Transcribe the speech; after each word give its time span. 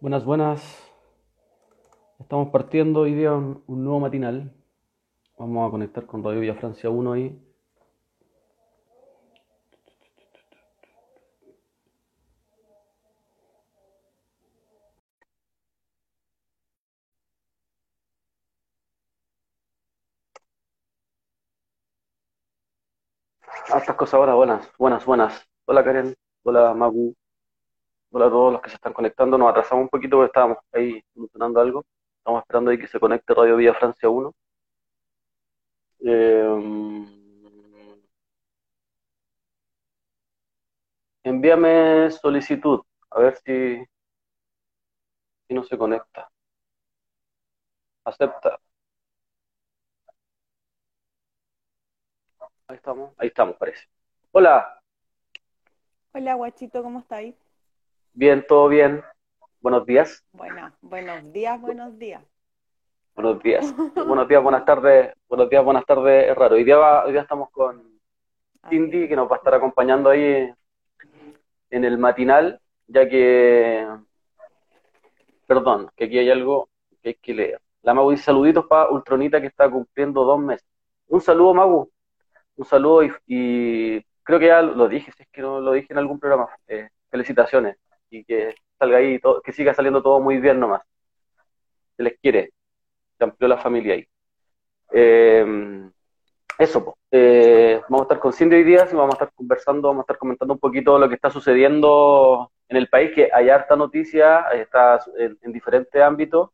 Buenas, 0.00 0.24
buenas. 0.24 0.62
Estamos 2.18 2.48
partiendo 2.50 3.00
hoy 3.00 3.14
día 3.14 3.32
un, 3.34 3.62
nuevo 3.66 4.00
matinal. 4.00 4.50
Vamos 5.38 5.68
a 5.68 5.70
conectar 5.70 6.06
con 6.06 6.24
Radio 6.24 6.40
Villa 6.40 6.54
Francia 6.54 6.88
1 6.88 7.12
ahí. 7.12 7.38
Hartas 23.70 23.96
cosas 23.96 24.14
ahora, 24.14 24.34
buenas, 24.34 24.66
buenas, 24.78 25.04
buenas. 25.04 25.46
Hola 25.66 25.84
Karen, 25.84 26.14
hola 26.42 26.72
Magu, 26.74 27.14
hola 28.10 28.26
a 28.26 28.30
todos 28.30 28.52
los 28.52 28.62
que 28.62 28.70
se 28.70 28.76
están 28.76 28.92
conectando. 28.92 29.38
Nos 29.38 29.50
atrasamos 29.50 29.84
un 29.84 29.88
poquito 29.88 30.16
porque 30.16 30.26
estábamos 30.28 30.58
ahí 30.72 31.02
solucionando 31.14 31.60
algo. 31.60 31.84
Estamos 32.18 32.42
esperando 32.42 32.70
ahí 32.70 32.78
que 32.78 32.86
se 32.88 33.00
conecte 33.00 33.34
Radio 33.34 33.56
Villa 33.56 33.74
Francia 33.74 34.08
1. 34.08 34.34
Eh, 36.02 37.06
envíame 41.24 42.10
solicitud, 42.10 42.80
a 43.10 43.20
ver 43.20 43.36
si, 43.44 43.84
si 45.48 45.54
no 45.54 45.64
se 45.64 45.76
conecta. 45.78 46.30
Acepta. 48.04 48.58
Ahí 52.68 52.76
estamos, 52.76 53.12
ahí 53.18 53.28
estamos, 53.28 53.56
parece. 53.56 53.86
Hola, 54.32 54.80
Hola, 56.12 56.34
guachito, 56.34 56.82
¿cómo 56.82 57.00
estáis? 57.00 57.34
Bien, 58.12 58.44
todo 58.46 58.68
bien. 58.68 59.02
Buenos 59.60 59.84
días, 59.86 60.24
Bueno, 60.32 60.72
buenos 60.80 61.32
días, 61.32 61.60
buenos 61.60 61.98
días. 61.98 62.22
buenos 63.14 63.42
días. 63.42 63.74
Buenos 63.94 64.26
días, 64.28 64.42
buenas 64.42 64.64
tardes, 64.64 65.12
buenos 65.28 65.50
días, 65.50 65.62
buenas 65.64 65.84
tardes, 65.84 66.30
es 66.30 66.34
raro. 66.36 66.54
Hoy 66.56 66.64
día, 66.64 66.76
va- 66.78 67.04
hoy 67.04 67.12
día 67.12 67.20
estamos 67.20 67.50
con 67.50 68.00
Cindy, 68.68 69.06
que 69.08 69.14
nos 69.16 69.30
va 69.30 69.34
a 69.36 69.38
estar 69.38 69.54
acompañando 69.54 70.08
ahí 70.08 70.50
en 71.70 71.84
el 71.84 71.98
matinal, 71.98 72.58
ya 72.86 73.06
que, 73.08 73.86
perdón, 75.46 75.90
que 75.96 76.04
aquí 76.04 76.18
hay 76.18 76.30
algo 76.30 76.68
que 77.02 77.10
hay 77.10 77.14
que 77.16 77.34
leer. 77.34 77.60
La 77.82 77.92
Magu 77.94 78.10
dice 78.10 78.24
saluditos 78.24 78.66
para 78.66 78.90
Ultronita 78.90 79.40
que 79.40 79.46
está 79.48 79.70
cumpliendo 79.70 80.24
dos 80.24 80.38
meses. 80.40 80.66
Un 81.08 81.20
saludo, 81.20 81.52
Magu, 81.54 81.90
un 82.56 82.64
saludo 82.64 83.04
y, 83.04 83.12
y 83.26 84.02
creo 84.22 84.38
que 84.38 84.46
ya 84.46 84.62
lo 84.62 84.88
dije, 84.88 85.12
si 85.12 85.22
es 85.22 85.28
que 85.28 85.42
no 85.42 85.60
lo 85.60 85.72
dije 85.72 85.92
en 85.92 85.98
algún 85.98 86.18
programa. 86.18 86.48
Eh, 86.68 86.88
felicitaciones 87.10 87.76
y 88.10 88.24
que 88.24 88.54
salga 88.78 88.98
ahí, 88.98 89.18
todo- 89.18 89.40
que 89.42 89.52
siga 89.52 89.74
saliendo 89.74 90.02
todo 90.02 90.20
muy 90.20 90.38
bien 90.38 90.58
nomás. 90.60 90.82
Se 91.96 92.02
les 92.02 92.18
quiere, 92.20 92.52
se 93.18 93.24
amplió 93.24 93.48
la 93.48 93.58
familia 93.58 93.94
ahí. 93.94 94.06
Eh, 94.92 95.90
eso, 96.58 96.84
po. 96.84 96.98
Eh, 97.10 97.80
vamos 97.88 98.00
a 98.00 98.04
estar 98.04 98.18
con 98.18 98.32
Cindy 98.32 98.56
hoy 98.56 98.64
día 98.64 98.86
y 98.90 98.94
vamos 98.94 99.14
a 99.14 99.16
estar 99.16 99.32
conversando, 99.34 99.88
vamos 99.88 100.00
a 100.00 100.04
estar 100.04 100.18
comentando 100.18 100.54
un 100.54 100.60
poquito 100.60 100.98
lo 100.98 101.08
que 101.08 101.14
está 101.14 101.30
sucediendo 101.30 102.50
en 102.68 102.76
el 102.76 102.88
país, 102.88 103.12
que 103.14 103.30
hay 103.32 103.48
harta 103.48 103.76
noticia, 103.76 104.40
está 104.52 105.00
en, 105.18 105.38
en 105.42 105.52
diferentes 105.52 106.00
ámbitos, 106.00 106.50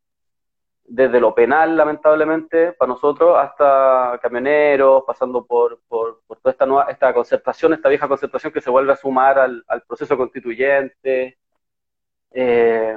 desde 0.85 1.19
lo 1.21 1.35
penal, 1.35 1.77
lamentablemente, 1.77 2.73
para 2.75 2.91
nosotros, 2.91 3.37
hasta 3.37 4.19
camioneros, 4.23 5.03
pasando 5.05 5.45
por, 5.45 5.81
por, 5.89 6.23
por 6.27 6.39
toda 6.39 6.53
esta 6.53 6.65
nueva, 6.67 6.91
esta 6.91 7.13
concertación, 7.13 7.73
esta 7.75 7.89
vieja 7.89 8.07
concertación 8.07 8.53
que 8.53 8.61
se 8.61 8.71
vuelve 8.71 8.93
a 8.93 8.97
sumar 8.97 9.39
al, 9.39 9.65
al 9.67 9.83
proceso 9.83 10.17
constituyente. 10.17 11.39
Eh, 12.39 12.95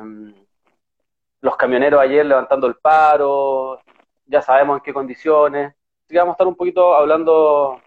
los 1.39 1.55
camioneros 1.55 2.01
ayer 2.01 2.25
levantando 2.25 2.67
el 2.67 2.75
paro, 2.75 3.79
ya 4.25 4.41
sabemos 4.41 4.77
en 4.77 4.83
qué 4.83 4.93
condiciones. 4.93 5.73
Así 6.03 6.13
que 6.13 6.17
vamos 6.17 6.33
a 6.33 6.35
estar 6.35 6.47
un 6.47 6.57
poquito 6.57 6.93
hablando 6.93 7.79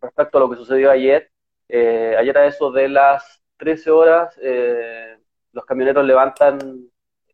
respecto 0.00 0.38
a 0.38 0.40
lo 0.40 0.50
que 0.50 0.56
sucedió 0.56 0.90
ayer. 0.90 1.30
Eh, 1.68 2.16
ayer 2.18 2.36
a 2.38 2.46
eso 2.46 2.72
de 2.72 2.88
las 2.88 3.40
13 3.56 3.90
horas, 3.92 4.36
eh, 4.42 5.16
los 5.52 5.64
camioneros 5.64 6.04
levantan 6.04 6.58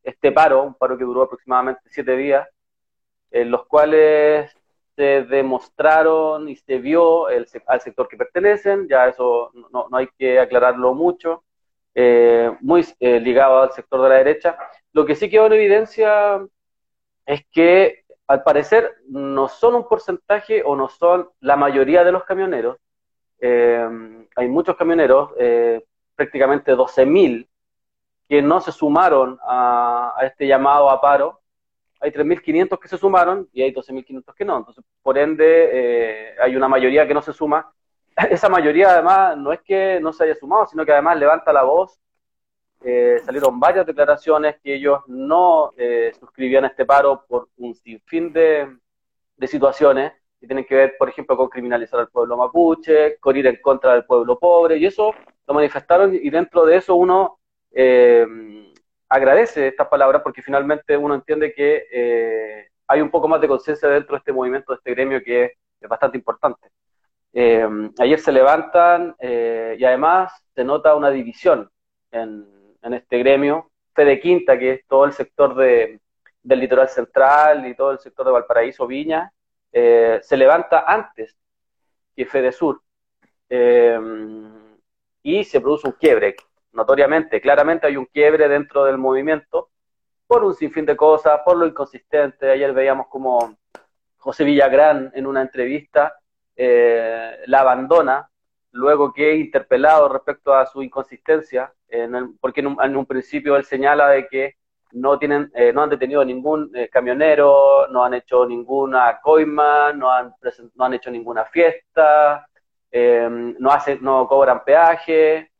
este 0.03 0.33
paro, 0.33 0.63
un 0.63 0.75
paro 0.75 0.99
que 0.99 1.05
duró 1.05 1.23
aproximadamente 1.23 1.81
siete 1.87 2.17
días, 2.17 2.47
en 3.31 3.51
los 3.51 3.67
cuales 3.67 4.55
se 4.97 5.23
demostraron 5.25 6.47
y 6.47 6.57
se 6.57 6.79
vio 6.79 7.31
el, 7.31 7.47
al 7.67 7.81
sector 7.81 8.07
que 8.07 8.19
pertenecen, 8.19 8.87
ya 8.87 9.09
eso 9.09 9.51
no 9.73 9.89
hay 9.97 10.09
que 10.19 10.39
aclararlo 10.39 10.95
mucho, 10.95 11.45
eh, 11.95 12.51
muy 12.61 12.87
eh, 13.01 13.21
ligado 13.21 13.63
al 13.63 13.73
sector 13.73 14.03
de 14.03 14.09
la 14.09 14.15
derecha. 14.17 14.57
Lo 14.93 15.05
que 15.05 15.15
sí 15.15 15.29
quedó 15.29 15.47
en 15.47 15.55
evidencia 15.55 16.41
es 17.27 17.45
que 17.51 18.05
al 18.27 18.43
parecer 18.43 18.95
no 19.09 19.49
son 19.49 19.75
un 19.75 19.89
porcentaje 19.89 20.63
o 20.65 20.77
no 20.77 20.89
son 20.89 21.29
la 21.41 21.57
mayoría 21.57 22.05
de 22.05 22.13
los 22.13 22.25
camioneros. 22.25 22.77
Eh, 23.41 24.27
hay 24.37 24.49
muchos 24.49 24.77
camioneros, 24.77 25.31
eh, 25.39 25.85
prácticamente 26.15 26.75
12.000, 26.75 27.49
que 28.29 28.43
no 28.43 28.61
se 28.61 28.71
sumaron 28.71 29.39
a, 29.43 30.15
este 30.23 30.47
llamado 30.47 30.91
a 30.91 31.01
paro. 31.01 31.41
Hay 32.01 32.13
3.500 32.13 32.79
que 32.79 32.89
se 32.89 32.97
sumaron 32.97 33.49
y 33.53 33.63
hay 33.63 33.73
12.500 33.73 34.35
que 34.35 34.45
no. 34.45 34.59
Entonces, 34.59 34.85
por 35.03 35.19
ende, 35.19 35.71
eh, 35.73 36.37
hay 36.41 36.55
una 36.55 36.69
mayoría 36.69 37.09
que 37.09 37.15
no 37.15 37.23
se 37.23 37.33
suma. 37.33 37.73
Esa 38.31 38.49
mayoría, 38.49 38.91
además, 38.91 39.37
no 39.37 39.53
es 39.53 39.61
que 39.63 39.99
no 40.01 40.13
se 40.13 40.25
haya 40.25 40.35
sumado, 40.35 40.67
sino 40.67 40.85
que 40.85 40.93
además 40.93 41.19
levanta 41.19 41.53
la 41.53 41.63
voz 41.63 42.01
eh, 42.83 43.21
salieron 43.25 43.61
varias 43.61 43.87
declaraciones 43.87 44.57
que 44.63 44.75
ellos 44.75 45.01
no 45.07 45.73
eh, 45.77 46.13
suscribían 46.19 46.65
este 46.65 46.87
paro 46.87 47.25
por 47.29 47.49
un 47.59 47.75
sinfín 47.75 48.33
de, 48.33 48.75
de 49.37 49.47
situaciones 49.47 50.13
que 50.41 50.47
tienen 50.47 50.65
que 50.65 50.75
ver, 50.75 50.95
por 50.99 51.09
ejemplo, 51.11 51.37
con 51.37 51.49
criminalizar 51.51 52.01
al 52.01 52.09
pueblo 52.09 52.37
mapuche, 52.39 53.19
con 53.19 53.37
ir 53.37 53.47
en 53.47 53.61
contra 53.61 53.93
del 53.93 54.07
pueblo 54.07 54.39
pobre, 54.39 54.79
y 54.79 54.87
eso 54.87 55.13
lo 55.47 55.55
manifestaron 55.55 56.15
y 56.15 56.31
dentro 56.31 56.65
de 56.65 56.77
eso 56.77 56.95
uno 56.95 57.39
eh, 57.73 58.27
agradece 59.09 59.69
estas 59.69 59.89
palabras 59.89 60.23
porque 60.23 60.41
finalmente 60.43 60.97
uno 60.97 61.15
entiende 61.15 61.53
que 61.53 61.87
eh, 61.93 62.69
hay 62.87 63.01
un 63.03 63.11
poco 63.11 63.29
más 63.29 63.41
de 63.43 63.49
conciencia 63.49 63.89
dentro 63.91 64.15
de 64.15 64.19
este 64.19 64.33
movimiento, 64.33 64.73
de 64.73 64.77
este 64.77 64.91
gremio 64.93 65.23
que 65.23 65.53
es 65.81 65.89
bastante 65.89 66.17
importante. 66.17 66.71
Eh, 67.33 67.67
ayer 67.99 68.19
se 68.19 68.33
levantan 68.33 69.15
eh, 69.19 69.77
y 69.79 69.85
además 69.85 70.33
se 70.55 70.65
nota 70.65 70.95
una 70.95 71.11
división 71.11 71.71
en, 72.11 72.47
este 72.83 73.19
gremio. 73.19 73.71
Fede 73.95 74.21
Quinta, 74.21 74.59
que 74.59 74.73
es 74.73 74.87
todo 74.87 75.05
el 75.05 75.13
sector 75.13 75.55
de, 75.55 76.01
del 76.43 76.61
litoral 76.61 76.89
central 76.89 77.67
y 77.67 77.75
todo 77.75 77.93
el 77.93 77.99
sector 77.99 78.27
de 78.27 78.33
Valparaíso, 78.33 78.87
Viña, 78.87 79.33
eh, 79.73 80.21
se 80.23 80.37
levanta 80.37 80.85
antes 80.87 81.37
que 82.17 82.27
Fede 82.27 82.53
Sur. 82.53 82.81
Eh, 83.49 83.99
y 85.23 85.45
se 85.45 85.61
produce 85.61 85.87
un 85.87 85.95
quiebre, 85.95 86.37
notoriamente, 86.73 87.41
claramente 87.41 87.87
hay 87.87 87.97
un 87.97 88.07
quiebre 88.07 88.49
dentro 88.49 88.85
del 88.85 88.97
movimiento 88.97 89.71
por 90.27 90.45
un 90.45 90.55
sinfín 90.55 90.87
de 90.87 90.97
cosas, 90.97 91.41
por 91.45 91.57
lo 91.57 91.67
inconsistente. 91.67 92.51
Ayer 92.51 92.73
veíamos 92.73 93.09
como 93.09 93.57
José 94.17 94.45
Villagrán 94.45 95.11
en 95.15 95.27
una 95.27 95.43
entrevista 95.43 96.20
eh, 96.63 97.39
la 97.47 97.61
abandona 97.61 98.29
luego 98.73 99.15
que 99.15 99.33
es 99.33 99.41
interpelado 99.41 100.11
respecto 100.11 100.55
a 100.55 100.67
su 100.67 100.83
inconsistencia, 100.83 101.73
porque 102.39 102.61
en 102.61 102.97
un, 102.97 103.07
principio 103.07 103.57
él 103.57 103.65
señala 103.65 104.09
de 104.09 104.29
que 104.29 104.57
no 104.93 105.19
tienen, 105.19 105.51
eh, 105.55 105.73
no 105.73 105.83
han 105.83 105.91
detenido 105.91 106.23
ningún 106.23 106.71
eh, 106.75 106.89
camionero, 106.91 107.89
no 107.89 108.05
han 108.05 108.15
hecho 108.15 108.45
ninguna 108.47 109.21
coima, 109.23 109.93
no 109.95 110.13
han, 110.13 110.35
no 110.75 110.85
han 110.85 110.95
hecho 110.95 111.11
ninguna 111.11 111.47
fiesta, 111.47 112.47
eh, 112.93 113.55
no 113.59 113.71
hacen, 113.71 113.99
no 114.03 114.29
cobran 114.29 114.63
peaje. 114.63 115.51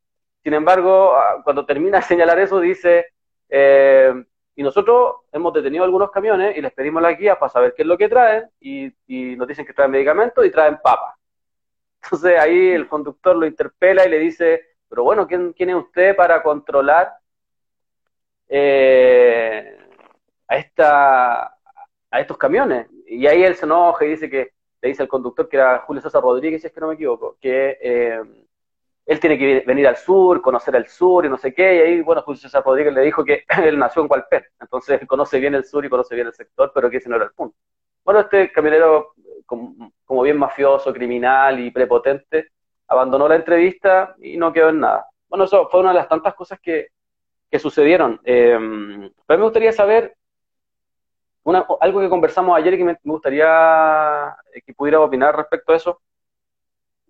Sin 0.43 0.53
embargo, 0.53 1.15
ah, 1.17 1.41
cuando 1.43 1.65
termina 1.65 1.99
de 1.99 2.05
señalar 2.05 2.39
eso, 2.39 2.61
dice, 2.61 3.07
eh, 3.49 4.13
y 4.61 4.63
nosotros 4.63 5.15
hemos 5.33 5.55
detenido 5.55 5.85
algunos 5.85 6.11
camiones 6.11 6.55
y 6.55 6.61
les 6.61 6.71
pedimos 6.75 7.01
las 7.01 7.17
guías 7.17 7.39
para 7.39 7.49
saber 7.49 7.73
qué 7.75 7.81
es 7.81 7.89
lo 7.89 7.97
que 7.97 8.11
traen, 8.11 8.45
y, 8.61 8.93
nos 9.35 9.49
dicen 9.49 9.65
que 9.65 9.73
traen 9.73 9.91
medicamentos 9.91 10.45
y 10.45 10.51
traen 10.51 10.79
papas. 10.83 11.15
Entonces 12.03 12.39
ahí 12.39 12.69
el 12.69 12.87
conductor 12.87 13.35
lo 13.35 13.47
interpela 13.47 14.05
y 14.05 14.11
le 14.11 14.19
dice, 14.19 14.77
pero 14.87 15.03
bueno, 15.03 15.27
¿quién, 15.27 15.55
quién 15.55 15.71
es 15.71 15.77
usted 15.77 16.15
para 16.15 16.43
controlar 16.43 17.11
eh, 18.49 19.79
a, 20.47 20.57
esta, 20.59 21.45
a 22.11 22.21
estos 22.21 22.37
camiones? 22.37 22.87
Y 23.07 23.27
ahí 23.27 23.43
él 23.43 23.57
se 23.57 23.65
enoja 23.65 24.05
y 24.05 24.09
dice 24.09 24.29
que, 24.29 24.51
le 24.83 24.89
dice 24.91 25.01
al 25.01 25.09
conductor, 25.09 25.49
que 25.49 25.57
era 25.57 25.79
Julio 25.87 26.03
César 26.03 26.21
Rodríguez, 26.21 26.61
si 26.61 26.67
es 26.67 26.73
que 26.75 26.81
no 26.81 26.89
me 26.89 26.97
equivoco, 26.97 27.39
que 27.41 27.79
eh, 27.81 28.21
él 29.11 29.19
tiene 29.19 29.37
que 29.37 29.65
venir 29.67 29.89
al 29.89 29.97
sur, 29.97 30.41
conocer 30.41 30.77
el 30.77 30.87
sur 30.87 31.27
y 31.27 31.29
no 31.29 31.37
sé 31.37 31.53
qué, 31.53 31.75
y 31.75 31.79
ahí, 31.81 32.01
bueno, 32.01 32.23
Julio 32.23 32.41
César 32.41 32.63
Rodríguez 32.65 32.95
le 32.95 33.01
dijo 33.01 33.25
que 33.25 33.43
él 33.65 33.77
nació 33.77 34.03
en 34.03 34.09
Gualpén, 34.09 34.45
entonces 34.61 35.05
conoce 35.05 35.41
bien 35.41 35.57
el 35.57 35.65
sur 35.65 35.85
y 35.85 35.89
conoce 35.89 36.15
bien 36.15 36.29
el 36.29 36.33
sector, 36.33 36.71
pero 36.73 36.89
que 36.89 36.99
ese 36.99 37.09
no 37.09 37.17
era 37.17 37.25
el 37.25 37.33
punto. 37.33 37.57
Bueno, 38.05 38.21
este 38.21 38.53
camionero, 38.53 39.15
como, 39.47 40.23
bien 40.23 40.39
mafioso, 40.39 40.93
criminal 40.93 41.59
y 41.59 41.73
prepotente, 41.73 42.53
abandonó 42.87 43.27
la 43.27 43.35
entrevista 43.35 44.15
y 44.21 44.37
no 44.37 44.53
quedó 44.53 44.69
en 44.69 44.79
nada. 44.79 45.07
Bueno, 45.29 45.47
eso 45.47 45.69
fue 45.69 45.81
una 45.81 45.89
de 45.91 45.97
las 45.97 46.09
tantas 46.09 46.35
cosas 46.35 46.61
que, 46.61 46.91
que 47.51 47.59
sucedieron. 47.59 48.21
Eh, 48.23 48.57
pero 49.27 49.39
me 49.39 49.45
gustaría 49.45 49.73
saber 49.73 50.15
algo 51.81 52.01
que 52.01 52.09
conversamos 52.09 52.57
ayer 52.57 52.75
y 52.75 52.79
que 52.79 52.85
me, 52.85 52.99
gustaría 53.03 54.37
que 54.65 54.73
pudiera 54.73 55.01
opinar 55.01 55.37
respecto 55.37 55.73
a 55.73 55.77
eso, 55.77 56.01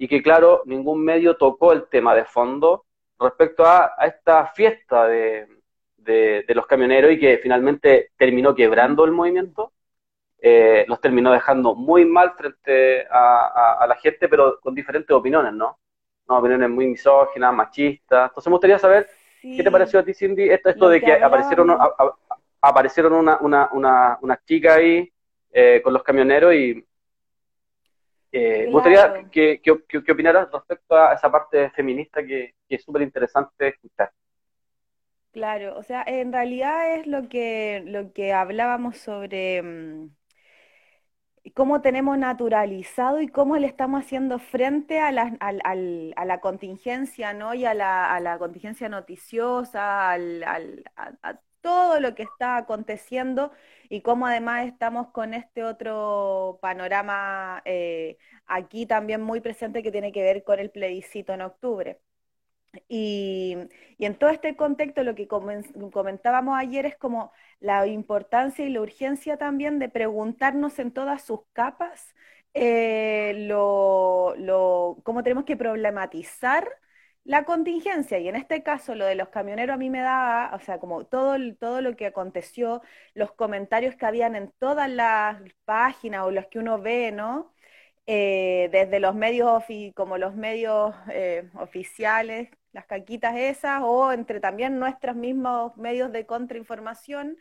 y 0.00 0.08
que 0.08 0.22
claro, 0.22 0.62
ningún 0.64 1.04
medio 1.04 1.36
tocó 1.36 1.74
el 1.74 1.86
tema 1.88 2.14
de 2.14 2.24
fondo 2.24 2.86
respecto 3.18 3.66
a, 3.66 3.92
esta 4.00 4.46
fiesta 4.46 5.06
de, 5.06 5.46
de, 5.98 6.54
los 6.54 6.66
camioneros 6.66 7.12
y 7.12 7.18
que 7.18 7.36
finalmente 7.36 8.10
terminó 8.16 8.54
quebrando 8.54 9.04
el 9.04 9.12
movimiento. 9.12 9.72
Eh, 10.38 10.86
los 10.88 11.02
terminó 11.02 11.30
dejando 11.32 11.74
muy 11.74 12.06
mal 12.06 12.32
frente 12.32 13.06
a, 13.10 13.84
la 13.86 13.94
gente, 13.96 14.26
pero 14.26 14.58
con 14.62 14.74
diferentes 14.74 15.10
opiniones, 15.10 15.52
¿no? 15.52 15.78
no 16.26 16.38
opiniones 16.38 16.70
muy 16.70 16.86
misóginas, 16.86 17.52
machistas. 17.52 18.30
Entonces 18.30 18.48
me 18.48 18.54
gustaría 18.54 18.78
saber 18.78 19.06
qué 19.42 19.62
te 19.62 19.70
pareció 19.70 20.00
a 20.00 20.02
ti, 20.02 20.14
Cindy, 20.14 20.48
esto, 20.48 20.70
esto 20.70 20.88
de 20.88 21.02
que, 21.02 21.12
aparecieron, 21.12 21.76
aparecieron 22.62 23.12
una, 23.12 23.36
una, 23.42 23.68
una, 23.72 24.18
una 24.22 24.40
chica 24.46 24.76
ahí 24.76 25.12
eh, 25.52 25.82
con 25.84 25.92
los 25.92 26.02
camioneros 26.02 26.54
y 26.54 26.86
eh, 28.32 28.66
me 28.66 28.72
gustaría 28.72 29.28
que, 29.30 29.60
que, 29.60 29.84
que, 29.88 30.12
opinaras 30.12 30.48
respecto 30.52 30.94
a 30.94 31.14
esa 31.14 31.30
parte 31.30 31.70
feminista 31.70 32.24
que, 32.24 32.54
es 32.68 32.84
súper 32.84 33.02
interesante 33.02 33.68
escuchar. 33.68 34.12
Claro, 35.32 35.76
o 35.76 35.82
sea, 35.82 36.04
en 36.06 36.32
realidad 36.32 36.94
es 36.94 37.06
lo 37.06 37.28
que, 37.28 37.82
lo 37.86 38.12
que 38.12 38.32
hablábamos 38.32 38.98
sobre 38.98 39.62
mm, 39.62 40.10
cómo 41.54 41.80
tenemos 41.80 42.18
naturalizado 42.18 43.20
y 43.20 43.28
cómo 43.28 43.56
le 43.56 43.66
estamos 43.66 44.04
haciendo 44.04 44.38
frente 44.38 45.00
a 45.00 45.10
la, 45.12 45.36
a 45.40 46.24
la 46.24 46.40
contingencia, 46.40 47.32
¿no? 47.32 47.54
Y 47.54 47.64
a 47.64 47.74
la, 47.74 48.14
a 48.14 48.20
la 48.20 48.38
contingencia 48.38 48.88
noticiosa, 48.88 50.10
al, 50.10 50.44
a, 50.96 51.40
todo 51.60 52.00
lo 52.00 52.14
que 52.14 52.22
está 52.24 52.56
aconteciendo 52.56 53.52
y 53.88 54.02
cómo 54.02 54.26
además 54.26 54.66
estamos 54.66 55.08
con 55.08 55.34
este 55.34 55.64
otro 55.64 56.58
panorama 56.62 57.62
eh, 57.64 58.18
aquí 58.46 58.86
también 58.86 59.22
muy 59.22 59.40
presente 59.40 59.82
que 59.82 59.92
tiene 59.92 60.12
que 60.12 60.22
ver 60.22 60.44
con 60.44 60.58
el 60.58 60.70
plebiscito 60.70 61.32
en 61.34 61.42
octubre. 61.42 62.00
Y, 62.88 63.56
en 63.98 64.14
todo 64.16 64.30
este 64.30 64.56
contexto, 64.56 65.02
lo 65.02 65.14
que 65.14 65.26
comentábamos 65.28 66.56
ayer 66.58 66.86
es 66.86 66.96
como 66.96 67.32
la 67.58 67.86
importancia 67.86 68.64
y 68.64 68.70
la 68.70 68.80
urgencia 68.80 69.36
también 69.36 69.78
de 69.78 69.88
preguntarnos 69.88 70.78
en 70.78 70.92
todas 70.92 71.22
sus 71.22 71.40
capas 71.52 72.14
eh, 72.54 73.46
lo, 73.48 74.98
cómo 75.04 75.22
tenemos 75.22 75.44
que 75.44 75.56
problematizar 75.56 76.68
la 77.24 77.44
contingencia. 77.44 78.18
Y 78.18 78.28
en 78.28 78.36
este 78.36 78.62
caso, 78.62 78.94
lo 78.94 79.04
de 79.06 79.14
los 79.14 79.28
camioneros 79.28 79.74
a 79.74 79.78
mí 79.78 79.90
me 79.90 80.00
da, 80.00 80.50
o 80.54 80.60
sea, 80.60 80.78
como 80.80 81.04
todo, 81.06 81.36
todo 81.58 81.80
lo 81.82 81.96
que 81.96 82.06
aconteció, 82.06 82.82
los 83.14 83.32
comentarios 83.32 83.96
que 83.96 84.06
habían 84.06 84.36
en 84.36 84.52
todas 84.58 84.90
las 84.90 85.40
páginas 85.64 86.24
o 86.24 86.30
los 86.30 86.46
que 86.48 86.58
uno 86.58 86.80
ve, 86.80 87.12
¿no? 87.12 87.52
Eh, 88.06 88.68
desde 88.72 89.00
los 89.00 89.14
medios 89.14 89.64
como 89.94 90.18
los 90.18 90.34
medios 90.34 90.94
eh, 91.12 91.48
oficiales 91.54 92.48
las 92.72 92.86
caquitas 92.86 93.36
esas 93.36 93.82
o 93.84 94.12
entre 94.12 94.40
también 94.40 94.78
nuestros 94.78 95.16
mismos 95.16 95.76
medios 95.76 96.12
de 96.12 96.26
contrainformación, 96.26 97.36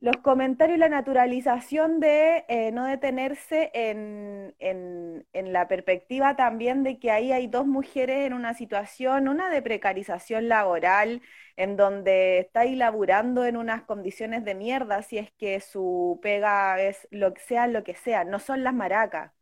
los 0.00 0.16
comentarios 0.18 0.76
y 0.76 0.80
la 0.80 0.88
naturalización 0.88 1.98
de 2.00 2.44
eh, 2.48 2.70
no 2.72 2.84
detenerse 2.86 3.70
en, 3.74 4.54
en, 4.60 5.52
la 5.52 5.66
perspectiva 5.68 6.36
también 6.36 6.82
de 6.84 6.98
que 6.98 7.10
ahí 7.10 7.32
hay 7.32 7.46
dos 7.48 7.66
mujeres 7.66 8.26
en 8.26 8.32
una 8.34 8.54
situación, 8.54 9.28
una 9.28 9.50
de 9.50 9.62
precarización 9.62 10.48
laboral, 10.48 11.22
en 11.56 11.76
donde 11.76 12.38
está 12.40 12.60
ahí 12.60 12.76
laburando 12.76 13.44
en 13.44 13.56
unas 13.56 13.82
condiciones 13.84 14.44
de 14.44 14.54
mierda, 14.54 15.02
si 15.02 15.18
es 15.18 15.32
que 15.32 15.60
su 15.60 16.18
pega 16.22 16.80
es 16.80 17.08
lo 17.10 17.34
que 17.34 17.40
sea, 17.40 17.66
lo 17.66 17.82
que 17.84 17.94
sea, 17.94 18.24
no 18.24 18.38
son 18.38 18.62
las 18.64 18.74
maracas. 18.74 19.32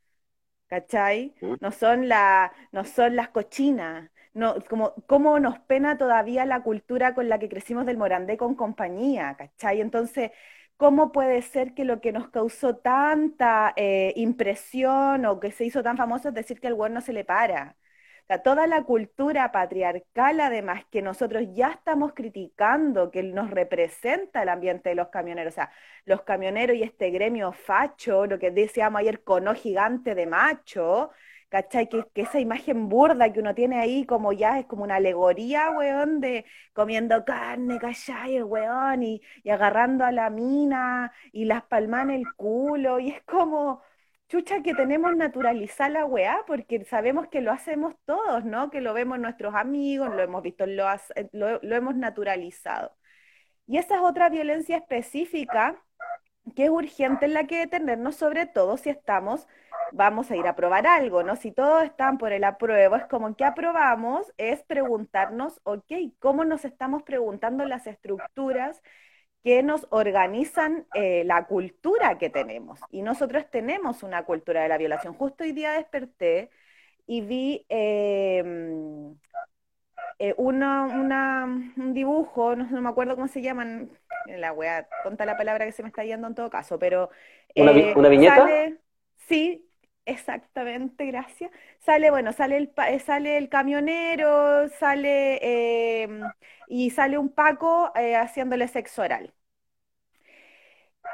¿Cachai? 0.69 1.35
No 1.61 1.71
son, 1.73 2.09
la, 2.09 2.53
no 2.73 2.85
son 2.85 3.15
las 3.17 3.29
cochinas, 3.29 4.11
no, 4.35 4.57
como, 4.69 4.95
cómo 5.07 5.39
nos 5.41 5.59
pena 5.61 5.97
todavía 5.97 6.45
la 6.45 6.63
cultura 6.63 7.15
con 7.15 7.29
la 7.29 7.39
que 7.39 7.49
crecimos 7.49 7.87
del 7.87 7.97
Morandé 7.97 8.37
con 8.37 8.55
compañía, 8.57 9.37
¿cachai? 9.39 9.81
Entonces, 9.81 10.33
¿cómo 10.77 11.13
puede 11.13 11.41
ser 11.43 11.73
que 11.75 11.85
lo 11.85 12.01
que 12.01 12.13
nos 12.13 12.29
causó 12.31 12.77
tanta 12.77 13.73
eh, 13.77 14.13
impresión 14.17 15.25
o 15.25 15.41
que 15.41 15.53
se 15.53 15.65
hizo 15.65 15.83
tan 15.83 15.97
famoso 15.97 16.29
es 16.29 16.35
decir 16.35 16.61
que 16.61 16.67
el 16.67 16.75
güey 16.75 16.93
no 16.93 17.01
se 17.01 17.13
le 17.13 17.25
para? 17.25 17.77
Sea, 18.27 18.43
toda 18.43 18.67
la 18.67 18.83
cultura 18.83 19.53
patriarcal, 19.53 20.41
además, 20.41 20.85
que 20.91 21.01
nosotros 21.01 21.45
ya 21.55 21.69
estamos 21.71 22.13
criticando, 22.13 23.11
que 23.13 23.23
nos 23.23 23.51
representa 23.51 24.43
el 24.43 24.49
ambiente 24.49 24.89
de 24.89 24.97
los 24.97 25.09
camioneros, 25.09 25.55
o 25.55 25.57
sea, 25.57 25.71
los 26.07 26.23
camioneros 26.23 26.77
y 26.77 26.83
este 26.83 27.11
gremio 27.11 27.53
facho, 27.53 28.27
lo 28.27 28.39
que 28.39 28.51
decíamos 28.51 29.01
ayer, 29.01 29.23
cono 29.23 29.55
gigante 29.55 30.15
de 30.17 30.27
macho, 30.27 31.11
¿cachai? 31.49 31.89
Que, 31.89 32.05
esa 32.15 32.41
imagen 32.41 32.89
burda 32.89 33.33
que 33.33 33.41
uno 33.41 33.55
tiene 33.55 33.79
ahí 33.79 34.05
como 34.07 34.33
ya 34.33 34.59
es 34.59 34.67
como 34.67 34.85
una 34.85 34.97
alegoría, 34.97 35.71
weón, 35.71 36.21
de 36.21 36.45
comiendo 36.73 37.25
carne, 37.25 37.79
¿cachai? 37.79 38.43
Weón, 38.43 39.03
y, 39.03 39.23
agarrando 39.49 40.05
a 40.05 40.13
la 40.13 40.31
mina, 40.31 41.13
y 41.33 41.45
las 41.45 41.63
palmas 41.65 42.05
en 42.05 42.11
el 42.11 42.25
culo, 42.37 42.99
y 42.99 43.11
es 43.11 43.23
como, 43.23 43.83
chucha, 44.29 44.63
que 44.63 44.75
tenemos 44.75 45.17
naturalizar 45.17 45.91
la 45.91 46.05
weá, 46.05 46.39
porque 46.47 46.85
sabemos 46.85 47.29
que 47.29 47.41
lo 47.41 47.53
hacemos 47.53 47.95
todos, 48.05 48.45
¿no? 48.45 48.71
Que 48.71 48.81
lo 48.81 48.95
vemos 48.95 49.19
nuestros 49.19 49.55
amigos, 49.55 50.11
lo 50.15 50.23
hemos 50.23 50.43
visto, 50.43 50.67
lo, 50.67 50.87
lo, 51.33 51.77
hemos 51.77 51.97
naturalizado. 51.97 52.97
Y 53.67 53.79
esa 53.79 53.97
es 53.97 54.01
otra 54.03 54.29
violencia 54.29 54.77
específica 54.77 55.83
que 56.55 56.65
es 56.67 56.71
urgente 56.71 57.27
en 57.27 57.35
la 57.35 57.47
que 57.47 57.59
detenernos, 57.59 58.17
sobre 58.17 58.47
todo 58.47 58.77
si 58.77 58.91
estamos 58.91 59.47
vamos 59.93 60.31
a 60.31 60.37
ir 60.37 60.47
a 60.47 60.57
probar 60.57 60.87
algo, 60.87 61.23
¿no? 61.23 61.37
Si 61.37 61.53
todos 61.53 61.85
están 61.85 62.19
por 62.19 62.33
el 62.33 62.45
apruebo, 62.45 62.97
es 62.97 63.07
como 63.07 63.35
que 63.37 63.45
aprobamos, 63.45 64.33
es 64.37 64.63
preguntarnos, 64.65 65.61
ok, 65.65 65.93
¿cómo 66.19 66.45
nos 66.45 66.65
estamos 66.65 67.03
preguntando 67.03 67.65
las 67.65 67.87
estructuras 67.87 68.83
que 69.47 69.63
nos 69.63 69.87
organizan 69.91 70.89
eh, 70.93 71.23
la 71.25 71.47
cultura 71.47 72.19
que 72.19 72.31
tenemos? 72.31 72.81
Y 72.91 73.03
nosotros 73.03 73.49
tenemos 73.49 74.03
una 74.03 74.25
cultura 74.25 74.65
de 74.65 74.69
la 74.69 74.77
violación. 74.77 75.15
Justo 75.15 75.45
hoy 75.45 75.53
día 75.53 75.71
desperté 75.71 76.51
y 77.07 77.21
vi 77.21 77.65
em, 77.69 79.15
eh, 80.19 80.35
un 80.37 81.95
dibujo, 81.95 82.57
no, 82.57 82.83
me 82.83 82.89
acuerdo 82.89 83.15
cómo 83.15 83.29
se 83.29 83.41
llaman, 83.41 83.89
la 84.27 84.53
wea, 84.53 84.89
conta 85.05 85.25
la 85.25 85.37
palabra 85.37 85.65
que 85.65 85.71
se 85.71 85.85
me 85.85 85.91
está 85.91 86.03
yendo 86.03 86.27
en 86.27 86.35
todo 86.35 86.51
caso, 86.51 86.81
pero... 86.81 87.11
¿Una, 87.55 87.71
eh, 87.71 87.95
viñeta? 88.11 88.49
sí, 89.29 89.63
Exactamente, 90.07 91.05
gracias. 91.07 91.51
Sale, 91.81 92.11
bueno, 92.11 92.33
sale 92.33 92.57
el, 92.57 92.73
eh, 92.89 93.01
sale 93.01 93.39
el 93.39 93.49
camionero, 93.49 94.69
sale 94.69 96.03
em, 96.03 96.21
y 96.69 96.91
sale 96.91 97.19
un 97.19 97.29
Paco 97.29 97.93
eh, 97.97 98.15
haciéndole 98.17 98.69
sexo 98.69 99.03
oral. 99.03 99.33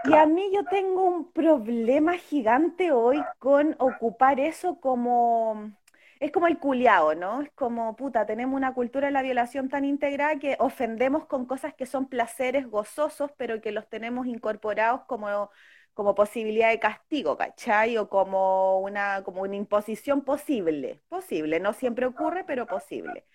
Y 0.05 0.15
a 0.15 0.27
mí 0.27 0.51
yo 0.53 0.65
tengo 0.65 1.05
un 1.05 1.33
problema 1.33 2.17
gigante 2.19 2.91
hoy 2.93 3.23
con 3.39 3.77
ocupar 3.79 4.41
eso 4.41 4.81
como, 4.81 5.73
es 6.19 6.33
como 6.33 6.49
el 6.49 6.59
culiao, 6.59 7.15
¿no? 7.15 7.43
Es 7.43 7.51
como, 7.53 7.95
puta, 7.97 8.27
tenemos 8.27 8.57
una 8.57 8.75
cultura 8.75 9.07
de 9.07 9.13
la 9.13 9.23
violación 9.23 9.69
tan 9.69 9.85
integrada 9.85 10.39
que 10.39 10.57
ofendemos 10.59 11.27
con 11.27 11.47
cosas 11.47 11.75
que 11.75 11.87
son 11.87 12.09
placeres 12.09 12.67
gozosos, 12.69 13.31
pero 13.37 13.61
que 13.61 13.71
los 13.73 13.89
tenemos 13.89 14.27
incorporados 14.27 15.03
como 15.07 15.51
como 15.95 16.15
posibilidad 16.15 16.71
de 16.71 16.81
castigo, 16.81 17.37
¿cachai? 17.37 17.99
O 17.99 18.09
como 18.09 18.81
una, 18.81 19.23
como 19.25 19.43
una 19.43 19.57
imposición 19.57 20.25
posible, 20.25 21.03
posible, 21.09 21.61
no 21.61 21.73
siempre 21.73 22.07
ocurre, 22.07 22.45
pero 22.45 22.67
posible. 22.67 23.27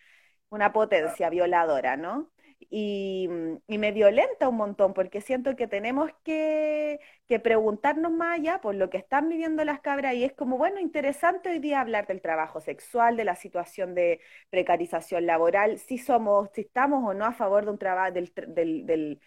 Una 0.49 0.73
potencia 0.73 1.29
violadora, 1.29 1.97
¿no? 1.97 2.31
Y, 2.59 3.29
me 3.67 3.91
violenta 3.91 4.49
un 4.49 4.57
montón 4.57 4.93
porque 4.93 5.21
siento 5.21 5.55
que 5.55 5.67
tenemos 5.67 6.11
que, 6.23 6.99
que, 7.27 7.39
preguntarnos 7.39 8.11
más 8.11 8.39
allá 8.39 8.59
por 8.61 8.75
lo 8.75 8.89
que 8.89 8.97
están 8.97 9.29
viviendo 9.29 9.63
las 9.63 9.79
cabras 9.81 10.15
y 10.15 10.23
es 10.23 10.33
como, 10.33 10.57
bueno, 10.57 10.79
interesante 10.79 11.49
hoy 11.49 11.59
día 11.59 11.81
hablar 11.81 12.07
del 12.07 12.21
trabajo 12.21 12.59
sexual, 12.59 13.15
de 13.17 13.25
la 13.25 13.35
situación 13.35 13.93
de 13.95 14.19
precarización 14.49 15.25
laboral, 15.25 15.77
si 15.79 15.97
somos, 15.97 16.49
si 16.53 16.61
estamos 16.61 17.03
o 17.05 17.13
no 17.13 17.25
a 17.25 17.33
favor 17.33 17.65
de 17.65 17.71
un 17.71 17.77
trabajo 17.77 18.11
del, 18.13 18.33
del 18.85 19.21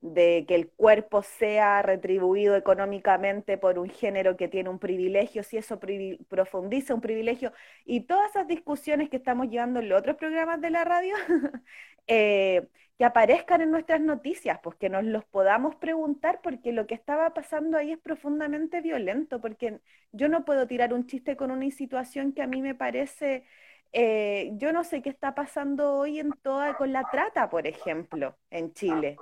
de 0.00 0.44
que 0.46 0.54
el 0.54 0.68
cuerpo 0.70 1.22
sea 1.22 1.82
retribuido 1.82 2.54
económicamente 2.56 3.58
por 3.58 3.78
un 3.78 3.88
género 3.90 4.36
que 4.36 4.48
tiene 4.48 4.68
un 4.68 4.78
privilegio, 4.78 5.42
si 5.42 5.56
eso 5.56 5.80
profundiza 6.28 6.94
un 6.94 7.00
privilegio, 7.00 7.52
y 7.84 8.02
todas 8.02 8.30
esas 8.30 8.46
discusiones 8.46 9.08
que 9.10 9.16
estamos 9.16 9.48
llevando 9.48 9.80
en 9.80 9.88
los 9.88 9.98
otros 9.98 10.16
programas 10.16 10.60
de 10.60 10.70
la 10.70 10.84
radio, 10.84 11.14
eh, 12.06 12.66
que 12.98 13.04
aparezcan 13.04 13.60
en 13.60 13.70
nuestras 13.70 14.00
noticias, 14.00 14.58
pues 14.62 14.76
que 14.76 14.88
nos 14.88 15.04
los 15.04 15.24
podamos 15.24 15.74
preguntar, 15.76 16.40
porque 16.42 16.72
lo 16.72 16.86
que 16.86 16.94
estaba 16.94 17.34
pasando 17.34 17.76
ahí 17.76 17.92
es 17.92 17.98
profundamente 17.98 18.80
violento, 18.80 19.40
porque 19.40 19.80
yo 20.12 20.28
no 20.28 20.44
puedo 20.44 20.66
tirar 20.66 20.94
un 20.94 21.06
chiste 21.06 21.36
con 21.36 21.50
una 21.50 21.70
situación 21.70 22.32
que 22.32 22.42
a 22.42 22.46
mí 22.46 22.62
me 22.62 22.74
parece 22.74 23.44
eh, 23.92 24.50
yo 24.54 24.72
no 24.72 24.84
sé 24.84 25.00
qué 25.00 25.08
está 25.08 25.34
pasando 25.34 25.94
hoy 25.94 26.20
en 26.20 26.32
toda 26.42 26.76
con 26.76 26.92
la 26.92 27.04
trata, 27.10 27.48
por 27.48 27.66
ejemplo, 27.66 28.36
en 28.50 28.72
Chile. 28.74 29.16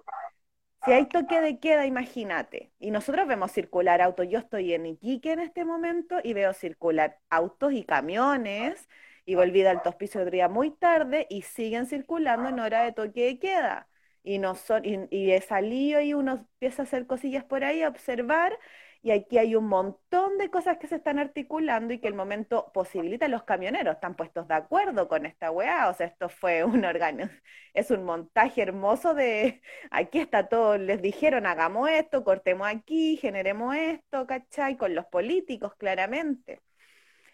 Si 0.84 0.92
hay 0.92 1.06
toque 1.06 1.40
de 1.40 1.58
queda, 1.60 1.86
imagínate. 1.86 2.70
Y 2.78 2.90
nosotros 2.90 3.26
vemos 3.26 3.52
circular 3.52 4.02
autos. 4.02 4.26
Yo 4.28 4.38
estoy 4.38 4.74
en 4.74 4.84
Iquique 4.86 5.32
en 5.32 5.40
este 5.40 5.64
momento 5.64 6.16
y 6.22 6.34
veo 6.34 6.52
circular 6.52 7.18
autos 7.30 7.72
y 7.72 7.84
camiones. 7.84 8.88
Y 9.24 9.34
volví 9.34 9.62
del 9.62 9.78
hospicio 9.84 10.20
el 10.20 10.30
día 10.30 10.48
muy 10.48 10.70
tarde 10.70 11.26
y 11.30 11.42
siguen 11.42 11.86
circulando 11.86 12.50
en 12.50 12.60
hora 12.60 12.82
de 12.84 12.92
toque 12.92 13.24
de 13.24 13.38
queda 13.38 13.88
y, 14.22 14.38
no 14.38 14.54
son, 14.54 14.84
y, 14.84 15.06
y 15.10 15.32
he 15.32 15.40
salido 15.40 16.00
y 16.00 16.14
uno 16.14 16.32
empieza 16.32 16.82
a 16.82 16.84
hacer 16.86 17.06
cosillas 17.06 17.44
por 17.44 17.64
ahí, 17.64 17.82
a 17.82 17.88
observar, 17.88 18.58
y 19.04 19.10
aquí 19.10 19.36
hay 19.36 19.54
un 19.54 19.66
montón 19.66 20.38
de 20.38 20.50
cosas 20.50 20.78
que 20.78 20.86
se 20.86 20.96
están 20.96 21.18
articulando 21.18 21.92
y 21.92 21.98
que 21.98 22.08
el 22.08 22.14
momento 22.14 22.72
posibilita. 22.72 23.28
Los 23.28 23.42
camioneros 23.42 23.96
están 23.96 24.16
puestos 24.16 24.48
de 24.48 24.54
acuerdo 24.54 25.08
con 25.08 25.26
esta 25.26 25.50
weá, 25.50 25.90
o 25.90 25.94
sea, 25.94 26.06
esto 26.06 26.30
fue 26.30 26.64
un 26.64 26.86
órgano, 26.86 27.28
es 27.74 27.90
un 27.90 28.02
montaje 28.04 28.62
hermoso 28.62 29.14
de, 29.14 29.60
aquí 29.90 30.20
está 30.20 30.48
todo, 30.48 30.78
les 30.78 31.02
dijeron, 31.02 31.44
hagamos 31.44 31.90
esto, 31.90 32.24
cortemos 32.24 32.66
aquí, 32.66 33.18
generemos 33.18 33.76
esto, 33.76 34.26
¿cachai? 34.26 34.78
Con 34.78 34.94
los 34.94 35.04
políticos, 35.04 35.74
claramente. 35.74 36.62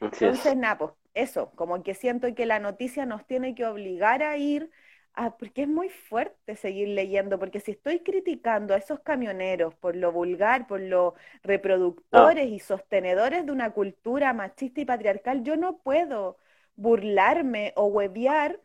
Entonces, 0.00 0.56
nada, 0.56 0.76
pues 0.76 0.90
eso, 1.14 1.52
como 1.54 1.84
que 1.84 1.94
siento 1.94 2.34
que 2.34 2.46
la 2.46 2.58
noticia 2.58 3.06
nos 3.06 3.24
tiene 3.28 3.54
que 3.54 3.64
obligar 3.64 4.24
a 4.24 4.36
ir 4.36 4.72
Ah, 5.14 5.36
porque 5.36 5.62
es 5.62 5.68
muy 5.68 5.88
fuerte 5.90 6.56
seguir 6.56 6.88
leyendo, 6.88 7.38
porque 7.38 7.60
si 7.60 7.72
estoy 7.72 8.00
criticando 8.00 8.74
a 8.74 8.78
esos 8.78 9.00
camioneros 9.00 9.74
por 9.74 9.94
lo 9.96 10.12
vulgar, 10.12 10.66
por 10.66 10.80
los 10.80 11.14
reproductores 11.42 12.48
y 12.48 12.58
sostenedores 12.58 13.44
de 13.44 13.52
una 13.52 13.70
cultura 13.72 14.32
machista 14.32 14.80
y 14.80 14.84
patriarcal, 14.86 15.42
yo 15.42 15.56
no 15.56 15.78
puedo 15.78 16.38
burlarme 16.76 17.72
o 17.76 17.86
hueviar 17.86 18.60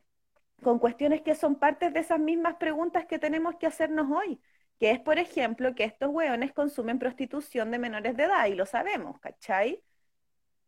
con 0.64 0.80
cuestiones 0.80 1.22
que 1.22 1.36
son 1.36 1.56
partes 1.58 1.94
de 1.94 2.02
esas 2.02 2.20
mismas 2.20 2.56
preguntas 2.56 3.06
que 3.06 3.20
tenemos 3.20 3.56
que 3.58 3.68
hacernos 3.68 4.08
hoy, 4.12 4.42
que 4.80 4.92
es, 4.92 5.00
por 5.00 5.20
ejemplo, 5.20 5.76
que 5.76 5.86
estos 5.86 6.10
hueones 6.10 6.54
consumen 6.54 7.00
prostitución 7.00 7.72
de 7.72 7.80
menores 7.80 8.18
de 8.18 8.24
edad, 8.26 8.48
y 8.48 8.56
lo 8.56 8.66
sabemos, 8.66 9.20
¿cachai? 9.20 9.84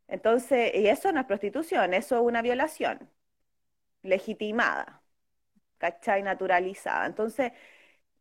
Entonces, 0.07 0.71
y 0.75 0.87
eso 0.87 1.11
no 1.11 1.21
es 1.21 1.27
prostitución, 1.27 1.93
eso 1.93 2.15
es 2.17 2.21
una 2.23 2.41
violación 2.41 3.09
legitimada. 4.03 5.03
¿Cachai? 5.77 6.23
Naturalizada. 6.23 7.05
Entonces, 7.05 7.51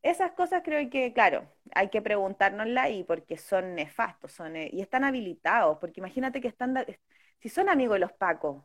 esas 0.03 0.33
cosas 0.33 0.63
creo 0.65 0.89
que, 0.91 1.13
claro, 1.13 1.49
hay 1.75 1.89
que 1.91 2.03
preguntárnosla 2.03 2.85
ahí 2.85 3.05
porque 3.05 3.37
son 3.37 3.75
nefastos, 3.75 4.33
son, 4.33 4.57
eh, 4.57 4.71
y 4.73 4.81
están 4.81 5.05
habilitados, 5.05 5.79
porque 5.79 6.01
imagínate 6.01 6.41
que 6.41 6.49
están, 6.49 6.77
si 7.41 7.49
son 7.49 7.69
amigos 7.69 7.97
de 7.97 8.01
los 8.01 8.13
pacos, 8.13 8.65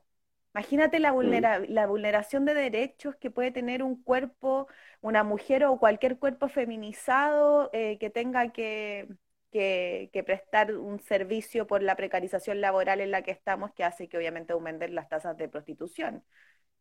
imagínate 0.54 1.00
la, 1.00 1.14
mm. 1.14 1.66
la 1.70 1.88
vulneración 1.88 2.46
de 2.46 2.54
derechos 2.54 3.16
que 3.16 3.32
puede 3.32 3.52
tener 3.52 3.84
un 3.84 4.02
cuerpo, 4.04 4.68
una 5.02 5.24
mujer 5.24 5.66
o 5.66 5.80
cualquier 5.80 6.20
cuerpo 6.20 6.48
feminizado 6.50 7.70
eh, 7.74 7.98
que 8.00 8.10
tenga 8.10 8.52
que, 8.52 9.08
que, 9.52 10.10
que, 10.14 10.24
prestar 10.24 10.76
un 10.76 11.00
servicio 11.00 11.68
por 11.68 11.82
la 11.84 11.96
precarización 11.96 12.62
laboral 12.62 13.02
en 13.02 13.12
la 13.12 13.24
que 13.24 13.32
estamos, 13.32 13.74
que 13.74 13.84
hace 13.84 14.08
que 14.10 14.18
obviamente 14.18 14.54
aumenten 14.54 14.96
las 14.96 15.10
tasas 15.10 15.38
de 15.38 15.50
prostitución. 15.50 16.24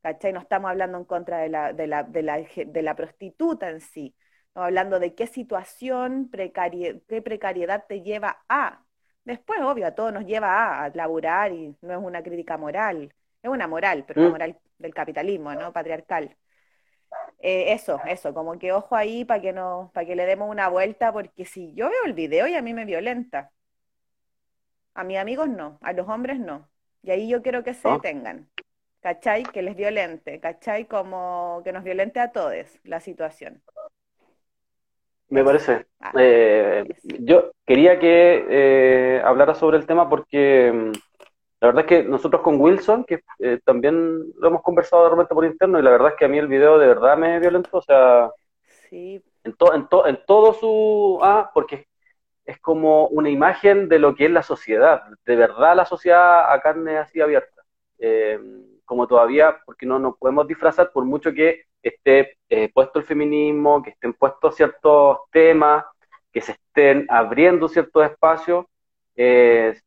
¿Cachai? 0.03 0.33
No 0.33 0.41
estamos 0.41 0.71
hablando 0.71 0.99
en 0.99 1.05
contra 1.05 1.39
de 1.39 1.49
la, 1.49 1.73
de 1.73 1.87
la, 1.87 2.03
de 2.03 2.23
la, 2.23 2.39
de 2.39 2.83
la 2.83 2.95
prostituta 2.97 3.71
en 3.71 3.81
sí, 3.81 4.15
estamos 4.49 4.67
hablando 4.67 4.99
de 4.99 5.15
qué 5.15 5.27
situación, 5.27 6.31
qué 6.31 7.23
precariedad 7.23 7.85
te 7.89 8.03
lleva 8.03 8.45
a. 8.49 8.85
Después, 9.25 9.61
obvio, 9.61 9.87
a 9.87 9.95
todo 9.95 10.11
nos 10.13 10.27
lleva 10.27 10.85
a, 10.85 10.89
laburar 10.91 11.53
y 11.53 11.77
no 11.83 11.93
es 11.93 11.99
una 12.03 12.23
crítica 12.23 12.57
moral, 12.57 13.15
es 13.43 13.51
una 13.51 13.69
moral, 13.69 14.05
pero 14.07 14.23
una 14.23 14.31
mm. 14.31 14.33
moral 14.33 14.59
del 14.79 14.95
capitalismo, 14.95 15.55
¿no? 15.55 15.73
Patriarcal. 15.73 16.37
Eh, 17.39 17.73
eso, 17.73 18.01
eso, 18.07 18.35
como 18.35 18.59
que 18.59 18.73
ojo 18.73 18.95
ahí 18.97 19.25
para 19.25 19.41
que 19.41 19.53
no, 19.53 19.91
para 19.95 20.07
que 20.07 20.17
le 20.17 20.27
demos 20.27 20.51
una 20.51 20.69
vuelta, 20.69 21.13
porque 21.13 21.45
si 21.45 21.73
yo 21.75 21.89
veo 21.89 22.05
el 22.07 22.13
video 22.15 22.47
y 22.47 22.55
a 22.55 22.63
mí 22.63 22.75
me 22.75 22.85
violenta, 22.85 23.51
a 24.95 25.05
mis 25.05 25.19
amigos 25.19 25.49
no, 25.49 25.79
a 25.83 25.93
los 25.93 26.09
hombres 26.09 26.39
no, 26.39 26.69
y 27.03 27.11
ahí 27.11 27.29
yo 27.29 27.43
quiero 27.43 27.65
que 27.65 27.75
se 27.75 27.89
detengan. 27.89 28.49
¿Cachai? 29.01 29.43
Que 29.45 29.63
les 29.63 29.77
violente, 29.77 30.41
¿cachai? 30.41 30.87
Como 30.87 31.61
que 31.65 31.73
nos 31.73 31.85
violente 31.85 32.21
a 32.21 32.33
todos 32.33 32.81
la 32.85 33.01
situación. 33.01 33.63
Me 35.29 35.45
parece. 35.45 35.87
Ah, 36.01 36.13
eh, 36.19 36.85
yo 37.21 37.53
quería 37.65 37.99
que 37.99 38.47
eh, 38.49 39.23
hablara 39.25 39.55
sobre 39.55 39.79
el 39.79 39.87
tema 39.87 40.09
porque 40.09 40.73
mm, 40.73 40.93
la 41.61 41.69
verdad 41.69 41.85
es 41.85 41.89
que 41.89 42.03
nosotros 42.03 42.43
con 42.43 42.61
Wilson, 42.61 43.05
que 43.05 43.23
eh, 43.39 43.61
también 43.65 44.33
lo 44.37 44.49
hemos 44.49 44.63
conversado 44.63 45.05
de 45.05 45.11
repente 45.11 45.35
por 45.35 45.45
interno, 45.45 45.79
y 45.79 45.83
la 45.83 45.91
verdad 45.91 46.09
es 46.09 46.15
que 46.17 46.25
a 46.25 46.29
mí 46.29 46.39
el 46.39 46.49
video 46.49 46.79
de 46.79 46.89
verdad 46.89 47.17
me 47.17 47.39
violentó, 47.39 47.79
o 47.79 47.83
sea, 47.83 48.31
sí. 48.89 49.23
en, 49.45 49.55
en, 49.75 49.89
en 50.07 50.19
todo 50.27 50.53
su... 50.55 51.21
Ah, 51.23 51.51
porque 51.55 51.87
es 52.45 52.59
como 52.59 53.07
una 53.09 53.31
imagen 53.31 53.89
de 53.89 54.01
lo 54.01 54.17
que 54.17 54.25
es 54.25 54.31
la 54.33 54.43
sociedad, 54.43 55.03
de 55.25 55.37
verdad 55.37 55.77
la 55.77 55.85
sociedad 55.85 56.53
a 56.53 56.61
carne 56.61 56.99
así 56.99 57.21
abierta. 57.21 57.63
Eh, 57.99 58.41
como 58.91 59.07
todavía, 59.07 59.63
porque 59.65 59.87
no 59.87 60.01
nos 60.01 60.17
podemos 60.19 60.49
disfrazar 60.49 60.91
por 60.91 61.05
mucho 61.05 61.33
que 61.33 61.67
esté 61.81 62.37
eh, 62.49 62.69
puesto 62.75 62.99
el 62.99 63.05
feminismo, 63.05 63.81
que 63.85 63.91
estén 63.91 64.13
puestos 64.15 64.57
ciertos 64.57 65.19
temas, 65.31 65.85
que 66.33 66.41
se 66.41 66.53
estén 66.53 67.07
abriendo 67.09 67.69
ciertos 67.69 68.05
espacios, 68.05 68.67
eh, 69.15 69.81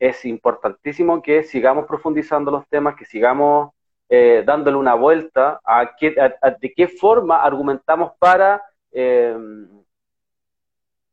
es 0.00 0.24
importantísimo 0.24 1.22
que 1.22 1.44
sigamos 1.44 1.86
profundizando 1.86 2.50
los 2.50 2.66
temas, 2.66 2.96
que 2.96 3.04
sigamos 3.04 3.70
eh, 4.08 4.42
dándole 4.44 4.76
una 4.76 4.94
vuelta 4.94 5.60
a, 5.64 5.94
qué, 5.96 6.16
de 6.60 6.72
qué 6.74 6.88
forma 6.88 7.44
argumentamos 7.44 8.14
para, 8.18 8.60
no 8.92 9.84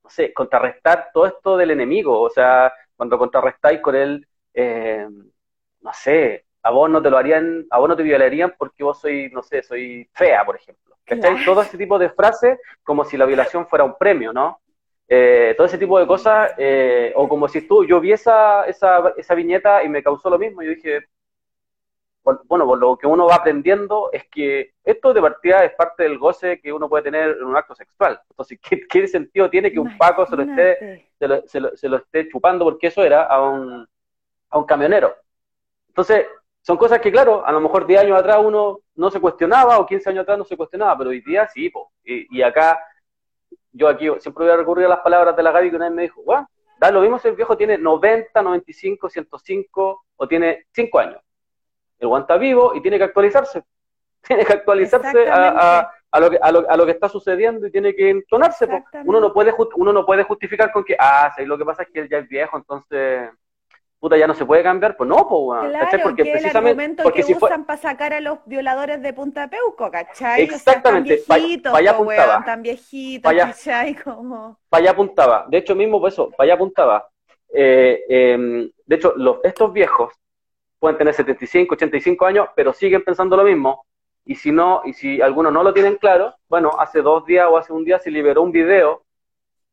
sé, 0.09 0.33
contrarrestar 0.33 1.11
todo 1.13 1.27
esto 1.27 1.57
del 1.57 1.69
enemigo. 1.69 2.19
O 2.19 2.29
sea, 2.31 2.73
cuando 2.95 3.19
contrarrestáis 3.19 3.79
con 3.81 3.95
él, 3.95 4.27
no 5.79 5.93
sé, 5.93 6.45
a 6.63 6.71
vos 6.71 6.89
no 6.89 7.01
te 7.01 7.09
lo 7.09 7.17
harían, 7.17 7.65
a 7.69 7.79
vos 7.79 7.89
no 7.89 7.95
te 7.95 8.03
violarían 8.03 8.53
porque 8.57 8.83
vos 8.83 8.99
soy, 8.99 9.29
no 9.31 9.41
sé, 9.41 9.63
soy 9.63 10.09
fea, 10.13 10.45
por 10.45 10.55
ejemplo. 10.55 10.95
¿Cachai? 11.05 11.43
Todo 11.43 11.61
ese 11.61 11.77
tipo 11.77 11.97
de 11.97 12.09
frases 12.09 12.59
como 12.83 13.03
si 13.03 13.17
la 13.17 13.25
violación 13.25 13.67
fuera 13.67 13.83
un 13.83 13.97
premio, 13.97 14.31
¿no? 14.31 14.59
Eh, 15.07 15.53
todo 15.57 15.67
ese 15.67 15.77
tipo 15.77 15.99
de 15.99 16.07
cosas, 16.07 16.53
eh, 16.57 17.11
o 17.15 17.27
como 17.27 17.47
si 17.49 17.67
tú, 17.67 17.83
yo 17.83 17.99
vi 17.99 18.13
esa, 18.13 18.65
esa, 18.65 19.13
esa 19.17 19.35
viñeta 19.35 19.83
y 19.83 19.89
me 19.89 20.01
causó 20.01 20.29
lo 20.29 20.39
mismo, 20.39 20.61
yo 20.61 20.69
dije, 20.69 21.05
bueno, 22.23 22.65
por 22.65 22.77
lo 22.77 22.97
que 22.97 23.07
uno 23.07 23.25
va 23.25 23.35
aprendiendo 23.35 24.09
es 24.13 24.25
que 24.29 24.73
esto 24.83 25.13
de 25.13 25.21
partida 25.21 25.65
es 25.65 25.73
parte 25.73 26.03
del 26.03 26.17
goce 26.17 26.61
que 26.61 26.71
uno 26.71 26.87
puede 26.87 27.03
tener 27.03 27.31
en 27.31 27.43
un 27.43 27.57
acto 27.57 27.75
sexual. 27.75 28.21
Entonces, 28.29 28.59
¿qué, 28.61 28.87
qué 28.87 29.07
sentido 29.07 29.49
tiene 29.49 29.71
que 29.71 29.79
un 29.79 29.97
Paco 29.97 30.25
se 30.25 30.35
lo, 30.35 30.43
esté, 30.43 31.09
se 31.17 31.27
lo, 31.27 31.47
se, 31.47 31.59
lo, 31.59 31.75
se 31.75 31.89
lo 31.89 31.97
esté 31.97 32.29
chupando, 32.29 32.63
porque 32.63 32.87
eso 32.87 33.03
era, 33.03 33.23
a 33.23 33.41
un, 33.41 33.87
a 34.49 34.57
un 34.57 34.65
camionero? 34.65 35.15
Entonces, 35.87 36.25
son 36.61 36.77
cosas 36.77 36.99
que, 37.01 37.11
claro, 37.11 37.45
a 37.45 37.51
lo 37.51 37.59
mejor 37.59 37.87
10 37.87 38.01
años 38.01 38.19
atrás 38.19 38.37
uno 38.43 38.81
no 38.95 39.09
se 39.09 39.19
cuestionaba 39.19 39.79
o 39.79 39.85
15 39.85 40.09
años 40.11 40.21
atrás 40.23 40.37
no 40.37 40.45
se 40.45 40.55
cuestionaba, 40.55 40.97
pero 40.97 41.09
hoy 41.09 41.21
día 41.21 41.47
sí, 41.47 41.69
po. 41.69 41.91
Y, 42.03 42.41
acá, 42.41 42.79
yo 43.71 43.87
aquí 43.87 44.07
siempre 44.19 44.45
voy 44.45 44.53
a 44.53 44.57
recurrir 44.57 44.85
a 44.85 44.89
las 44.89 44.99
palabras 44.99 45.35
de 45.35 45.43
la 45.43 45.51
Gaby 45.51 45.71
que 45.71 45.75
una 45.75 45.85
vez 45.85 45.95
me 45.95 46.01
dijo, 46.03 46.21
bueno, 46.23 46.47
da 46.79 46.91
lo 46.91 47.01
mismo 47.01 47.17
si 47.17 47.27
el 47.27 47.35
viejo 47.35 47.57
tiene 47.57 47.77
90, 47.77 48.41
95, 48.41 49.09
105 49.09 50.05
o 50.17 50.27
tiene 50.27 50.65
5 50.71 50.99
años. 50.99 51.21
El 51.97 52.07
guan 52.07 52.23
está 52.23 52.37
vivo 52.37 52.75
y 52.75 52.81
tiene 52.81 52.97
que 52.97 53.05
actualizarse. 53.05 53.63
Tiene 54.27 54.45
que 54.45 54.53
actualizarse 54.53 55.27
a, 55.31 56.19
lo 56.19 56.29
que, 56.29 56.37
a, 56.39 56.51
lo, 56.51 56.85
que 56.85 56.91
está 56.91 57.09
sucediendo 57.09 57.65
y 57.65 57.71
tiene 57.71 57.95
que 57.95 58.11
entonarse. 58.11 58.67
Uno 59.03 59.19
no 59.19 59.33
puede 59.33 59.51
uno 59.73 59.91
no 59.91 60.05
puede 60.05 60.21
justificar 60.25 60.71
con 60.71 60.83
que, 60.83 60.95
ah, 60.99 61.33
sí, 61.35 61.43
lo 61.43 61.57
que 61.57 61.65
pasa 61.65 61.81
es 61.81 61.89
que 61.89 62.01
él 62.01 62.07
ya 62.07 62.19
es 62.19 62.29
viejo, 62.29 62.55
entonces 62.55 63.31
puta, 64.01 64.17
ya 64.17 64.25
no 64.25 64.33
se 64.33 64.47
puede 64.47 64.63
cambiar, 64.63 64.97
pues 64.97 65.07
no, 65.07 65.29
pues, 65.29 65.69
claro, 65.69 65.99
porque 66.01 66.23
que 66.23 66.31
precisamente, 66.31 67.03
el 67.03 67.03
porque 67.03 67.23
que 67.23 67.35
usan 67.35 67.65
para 67.65 67.79
sacar 67.79 68.13
a 68.13 68.19
los 68.19 68.39
violadores 68.47 68.99
de 68.99 69.13
Punta 69.13 69.47
Peuco, 69.47 69.91
¿cachai? 69.91 70.41
Exactamente, 70.41 71.13
o 71.13 71.17
sea, 71.17 71.27
tan 71.27 71.43
viejitos, 71.43 71.71
para 71.71 71.81
allá 71.81 71.91
apuntaba. 71.91 72.43
tan 72.43 72.61
viejitos, 72.63 73.31
¿cachai? 73.31 73.93
Como... 74.03 74.57
Para 74.69 74.81
allá 74.81 74.91
apuntaba, 74.91 75.45
de 75.47 75.57
hecho 75.59 75.75
mismo, 75.75 76.01
pues 76.01 76.15
eso, 76.15 76.31
para 76.31 76.45
allá 76.45 76.55
apuntaba. 76.55 77.07
Eh, 77.53 78.03
eh, 78.09 78.71
de 78.87 78.95
hecho, 78.95 79.13
los, 79.15 79.37
estos 79.43 79.71
viejos 79.71 80.11
pueden 80.79 80.97
tener 80.97 81.13
75, 81.13 81.75
85 81.75 82.25
años, 82.25 82.47
pero 82.55 82.73
siguen 82.73 83.03
pensando 83.03 83.37
lo 83.37 83.43
mismo. 83.43 83.85
Y 84.25 84.33
si 84.33 84.51
no, 84.51 84.81
y 84.83 84.93
si 84.93 85.21
algunos 85.21 85.53
no 85.53 85.61
lo 85.61 85.73
tienen 85.73 85.97
claro, 85.97 86.33
bueno, 86.49 86.71
hace 86.79 87.03
dos 87.03 87.23
días 87.27 87.47
o 87.47 87.55
hace 87.55 87.71
un 87.71 87.85
día 87.85 87.99
se 87.99 88.09
liberó 88.09 88.41
un 88.41 88.51
video 88.51 89.03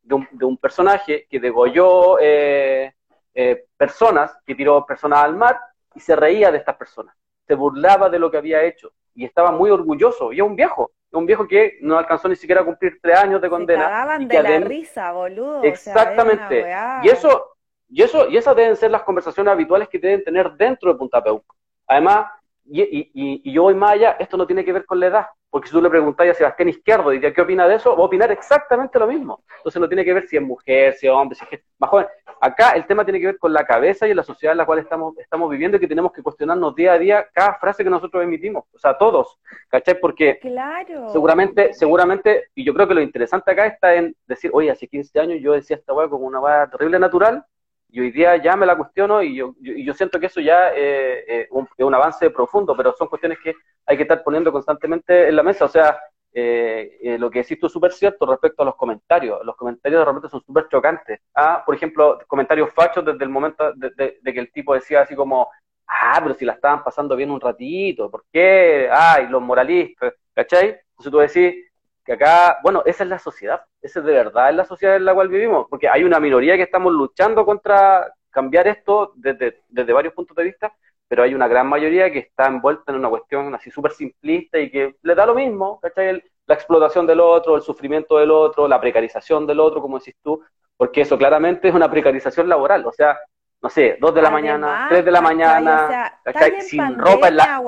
de 0.02 0.14
un, 0.16 0.28
de 0.32 0.44
un 0.44 0.58
personaje 0.58 1.26
que 1.30 1.40
degolló 1.40 2.18
eh, 2.20 2.92
eh, 3.34 3.64
personas, 3.78 4.36
que 4.44 4.54
tiró 4.54 4.84
personas 4.84 5.24
al 5.24 5.34
mar 5.34 5.58
y 5.94 6.00
se 6.00 6.14
reía 6.14 6.50
de 6.50 6.58
estas 6.58 6.76
personas, 6.76 7.16
se 7.46 7.54
burlaba 7.54 8.10
de 8.10 8.18
lo 8.18 8.30
que 8.30 8.36
había 8.36 8.62
hecho 8.62 8.92
y 9.14 9.24
estaba 9.24 9.50
muy 9.50 9.70
orgulloso. 9.70 10.32
Y 10.32 10.36
es 10.36 10.42
un 10.42 10.54
viejo, 10.54 10.92
un 11.12 11.24
viejo 11.24 11.48
que 11.48 11.78
no 11.80 11.96
alcanzó 11.96 12.28
ni 12.28 12.36
siquiera 12.36 12.60
a 12.60 12.64
cumplir 12.64 12.98
tres 13.00 13.18
años 13.18 13.40
de 13.40 13.48
condena. 13.48 14.16
Se 14.16 14.22
y 14.22 14.26
de 14.26 14.42
la 14.42 14.60
risa, 14.60 15.12
boludo. 15.12 15.62
Exactamente. 15.62 16.66
y 17.02 17.08
eso, 17.08 17.56
y 17.88 18.02
eso, 18.02 18.28
y 18.28 18.36
esas 18.36 18.54
deben 18.54 18.76
ser 18.76 18.90
las 18.90 19.02
conversaciones 19.02 19.50
habituales 19.50 19.88
que 19.88 19.98
deben 19.98 20.22
tener 20.22 20.52
dentro 20.52 20.92
de 20.92 20.98
Punta 20.98 21.22
Peuco. 21.22 21.56
Además, 21.86 22.26
y, 22.70 23.50
yo 23.50 23.62
voy 23.62 23.74
más 23.74 23.92
allá, 23.92 24.16
esto 24.18 24.36
no 24.36 24.46
tiene 24.46 24.64
que 24.64 24.72
ver 24.72 24.84
con 24.84 25.00
la 25.00 25.06
edad, 25.06 25.26
porque 25.48 25.68
si 25.68 25.72
tú 25.72 25.80
le 25.80 25.88
preguntas 25.88 26.28
a 26.28 26.34
Sebastián 26.34 26.68
Izquierdo 26.68 27.12
y 27.12 27.20
qué 27.20 27.40
opina 27.40 27.66
de 27.66 27.76
eso, 27.76 27.96
va 27.96 28.02
a 28.02 28.06
opinar 28.06 28.30
exactamente 28.30 28.98
lo 28.98 29.06
mismo. 29.06 29.42
Entonces 29.56 29.80
no 29.80 29.88
tiene 29.88 30.04
que 30.04 30.12
ver 30.12 30.28
si 30.28 30.36
es 30.36 30.42
mujer, 30.42 30.94
si 30.94 31.06
es 31.06 31.12
hombre, 31.12 31.36
si 31.36 31.44
es 31.50 31.62
más 31.78 31.90
joven. 31.90 32.06
Acá 32.40 32.72
el 32.72 32.86
tema 32.86 33.04
tiene 33.04 33.20
que 33.20 33.26
ver 33.26 33.38
con 33.38 33.52
la 33.52 33.64
cabeza 33.64 34.06
y 34.06 34.14
la 34.14 34.22
sociedad 34.22 34.52
en 34.52 34.58
la 34.58 34.66
cual 34.66 34.78
estamos, 34.78 35.16
estamos 35.18 35.50
viviendo 35.50 35.76
y 35.76 35.80
que 35.80 35.88
tenemos 35.88 36.12
que 36.12 36.22
cuestionarnos 36.22 36.74
día 36.74 36.92
a 36.92 36.98
día 36.98 37.28
cada 37.32 37.54
frase 37.54 37.84
que 37.84 37.90
nosotros 37.90 38.22
emitimos, 38.22 38.64
o 38.72 38.78
sea, 38.78 38.96
todos, 38.96 39.38
¿cachai? 39.68 39.98
Porque 40.00 40.38
claro. 40.38 41.08
seguramente, 41.10 41.72
seguramente, 41.74 42.48
y 42.54 42.64
yo 42.64 42.74
creo 42.74 42.88
que 42.88 42.94
lo 42.94 43.02
interesante 43.02 43.50
acá 43.50 43.66
está 43.66 43.94
en 43.94 44.14
decir, 44.26 44.50
oye, 44.54 44.70
hace 44.70 44.86
15 44.86 45.20
años 45.20 45.38
yo 45.40 45.52
decía 45.52 45.76
esta 45.76 45.92
weá 45.92 46.08
como 46.08 46.26
una 46.26 46.40
weá 46.40 46.68
terrible 46.70 46.98
natural, 46.98 47.44
y 47.90 48.00
hoy 48.00 48.10
día 48.10 48.36
ya 48.36 48.54
me 48.54 48.66
la 48.66 48.76
cuestiono 48.76 49.22
y 49.22 49.34
yo, 49.34 49.54
yo, 49.60 49.94
siento 49.94 50.20
que 50.20 50.26
eso 50.26 50.40
ya 50.40 50.70
eh, 50.74 51.24
eh, 51.26 51.48
es 51.50 51.84
un 51.84 51.94
avance 51.94 52.28
profundo, 52.30 52.76
pero 52.76 52.92
son 52.92 53.08
cuestiones 53.08 53.38
que 53.42 53.54
hay 53.86 53.96
que 53.96 54.02
estar 54.02 54.22
poniendo 54.22 54.52
constantemente 54.52 55.28
en 55.28 55.36
la 55.36 55.42
mesa. 55.42 55.64
O 55.64 55.68
sea, 55.68 55.98
eh, 56.32 57.16
lo 57.18 57.30
que 57.30 57.40
decís 57.40 57.58
tú 57.58 57.66
es 57.66 57.72
súper 57.72 57.92
cierto 57.92 58.26
respecto 58.26 58.62
a 58.62 58.66
los 58.66 58.76
comentarios. 58.76 59.44
Los 59.44 59.56
comentarios 59.56 60.00
de 60.00 60.04
repente 60.04 60.28
son 60.28 60.42
súper 60.44 60.68
chocantes. 60.68 61.20
Ah, 61.34 61.62
por 61.64 61.74
ejemplo, 61.74 62.18
comentarios 62.26 62.72
fachos 62.72 63.04
desde 63.04 63.24
el 63.24 63.30
momento 63.30 63.72
de, 63.74 64.18
que 64.22 64.40
el 64.40 64.52
tipo 64.52 64.74
decía 64.74 65.02
así 65.02 65.14
como, 65.14 65.48
ah, 65.86 66.20
pero 66.22 66.34
si 66.34 66.44
la 66.44 66.54
estaban 66.54 66.84
pasando 66.84 67.16
bien 67.16 67.30
un 67.30 67.40
ratito, 67.40 68.10
¿por 68.10 68.24
qué? 68.32 68.88
Ay, 68.92 69.28
los 69.28 69.42
moralistas, 69.42 70.14
¿cachai? 70.34 70.80
Entonces 70.90 71.12
tú 71.12 71.18
decís, 71.18 71.68
que 72.04 72.14
acá, 72.14 72.58
bueno, 72.62 72.82
esa 72.86 73.04
es 73.04 73.10
la 73.10 73.18
sociedad, 73.18 73.60
esa 73.82 74.00
es 74.00 74.06
de 74.06 74.12
verdad 74.12 74.48
es 74.48 74.56
la 74.56 74.64
sociedad 74.64 74.96
en 74.96 75.04
la 75.04 75.14
cual 75.14 75.28
vivimos, 75.28 75.66
porque 75.68 75.90
hay 75.90 76.04
una 76.04 76.18
minoría 76.18 76.56
que 76.56 76.62
estamos 76.62 76.90
luchando 76.90 77.44
contra 77.44 78.10
cambiar 78.30 78.66
esto 78.66 79.12
desde, 79.14 79.60
desde 79.68 79.92
varios 79.92 80.14
puntos 80.14 80.34
de 80.34 80.44
vista, 80.44 80.72
pero 81.08 81.22
hay 81.22 81.34
una 81.34 81.48
gran 81.48 81.66
mayoría 81.66 82.12
que 82.12 82.20
está 82.20 82.46
envuelta 82.46 82.92
en 82.92 82.98
una 82.98 83.08
cuestión 83.08 83.54
así 83.54 83.70
súper 83.70 83.92
simplista 83.92 84.58
y 84.58 84.70
que 84.70 84.96
le 85.02 85.14
da 85.14 85.26
lo 85.26 85.34
mismo, 85.34 85.80
¿cachai? 85.80 86.22
la 86.46 86.54
explotación 86.54 87.06
del 87.06 87.20
otro, 87.20 87.56
el 87.56 87.62
sufrimiento 87.62 88.18
del 88.18 88.30
otro, 88.30 88.68
la 88.68 88.80
precarización 88.80 89.46
del 89.46 89.60
otro, 89.60 89.82
como 89.82 89.98
decís 89.98 90.16
tú, 90.22 90.42
porque 90.76 91.02
eso 91.02 91.18
claramente 91.18 91.68
es 91.68 91.74
una 91.74 91.90
precarización 91.90 92.48
laboral, 92.48 92.86
o 92.86 92.92
sea, 92.92 93.18
no 93.60 93.68
sé, 93.68 93.98
dos 94.00 94.14
de 94.14 94.22
la 94.22 94.30
mañana, 94.30 94.86
tres 94.88 95.04
de 95.04 95.10
la 95.10 95.20
mañana, 95.20 96.20
sin 96.60 96.98
ropa 96.98 97.28
en 97.28 97.36
la... 97.36 97.62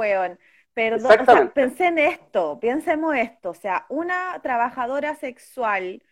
Perdón, 0.72 1.20
o 1.20 1.24
sea, 1.24 1.50
pensé 1.52 1.86
en 1.88 1.98
esto, 1.98 2.58
pensemos 2.60 3.14
esto, 3.16 3.50
o 3.50 3.54
sea, 3.54 3.86
una 3.88 4.40
trabajadora 4.40 5.16
sexual 5.16 6.02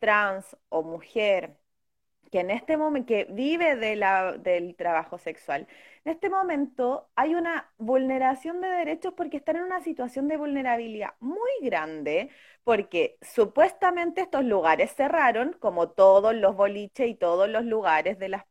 trans 0.00 0.56
o 0.68 0.82
mujer 0.82 1.56
que 2.30 2.40
en 2.40 2.50
este 2.50 2.76
momento, 2.76 3.08
que 3.08 3.26
vive 3.30 3.76
de 3.76 3.96
la, 3.96 4.32
del 4.32 4.76
trabajo 4.76 5.18
sexual, 5.18 5.66
en 6.08 6.14
este 6.14 6.30
momento 6.30 7.10
hay 7.16 7.34
una 7.34 7.70
vulneración 7.76 8.62
de 8.62 8.68
derechos 8.68 9.12
porque 9.14 9.36
están 9.36 9.56
en 9.56 9.64
una 9.64 9.82
situación 9.82 10.26
de 10.26 10.38
vulnerabilidad 10.38 11.10
muy 11.20 11.50
grande, 11.60 12.30
porque 12.64 13.18
supuestamente 13.20 14.22
estos 14.22 14.42
lugares 14.42 14.94
cerraron, 14.94 15.52
como 15.60 15.90
todos 15.90 16.34
los 16.34 16.56
boliches 16.56 17.08
y 17.08 17.14
todos 17.14 17.46
los 17.50 17.66
lugares 17.66 18.18
de 18.18 18.30
las 18.30 18.44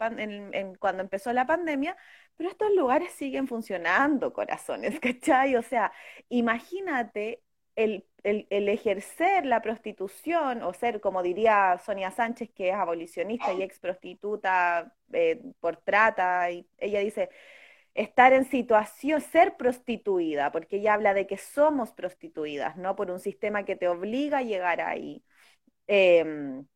cuando 0.77 1.01
empezó 1.01 1.33
la 1.33 1.47
pandemia, 1.47 1.97
pero 2.35 2.49
estos 2.49 2.71
lugares 2.75 3.11
siguen 3.13 3.47
funcionando, 3.47 4.33
corazones, 4.33 4.99
¿cachai? 4.99 5.55
O 5.55 5.63
sea, 5.63 5.91
imagínate 6.29 7.41
el, 7.77 8.03
ejercer 8.69 9.45
la 9.45 9.61
prostitución, 9.61 10.63
o 10.63 10.73
ser, 10.73 10.99
como 11.01 11.23
diría 11.23 11.79
Sonia 11.85 12.11
Sánchez, 12.11 12.49
que 12.53 12.69
es 12.69 12.75
abolicionista 12.75 13.53
y 13.53 13.61
ex 13.63 13.79
prostituta 13.79 14.93
eh, 15.13 15.41
por 15.59 15.77
trata, 15.77 16.51
y 16.51 16.67
ella 16.77 16.99
dice, 16.99 17.29
estar 17.93 18.33
en 18.33 18.45
situación, 18.45 19.21
ser 19.21 19.57
prostituida, 19.57 20.51
porque 20.51 20.77
ella 20.77 20.93
habla 20.95 21.13
de 21.13 21.27
que 21.27 21.37
somos 21.37 21.91
prostituidas, 21.93 22.77
¿no? 22.77 22.95
Por 22.95 23.11
un 23.11 23.19
sistema 23.19 23.65
que 23.65 23.75
te 23.75 23.87
obliga 23.87 24.39
a 24.39 24.43
llegar 24.43 24.81
ahí. 24.81 25.23
Em, 25.87 26.67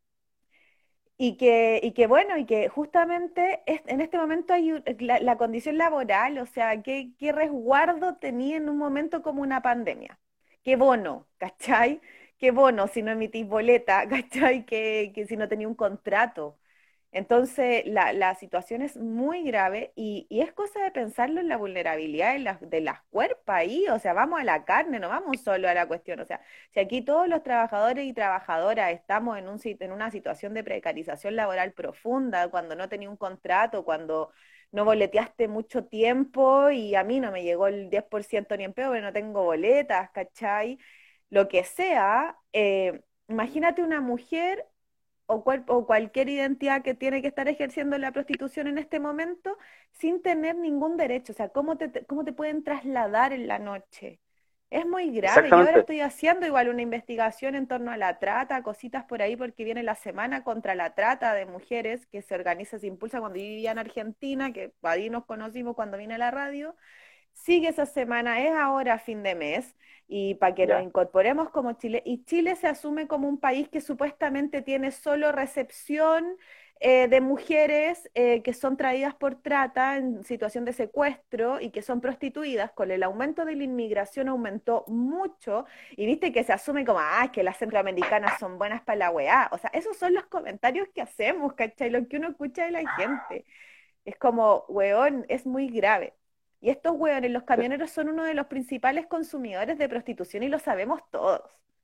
y 1.18 1.38
que, 1.38 1.80
y 1.84 1.94
que 1.94 2.08
bueno, 2.08 2.38
y 2.38 2.46
que 2.46 2.68
justamente 2.70 3.62
en 3.68 4.02
este 4.02 4.18
momento 4.18 4.54
hay 4.54 4.72
la, 5.00 5.38
condición 5.38 5.78
laboral, 5.78 6.38
o 6.40 6.46
sea, 6.48 6.82
¿qué, 6.82 7.14
¿qué, 7.20 7.32
resguardo 7.32 8.16
tenía 8.18 8.58
en 8.58 8.70
un 8.70 8.78
momento 8.78 9.22
como 9.22 9.42
una 9.44 9.62
pandemia? 9.62 10.20
¿Qué 10.64 10.76
bono? 10.76 11.28
¿Cachai? 11.38 12.02
¿Qué 12.38 12.52
bono 12.52 12.88
si 12.88 13.02
no 13.02 13.12
emitís 13.12 13.48
boleta? 13.48 14.08
¿Cachai? 14.10 14.66
¿Qué, 14.66 15.12
que 15.14 15.26
si 15.26 15.36
no 15.38 15.48
tenía 15.48 15.68
un 15.68 15.76
contrato? 15.76 16.58
Entonces, 17.14 17.84
la, 17.88 18.14
la, 18.14 18.36
situación 18.36 18.82
es 18.82 18.98
muy 18.98 19.44
grave 19.44 19.94
y, 19.96 20.28
y, 20.32 20.42
es 20.42 20.54
cosa 20.54 20.82
de 20.84 20.92
pensarlo 20.92 21.42
en 21.42 21.50
la 21.50 21.58
vulnerabilidad 21.58 22.34
de 22.34 22.40
las, 22.40 22.62
de 22.70 22.82
las 22.82 23.04
cuerpos 23.12 23.44
ahí, 23.48 23.86
o 23.90 24.00
sea, 24.00 24.14
vamos 24.14 24.42
a 24.42 24.46
la 24.46 24.66
carne, 24.66 25.00
no 25.00 25.10
vamos 25.10 25.42
solo 25.42 25.70
a 25.70 25.76
la 25.76 25.88
cuestión, 25.88 26.22
o 26.22 26.26
sea, 26.26 26.42
si 26.74 26.80
aquí 26.80 27.04
todos 27.04 27.28
los 27.30 27.44
trabajadores 27.44 28.06
y 28.08 28.14
trabajadoras 28.14 28.94
estamos 28.94 29.38
en, 29.38 29.50
un, 29.50 29.60
en 29.64 29.92
una 29.94 30.12
situación 30.12 30.54
de 30.56 30.64
precarización 30.64 31.36
laboral 31.36 31.74
profunda, 31.74 32.50
cuando 32.50 32.76
no 32.76 32.90
tenía 32.90 33.10
un 33.12 33.18
contrato, 33.18 33.86
cuando 33.86 34.32
no 34.72 34.86
boleteaste 34.86 35.48
mucho 35.48 35.86
tiempo 35.86 36.70
y 36.72 36.96
a 36.96 37.04
mí 37.04 37.20
no 37.20 37.32
me 37.32 37.44
llegó 37.44 37.68
el 37.68 37.90
10% 37.90 38.58
ni 38.58 38.64
en 38.66 38.74
peor, 38.74 38.90
porque 38.90 39.02
no 39.02 39.14
tengo 39.14 39.44
boletas, 39.44 40.12
¿cachai? 40.12 40.80
Lo 41.30 41.48
que 41.48 41.64
sea, 41.64 42.38
eh, 42.54 43.02
imagínate 43.28 43.84
una 43.84 44.02
mujer 44.02 44.68
o, 45.26 45.44
cualquier 45.86 46.30
identidad 46.30 46.84
que 46.84 46.94
tiene 46.94 47.22
que 47.22 47.28
estar 47.30 47.48
ejerciendo 47.48 47.98
la 47.98 48.12
prostitución 48.12 48.68
en 48.68 48.78
este 48.78 49.00
momento 49.00 49.58
sin 49.94 50.22
tener 50.22 50.56
ningún 50.58 50.98
derecho. 50.98 51.34
O 51.34 51.36
sea, 51.36 51.50
¿cómo 51.50 51.78
te, 51.78 52.06
cómo 52.06 52.26
te 52.26 52.34
pueden 52.34 52.64
trasladar 52.64 53.34
en 53.34 53.48
la 53.48 53.60
noche? 53.60 54.20
Es 54.72 54.86
muy 54.86 55.12
grave. 55.12 55.50
Yo 55.50 55.58
ahora 55.58 55.80
estoy 55.80 56.00
haciendo 56.00 56.48
igual 56.48 56.70
una 56.70 56.82
investigación 56.82 57.56
en 57.56 57.68
torno 57.68 57.92
a 57.92 57.98
la 57.98 58.20
trata, 58.20 58.64
cositas 58.64 59.04
por 59.04 59.22
ahí, 59.22 59.36
porque 59.36 59.66
viene 59.66 59.84
la 59.84 59.96
semana 59.96 60.46
contra 60.46 60.76
la 60.76 60.96
trata 60.96 61.34
de 61.34 61.46
mujeres 61.46 62.06
que 62.06 62.22
se 62.22 62.34
organiza, 62.34 62.80
se 62.80 62.88
impulsa 62.88 63.20
cuando 63.20 63.38
yo 63.38 63.44
vivía 63.44 63.72
en 63.72 63.80
Argentina, 63.80 64.54
que 64.54 64.72
ahí 64.84 65.10
nos 65.10 65.26
conocimos 65.26 65.76
cuando 65.76 65.98
vine 65.98 66.14
a 66.14 66.18
la 66.18 66.32
radio. 66.32 66.78
Sigue 67.34 67.68
esa 67.68 67.86
semana, 67.86 68.42
es 68.42 68.52
ahora 68.54 68.98
fin 68.98 69.24
de 69.24 69.36
mes 69.36 69.76
y 70.08 70.36
para 70.36 70.56
que 70.56 70.68
nos 70.68 70.82
incorporemos 70.82 71.50
como 71.50 71.74
Chile. 71.74 72.02
Y 72.06 72.24
Chile 72.24 72.56
se 72.56 72.68
asume 72.68 73.08
como 73.08 73.28
un 73.28 73.42
país 73.42 73.68
que 73.68 73.82
supuestamente 73.82 74.62
tiene 74.62 74.92
solo 74.92 75.34
recepción 75.34 76.38
eh, 76.84 77.08
de 77.08 77.22
mujeres 77.22 78.10
eh, 78.16 78.42
que 78.42 78.54
son 78.54 78.76
traídas 78.76 79.14
por 79.14 79.36
trata 79.36 79.98
en 79.98 80.24
situación 80.24 80.66
de 80.66 80.74
secuestro 80.74 81.62
y 81.62 81.70
que 81.70 81.84
son 81.84 82.02
prostituidas. 82.02 82.72
Con 82.72 82.90
el 82.90 83.04
aumento 83.04 83.46
de 83.46 83.56
la 83.56 83.64
inmigración 83.64 84.30
aumentó 84.30 84.84
mucho 84.88 85.66
y 85.92 86.08
viste 86.08 86.32
que 86.34 86.44
se 86.44 86.54
asume 86.54 86.84
como, 86.84 87.00
ah, 87.00 87.30
que 87.32 87.44
las 87.44 87.58
centroamericanas 87.58 88.40
son 88.40 88.58
buenas 88.58 88.82
para 88.82 88.98
la 88.98 89.12
weá. 89.12 89.50
O 89.52 89.60
sea, 89.60 89.70
esos 89.74 89.96
son 89.96 90.16
los 90.16 90.26
comentarios 90.26 90.88
que 90.94 91.02
hacemos, 91.04 91.54
¿cachai? 91.54 91.92
Lo 91.92 92.08
que 92.08 92.18
uno 92.18 92.30
escucha 92.30 92.66
de 92.66 92.72
la 92.72 92.90
gente. 92.96 93.46
Es 94.06 94.18
como, 94.18 94.66
weón, 94.68 95.26
es 95.30 95.46
muy 95.46 95.68
grave. 95.70 96.16
Y 96.62 96.70
estos 96.72 96.94
hueones, 96.98 97.32
los 97.32 97.44
camioneros, 97.44 97.92
son 97.92 98.10
uno 98.10 98.24
de 98.24 98.34
los 98.34 98.48
principales 98.48 99.08
consumidores 99.08 99.78
de 99.78 99.90
prostitución 99.90 100.44
y 100.44 100.50
lo 100.50 100.60
sabemos 100.60 101.02
todos. 101.12 101.42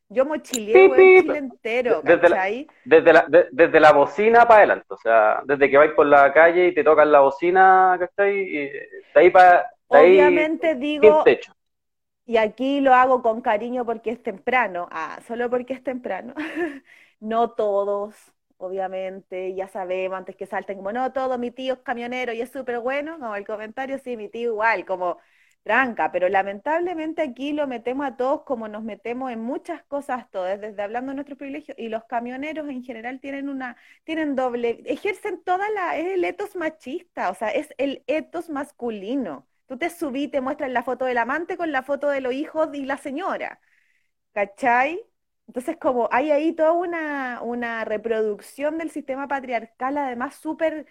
Yo 0.10 0.26
mochileé 0.26 0.88
hueón 0.88 1.22
Chile 1.22 1.38
entero, 1.38 2.02
desde 2.02 2.30
la, 2.30 2.46
desde, 2.86 3.13
la, 3.13 3.28
desde 3.52 3.80
la 3.80 3.91
bocina 3.91 4.48
para 4.48 4.60
adelante, 4.60 4.86
o 4.89 4.98
sea, 4.98 5.41
desde 5.46 5.70
que 5.70 5.78
vais 5.78 5.91
por 5.91 6.06
la 6.06 6.32
calle 6.32 6.67
y 6.67 6.74
te 6.74 6.84
tocan 6.84 7.12
la 7.12 7.20
bocina, 7.20 7.98
¿cachai? 8.00 8.39
Y 8.39 8.70
de 8.70 8.93
ahí 9.15 9.30
para... 9.30 9.70
Obviamente 9.89 10.76
digo, 10.76 11.24
y 12.26 12.36
aquí 12.38 12.82
lo 12.82 12.93
hago 12.93 13.22
con 13.22 13.41
cariño 13.41 13.86
porque 13.86 14.12
es 14.12 14.22
temprano, 14.22 14.88
ah, 14.91 15.20
solo 15.26 15.50
porque 15.50 15.74
es 15.74 15.84
temprano. 15.84 16.34
no 17.22 17.52
todos, 17.52 18.15
obviamente, 18.58 19.56
ya 19.56 19.67
sabemos, 19.70 20.17
antes 20.17 20.36
que 20.36 20.46
salten 20.46 20.78
como, 20.78 20.91
no, 20.91 21.13
todo 21.13 21.38
mi 21.38 21.52
tío 21.52 21.76
es 21.76 21.80
camionero 21.80 22.34
y 22.34 22.41
es 22.41 22.52
súper 22.52 22.80
bueno, 22.80 23.17
como 23.20 23.36
el 23.36 23.46
comentario, 23.46 23.98
sí, 24.00 24.17
mi 24.17 24.28
tío 24.30 24.52
igual, 24.52 24.86
como 24.86 25.20
tranca, 25.68 26.12
pero 26.14 26.30
lamentablemente 26.30 27.22
aquí 27.22 27.52
lo 27.54 27.68
metemos 27.68 28.08
a 28.08 28.16
todos 28.16 28.44
como 28.44 28.68
nos 28.70 28.84
metemos 28.84 29.32
en 29.32 29.42
muchas 29.42 29.84
cosas 29.84 30.30
todas, 30.32 30.62
desde 30.62 30.82
hablando 30.82 31.12
de 31.12 31.16
nuestros 31.16 31.38
privilegios, 31.38 31.78
y 31.78 31.90
los 31.90 32.06
camioneros 32.06 32.70
en 32.70 32.84
general 32.84 33.20
tienen 33.20 33.50
una, 33.50 33.76
tienen 34.06 34.36
doble, 34.36 34.82
ejercen 34.86 35.44
toda 35.44 35.70
la, 35.72 35.98
es 35.98 36.08
el 36.08 36.24
etos 36.24 36.56
machista, 36.56 37.30
o 37.30 37.36
sea, 37.36 37.50
es 37.50 37.74
el 37.78 38.04
etos 38.08 38.50
masculino. 38.50 39.46
Tú 39.68 39.78
te 39.78 39.90
subí, 39.90 40.30
te 40.30 40.40
muestran 40.42 40.74
la 40.74 40.84
foto 40.84 41.04
del 41.06 41.18
amante 41.18 41.58
con 41.58 41.72
la 41.74 41.84
foto 41.84 42.10
de 42.10 42.22
los 42.22 42.34
hijos 42.34 42.70
y 42.74 42.86
la 42.86 42.98
señora. 42.98 43.60
¿Cachai? 44.34 45.02
Entonces, 45.48 45.78
como 45.78 46.10
hay 46.12 46.32
ahí 46.32 46.54
toda 46.54 46.74
una, 46.74 47.42
una 47.42 47.86
reproducción 47.86 48.78
del 48.78 48.92
sistema 48.92 49.28
patriarcal, 49.28 49.98
además 49.98 50.36
súper, 50.36 50.86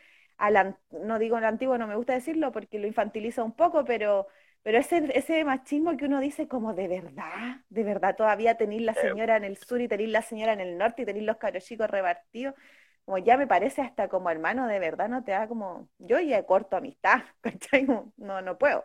no 0.91 1.19
digo 1.19 1.39
el 1.39 1.45
antiguo, 1.45 1.79
no 1.79 1.87
me 1.87 1.97
gusta 1.97 2.15
decirlo 2.15 2.53
porque 2.53 2.79
lo 2.79 2.87
infantiliza 2.87 3.43
un 3.43 3.53
poco, 3.53 3.85
pero, 3.85 4.27
pero 4.67 4.79
ese, 4.79 5.17
ese 5.17 5.45
machismo 5.45 5.97
que 5.97 6.07
uno 6.07 6.19
dice 6.19 6.49
como 6.49 6.75
de 6.75 6.89
verdad, 6.89 7.61
de 7.69 7.85
verdad 7.85 8.17
todavía 8.17 8.57
tenéis 8.57 8.83
la 8.83 8.95
señora 8.95 9.37
en 9.37 9.45
el 9.45 9.59
sur 9.59 9.81
y 9.81 9.87
tenéis 9.87 10.11
la 10.11 10.23
señora 10.23 10.55
en 10.55 10.61
el 10.61 10.77
norte 10.77 11.03
y 11.03 11.05
tenéis 11.05 11.25
los 11.25 11.37
cabros 11.37 11.65
chicos 11.65 11.89
repartidos, 11.89 12.57
como 13.05 13.19
ya 13.19 13.37
me 13.37 13.47
parece 13.47 13.83
hasta 13.83 14.09
como 14.09 14.29
hermano, 14.29 14.67
de 14.67 14.81
verdad 14.81 15.09
no 15.09 15.23
te 15.23 15.31
da 15.31 15.47
como, 15.47 15.89
yo 15.99 16.19
ya 16.19 16.45
corto 16.45 16.77
amistad, 16.77 17.23
¿cachai? 17.43 17.87
No, 18.17 18.43
no 18.43 18.59
puedo. 18.59 18.85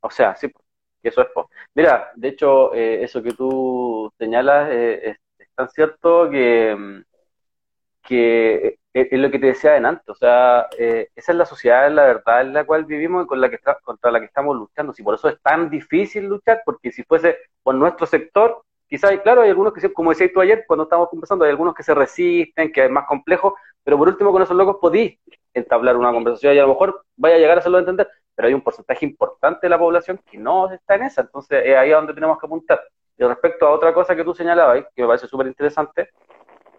O 0.00 0.10
sea, 0.10 0.34
sí, 0.34 0.48
que 1.00 1.10
eso 1.10 1.22
es. 1.22 1.28
Mira, 1.72 2.10
de 2.16 2.26
hecho, 2.26 2.74
eh, 2.74 3.04
eso 3.04 3.22
que 3.22 3.34
tú 3.34 4.12
señalas 4.18 4.68
eh, 4.72 5.10
es, 5.10 5.16
es, 5.38 5.48
tan 5.54 5.68
cierto 5.68 6.28
que, 6.28 7.04
que 8.02 8.80
es, 9.02 9.12
lo 9.12 9.30
que 9.30 9.38
te 9.38 9.46
decía 9.46 9.76
antes. 9.76 10.08
O 10.08 10.14
sea, 10.14 10.66
eh, 10.78 11.08
esa 11.14 11.32
es 11.32 11.38
la 11.38 11.46
sociedad, 11.46 11.90
la 11.90 12.04
verdad, 12.04 12.40
en 12.42 12.52
la 12.52 12.64
cual 12.64 12.84
vivimos 12.84 13.24
y 13.24 13.26
con 13.26 13.40
la 13.40 13.48
que 13.48 13.56
está, 13.56 13.78
contra 13.82 14.10
la 14.10 14.20
que 14.20 14.26
estamos 14.26 14.56
luchando. 14.56 14.92
Si 14.92 15.02
por 15.02 15.14
eso 15.14 15.28
es 15.28 15.40
tan 15.42 15.70
difícil 15.70 16.26
luchar, 16.26 16.62
porque 16.64 16.92
si 16.92 17.02
fuese 17.04 17.36
por 17.62 17.74
nuestro 17.74 18.06
sector, 18.06 18.62
quizás, 18.88 19.18
claro, 19.20 19.42
hay 19.42 19.50
algunos 19.50 19.72
que, 19.72 19.92
como 19.92 20.10
decías 20.10 20.30
tú 20.32 20.40
ayer, 20.40 20.64
cuando 20.66 20.84
estábamos 20.84 21.10
conversando, 21.10 21.44
hay 21.44 21.50
algunos 21.50 21.74
que 21.74 21.82
se 21.82 21.94
resisten, 21.94 22.72
que 22.72 22.84
es 22.84 22.90
más 22.90 23.06
complejo, 23.06 23.56
pero 23.84 23.98
por 23.98 24.08
último, 24.08 24.32
con 24.32 24.42
esos 24.42 24.56
locos 24.56 24.78
podís 24.80 25.18
entablar 25.54 25.96
una 25.96 26.12
conversación 26.12 26.54
y 26.54 26.58
a 26.58 26.62
lo 26.62 26.68
mejor 26.68 27.02
vaya 27.16 27.36
a 27.36 27.38
llegar 27.38 27.56
a 27.56 27.60
hacerlo 27.60 27.78
entender, 27.78 28.08
pero 28.34 28.48
hay 28.48 28.54
un 28.54 28.60
porcentaje 28.60 29.06
importante 29.06 29.60
de 29.62 29.70
la 29.70 29.78
población 29.78 30.20
que 30.30 30.38
no 30.38 30.70
está 30.70 30.96
en 30.96 31.04
esa, 31.04 31.22
entonces 31.22 31.62
es 31.64 31.76
ahí 31.76 31.92
a 31.92 31.96
donde 31.96 32.14
tenemos 32.14 32.38
que 32.38 32.46
apuntar. 32.46 32.80
Y 33.18 33.24
respecto 33.24 33.66
a 33.66 33.70
otra 33.70 33.94
cosa 33.94 34.14
que 34.14 34.24
tú 34.24 34.34
señalabas, 34.34 34.84
que 34.94 35.02
me 35.02 35.08
parece 35.08 35.26
súper 35.26 35.46
interesante, 35.46 36.10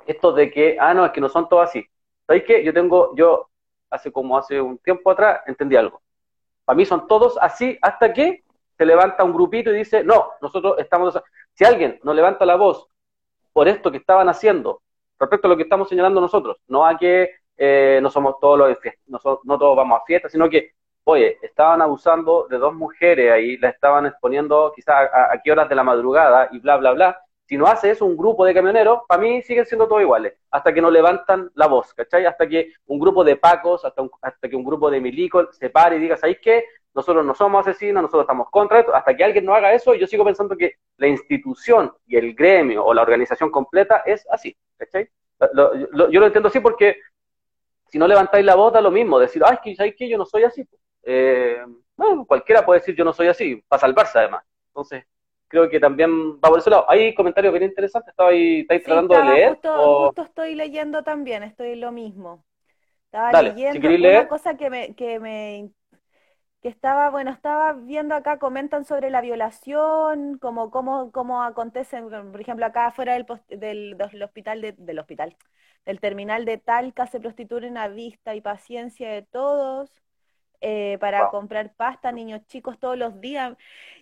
esto 0.05 0.31
de 0.31 0.51
que, 0.51 0.77
ah, 0.79 0.93
no, 0.93 1.05
es 1.05 1.11
que 1.11 1.21
no 1.21 1.29
son 1.29 1.49
todos 1.49 1.67
así. 1.67 1.85
¿Sabes 2.27 2.43
qué? 2.43 2.63
Yo 2.63 2.73
tengo, 2.73 3.15
yo 3.15 3.49
hace 3.89 4.11
como 4.11 4.37
hace 4.37 4.59
un 4.61 4.77
tiempo 4.77 5.09
atrás 5.09 5.41
entendí 5.47 5.75
algo. 5.77 6.01
Para 6.65 6.75
mí 6.75 6.85
son 6.85 7.07
todos 7.07 7.37
así 7.41 7.77
hasta 7.81 8.11
que 8.11 8.43
se 8.77 8.85
levanta 8.85 9.23
un 9.23 9.33
grupito 9.33 9.71
y 9.71 9.77
dice, 9.77 10.03
no, 10.03 10.31
nosotros 10.41 10.75
estamos... 10.77 11.17
Si 11.53 11.63
alguien 11.63 11.99
nos 12.03 12.15
levanta 12.15 12.45
la 12.45 12.55
voz 12.55 12.87
por 13.53 13.67
esto 13.67 13.89
que 13.89 13.97
estaban 13.97 14.29
haciendo, 14.29 14.81
respecto 15.17 15.47
a 15.47 15.49
lo 15.49 15.57
que 15.57 15.63
estamos 15.63 15.89
señalando 15.89 16.21
nosotros, 16.21 16.57
no 16.67 16.85
a 16.85 16.97
que 16.97 17.31
eh, 17.57 17.99
no 18.03 18.11
somos 18.11 18.39
todos 18.39 18.59
los 18.59 18.77
no, 19.07 19.19
no 19.43 19.57
todos 19.57 19.75
vamos 19.75 19.99
a 19.99 20.05
fiestas, 20.05 20.31
sino 20.31 20.47
que, 20.49 20.73
oye, 21.05 21.39
estaban 21.41 21.81
abusando 21.81 22.47
de 22.49 22.57
dos 22.57 22.73
mujeres 22.73 23.31
ahí, 23.31 23.57
la 23.57 23.69
estaban 23.69 24.05
exponiendo 24.05 24.71
quizás 24.75 25.09
a, 25.11 25.33
a, 25.33 25.41
qué 25.41 25.51
horas 25.51 25.67
de 25.69 25.75
la 25.75 25.83
madrugada 25.83 26.49
y 26.51 26.59
bla, 26.59 26.77
bla, 26.77 26.91
bla. 26.91 27.19
Si 27.47 27.55
no 27.57 27.65
hace 27.65 27.91
eso 27.91 28.05
un 28.05 28.17
grupo 28.17 28.45
de 28.45 28.53
camioneros, 28.53 29.01
para 29.07 29.21
mí 29.21 29.41
siguen 29.41 29.65
siendo 29.65 29.87
todos 29.87 30.01
iguales, 30.01 30.33
hasta 30.51 30.73
que 30.73 30.81
no 30.81 30.91
levantan 30.91 31.49
la 31.55 31.67
voz, 31.67 31.93
¿cachai? 31.93 32.25
Hasta 32.25 32.45
que 32.45 32.73
un 32.87 32.99
grupo 32.99 33.23
de 33.23 33.37
pacos, 33.37 33.85
hasta, 33.85 34.49
que 34.49 34.55
un 34.55 34.65
grupo 34.65 34.91
de 34.91 34.99
milicos 34.99 35.55
se 35.55 35.69
pare 35.69 35.95
y 35.95 35.99
diga, 35.99 36.17
¿sabéis 36.17 36.39
qué? 36.41 36.65
Nosotros 36.93 37.25
no 37.25 37.33
somos 37.33 37.65
asesinos, 37.65 38.01
nosotros 38.01 38.23
estamos 38.23 38.49
contra 38.49 38.79
esto. 38.79 38.93
Hasta 38.93 39.15
que 39.15 39.23
alguien 39.23 39.45
no 39.45 39.53
haga 39.53 39.71
eso, 39.71 39.95
yo 39.95 40.07
sigo 40.07 40.25
pensando 40.25 40.57
que 40.57 40.73
la 40.97 41.07
institución 41.07 41.93
y 42.05 42.17
el 42.17 42.33
gremio 42.35 42.83
o 42.83 42.93
la 42.93 43.01
organización 43.01 43.49
completa 43.49 44.03
es 44.05 44.27
así, 44.29 44.57
¿cachai? 44.75 45.09
Yo 45.39 46.19
lo 46.19 46.25
entiendo 46.25 46.49
así 46.49 46.59
porque 46.59 46.97
si 47.87 47.97
no 47.97 48.09
levantáis 48.09 48.45
la 48.45 48.55
voz, 48.55 48.73
da 48.73 48.81
lo 48.81 48.91
mismo, 48.91 49.19
decir, 49.19 49.41
ay, 49.45 49.57
que 49.63 49.73
¿sabes 49.73 49.95
qué? 49.97 50.09
Yo 50.09 50.17
no 50.17 50.25
soy 50.25 50.43
así. 50.43 50.67
Eh, 51.03 51.63
bueno, 51.95 52.25
cualquiera 52.25 52.65
puede 52.65 52.81
decir 52.81 52.93
yo 52.93 53.05
no 53.05 53.13
soy 53.13 53.27
así, 53.27 53.63
para 53.69 53.79
salvarse 53.79 54.19
además. 54.19 54.43
Entonces, 54.67 55.05
creo 55.47 55.69
que 55.69 55.79
también 55.79 56.35
va 56.37 56.49
por 56.49 56.59
ese 56.59 56.69
lado. 56.69 56.85
Hay 56.89 57.13
comentarios 57.15 57.53
bien 57.53 57.63
interesantes, 57.63 58.11
estaba 58.11 58.29
ahí, 58.29 58.61
estáis 58.61 58.81
sí, 58.81 58.85
tratando 58.85 59.15
de 59.15 59.23
leer. 59.23 59.49
Justo, 59.53 59.73
o... 59.73 60.05
justo, 60.07 60.21
estoy 60.23 60.55
leyendo 60.55 61.03
también, 61.03 61.43
estoy 61.43 61.75
lo 61.75 61.91
mismo. 61.91 62.43
Estaba 63.05 63.31
Dale, 63.31 63.49
leyendo 63.51 63.81
si 63.81 63.87
una 63.87 63.97
leer. 63.97 64.27
cosa 64.27 64.57
que 64.57 64.69
me, 64.69 64.95
que 64.95 65.19
me 65.19 65.71
que 66.61 66.69
estaba, 66.69 67.09
bueno, 67.11 67.31
estaba 67.31 67.73
viendo 67.73 68.15
acá, 68.15 68.39
comentan 68.39 68.83
sobre 68.83 69.09
la 69.11 69.21
violación, 69.21 70.39
como 70.39 70.71
cómo, 70.71 71.11
cómo 71.11 71.43
acontece, 71.43 72.01
por 72.01 72.41
ejemplo, 72.41 72.65
acá 72.65 72.87
afuera 72.87 73.13
del, 73.13 73.25
post, 73.25 73.47
del, 73.49 73.95
del, 73.97 74.23
hospital, 74.23 74.61
de, 74.61 74.71
del 74.73 74.99
hospital, 74.99 75.37
del 75.85 75.99
terminal 75.99 76.45
de 76.45 76.57
Talca 76.57 77.05
se 77.07 77.19
prostituyen 77.19 77.77
a 77.77 77.87
vista 77.87 78.35
y 78.35 78.41
paciencia 78.41 79.09
de 79.11 79.21
todos 79.21 79.91
eh, 80.61 80.97
para 80.99 81.23
wow. 81.23 81.31
comprar 81.31 81.73
pasta, 81.75 82.11
niños 82.11 82.41
chicos 82.47 82.79
todos 82.79 82.97
los 82.97 83.19
días. 83.21 83.55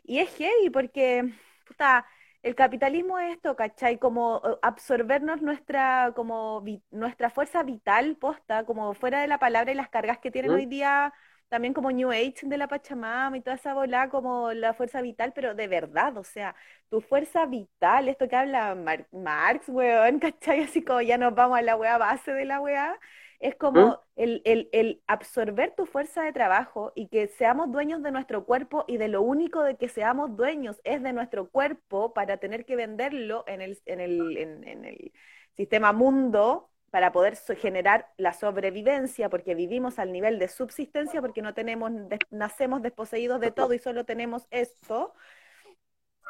Y 0.04 0.20
es 0.20 0.36
heavy 0.38 0.70
porque, 0.72 1.34
puta, 1.68 2.06
el 2.44 2.56
capitalismo 2.56 3.20
es 3.20 3.36
esto, 3.36 3.56
¿cachai? 3.56 3.98
Como 4.00 4.41
absorbernos 4.62 5.41
nuestra, 5.41 6.13
como 6.15 6.62
vi, 6.62 6.84
nuestra 6.91 7.30
fuerza 7.30 7.63
vital 7.63 8.18
posta, 8.18 8.65
como 8.65 8.94
fuera 8.94 9.22
de 9.22 9.28
la 9.28 9.39
palabra 9.39 9.72
y 9.72 9.76
las 9.76 9.89
cargas 9.89 10.20
que 10.20 10.32
tienen 10.32 10.52
¿Mm? 10.52 10.56
hoy 10.56 10.65
día 10.65 11.13
también 11.50 11.74
como 11.74 11.91
New 11.91 12.12
Age 12.12 12.41
de 12.44 12.58
la 12.58 12.68
Pachamama 12.68 13.38
y 13.38 13.41
toda 13.41 13.56
esa 13.56 13.74
bola 13.74 14.10
como 14.10 14.52
la 14.54 14.74
fuerza 14.74 15.02
vital, 15.02 15.32
pero 15.34 15.56
de 15.56 15.68
verdad, 15.68 16.18
o 16.18 16.24
sea, 16.24 16.56
tu 16.89 17.02
fuerza 17.02 17.46
vital, 17.46 18.10
esto 18.10 18.28
que 18.28 18.36
habla 18.36 18.76
Mar 18.76 19.08
Marx, 19.12 19.70
weón, 19.70 20.20
¿cachai? 20.20 20.63
Así 20.63 20.84
como 20.84 21.02
ya 21.02 21.18
nos 21.18 21.34
vamos 21.36 21.58
a 21.58 21.62
la 21.62 21.76
weá 21.76 21.98
base 21.98 22.34
de 22.34 22.46
la 22.46 22.60
weá, 22.60 23.00
es 23.46 23.56
como 23.56 23.88
¿Mm? 23.88 23.96
el, 24.16 24.42
el, 24.46 24.70
el, 24.72 25.04
absorber 25.08 25.76
tu 25.76 25.86
fuerza 25.86 26.24
de 26.24 26.34
trabajo 26.34 26.92
y 26.96 27.08
que 27.08 27.28
seamos 27.28 27.72
dueños 27.72 28.02
de 28.02 28.12
nuestro 28.12 28.46
cuerpo 28.46 28.86
y 28.88 28.98
de 28.98 29.08
lo 29.08 29.22
único 29.22 29.62
de 29.64 29.78
que 29.78 29.88
seamos 29.88 30.36
dueños 30.36 30.82
es 30.84 31.04
de 31.04 31.14
nuestro 31.14 31.50
cuerpo 31.50 32.14
para 32.14 32.38
tener 32.38 32.66
que 32.66 32.76
venderlo 32.76 33.44
en 33.48 33.62
el, 33.62 33.80
en 33.86 34.00
el, 34.00 34.38
en, 34.38 34.68
en 34.68 34.86
el 34.86 35.12
sistema 35.56 35.94
mundo 35.94 36.70
para 36.90 37.12
poder 37.12 37.36
generar 37.36 38.08
la 38.18 38.32
sobrevivencia, 38.34 39.30
porque 39.30 39.54
vivimos 39.54 40.00
al 40.00 40.12
nivel 40.12 40.40
de 40.40 40.48
subsistencia, 40.48 41.22
porque 41.22 41.42
no 41.42 41.54
tenemos, 41.54 41.92
nacemos 42.32 42.82
desposeídos 42.82 43.42
de 43.42 43.52
todo 43.52 43.74
y 43.74 43.80
solo 43.80 44.06
tenemos 44.06 44.48
esto, 44.50 45.14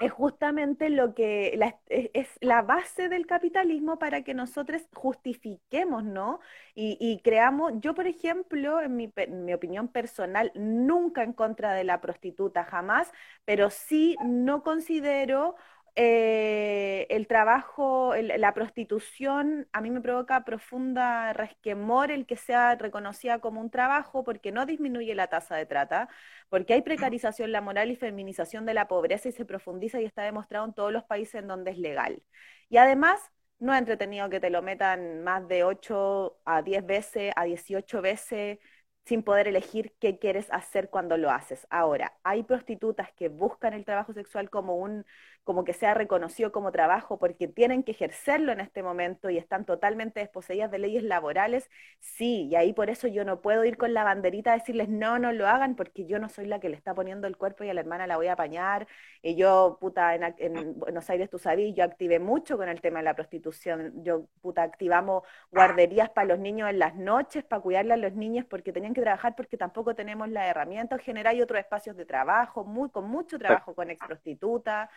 es 0.02 0.12
justamente 0.12 0.90
lo 0.90 1.14
que 1.14 1.54
la, 1.58 1.80
es 1.88 2.28
la 2.42 2.62
base 2.62 3.08
del 3.08 3.26
capitalismo 3.26 3.98
para 3.98 4.24
que 4.24 4.34
nosotros 4.34 4.82
justifiquemos, 4.94 6.04
¿no? 6.04 6.40
Y, 6.74 6.98
y 7.00 7.22
creamos, 7.22 7.74
yo 7.80 7.96
por 7.96 8.08
ejemplo, 8.08 8.82
en 8.82 8.96
mi, 8.96 9.12
en 9.16 9.46
mi, 9.46 9.54
opinión 9.54 9.88
personal, 9.88 10.52
nunca 10.56 11.24
en 11.24 11.34
contra 11.34 11.74
de 11.74 11.86
la 11.86 12.02
prostituta, 12.02 12.66
jamás, 12.66 13.12
pero 13.46 13.70
sí 13.70 14.18
no 14.26 14.64
considero 14.64 15.56
eh, 15.96 17.08
el 17.10 17.28
trabajo, 17.28 18.14
el, 18.16 18.28
la 18.40 18.54
prostitución, 18.54 19.68
a 19.72 19.82
mí 19.82 19.90
me 19.92 20.02
provoca 20.02 20.44
profunda 20.44 21.32
resquemor 21.34 22.12
el 22.12 22.26
que 22.26 22.36
sea 22.36 22.76
reconocida 22.76 23.40
como 23.40 23.62
un 23.62 23.70
trabajo 23.70 24.24
porque 24.24 24.52
no 24.52 24.66
disminuye 24.66 25.16
la 25.16 25.28
tasa 25.28 25.56
de 25.56 25.66
trata, 25.66 26.10
porque 26.50 26.74
hay 26.74 26.82
precarización 26.82 27.52
laboral 27.52 27.92
y 27.92 27.96
feminización 27.96 28.66
de 28.66 28.74
la 28.74 28.88
pobreza 28.88 29.30
y 29.30 29.32
se 29.32 29.46
profundiza 29.46 30.02
y 30.02 30.06
está 30.06 30.24
demostrado 30.24 30.66
en 30.66 30.74
todos 30.74 30.92
los 30.92 31.04
países 31.06 31.36
en 31.36 31.48
donde 31.48 31.72
es 31.72 31.78
legal. 31.78 32.22
Y 32.70 32.78
además, 32.78 33.32
no 33.60 33.74
es 33.74 33.80
entretenido 33.80 34.30
que 34.30 34.40
te 34.40 34.50
lo 34.50 34.62
metan 34.62 35.24
más 35.24 35.48
de 35.48 35.64
8 35.64 36.38
a 36.46 36.62
10 36.62 36.86
veces, 36.86 37.34
a 37.36 37.46
18 37.46 38.02
veces 38.02 38.60
sin 39.06 39.24
poder 39.24 39.48
elegir 39.48 39.94
qué 40.00 40.18
quieres 40.20 40.48
hacer 40.52 40.90
cuando 40.90 41.18
lo 41.18 41.32
haces. 41.32 41.68
Ahora, 41.70 42.14
hay 42.24 42.44
prostitutas 42.44 43.12
que 43.14 43.30
buscan 43.30 43.74
el 43.74 43.86
trabajo 43.86 44.14
sexual 44.14 44.50
como 44.50 44.76
un 44.76 45.06
como 45.46 45.64
que 45.64 45.74
sea 45.74 45.94
reconocido 45.94 46.52
como 46.52 46.72
trabajo 46.72 47.20
porque 47.20 47.48
tienen 47.48 47.84
que 47.84 47.92
ejercerlo 47.92 48.52
en 48.52 48.60
este 48.60 48.82
momento 48.82 49.30
y 49.30 49.38
están 49.38 49.64
totalmente 49.64 50.20
desposeídas 50.20 50.72
de 50.72 50.80
leyes 50.80 51.04
laborales, 51.04 51.70
sí, 52.00 52.48
y 52.48 52.56
ahí 52.56 52.74
por 52.74 52.90
eso 52.90 53.08
yo 53.08 53.24
no 53.24 53.42
puedo 53.42 53.64
ir 53.64 53.78
con 53.78 53.94
la 53.94 54.04
banderita 54.04 54.52
a 54.52 54.56
decirles 54.56 54.90
no, 54.90 55.20
no 55.20 55.32
lo 55.32 55.48
hagan 55.48 55.76
porque 55.76 56.06
yo 56.08 56.18
no 56.18 56.30
soy 56.30 56.48
la 56.48 56.60
que 56.60 56.70
le 56.70 56.76
está 56.76 56.96
poniendo 56.96 57.28
el 57.28 57.38
cuerpo 57.38 57.64
y 57.64 57.70
a 57.70 57.76
la 57.76 57.82
hermana 57.82 58.08
la 58.08 58.18
voy 58.18 58.26
a 58.28 58.34
apañar. 58.34 58.88
Y 59.22 59.36
yo, 59.36 59.78
puta, 59.80 60.16
en, 60.16 60.24
en 60.40 60.80
Buenos 60.80 61.10
Aires, 61.12 61.30
tú 61.30 61.38
sabías, 61.38 61.76
yo 61.76 61.84
activé 61.84 62.20
mucho 62.20 62.58
con 62.58 62.68
el 62.68 62.82
tema 62.82 63.00
de 63.00 63.06
la 63.06 63.16
prostitución. 63.16 64.04
Yo, 64.04 64.26
puta, 64.42 64.64
activamos 64.64 65.24
guarderías 65.52 66.10
para 66.10 66.28
los 66.28 66.40
niños 66.40 66.70
en 66.72 66.80
las 66.80 66.96
noches, 66.96 67.44
para 67.44 67.62
cuidarle 67.62 67.94
a 67.94 67.98
los 67.98 68.14
niños 68.14 68.46
porque 68.50 68.74
tenían 68.74 68.95
que 68.96 69.02
trabajar 69.02 69.36
porque 69.36 69.58
tampoco 69.58 69.94
tenemos 69.94 70.28
la 70.30 70.48
herramienta. 70.48 70.98
Generar 70.98 71.40
otros 71.40 71.60
espacios 71.60 71.96
de 71.96 72.06
trabajo, 72.06 72.64
muy, 72.64 72.90
con 72.90 73.08
mucho 73.08 73.38
trabajo 73.38 73.76
con 73.76 73.92
ex 73.92 74.04
prostitutas. 74.04 74.90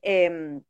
Eh, 0.00 0.60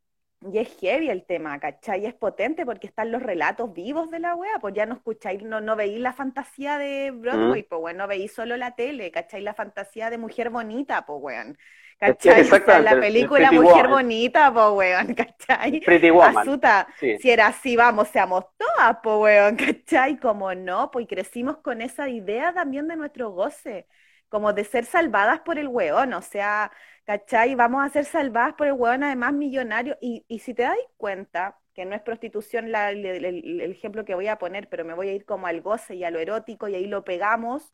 y 0.41 0.59
es 0.59 0.75
heavy 0.81 1.11
el 1.11 1.25
tema, 1.25 1.59
¿cachai? 1.59 2.07
Es 2.07 2.15
potente 2.15 2.65
porque 2.65 2.87
están 2.87 3.13
los 3.13 3.23
relatos 3.23 3.73
vivos 3.75 4.11
de 4.11 4.21
la 4.21 4.35
wea, 4.35 4.59
pues 4.61 4.75
ya 4.75 4.87
no 4.87 4.95
escucháis, 4.95 5.43
no, 5.43 5.61
no 5.61 5.77
veís 5.77 6.01
la 6.01 6.15
fantasía 6.15 6.79
de 6.79 7.11
Broadway, 7.11 7.63
mm. 7.63 7.67
pues 7.69 7.81
bueno, 7.81 7.99
no 8.05 8.09
veís 8.09 8.33
solo 8.33 8.57
la 8.57 8.75
tele, 8.75 9.11
¿cachai? 9.11 9.43
La 9.43 9.53
fantasía 9.53 10.09
de 10.09 10.17
mujer 10.17 10.49
bonita, 10.51 11.05
pues 11.05 11.19
weón. 11.23 11.59
¿Cachai? 11.99 12.41
O 12.41 12.65
sea, 12.65 12.81
la 12.81 12.99
película 12.99 13.53
Mujer 13.53 13.85
woman. 13.85 13.91
Bonita, 13.91 14.51
pues 14.51 14.67
weón, 14.73 15.15
¿cachai? 15.15 15.81
Pretty 15.81 16.09
Woman. 16.09 16.39
Asuta, 16.39 16.89
sí. 16.99 17.19
si 17.19 17.31
era 17.31 17.49
así, 17.49 17.77
vamos, 17.77 18.09
seamos 18.09 18.47
todas, 18.57 18.97
pues 19.03 19.17
weón, 19.19 19.57
¿cachai? 19.57 20.17
Como 20.19 20.55
no, 20.55 20.91
pues 20.91 21.07
crecimos 21.07 21.59
con 21.59 21.83
esa 21.83 22.09
idea 22.09 22.55
también 22.55 22.89
de 22.89 22.97
nuestro 22.97 23.31
goce, 23.33 23.87
como 24.31 24.53
de 24.55 24.65
ser 24.65 24.87
salvadas 24.87 25.41
por 25.41 25.59
el 25.59 25.69
weón, 25.69 26.15
o 26.15 26.23
sea, 26.23 26.73
¿cachai? 27.05 27.55
Vamos 27.57 27.85
a 27.85 27.91
ser 27.91 28.05
salvadas 28.07 28.55
por 28.55 28.69
el 28.69 28.75
hueón 28.75 29.03
además 29.05 29.33
millonario. 29.35 29.99
Y, 30.01 30.25
si 30.41 30.55
te 30.55 30.63
das 30.63 30.77
cuenta, 30.97 31.59
que 31.75 31.85
no 31.85 31.95
es 31.97 32.03
prostitución 32.03 32.75
el, 32.75 33.61
ejemplo 33.63 34.05
que 34.05 34.15
voy 34.15 34.29
a 34.29 34.39
poner, 34.39 34.69
pero 34.69 34.85
me 34.85 34.95
voy 34.95 35.09
a 35.09 35.13
ir 35.15 35.25
como 35.27 35.47
al 35.47 35.61
goce 35.63 35.97
y 35.97 36.05
a 36.05 36.11
lo 36.11 36.21
erótico 36.21 36.69
y 36.69 36.75
ahí 36.77 36.87
lo 36.87 37.05
pegamos 37.05 37.73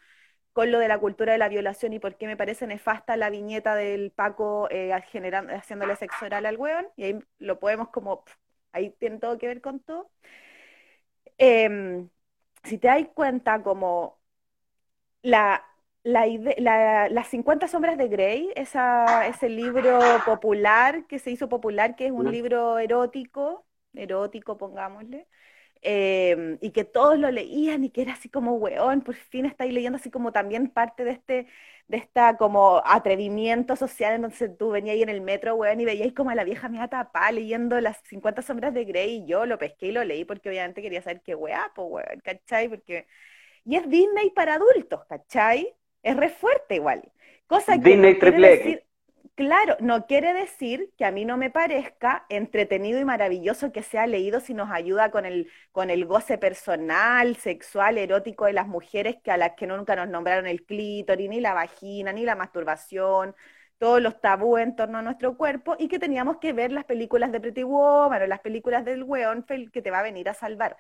con 0.53 0.71
lo 0.73 0.79
de 0.81 0.89
la 0.89 0.99
cultura 0.99 1.33
de 1.33 1.39
la 1.39 1.49
violación 1.51 1.93
y 1.93 1.99
por 2.01 2.17
qué 2.17 2.27
me 2.27 2.37
parece 2.37 2.67
nefasta 2.67 3.17
la 3.17 3.31
viñeta 3.31 3.75
del 3.75 4.11
Paco 4.13 4.69
eh, 4.71 4.93
generando, 5.11 5.55
haciéndole 5.55 5.97
sexo 5.97 6.27
oral 6.27 6.47
al 6.47 6.57
hueón, 6.57 6.89
y 6.97 7.05
ahí 7.05 7.19
lo 7.39 7.61
podemos 7.61 7.91
como, 7.91 8.25
ahí 8.73 8.91
tiene 8.99 9.19
todo 9.19 9.39
que 9.39 9.49
ver 9.49 9.61
con 9.61 9.81
todo. 9.81 10.11
Eh, 11.39 12.07
si 12.65 12.79
te 12.79 12.89
das 12.89 13.07
cuenta 13.15 13.63
como 13.63 14.19
la 15.23 15.65
la, 16.07 17.09
las 17.09 17.29
50 17.29 17.67
sombras 17.69 17.99
de 17.99 18.09
Grey, 18.09 18.51
esa, 18.55 19.27
ese 19.27 19.49
libro 19.49 19.99
popular 20.25 21.07
que 21.07 21.19
se 21.19 21.31
hizo 21.33 21.49
popular, 21.49 21.97
que 21.97 22.07
es 22.07 22.13
un 22.13 22.31
libro 22.31 22.79
erótico, 22.79 23.67
erótico 23.95 24.57
pongámosle, 24.57 25.27
em, 25.83 26.59
y 26.61 26.71
que 26.73 26.85
todos 26.85 27.19
lo 27.19 27.31
leían 27.31 27.85
y 27.85 27.91
que 27.91 28.03
era 28.03 28.13
así 28.15 28.29
como, 28.29 28.55
weón, 28.55 29.03
por 29.03 29.15
fin 29.17 29.47
estáis 29.47 29.73
leyendo 29.73 29.97
así 29.99 30.11
como 30.11 30.33
también 30.33 30.69
parte 30.71 31.05
de 31.05 31.11
este, 31.13 31.47
de 31.89 31.97
esta 31.97 32.37
como 32.37 32.83
atrevimiento 32.85 33.75
social, 33.77 34.15
entonces 34.15 34.57
tú 34.57 34.71
venías 34.71 34.95
ahí 34.95 35.03
en 35.03 35.09
el 35.09 35.21
metro, 35.21 35.55
weón, 35.57 35.81
y 35.81 35.85
veíais 35.87 36.13
como 36.15 36.31
a 36.31 36.35
la 36.37 36.45
vieja 36.45 36.69
mía 36.69 36.89
tapada 36.89 37.33
leyendo 37.33 37.81
las 37.81 37.99
50 38.05 38.43
sombras 38.43 38.73
de 38.75 38.85
Grey, 38.85 39.17
y 39.25 39.27
yo 39.27 39.45
lo 39.47 39.59
pesqué 39.59 39.89
y 39.89 39.93
lo 39.93 40.05
leí 40.05 40.25
porque 40.25 40.49
obviamente 40.51 40.83
quería 40.83 41.03
saber 41.03 41.23
qué 41.23 41.35
weá, 41.35 41.73
pues 41.75 41.89
weón, 41.91 42.21
¿cachai? 42.23 42.69
Porque... 42.69 43.07
Y 43.65 43.77
es 43.77 43.89
Disney 43.91 44.31
para 44.31 44.55
adultos, 44.55 45.05
¿cachai? 45.09 45.75
Es 46.07 46.17
re 46.17 46.29
fuerte 46.29 46.77
igual. 46.77 47.03
Cosa 47.47 47.81
que 47.81 47.97
no 47.97 48.09
decir, 48.49 48.83
claro, 49.35 49.77
no 49.81 50.07
quiere 50.07 50.33
decir 50.33 50.91
que 50.97 51.05
a 51.05 51.11
mí 51.11 51.25
no 51.25 51.37
me 51.37 51.51
parezca 51.51 52.27
entretenido 52.29 53.01
y 53.01 53.05
maravilloso 53.05 53.73
que 53.73 53.83
sea 53.83 54.07
leído 54.07 54.41
si 54.41 54.55
nos 54.55 54.71
ayuda 54.71 55.11
con 55.11 55.27
el, 55.27 55.51
con 55.73 55.91
el 55.91 56.07
goce 56.07 56.39
personal, 56.39 57.37
sexual, 57.37 57.99
erótico 57.99 58.47
de 58.47 58.53
las 58.53 58.69
mujeres 58.69 59.17
que 59.23 59.31
a 59.31 59.37
las 59.37 59.53
que 59.57 59.67
nunca 59.67 59.97
nos 59.97 60.09
nombraron 60.09 60.47
el 60.47 60.65
clítoris, 60.65 61.29
ni 61.29 61.41
la 61.41 61.55
vagina, 61.55 62.13
ni 62.13 62.25
la 62.25 62.37
masturbación, 62.37 63.35
todos 63.79 64.01
los 64.01 64.21
tabúes 64.21 64.65
en 64.65 64.77
torno 64.77 64.99
a 64.99 65.03
nuestro 65.03 65.37
cuerpo 65.37 65.77
y 65.79 65.89
que 65.89 65.99
teníamos 65.99 66.39
que 66.39 66.53
ver 66.53 66.73
las 66.73 66.85
películas 66.85 67.33
de 67.33 67.41
Pretty 67.41 67.65
Woman 67.65 68.23
o 68.23 68.27
las 68.27 68.41
películas 68.41 68.85
del 68.85 69.03
weón 69.03 69.45
que 69.45 69.83
te 69.83 69.91
va 69.91 70.01
a 70.01 70.03
venir 70.03 70.29
a 70.29 70.35
salvar. 70.35 70.77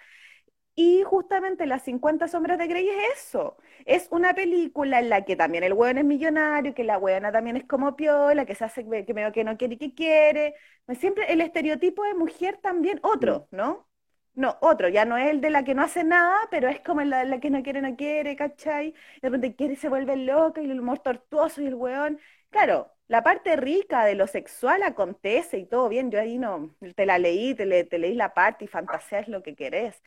Y 0.78 1.02
justamente 1.04 1.66
Las 1.66 1.82
50 1.84 2.28
sombras 2.28 2.58
de 2.58 2.66
Grey 2.66 2.88
es 2.88 2.96
eso. 3.18 3.56
Es 3.86 4.08
una 4.10 4.34
película 4.34 5.00
en 5.00 5.08
la 5.08 5.24
que 5.24 5.34
también 5.34 5.64
el 5.64 5.72
weón 5.72 5.98
es 5.98 6.04
millonario, 6.04 6.74
que 6.74 6.84
la 6.84 6.98
weona 6.98 7.32
también 7.32 7.56
es 7.56 7.64
como 7.64 7.96
piola, 7.96 8.44
que 8.44 8.54
se 8.54 8.64
hace 8.64 8.84
que 9.06 9.14
medio 9.14 9.32
que 9.32 9.44
no 9.44 9.56
quiere 9.56 9.74
y 9.74 9.78
que 9.78 9.94
quiere. 9.94 10.54
Siempre 10.98 11.32
el 11.32 11.40
estereotipo 11.40 12.04
de 12.04 12.14
mujer 12.14 12.58
también, 12.58 13.00
otro, 13.02 13.48
mm. 13.50 13.56
¿no? 13.56 13.88
No, 14.34 14.58
otro, 14.60 14.88
ya 14.88 15.06
no 15.06 15.16
es 15.16 15.30
el 15.30 15.40
de 15.40 15.48
la 15.50 15.64
que 15.64 15.74
no 15.74 15.82
hace 15.82 16.04
nada, 16.04 16.36
pero 16.50 16.68
es 16.68 16.80
como 16.80 17.00
de 17.00 17.06
la 17.06 17.40
que 17.40 17.48
no 17.50 17.62
quiere, 17.62 17.80
no 17.80 17.96
quiere, 17.96 18.36
¿cachai? 18.36 18.92
De 19.22 19.28
repente 19.30 19.56
quiere 19.56 19.74
y 19.74 19.76
se 19.76 19.88
vuelve 19.88 20.16
loca 20.16 20.60
y 20.60 20.70
el 20.70 20.78
humor 20.80 20.98
tortuoso 20.98 21.62
y 21.62 21.66
el 21.66 21.74
weón. 21.74 22.20
Claro, 22.50 22.92
la 23.08 23.22
parte 23.22 23.56
rica 23.56 24.04
de 24.04 24.14
lo 24.14 24.26
sexual 24.26 24.82
acontece 24.82 25.58
y 25.58 25.66
todo 25.66 25.88
bien, 25.88 26.10
yo 26.10 26.20
ahí 26.20 26.36
no, 26.38 26.76
te 26.94 27.06
la 27.06 27.18
leí, 27.18 27.54
te, 27.54 27.64
le, 27.66 27.84
te 27.84 27.98
leí 27.98 28.14
la 28.14 28.34
parte 28.34 28.66
y 28.66 28.68
fantaseas 28.68 29.26
lo 29.28 29.42
que 29.42 29.54
querés 29.56 30.02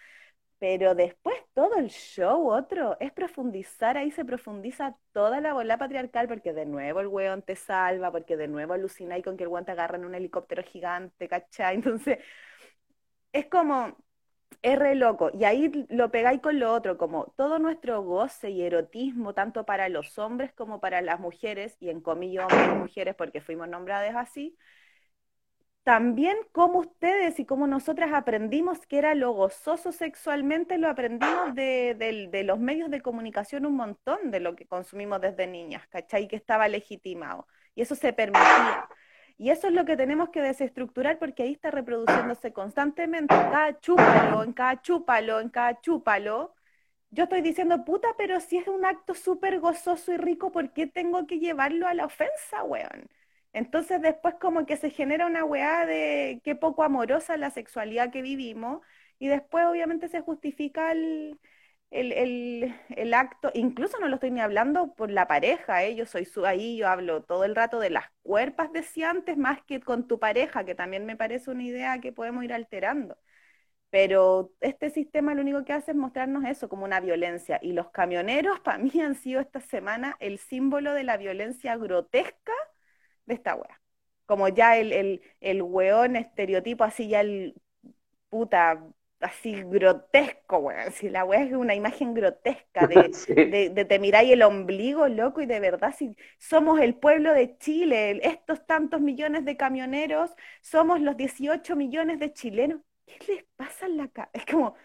pero 0.59 0.93
después 0.95 1.35
todo 1.53 1.75
el 1.77 1.89
show, 1.89 2.49
otro, 2.49 2.97
es 2.99 3.11
profundizar, 3.13 3.97
ahí 3.97 4.11
se 4.11 4.25
profundiza 4.25 4.97
toda 5.13 5.41
la 5.41 5.53
bola 5.53 5.77
patriarcal, 5.77 6.27
porque 6.27 6.53
de 6.53 6.65
nuevo 6.65 6.99
el 6.99 7.07
weón 7.07 7.41
te 7.41 7.55
salva, 7.55 8.11
porque 8.11 8.37
de 8.37 8.47
nuevo 8.47 8.73
alucináis 8.73 9.23
con 9.23 9.37
que 9.37 9.43
el 9.43 9.49
weón 9.49 9.65
te 9.65 9.71
agarra 9.71 9.97
en 9.97 10.05
un 10.05 10.15
helicóptero 10.15 10.63
gigante, 10.63 11.27
¿cachai? 11.29 11.75
Entonces, 11.77 12.19
es 13.31 13.45
como, 13.47 13.97
es 14.61 14.79
re 14.79 14.95
loco. 14.95 15.31
Y 15.33 15.45
ahí 15.45 15.71
lo 15.89 16.11
pegáis 16.11 16.41
con 16.41 16.59
lo 16.59 16.73
otro, 16.73 16.97
como 16.97 17.33
todo 17.37 17.59
nuestro 17.59 18.03
goce 18.03 18.49
y 18.51 18.63
erotismo, 18.63 19.33
tanto 19.33 19.65
para 19.65 19.89
los 19.89 20.17
hombres 20.19 20.53
como 20.53 20.79
para 20.81 21.01
las 21.01 21.19
mujeres, 21.19 21.77
y 21.79 21.89
en 21.89 22.01
comillas 22.01 22.45
hombres 22.51 22.69
y 22.73 22.79
mujeres, 22.79 23.15
porque 23.15 23.41
fuimos 23.41 23.69
nombradas 23.69 24.15
así, 24.15 24.57
también 25.83 26.37
como 26.51 26.79
ustedes 26.79 27.39
y 27.39 27.45
como 27.45 27.65
nosotras 27.65 28.11
aprendimos 28.13 28.85
que 28.85 28.97
era 28.99 29.15
lo 29.15 29.31
gozoso 29.31 29.91
sexualmente, 29.91 30.77
lo 30.77 30.89
aprendimos 30.89 31.55
de, 31.55 32.43
los 32.45 32.59
medios 32.59 32.91
de 32.91 33.01
comunicación 33.01 33.65
un 33.65 33.75
montón 33.75 34.31
de 34.31 34.39
lo 34.39 34.55
que 34.55 34.67
consumimos 34.67 35.21
desde 35.21 35.47
niñas, 35.47 35.87
¿cachai? 35.87 36.27
Que 36.27 36.35
estaba 36.35 36.67
legitimado. 36.67 37.47
Y 37.75 37.81
eso 37.81 37.95
se 37.95 38.13
permitía. 38.13 38.87
Y 39.37 39.51
eso 39.51 39.67
es 39.67 39.73
lo 39.73 39.85
que 39.85 39.97
tenemos 39.97 40.29
que 40.29 40.41
desestructurar 40.41 41.17
porque 41.17 41.43
ahí 41.43 41.53
está 41.53 41.71
reproduciéndose 41.71 42.53
constantemente, 42.53 43.33
en 43.33 43.41
cada 43.51 43.79
chúpalo, 43.79 44.43
en 44.43 44.53
cada 44.53 44.81
chúpalo, 44.81 45.39
en 45.39 45.49
cada 45.49 45.81
chúpalo. 45.81 46.53
Yo 47.11 47.23
estoy 47.23 47.41
diciendo, 47.41 47.85
puta, 47.85 48.09
pero 48.17 48.39
si 48.41 48.57
es 48.57 48.67
un 48.67 48.85
acto 48.85 49.15
súper 49.15 49.59
gozoso 49.59 50.13
y 50.13 50.17
rico, 50.17 50.51
¿por 50.51 50.73
qué 50.73 50.87
tengo 50.87 51.25
que 51.25 51.39
llevarlo 51.39 51.87
a 51.87 51.93
la 51.93 52.05
ofensa, 52.05 52.63
weón? 52.63 53.09
Entonces 53.53 54.01
después 54.01 54.35
como 54.39 54.65
que 54.65 54.77
se 54.77 54.89
genera 54.91 55.25
una 55.25 55.43
weá 55.43 55.85
de 55.85 56.41
qué 56.43 56.55
poco 56.55 56.83
amorosa 56.83 57.37
la 57.37 57.49
sexualidad 57.49 58.11
que 58.11 58.21
vivimos 58.21 58.81
y 59.17 59.27
después 59.27 59.65
obviamente 59.65 60.07
se 60.07 60.21
justifica 60.21 60.91
el, 60.91 61.39
acto, 63.13 63.51
incluso 63.53 63.99
no 63.99 64.07
lo 64.07 64.15
estoy 64.15 64.31
ni 64.31 64.41
hablando 64.41 64.93
por 64.95 65.09
la 65.11 65.27
pareja, 65.27 65.83
¿eh? 65.83 65.95
yo 65.95 66.05
soy 66.05 66.25
su, 66.25 66.45
ahí, 66.45 66.77
yo 66.77 66.87
hablo 66.87 67.23
todo 67.23 67.43
el 67.45 67.55
rato 67.55 67.79
de 67.79 67.89
las 67.89 68.05
cuerpas 68.21 68.71
deseantes 68.71 69.37
más 69.37 69.63
que 69.63 69.79
con 69.81 70.07
tu 70.07 70.19
pareja, 70.19 70.63
que 70.65 70.75
también 70.75 71.05
me 71.05 71.17
parece 71.17 71.51
una 71.51 71.63
idea 71.63 71.99
que 71.99 72.13
podemos 72.13 72.43
ir 72.43 72.53
alterando. 72.53 73.17
Pero 73.89 74.53
este 74.61 74.89
sistema 74.91 75.33
lo 75.33 75.41
único 75.41 75.65
que 75.65 75.73
hace 75.73 75.91
es 75.91 75.97
mostrarnos 75.97 76.45
eso 76.45 76.69
como 76.69 76.85
una 76.85 76.99
violencia. 76.99 77.59
Y 77.61 77.73
los 77.73 77.89
camioneros 77.91 78.59
para 78.61 78.77
mí 78.77 78.91
han 79.01 79.15
sido 79.15 79.41
esta 79.41 79.61
semana 79.61 80.15
el 80.19 80.37
símbolo 80.39 80.93
de 80.93 81.03
la 81.03 81.17
violencia 81.17 81.75
grotesca 81.77 82.53
de 83.29 83.35
esta 83.35 83.55
wea. 83.55 83.79
Como 84.25 84.49
ya 84.49 84.77
el, 84.77 84.91
el, 84.91 85.21
el 85.39 85.61
weón 85.61 86.15
estereotipo, 86.17 86.83
así 86.83 87.07
ya 87.07 87.21
el 87.21 87.55
puta, 88.29 88.83
así 89.21 89.63
grotesco, 89.63 90.57
weón. 90.57 90.91
Si 90.91 91.09
la 91.09 91.25
wea 91.25 91.43
es 91.43 91.53
una 91.53 91.75
imagen 91.75 92.13
grotesca 92.13 92.87
de, 92.87 93.11
de, 93.51 93.69
de, 93.69 93.85
te 93.85 93.99
miráis 93.99 94.31
el 94.31 94.43
ombligo, 94.43 95.07
loco, 95.07 95.41
y 95.41 95.45
de 95.45 95.59
verdad, 95.59 95.95
si 95.97 96.15
somos 96.37 96.79
el 96.81 96.95
pueblo 96.95 97.33
de 97.33 97.57
Chile, 97.57 98.19
estos 98.23 98.65
tantos 98.65 99.01
millones 99.01 99.45
de 99.45 99.57
camioneros, 99.57 100.31
somos 100.61 100.99
los 101.01 101.15
18 101.17 101.75
millones 101.75 102.19
de 102.19 102.33
chilenos. 102.33 102.81
¿Qué 103.05 103.33
les 103.33 103.45
pasa 103.55 103.85
en 103.87 103.97
la 103.97 104.07
cara? 104.09 104.29
Es 104.33 104.45
como, 104.45 104.75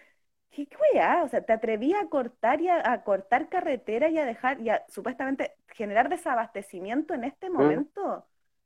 ¿qué 0.49 0.67
weá? 0.93 1.23
O 1.23 1.27
sea, 1.27 1.41
te 1.41 1.53
atreví 1.53 1.93
a 1.93 2.07
cortar 2.09 2.61
y 2.61 2.69
a, 2.69 3.03
cortar 3.03 3.49
carretera 3.49 4.09
y 4.09 4.17
a 4.17 4.25
dejar, 4.25 4.61
y 4.61 4.69
a 4.69 4.83
supuestamente 4.87 5.55
generar 5.67 6.09
desabastecimiento 6.09 7.13
en 7.13 7.25
este 7.25 7.49
mm. 7.49 7.85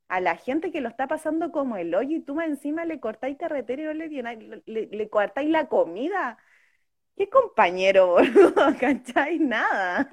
A 0.09 0.19
la 0.19 0.35
gente 0.35 0.71
que 0.71 0.81
lo 0.81 0.89
está 0.89 1.07
pasando 1.07 1.51
como 1.51 1.77
el 1.77 1.93
hoyo 1.93 2.17
y 2.17 2.21
tú 2.21 2.35
más 2.35 2.47
encima 2.47 2.83
le 2.83 2.99
cortáis 2.99 3.37
carretera 3.37 3.93
y 3.93 3.95
le, 3.95 4.87
le, 4.91 5.09
cortáis 5.09 5.49
la 5.49 5.67
comida. 5.67 6.37
¿Qué 7.15 7.29
compañero, 7.29 8.07
boludo? 8.13 8.55
¿Cacháis? 8.79 9.39
Nada. 9.39 10.09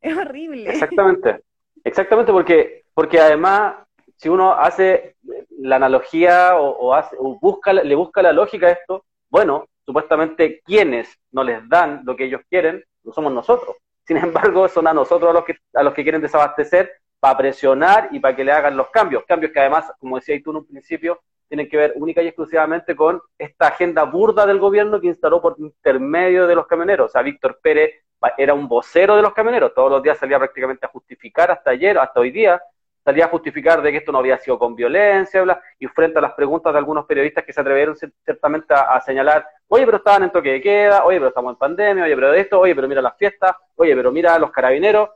Es 0.00 0.16
horrible. 0.16 0.70
Exactamente. 0.70 1.40
Exactamente, 1.84 2.32
porque, 2.32 2.84
porque 2.94 3.20
además, 3.20 3.76
si 4.16 4.28
uno 4.28 4.52
hace 4.52 5.16
la 5.50 5.76
analogía 5.76 6.56
o, 6.56 6.92
hace, 6.92 7.16
busca, 7.18 7.72
le 7.72 7.94
busca 7.94 8.22
la 8.22 8.32
lógica 8.32 8.66
a 8.66 8.72
esto, 8.72 9.04
bueno, 9.30 9.66
supuestamente 9.86 10.60
quienes 10.64 11.08
no 11.30 11.44
les 11.44 11.68
dan 11.68 12.02
lo 12.04 12.16
que 12.16 12.24
ellos 12.24 12.40
quieren, 12.48 12.84
no 13.04 13.12
somos 13.12 13.32
nosotros. 13.32 13.76
Sin 14.04 14.16
embargo, 14.16 14.68
son 14.68 14.88
a 14.88 14.94
nosotros 14.94 15.30
a 15.30 15.32
los 15.32 15.44
que, 15.44 15.56
a 15.74 15.82
los 15.84 15.94
que 15.94 16.02
quieren 16.02 16.22
desabastecer 16.22 17.01
para 17.22 17.38
presionar 17.38 18.08
y 18.10 18.18
para 18.18 18.34
que 18.34 18.42
le 18.42 18.50
hagan 18.50 18.76
los 18.76 18.90
cambios. 18.90 19.22
Cambios 19.24 19.52
que 19.52 19.60
además, 19.60 19.92
como 20.00 20.16
decías 20.16 20.42
tú 20.42 20.50
en 20.50 20.56
un 20.56 20.66
principio, 20.66 21.20
tienen 21.46 21.68
que 21.68 21.76
ver 21.76 21.92
única 21.94 22.20
y 22.20 22.26
exclusivamente 22.26 22.96
con 22.96 23.22
esta 23.38 23.68
agenda 23.68 24.02
burda 24.02 24.44
del 24.44 24.58
gobierno 24.58 25.00
que 25.00 25.06
instaló 25.06 25.40
por 25.40 25.54
intermedio 25.58 26.48
de 26.48 26.56
los 26.56 26.66
camioneros. 26.66 27.06
O 27.06 27.12
sea, 27.12 27.22
Víctor 27.22 27.60
Pérez 27.62 27.92
era 28.36 28.54
un 28.54 28.66
vocero 28.66 29.14
de 29.14 29.22
los 29.22 29.32
camioneros, 29.34 29.72
todos 29.72 29.88
los 29.88 30.02
días 30.02 30.18
salía 30.18 30.36
prácticamente 30.36 30.84
a 30.84 30.88
justificar, 30.88 31.52
hasta 31.52 31.70
ayer, 31.70 31.96
hasta 31.96 32.18
hoy 32.18 32.32
día, 32.32 32.60
salía 33.04 33.26
a 33.26 33.28
justificar 33.28 33.82
de 33.82 33.92
que 33.92 33.98
esto 33.98 34.10
no 34.10 34.18
había 34.18 34.38
sido 34.38 34.58
con 34.58 34.74
violencia, 34.74 35.42
bla, 35.42 35.62
y 35.78 35.86
frente 35.86 36.18
a 36.18 36.22
las 36.22 36.32
preguntas 36.32 36.72
de 36.72 36.78
algunos 36.80 37.06
periodistas 37.06 37.44
que 37.44 37.52
se 37.52 37.60
atrevieron 37.60 37.94
ciertamente 37.96 38.74
a, 38.74 38.94
a, 38.94 39.00
señalar, 39.00 39.46
oye, 39.68 39.84
pero 39.84 39.98
estaban 39.98 40.24
en 40.24 40.30
toque 40.30 40.50
de 40.50 40.60
queda, 40.60 41.04
oye, 41.04 41.18
pero 41.18 41.28
estamos 41.28 41.52
en 41.52 41.58
pandemia, 41.58 42.02
oye, 42.02 42.16
pero 42.16 42.32
de 42.32 42.40
esto, 42.40 42.58
oye, 42.58 42.74
pero 42.74 42.88
mira 42.88 43.00
las 43.00 43.16
fiestas, 43.16 43.54
oye, 43.76 43.94
pero 43.94 44.10
mira 44.10 44.36
los 44.40 44.50
carabineros, 44.50 45.10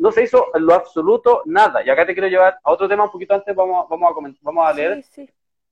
no 0.00 0.10
se 0.10 0.22
hizo 0.22 0.46
en 0.54 0.64
lo 0.64 0.74
absoluto 0.74 1.42
nada. 1.44 1.84
Y 1.84 1.90
acá 1.90 2.06
te 2.06 2.14
quiero 2.14 2.28
llevar 2.28 2.58
a 2.64 2.72
otro 2.72 2.88
tema 2.88 3.04
un 3.04 3.10
poquito 3.10 3.34
antes, 3.34 3.54
vamos, 3.54 3.86
vamos, 3.88 4.10
a, 4.10 4.14
comentar, 4.14 4.42
vamos 4.42 4.66
a 4.66 4.72
leer. 4.72 5.04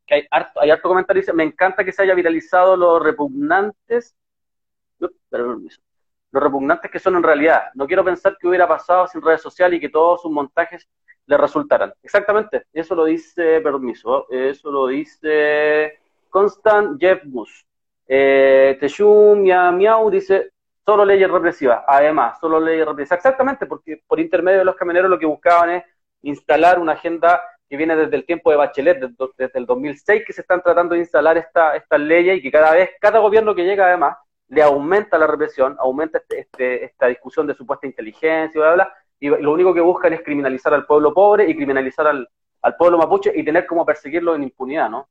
Que 0.07 0.15
hay 0.15 0.27
harto, 0.31 0.61
hay 0.61 0.71
harto 0.71 0.89
comentario, 0.89 1.23
dice, 1.23 1.33
me 1.33 1.45
encanta 1.45 1.83
que 1.83 1.93
se 1.93 2.03
haya 2.03 2.15
viralizado 2.15 2.77
los 2.77 3.03
repugnantes, 3.03 4.15
los 4.99 5.11
repugnantes 6.31 6.91
que 6.91 6.99
son 6.99 7.17
en 7.17 7.23
realidad. 7.23 7.71
No 7.75 7.87
quiero 7.87 8.05
pensar 8.05 8.37
que 8.39 8.47
hubiera 8.47 8.69
pasado 8.69 9.07
sin 9.07 9.23
redes 9.23 9.41
sociales 9.41 9.79
y 9.79 9.81
que 9.81 9.89
todos 9.89 10.21
sus 10.21 10.31
montajes 10.31 10.87
le 11.25 11.37
resultaran. 11.39 11.95
Exactamente, 12.03 12.67
eso 12.73 12.95
lo 12.95 13.07
dice, 13.07 13.63
permiso, 13.63 14.27
eso 14.31 14.71
lo 14.71 14.89
dice 14.89 16.01
Constant 16.29 17.01
Jeff 17.01 17.23
Bush. 17.25 17.63
Eh, 18.07 18.79
Miau 19.73 20.11
dice, 20.11 20.53
solo 20.89 21.05
leyes 21.05 21.31
represivas, 21.31 21.85
además, 21.87 22.39
solo 22.41 22.59
leyes 22.59 22.87
represivas. 22.87 23.19
Exactamente, 23.19 23.67
porque 23.67 24.03
por 24.07 24.19
intermedio 24.19 24.61
de 24.61 24.65
los 24.65 24.75
camioneros 24.75 25.11
lo 25.11 25.19
que 25.19 25.27
buscaban 25.27 25.69
es 25.69 25.85
instalar 26.23 26.79
una 26.79 26.93
agenda 26.93 27.43
que 27.69 27.77
viene 27.77 27.95
desde 27.95 28.17
el 28.17 28.25
tiempo 28.25 28.51
de 28.51 28.57
Bachelet, 28.57 28.99
desde, 28.99 29.59
el 29.59 29.67
2006, 29.67 30.23
que 30.27 30.33
se 30.33 30.41
están 30.41 30.63
tratando 30.63 30.95
de 30.95 31.01
instalar 31.01 31.37
esta, 31.37 31.77
estas 31.77 32.01
leyes 32.01 32.39
y 32.39 32.41
que 32.41 32.51
cada 32.51 32.73
vez, 32.73 32.89
cada 33.03 33.19
gobierno 33.19 33.55
que 33.55 33.65
llega 33.65 33.85
además, 33.85 34.17
le 34.49 34.63
aumenta 34.63 35.19
la 35.19 35.27
represión, 35.27 35.77
aumenta 35.79 36.17
este, 36.17 36.41
este 36.41 36.85
esta 36.87 37.09
discusión 37.09 37.47
de 37.47 37.53
supuesta 37.53 37.87
inteligencia, 37.87 38.59
bla, 38.59 38.73
bla, 38.73 38.95
y 39.21 39.29
lo 39.29 39.53
único 39.53 39.75
que 39.75 39.83
buscan 39.83 40.15
es 40.15 40.23
criminalizar 40.23 40.73
al 40.73 40.87
pueblo 40.87 41.13
pobre 41.13 41.51
y 41.51 41.55
criminalizar 41.55 42.07
al, 42.07 42.27
al 42.63 42.77
pueblo 42.77 42.97
mapuche 42.97 43.31
y 43.35 43.45
tener 43.45 43.67
como 43.67 43.85
perseguirlo 43.85 44.35
en 44.35 44.45
impunidad, 44.45 44.89
¿no? 44.89 45.11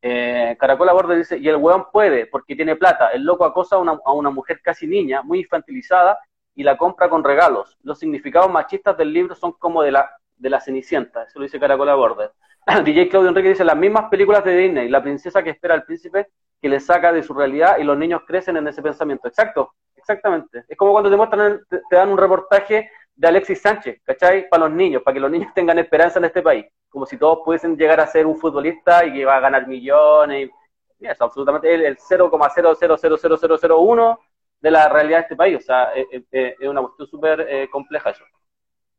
Eh, 0.00 0.56
Caracola 0.58 0.92
Borde 0.92 1.16
dice, 1.16 1.38
y 1.38 1.48
el 1.48 1.56
weón 1.56 1.86
puede, 1.92 2.26
porque 2.26 2.54
tiene 2.54 2.76
plata. 2.76 3.08
El 3.08 3.24
loco 3.24 3.44
acosa 3.44 3.76
a 3.76 3.78
una, 3.78 3.98
a 4.04 4.12
una, 4.12 4.30
mujer 4.30 4.60
casi 4.62 4.86
niña, 4.86 5.22
muy 5.22 5.40
infantilizada, 5.40 6.18
y 6.54 6.62
la 6.62 6.76
compra 6.76 7.08
con 7.08 7.24
regalos. 7.24 7.76
Los 7.82 7.98
significados 7.98 8.50
machistas 8.50 8.96
del 8.96 9.12
libro 9.12 9.34
son 9.34 9.52
como 9.52 9.82
de 9.82 9.92
la, 9.92 10.10
de 10.36 10.50
la 10.50 10.60
Cenicienta, 10.60 11.24
eso 11.24 11.38
lo 11.38 11.44
dice 11.44 11.60
Caracola 11.60 11.94
Borde. 11.94 12.30
DJ 12.84 13.08
Claudio 13.08 13.28
Enrique 13.30 13.50
dice, 13.50 13.64
las 13.64 13.76
mismas 13.76 14.08
películas 14.10 14.44
de 14.44 14.56
Disney, 14.56 14.88
la 14.88 15.02
princesa 15.02 15.42
que 15.42 15.50
espera 15.50 15.74
al 15.74 15.84
príncipe, 15.84 16.28
que 16.60 16.68
le 16.68 16.80
saca 16.80 17.12
de 17.12 17.22
su 17.22 17.34
realidad 17.34 17.78
y 17.78 17.84
los 17.84 17.96
niños 17.96 18.22
crecen 18.26 18.56
en 18.56 18.66
ese 18.66 18.82
pensamiento. 18.82 19.28
Exacto, 19.28 19.74
exactamente. 19.96 20.64
Es 20.68 20.76
como 20.76 20.92
cuando 20.92 21.10
te 21.10 21.16
muestran, 21.16 21.60
te 21.68 21.96
dan 21.96 22.10
un 22.10 22.18
reportaje 22.18 22.90
de 23.18 23.28
Alexis 23.28 23.60
Sánchez, 23.60 24.00
¿cachai? 24.04 24.48
Para 24.48 24.66
los 24.66 24.72
niños, 24.72 25.02
para 25.02 25.14
que 25.14 25.20
los 25.20 25.30
niños 25.30 25.52
tengan 25.54 25.78
esperanza 25.78 26.18
en 26.18 26.24
este 26.24 26.40
país 26.40 26.64
como 26.88 27.06
si 27.06 27.16
todos 27.16 27.40
pudiesen 27.44 27.76
llegar 27.76 28.00
a 28.00 28.06
ser 28.06 28.26
un 28.26 28.38
futbolista 28.38 29.04
y 29.04 29.12
que 29.12 29.24
va 29.24 29.36
a 29.36 29.40
ganar 29.40 29.66
millones. 29.66 30.50
Mira, 30.98 31.12
es 31.12 31.20
absolutamente 31.20 31.72
el, 31.72 31.84
el 31.84 31.96
0,000001 31.98 34.18
de 34.60 34.70
la 34.70 34.88
realidad 34.88 35.18
de 35.18 35.22
este 35.22 35.36
país. 35.36 35.58
O 35.58 35.60
sea, 35.60 35.92
es, 35.94 36.06
es, 36.10 36.24
es 36.58 36.68
una 36.68 36.80
cuestión 36.82 37.08
súper 37.08 37.46
eh, 37.48 37.68
compleja 37.70 38.10
eso. 38.10 38.24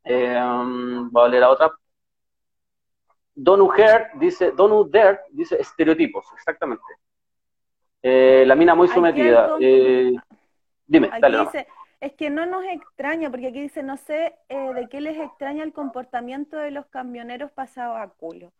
Eh, 0.04 0.40
voy 1.10 1.24
a 1.24 1.28
leer 1.28 1.44
a 1.44 1.50
otra. 1.50 1.70
Donu 3.34 3.70
Her 3.72 4.10
dice, 4.14 4.52
Donu 4.52 4.88
Der 4.88 5.20
dice 5.30 5.60
estereotipos, 5.60 6.26
exactamente. 6.34 6.82
Eh, 8.02 8.44
la 8.46 8.54
mina 8.54 8.74
muy 8.74 8.88
sometida. 8.88 9.56
Eh, 9.60 10.14
dime, 10.86 11.10
Aquí 11.12 11.20
dale. 11.20 11.40
dice, 11.40 11.66
es 12.00 12.12
que 12.14 12.30
no 12.30 12.46
nos 12.46 12.64
extraña, 12.64 13.30
porque 13.30 13.48
aquí 13.48 13.60
dice, 13.60 13.82
no 13.82 13.96
sé 13.96 14.34
eh, 14.48 14.72
de 14.74 14.88
qué 14.88 15.00
les 15.00 15.18
extraña 15.18 15.62
el 15.64 15.72
comportamiento 15.72 16.56
de 16.56 16.70
los 16.70 16.86
camioneros 16.86 17.50
pasados 17.52 17.98
a 17.98 18.08
culo. 18.08 18.52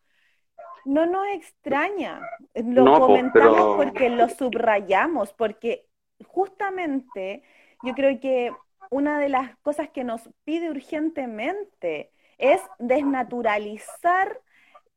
No 0.84 1.06
nos 1.06 1.26
extraña, 1.28 2.20
lo 2.54 2.84
No, 2.84 2.98
po, 2.98 3.06
comentamos 3.06 3.56
pero- 3.56 3.76
porque 3.76 4.10
lo 4.10 4.28
subrayamos, 4.28 5.32
porque 5.32 5.86
justamente 6.26 7.42
yo 7.82 7.94
creo 7.94 8.20
que 8.20 8.52
una 8.90 9.18
de 9.18 9.28
las 9.30 9.56
cosas 9.58 9.88
que 9.90 10.04
nos 10.04 10.28
pide 10.44 10.70
urgentemente 10.70 12.10
es 12.38 12.60
desnaturalizar 12.78 14.40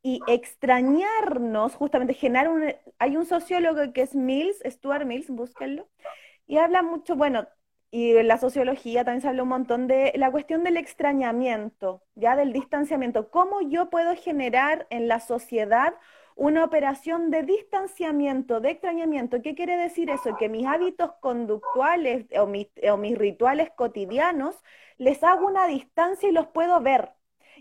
y 0.02 0.20
extrañarnos, 0.28 1.76
justamente 1.76 2.14
generar 2.14 2.50
un... 2.50 2.74
Hay 3.00 3.16
un 3.16 3.26
sociólogo 3.26 3.94
que 3.94 4.02
es 4.02 4.16
Mills, 4.16 4.62
Stuart 4.66 5.06
Mills, 5.06 5.30
búsquenlo, 5.30 5.88
y 6.46 6.58
habla 6.58 6.82
mucho, 6.82 7.16
bueno, 7.16 7.48
y 7.94 8.18
en 8.18 8.28
la 8.28 8.40
sociología 8.40 9.04
también 9.06 9.22
se 9.22 9.28
habla 9.28 9.44
un 9.44 9.50
montón 9.50 9.86
de 9.86 10.14
la 10.16 10.32
cuestión 10.32 10.64
del 10.64 10.78
extrañamiento, 10.78 12.02
ya 12.16 12.36
del 12.36 12.52
distanciamiento. 12.52 13.30
¿Cómo 13.30 13.62
yo 13.62 13.92
puedo 13.92 14.16
generar 14.16 14.88
en 14.90 15.08
la 15.08 15.20
sociedad 15.20 15.94
una 16.36 16.64
operación 16.64 17.30
de 17.30 17.44
distanciamiento, 17.44 18.62
de 18.62 18.72
extrañamiento? 18.72 19.44
¿Qué 19.44 19.54
quiere 19.54 19.78
decir 19.78 20.10
eso? 20.10 20.36
Que 20.38 20.50
mis 20.50 20.66
hábitos 20.66 21.12
conductuales 21.22 22.26
o 22.36 22.48
mis, 22.48 22.68
o 22.92 22.98
mis 22.98 23.16
rituales 23.16 23.70
cotidianos 23.76 24.56
les 24.98 25.24
hago 25.24 25.46
una 25.46 25.68
distancia 25.68 26.28
y 26.28 26.32
los 26.32 26.48
puedo 26.48 26.82
ver. 26.82 27.12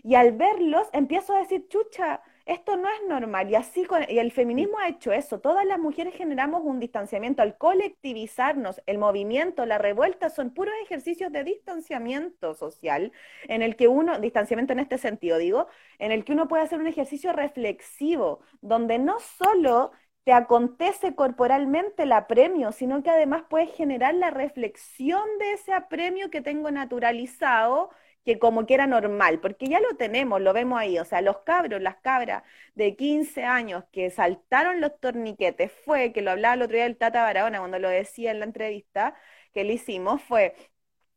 Y 0.01 0.15
al 0.15 0.31
verlos 0.31 0.89
empiezo 0.93 1.35
a 1.35 1.41
decir, 1.41 1.67
chucha, 1.67 2.23
esto 2.45 2.75
no 2.75 2.89
es 2.89 3.07
normal. 3.07 3.49
Y 3.49 3.55
así 3.55 3.85
con, 3.85 4.03
y 4.09 4.19
el 4.19 4.31
feminismo 4.31 4.77
ha 4.79 4.89
hecho 4.89 5.11
eso. 5.11 5.39
Todas 5.39 5.65
las 5.65 5.79
mujeres 5.79 6.13
generamos 6.15 6.61
un 6.63 6.79
distanciamiento 6.79 7.41
al 7.41 7.57
colectivizarnos. 7.57 8.81
El 8.85 8.97
movimiento, 8.97 9.65
la 9.65 9.77
revuelta 9.77 10.29
son 10.29 10.53
puros 10.53 10.73
ejercicios 10.83 11.31
de 11.31 11.43
distanciamiento 11.43 12.53
social, 12.53 13.11
en 13.47 13.61
el 13.61 13.75
que 13.75 13.87
uno, 13.87 14.19
distanciamiento 14.19 14.73
en 14.73 14.79
este 14.79 14.97
sentido, 14.97 15.37
digo, 15.37 15.67
en 15.99 16.11
el 16.11 16.25
que 16.25 16.33
uno 16.33 16.47
puede 16.47 16.63
hacer 16.63 16.79
un 16.79 16.87
ejercicio 16.87 17.31
reflexivo, 17.33 18.41
donde 18.61 18.99
no 18.99 19.19
solo 19.19 19.91
te 20.23 20.31
acontece 20.31 21.15
corporalmente 21.15 22.03
el 22.03 22.13
apremio, 22.13 22.71
sino 22.71 23.03
que 23.03 23.09
además 23.09 23.43
puedes 23.49 23.73
generar 23.73 24.13
la 24.15 24.31
reflexión 24.31 25.23
de 25.39 25.53
ese 25.53 25.73
apremio 25.73 26.29
que 26.29 26.41
tengo 26.41 26.71
naturalizado 26.71 27.89
que 28.25 28.39
como 28.39 28.65
que 28.65 28.73
era 28.73 28.87
normal, 28.87 29.39
porque 29.41 29.67
ya 29.67 29.79
lo 29.79 29.95
tenemos, 29.97 30.41
lo 30.41 30.53
vemos 30.53 30.79
ahí, 30.79 30.97
o 30.99 31.05
sea, 31.05 31.21
los 31.21 31.39
cabros, 31.39 31.81
las 31.81 31.97
cabras 31.97 32.43
de 32.75 32.95
15 32.95 33.43
años 33.43 33.83
que 33.91 34.09
saltaron 34.09 34.81
los 34.81 34.99
torniquetes, 34.99 35.71
fue, 35.85 36.13
que 36.13 36.21
lo 36.21 36.31
hablaba 36.31 36.55
el 36.55 36.61
otro 36.63 36.75
día 36.75 36.85
el 36.85 36.97
Tata 36.97 37.23
Barahona 37.23 37.59
cuando 37.59 37.79
lo 37.79 37.89
decía 37.89 38.31
en 38.31 38.39
la 38.39 38.45
entrevista 38.45 39.15
que 39.53 39.63
le 39.63 39.73
hicimos, 39.73 40.21
fue, 40.21 40.55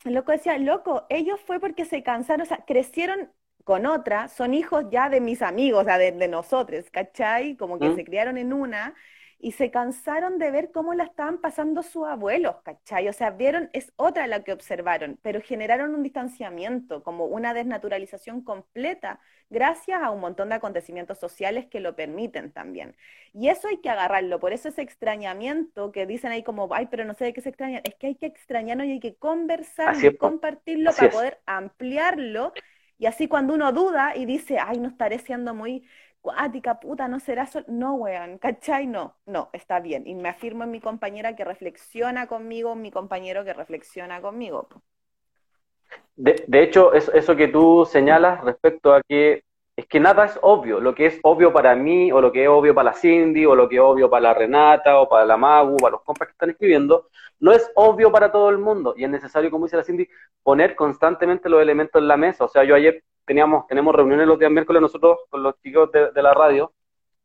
el 0.05 0.15
loco 0.15 0.33
decía, 0.33 0.59
loco, 0.59 1.07
ellos 1.09 1.41
fue 1.41 1.61
porque 1.61 1.85
se 1.85 2.03
cansaron, 2.03 2.43
o 2.43 2.47
sea, 2.47 2.65
crecieron 2.67 3.33
con 3.65 3.87
otra, 3.87 4.29
son 4.29 4.55
hijos 4.55 4.85
ya 4.91 5.09
de 5.09 5.21
mis 5.21 5.43
amigos, 5.43 5.83
o 5.83 5.85
sea, 5.85 5.99
de, 5.99 6.13
de 6.13 6.29
nosotros, 6.29 6.89
¿cachai? 6.91 7.57
Como 7.57 7.79
que 7.81 7.91
¿Mm? 7.91 7.97
se 7.97 8.05
criaron 8.05 8.39
en 8.39 8.53
una 8.53 8.95
y 9.39 9.53
se 9.53 9.71
cansaron 9.71 10.39
de 10.39 10.51
ver 10.51 10.71
cómo 10.73 10.95
la 10.95 11.05
estaban 11.05 11.41
pasando 11.41 11.83
sus 11.83 12.07
abuelos, 12.07 12.57
¿cachai? 12.65 13.09
O 13.09 13.13
sea, 13.13 13.31
vieron, 13.31 13.71
es 13.73 13.93
otra 13.97 14.27
la 14.27 14.43
que 14.45 14.53
observaron, 14.53 15.19
pero 15.23 15.41
generaron 15.43 15.95
un 15.95 16.03
distanciamiento, 16.03 17.03
como 17.03 17.27
una 17.27 17.55
desnaturalización 17.55 18.43
completa, 18.43 19.21
gracias 19.51 20.03
a 20.03 20.11
un 20.11 20.21
montón 20.21 20.49
de 20.49 20.57
acontecimientos 20.57 21.19
sociales 21.19 21.67
que 21.67 21.81
lo 21.81 21.95
permiten 21.97 22.53
también. 22.53 22.97
Y 23.33 23.49
eso 23.49 23.69
hay 23.69 23.79
que 23.79 23.91
agarrarlo, 23.91 24.41
por 24.41 24.53
eso 24.53 24.69
ese 24.69 24.83
extrañamiento 24.83 25.93
que 25.93 26.07
dicen 26.07 26.33
ahí 26.33 26.43
como, 26.43 26.69
ay, 26.75 26.87
pero 26.91 27.05
no 27.05 27.15
sé 27.15 27.27
de 27.27 27.33
qué 27.33 27.41
se 27.43 27.51
extrañan, 27.51 27.83
es 27.85 27.95
que 27.95 28.09
hay 28.09 28.15
que 28.17 28.27
extrañarnos 28.27 28.87
y 28.87 28.93
hay 28.93 29.01
que 29.01 29.17
conversarlo 29.17 29.99
Así 29.99 30.09
y 30.09 30.17
compartirlo 30.17 30.91
Así 30.91 30.97
para 30.97 31.11
es. 31.11 31.15
poder 31.15 31.41
ampliarlo. 31.47 32.55
Y 32.99 33.07
así 33.07 33.29
cuando 33.29 33.53
uno 33.55 33.73
duda 33.73 34.17
y 34.17 34.25
dice, 34.25 34.59
ay, 34.59 34.79
no 34.79 34.89
estaré 34.89 35.19
siendo 35.19 35.55
muy 35.55 35.87
cuática, 36.27 36.81
puta, 36.81 37.07
no 37.07 37.21
será. 37.21 37.49
No, 37.69 37.95
weón, 37.95 38.39
¿cachai? 38.39 38.89
No, 38.89 39.15
no, 39.27 39.49
está 39.53 39.79
bien. 39.79 40.09
Y 40.09 40.17
me 40.17 40.29
afirmo 40.29 40.65
en 40.65 40.73
mi 40.73 40.81
compañera 40.81 41.37
que 41.37 41.45
reflexiona 41.45 42.27
conmigo, 42.27 42.75
mi 42.75 42.91
compañero 42.91 43.45
que 43.45 43.53
reflexiona 43.53 44.21
conmigo. 44.21 44.67
De, 46.17 46.63
hecho, 46.63 46.95
eso, 46.95 47.13
eso 47.13 47.37
que 47.37 47.47
tú 47.47 47.87
señalas 47.89 48.43
respecto 48.43 48.93
a 48.93 49.03
que 49.03 49.45
es 49.77 49.87
que 49.87 50.01
nada 50.01 50.25
es 50.25 50.37
obvio. 50.43 50.81
Lo 50.81 50.97
que 50.97 51.07
es 51.07 51.21
obvio 51.23 51.53
para 51.53 51.77
mí, 51.77 52.11
o 52.11 52.21
lo 52.21 52.33
que 52.33 52.43
es 52.43 52.49
obvio 52.49 52.75
para 52.75 52.91
la 52.91 52.97
Cindy, 52.97 53.47
o 53.47 53.55
lo 53.55 53.69
que 53.69 53.77
es 53.77 53.83
obvio 53.83 54.11
para 54.11 54.23
la 54.23 54.35
Renata, 54.35 54.99
o 54.99 55.09
para 55.09 55.25
la 55.25 55.37
Magu, 55.37 55.77
para 55.77 55.93
los 55.93 56.03
compas 56.03 56.27
que 56.27 56.33
están 56.33 56.51
escribiendo, 56.51 57.09
no 57.39 57.53
es 57.53 57.71
obvio 57.77 58.11
para 58.11 58.33
todo 58.33 58.51
el 58.51 58.59
mundo. 58.59 58.95
Y 58.97 59.05
es 59.05 59.11
necesario, 59.11 59.49
como 59.49 59.67
dice 59.67 59.77
la 59.77 59.85
Cindy, 59.85 60.09
poner 60.43 60.75
constantemente 60.75 61.49
los 61.49 61.63
elementos 61.63 62.03
en 62.03 62.09
la 62.09 62.17
mesa. 62.17 62.47
O 62.47 62.49
sea, 62.49 62.65
yo 62.65 62.75
ayer 62.75 63.05
teníamos, 63.27 63.67
tenemos 63.67 63.95
reuniones 63.95 64.27
los 64.27 64.39
días 64.39 64.51
miércoles 64.51 64.81
nosotros 64.81 65.19
con 65.29 65.43
los 65.43 65.61
chicos 65.61 65.91
de, 65.93 66.23
la 66.23 66.33
radio, 66.33 66.73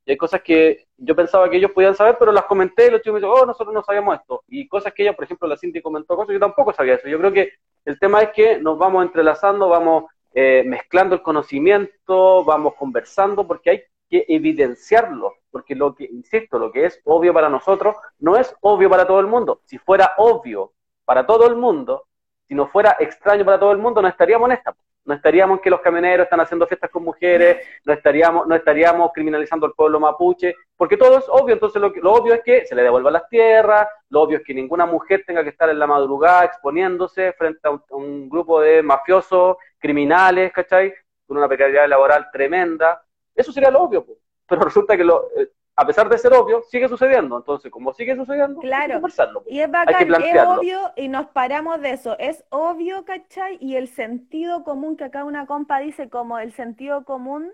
y 0.05 0.11
hay 0.11 0.17
cosas 0.17 0.41
que 0.41 0.87
yo 0.97 1.15
pensaba 1.15 1.49
que 1.49 1.57
ellos 1.57 1.71
podían 1.71 1.95
saber, 1.95 2.17
pero 2.17 2.31
las 2.31 2.45
comenté 2.45 2.87
y 2.87 2.91
los 2.91 3.01
chicos 3.01 3.13
me 3.13 3.19
dicen, 3.19 3.33
oh, 3.33 3.45
nosotros 3.45 3.73
no 3.73 3.83
sabíamos 3.83 4.19
esto. 4.19 4.43
Y 4.47 4.67
cosas 4.67 4.93
que 4.93 5.03
ella, 5.03 5.13
por 5.13 5.25
ejemplo, 5.25 5.47
la 5.47 5.57
Cindy 5.57 5.81
comentó 5.81 6.15
cosas, 6.15 6.33
yo 6.33 6.39
tampoco 6.39 6.73
sabía 6.73 6.95
eso. 6.95 7.07
Yo 7.07 7.19
creo 7.19 7.31
que 7.31 7.53
el 7.85 7.99
tema 7.99 8.21
es 8.21 8.31
que 8.31 8.57
nos 8.57 8.79
vamos 8.79 9.05
entrelazando, 9.05 9.69
vamos 9.69 10.05
eh, 10.33 10.63
mezclando 10.65 11.13
el 11.13 11.21
conocimiento, 11.21 12.43
vamos 12.43 12.73
conversando, 12.75 13.45
porque 13.45 13.69
hay 13.69 13.83
que 14.09 14.25
evidenciarlo, 14.27 15.35
porque 15.51 15.75
lo 15.75 15.93
que, 15.93 16.05
insisto, 16.05 16.57
lo 16.57 16.71
que 16.71 16.85
es 16.85 16.99
obvio 17.03 17.33
para 17.33 17.49
nosotros 17.49 17.95
no 18.19 18.35
es 18.35 18.55
obvio 18.61 18.89
para 18.89 19.05
todo 19.05 19.19
el 19.19 19.27
mundo. 19.27 19.61
Si 19.65 19.77
fuera 19.77 20.13
obvio 20.17 20.73
para 21.05 21.27
todo 21.27 21.47
el 21.47 21.55
mundo, 21.55 22.07
si 22.47 22.55
no 22.55 22.67
fuera 22.67 22.97
extraño 22.99 23.45
para 23.45 23.59
todo 23.59 23.71
el 23.71 23.77
mundo, 23.77 24.01
no 24.01 24.07
estaríamos 24.07 24.49
en 24.49 24.57
esta. 24.57 24.75
No 25.05 25.15
estaríamos 25.15 25.61
que 25.61 25.69
los 25.69 25.81
camioneros 25.81 26.26
están 26.26 26.41
haciendo 26.41 26.67
fiestas 26.67 26.91
con 26.91 27.03
mujeres, 27.03 27.65
no 27.86 27.93
estaríamos, 27.93 28.47
no 28.47 28.55
estaríamos 28.55 29.11
criminalizando 29.13 29.65
al 29.65 29.73
pueblo 29.73 29.99
mapuche, 29.99 30.55
porque 30.78 30.97
todo 30.97 31.17
es 31.17 31.26
obvio, 31.28 31.53
entonces 31.53 31.82
lo, 31.82 31.89
lo 31.89 32.13
obvio 32.13 32.36
es 32.36 32.41
que 32.43 32.65
se 32.65 32.76
le 32.76 32.84
devuelvan 32.84 33.13
las 33.13 33.28
tierras, 33.28 33.88
lo 34.09 34.21
obvio 34.21 34.38
es 34.38 34.43
que 34.43 34.53
ninguna 34.53 34.86
mujer 34.86 35.23
tenga 35.26 35.43
que 35.43 35.49
estar 35.49 35.69
en 35.69 35.80
la 35.80 35.88
madrugada 35.88 36.45
exponiéndose 36.45 37.34
frente 37.34 37.67
a 37.67 37.95
un, 37.95 38.30
grupo 38.30 38.61
de 38.61 38.84
mafiosos, 38.84 39.57
criminales, 39.80 40.51
¿cachai? 40.53 40.93
Con 41.26 41.38
una 41.38 41.47
precariedad 41.47 41.88
laboral 41.88 42.30
tremenda. 42.32 43.01
Eso 43.34 43.51
sería 43.51 43.71
lo 43.71 43.82
obvio, 43.82 44.05
pero 44.47 44.61
resulta 44.61 44.95
que 44.95 45.03
lo, 45.03 45.30
eh, 45.36 45.49
a 45.82 45.86
pesar 45.88 46.09
de 46.09 46.17
ser 46.17 46.34
obvio, 46.34 46.61
sigue 46.63 46.88
sucediendo. 46.88 47.38
Entonces, 47.38 47.71
como 47.71 47.93
sigue 47.93 48.15
sucediendo, 48.15 48.61
hay 48.61 48.67
que 48.67 48.69
Claro. 48.69 48.93
conversarlo. 48.93 49.43
po. 49.43 49.49
Y 49.49 49.59
es 49.61 49.67
que 49.67 49.71
bacán, 49.71 50.03
es 50.03 50.07
plantearlo. 50.07 50.59
obvio, 50.59 50.93
y 50.95 51.07
nos 51.09 51.27
paramos 51.27 51.82
de 51.82 51.91
eso. 51.91 52.17
Es 52.19 52.43
obvio, 52.49 53.05
¿cachai? 53.05 53.57
Y 53.59 53.75
el 53.75 53.88
sentido 53.88 54.63
común, 54.63 54.97
que 54.97 55.05
acá 55.05 55.23
una 55.25 55.45
compa 55.45 55.79
dice 55.79 56.09
como 56.09 56.39
el 56.39 56.53
sentido 56.53 57.03
común, 57.05 57.51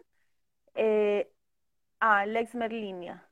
eh, 0.75 1.31
ah, 1.99 2.25
Lex 2.25 2.55
Merlinia. 2.55 3.27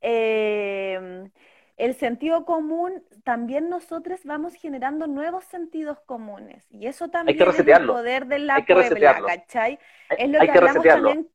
Eh, 0.00 1.30
el 1.76 1.94
sentido 1.96 2.44
común, 2.44 3.04
también 3.24 3.68
nosotros 3.68 4.20
vamos 4.24 4.54
generando 4.54 5.06
nuevos 5.06 5.44
sentidos 5.44 6.00
comunes. 6.06 6.66
Y 6.70 6.86
eso 6.86 7.08
también 7.08 7.50
es 7.52 7.66
el 7.68 7.86
poder 7.86 8.26
de 8.26 8.38
la 8.40 8.64
que 8.66 8.74
Puebla. 8.74 9.22
¿cachai? 9.24 9.78
Hay, 10.08 10.18
Es 10.18 10.30
lo 10.30 10.38
hay 10.38 10.46
que 10.46 10.52
que 10.52 10.58
hablamos 10.58 10.84
resetearlo. 10.84 11.08
también. 11.10 11.30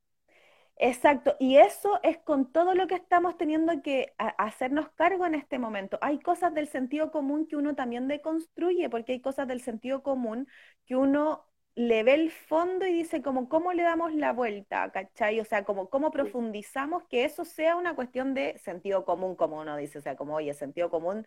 Exacto, 0.78 1.36
y 1.40 1.58
eso 1.58 2.00
es 2.04 2.18
con 2.18 2.52
todo 2.52 2.74
lo 2.74 2.88
que 2.88 2.96
estamos 2.96 3.38
teniendo 3.38 3.82
que 3.82 4.14
hacernos 4.18 4.90
cargo 4.90 5.26
en 5.26 5.36
este 5.36 5.60
momento. 5.60 5.98
Hay 6.02 6.20
cosas 6.20 6.54
del 6.54 6.68
sentido 6.68 7.12
común 7.12 7.48
que 7.48 7.56
uno 7.56 7.76
también 7.76 8.08
deconstruye, 8.08 8.90
porque 8.90 9.14
hay 9.14 9.22
cosas 9.22 9.48
del 9.48 9.62
sentido 9.62 10.02
común 10.04 10.48
que 10.86 10.96
uno 10.96 11.46
le 11.76 12.04
ve 12.04 12.14
el 12.16 12.32
fondo 12.32 12.86
y 12.86 12.94
dice 12.94 13.22
como, 13.22 13.50
¿cómo 13.50 13.74
le 13.74 13.84
damos 13.84 14.14
la 14.14 14.32
vuelta? 14.34 14.92
¿Cachai? 14.92 15.40
O 15.40 15.46
sea, 15.46 15.64
como, 15.64 15.90
¿cómo 15.90 16.12
profundizamos 16.12 17.04
que 17.06 17.24
eso 17.24 17.46
sea 17.46 17.76
una 17.76 17.96
cuestión 17.96 18.34
de 18.34 18.58
sentido 18.60 19.06
común, 19.06 19.36
como 19.36 19.60
uno 19.60 19.78
dice? 19.78 20.00
O 20.00 20.02
sea, 20.02 20.16
como, 20.16 20.36
oye, 20.36 20.54
sentido 20.54 20.90
común 20.90 21.26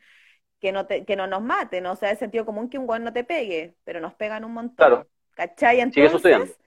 que 0.61 0.73
no, 0.73 0.87
te, 0.87 1.05
que 1.05 1.17
no 1.17 1.27
nos 1.27 1.43
maten, 1.43 1.85
¿no? 1.85 1.93
O 1.93 1.97
sea, 1.97 2.11
es 2.11 2.19
sentido 2.19 2.47
común 2.47 2.69
que 2.69 2.79
un 2.79 2.87
guan 2.87 3.05
no 3.05 3.13
te 3.13 3.25
pegue, 3.25 3.75
pero 3.85 4.01
nos 4.01 4.15
pegan 4.15 4.45
un 4.45 4.53
montón. 4.53 4.75
Claro. 4.77 5.09
¿Cachai? 5.35 5.81
Entonces, 5.81 6.59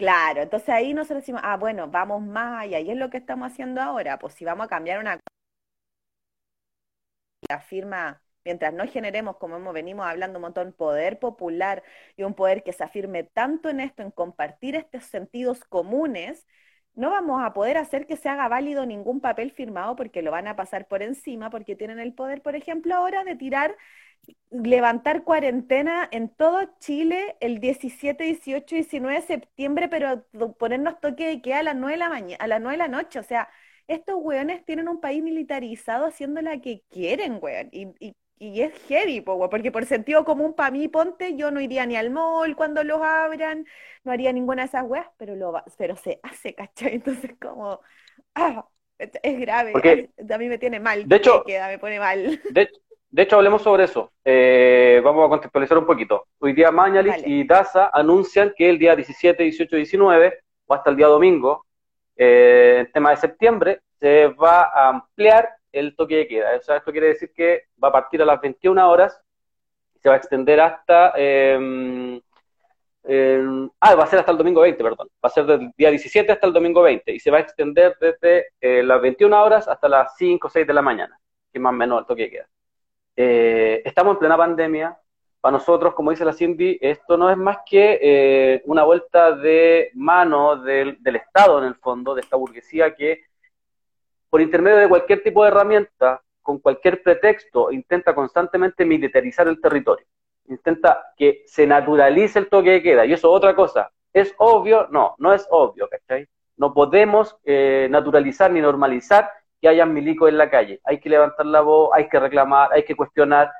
claro, 0.00 0.42
entonces 0.42 0.68
ahí 0.70 0.94
nosotros 0.94 1.18
decimos, 1.22 1.42
ah, 1.44 1.56
bueno, 1.56 1.88
vamos 1.88 2.22
más 2.22 2.62
allá, 2.62 2.80
y 2.80 2.90
es 2.90 2.96
lo 2.96 3.08
que 3.10 3.18
estamos 3.18 3.50
haciendo 3.52 3.80
ahora, 3.80 4.18
pues 4.18 4.34
si 4.34 4.44
vamos 4.44 4.66
a 4.66 4.68
cambiar 4.68 4.98
una 5.00 5.20
la 7.48 7.60
firma 7.60 8.22
mientras 8.44 8.72
no 8.72 8.86
generemos, 8.86 9.36
como 9.36 9.56
hemos 9.56 9.74
venido 9.74 10.02
hablando 10.02 10.38
un 10.38 10.42
montón, 10.42 10.72
poder 10.72 11.18
popular 11.18 11.82
y 12.16 12.22
un 12.22 12.34
poder 12.34 12.62
que 12.62 12.72
se 12.72 12.84
afirme 12.84 13.24
tanto 13.24 13.68
en 13.68 13.80
esto, 13.80 14.02
en 14.02 14.10
compartir 14.10 14.76
estos 14.76 15.04
sentidos 15.04 15.64
comunes, 15.64 16.46
no 16.94 17.10
vamos 17.10 17.42
a 17.44 17.52
poder 17.52 17.76
hacer 17.76 18.06
que 18.06 18.16
se 18.16 18.28
haga 18.28 18.48
válido 18.48 18.86
ningún 18.86 19.20
papel 19.20 19.52
firmado 19.52 19.94
porque 19.96 20.22
lo 20.22 20.30
van 20.30 20.48
a 20.48 20.56
pasar 20.56 20.88
por 20.88 21.02
encima, 21.02 21.50
porque 21.50 21.76
tienen 21.76 21.98
el 22.00 22.14
poder, 22.14 22.42
por 22.42 22.56
ejemplo, 22.56 22.94
ahora 22.94 23.24
de 23.24 23.36
tirar, 23.36 23.76
levantar 24.50 25.24
cuarentena 25.24 26.08
en 26.10 26.28
todo 26.28 26.74
Chile 26.80 27.36
el 27.40 27.60
17, 27.60 28.24
18, 28.24 28.74
19 28.74 29.20
de 29.20 29.26
septiembre, 29.26 29.88
pero 29.88 30.24
ponernos 30.58 31.00
toque 31.00 31.26
de 31.28 31.42
queda 31.42 31.60
a 31.60 31.62
las 31.62 31.76
9 31.76 31.92
de 31.92 31.98
la 31.98 32.08
mañana, 32.08 32.44
a 32.44 32.48
las 32.48 32.60
9 32.60 32.74
de 32.74 32.78
la 32.78 32.88
noche, 32.88 33.18
o 33.18 33.22
sea, 33.22 33.48
estos 33.86 34.16
weones 34.18 34.64
tienen 34.64 34.88
un 34.88 35.00
país 35.00 35.22
militarizado 35.22 36.06
haciendo 36.06 36.42
la 36.42 36.60
que 36.60 36.82
quieren, 36.90 37.38
weón, 37.40 37.68
y, 37.72 38.14
y 38.40 38.62
es 38.62 38.72
heavy, 38.88 39.20
porque 39.20 39.70
por 39.70 39.84
sentido 39.84 40.24
común 40.24 40.54
para 40.54 40.70
mí, 40.70 40.88
ponte, 40.88 41.36
yo 41.36 41.50
no 41.50 41.60
iría 41.60 41.84
ni 41.84 41.96
al 41.96 42.10
mall 42.10 42.56
cuando 42.56 42.82
los 42.82 43.02
abran, 43.02 43.66
no 44.02 44.12
haría 44.12 44.32
ninguna 44.32 44.62
de 44.62 44.68
esas 44.68 44.84
weas, 44.84 45.06
pero, 45.18 45.36
lo, 45.36 45.62
pero 45.76 45.94
se 45.94 46.20
hace, 46.22 46.54
¿cachai? 46.56 46.94
Entonces 46.94 47.32
como, 47.40 47.80
ah, 48.34 48.66
es 48.98 49.40
grave, 49.40 49.72
a 50.30 50.38
mí 50.38 50.48
me 50.48 50.56
tiene 50.56 50.80
mal, 50.80 51.06
de 51.06 51.16
hecho, 51.16 51.44
me 51.46 51.78
pone 51.78 51.98
mal. 51.98 52.40
De, 52.50 52.62
hecho, 52.62 52.80
hablemos 53.32 53.62
sobre 53.62 53.84
eso. 53.84 54.12
Eh, 54.24 55.00
vamos 55.04 55.26
a 55.26 55.28
contextualizar 55.28 55.78
un 55.78 55.86
poquito. 55.86 56.26
Hoy 56.38 56.52
día 56.52 56.70
Mañalich 56.70 57.22
y 57.26 57.44
DASA 57.44 57.90
anuncian 57.92 58.52
que 58.56 58.70
el 58.70 58.78
día 58.78 58.94
17, 58.96 59.42
18, 59.42 59.76
19, 59.76 60.38
o 60.66 60.74
hasta 60.74 60.90
el 60.90 60.96
día 60.96 61.06
domingo, 61.06 61.66
eh, 62.16 62.88
tema 62.92 63.10
de 63.10 63.16
septiembre, 63.16 63.80
se 63.98 64.28
va 64.28 64.62
a 64.62 64.88
ampliar 64.88 65.48
el 65.72 65.94
toque 65.96 66.16
de 66.16 66.28
queda. 66.28 66.56
O 66.56 66.62
sea, 66.62 66.76
esto 66.76 66.92
quiere 66.92 67.08
decir 67.08 67.32
que 67.34 67.64
va 67.82 67.88
a 67.88 67.92
partir 67.92 68.22
a 68.22 68.24
las 68.24 68.40
21 68.40 68.90
horas 68.90 69.20
se 70.00 70.08
va 70.08 70.14
a 70.14 70.18
extender 70.18 70.60
hasta... 70.60 71.12
Eh, 71.16 71.80
ah, 73.80 73.94
va 73.94 74.04
a 74.04 74.06
ser 74.06 74.20
hasta 74.20 74.32
el 74.32 74.38
domingo 74.38 74.60
20, 74.60 74.82
perdón. 74.82 75.08
Va 75.24 75.28
a 75.28 75.30
ser 75.30 75.46
del 75.46 75.72
día 75.76 75.90
17 75.90 76.32
hasta 76.32 76.46
el 76.46 76.52
domingo 76.52 76.82
20 76.82 77.12
y 77.12 77.20
se 77.20 77.30
va 77.30 77.38
a 77.38 77.40
extender 77.40 77.96
desde 78.00 78.46
eh, 78.60 78.82
las 78.82 79.00
21 79.00 79.42
horas 79.42 79.68
hasta 79.68 79.88
las 79.88 80.16
5 80.16 80.46
o 80.46 80.50
6 80.50 80.66
de 80.66 80.74
la 80.74 80.82
mañana, 80.82 81.18
que 81.52 81.58
es 81.58 81.62
más 81.62 81.72
o 81.72 81.76
menos 81.76 82.00
el 82.00 82.06
toque 82.06 82.22
de 82.22 82.30
queda. 82.30 82.48
Eh, 83.22 83.82
estamos 83.84 84.14
en 84.14 84.18
plena 84.18 84.36
pandemia. 84.38 84.98
Para 85.42 85.52
nosotros, 85.52 85.92
como 85.92 86.10
dice 86.10 86.24
la 86.24 86.32
Cindy, 86.32 86.78
esto 86.80 87.18
no 87.18 87.28
es 87.28 87.36
más 87.36 87.58
que 87.66 87.98
eh, 88.00 88.62
una 88.64 88.82
vuelta 88.84 89.36
de 89.36 89.90
mano 89.92 90.56
del, 90.56 90.96
Estado, 91.04 91.58
en 91.58 91.66
el 91.66 91.74
fondo, 91.74 92.14
de 92.14 92.22
esta 92.22 92.36
burguesía 92.36 92.94
que 92.94 93.24
por 94.30 94.40
intermedio 94.40 94.78
de 94.78 94.88
cualquier 94.88 95.22
tipo 95.22 95.42
de 95.42 95.50
herramienta, 95.50 96.22
con 96.40 96.60
cualquier 96.60 97.02
pretexto, 97.02 97.70
intenta 97.70 98.14
constantemente 98.14 98.86
militarizar 98.86 99.48
el 99.48 99.60
territorio. 99.60 100.06
Intenta 100.48 101.12
que 101.14 101.42
se 101.44 101.66
naturalice 101.66 102.38
el 102.38 102.48
toque 102.48 102.70
de 102.70 102.82
queda. 102.82 103.04
Y 103.04 103.12
eso 103.12 103.28
es 103.28 103.36
otra 103.36 103.54
cosa. 103.54 103.90
¿Es 104.14 104.34
obvio? 104.38 104.88
No, 104.90 105.14
no 105.18 105.34
es 105.34 105.46
obvio, 105.50 105.90
¿cachai? 105.90 106.26
No 106.56 106.72
podemos 106.72 107.36
eh, 107.44 107.86
naturalizar 107.90 108.50
ni 108.50 108.62
normalizar 108.62 109.30
que 109.60 109.68
haya 109.68 109.86
milicos 109.86 110.28
en 110.28 110.38
la 110.38 110.50
calle. 110.50 110.80
Hay 110.84 111.00
que 111.00 111.08
levantar 111.08 111.46
la 111.46 111.60
voz, 111.60 111.90
hay 111.92 112.08
que 112.08 112.18
reclamar, 112.18 112.72
hay 112.72 112.84
que 112.84 112.96
cuestionar. 112.96 113.50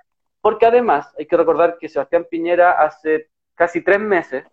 Porque 0.40 0.66
además 0.66 1.12
hay 1.18 1.26
que 1.26 1.36
recordar 1.36 1.76
que 1.78 1.88
Sebastián 1.88 2.26
Piñera 2.30 2.72
hace 2.72 3.28
casi 3.54 3.82
tres 3.82 4.00
meses, 4.00 4.44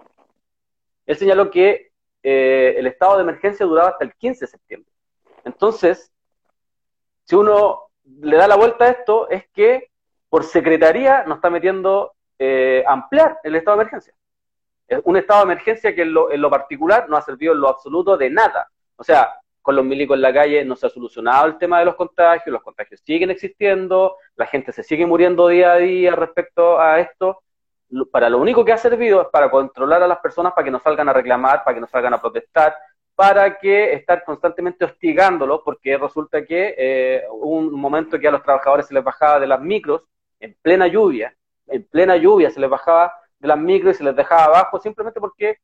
él 1.05 1.15
señaló 1.15 1.49
que 1.49 1.91
eh, 2.21 2.75
el 2.77 2.87
estado 2.87 3.15
de 3.15 3.23
emergencia 3.23 3.65
duraba 3.65 3.89
hasta 3.89 4.03
el 4.03 4.13
15 4.13 4.45
de 4.45 4.51
septiembre. 4.51 4.91
Entonces, 5.45 6.11
si 7.23 7.35
uno 7.35 7.83
le 8.19 8.35
da 8.35 8.47
la 8.47 8.57
vuelta 8.57 8.85
a 8.85 8.89
esto, 8.89 9.29
es 9.29 9.47
que 9.53 9.91
por 10.29 10.43
secretaría 10.43 11.23
nos 11.23 11.37
está 11.37 11.49
metiendo 11.49 12.13
eh, 12.37 12.83
ampliar 12.85 13.39
el 13.43 13.55
estado 13.55 13.77
de 13.77 13.83
emergencia. 13.83 14.13
Un 15.03 15.17
estado 15.17 15.39
de 15.39 15.53
emergencia 15.53 15.95
que 15.95 16.01
en 16.01 16.13
lo, 16.13 16.49
particular 16.49 17.09
no 17.09 17.17
ha 17.17 17.21
servido 17.21 17.53
en 17.53 17.61
lo 17.61 17.69
absoluto 17.69 18.17
de 18.17 18.29
nada. 18.29 18.69
O 18.95 19.03
sea, 19.03 19.39
con 19.67 19.75
los 19.75 19.83
milicos 19.83 20.15
en 20.15 20.21
la 20.21 20.33
calle 20.33 20.63
no 20.63 20.77
se 20.77 20.87
ha 20.87 20.89
solucionado 20.89 21.45
el 21.45 21.57
tema 21.57 21.79
de 21.79 21.83
los 21.83 21.95
contagios, 21.95 22.53
los 22.53 22.63
contagios 22.63 23.01
siguen 23.01 23.31
existiendo, 23.31 24.15
la 24.37 24.45
gente 24.45 24.71
se 24.71 24.81
sigue 24.81 25.05
muriendo 25.05 25.49
día 25.49 25.73
a 25.73 25.75
día 25.75 26.15
respecto 26.15 26.79
a 26.79 27.01
esto. 27.01 27.41
Para 28.09 28.29
lo 28.29 28.37
único 28.37 28.63
que 28.63 28.71
ha 28.71 28.77
servido 28.77 29.23
es 29.23 29.27
para 29.27 29.51
controlar 29.51 30.01
a 30.01 30.07
las 30.07 30.19
personas 30.19 30.53
para 30.53 30.63
que 30.63 30.71
no 30.71 30.79
salgan 30.79 31.09
a 31.09 31.11
reclamar, 31.11 31.65
para 31.65 31.75
que 31.75 31.81
no 31.81 31.87
salgan 31.87 32.13
a 32.13 32.21
protestar, 32.21 32.77
para 33.13 33.59
que 33.59 33.91
estar 33.91 34.23
constantemente 34.23 34.85
hostigándolos, 34.85 35.59
porque 35.65 35.97
resulta 35.97 36.45
que 36.45 36.73
eh, 36.77 37.23
un 37.29 37.69
momento 37.73 38.17
que 38.17 38.29
a 38.29 38.31
los 38.31 38.43
trabajadores 38.43 38.87
se 38.87 38.93
les 38.93 39.03
bajaba 39.03 39.37
de 39.37 39.47
las 39.47 39.59
micros 39.59 40.03
en 40.39 40.55
plena 40.61 40.87
lluvia, 40.87 41.35
en 41.67 41.83
plena 41.83 42.15
lluvia 42.15 42.49
se 42.51 42.61
les 42.61 42.69
bajaba 42.69 43.13
de 43.37 43.49
las 43.49 43.57
micros 43.57 43.95
y 43.95 43.97
se 43.97 44.05
les 44.05 44.15
dejaba 44.15 44.45
abajo 44.45 44.79
simplemente 44.79 45.19
porque 45.19 45.57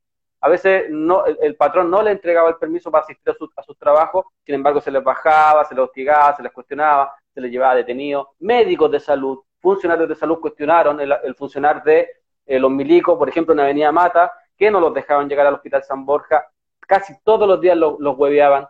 a 0.46 0.50
veces 0.50 0.90
no, 0.90 1.26
el, 1.26 1.56
patrón 1.56 1.90
no 1.90 2.02
le 2.02 2.12
entregaba 2.12 2.50
el 2.50 2.58
permiso 2.58 2.92
para 2.92 3.06
asistir 3.06 3.34
a, 3.34 3.62
a 3.62 3.64
sus 3.64 3.78
trabajos, 3.78 4.26
sin 4.46 4.56
embargo 4.56 4.82
se 4.82 4.92
les 4.92 5.02
bajaba, 5.02 5.64
se 5.64 5.74
les 5.74 5.82
hostigaba, 5.82 6.36
se 6.36 6.44
les 6.44 6.52
cuestionaba, 6.52 7.16
se 7.34 7.40
les 7.40 7.50
llevaba 7.50 7.76
detenidos, 7.76 8.28
médicos 8.40 8.92
de 8.92 9.00
salud, 9.00 9.40
funcionarios 9.62 10.10
de 10.10 10.16
salud 10.16 10.42
cuestionaron 10.42 11.00
el, 11.00 11.34
funcionar 11.36 11.82
de 11.82 12.10
eh, 12.46 12.60
los 12.60 12.70
milicos, 12.70 13.18
por 13.18 13.30
ejemplo, 13.30 13.54
en 13.54 13.62
Avenida 13.62 13.90
Mata, 13.94 14.34
que 14.58 14.70
no 14.70 14.82
los 14.82 14.94
dejaban 14.94 15.30
llegar 15.30 15.48
al 15.48 15.54
Hospital 15.54 15.82
San 15.82 16.06
Borja 16.06 16.46
casi 16.86 17.14
todos 17.24 17.48
los 17.48 17.62
días 17.62 17.78
los, 17.78 17.98
hueveaban. 18.18 18.68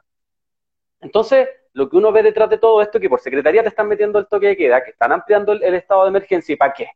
Entonces, 1.01 1.49
lo 1.73 1.89
que 1.89 1.97
uno 1.97 2.11
ve 2.11 2.21
detrás 2.21 2.51
de 2.51 2.59
todo 2.59 2.83
esto 2.83 2.99
es 2.99 3.01
que 3.01 3.09
por 3.09 3.19
secretaría 3.19 3.63
te 3.63 3.69
están 3.69 3.87
metiendo 3.87 4.19
el 4.19 4.27
toque 4.27 4.49
de 4.49 4.57
queda, 4.57 4.83
que 4.83 4.91
están 4.91 5.11
ampliando 5.11 5.53
el, 5.53 5.73
estado 5.73 6.03
de 6.03 6.09
emergencia, 6.09 6.53
¿y 6.53 6.55
para 6.55 6.71
qué? 6.71 6.87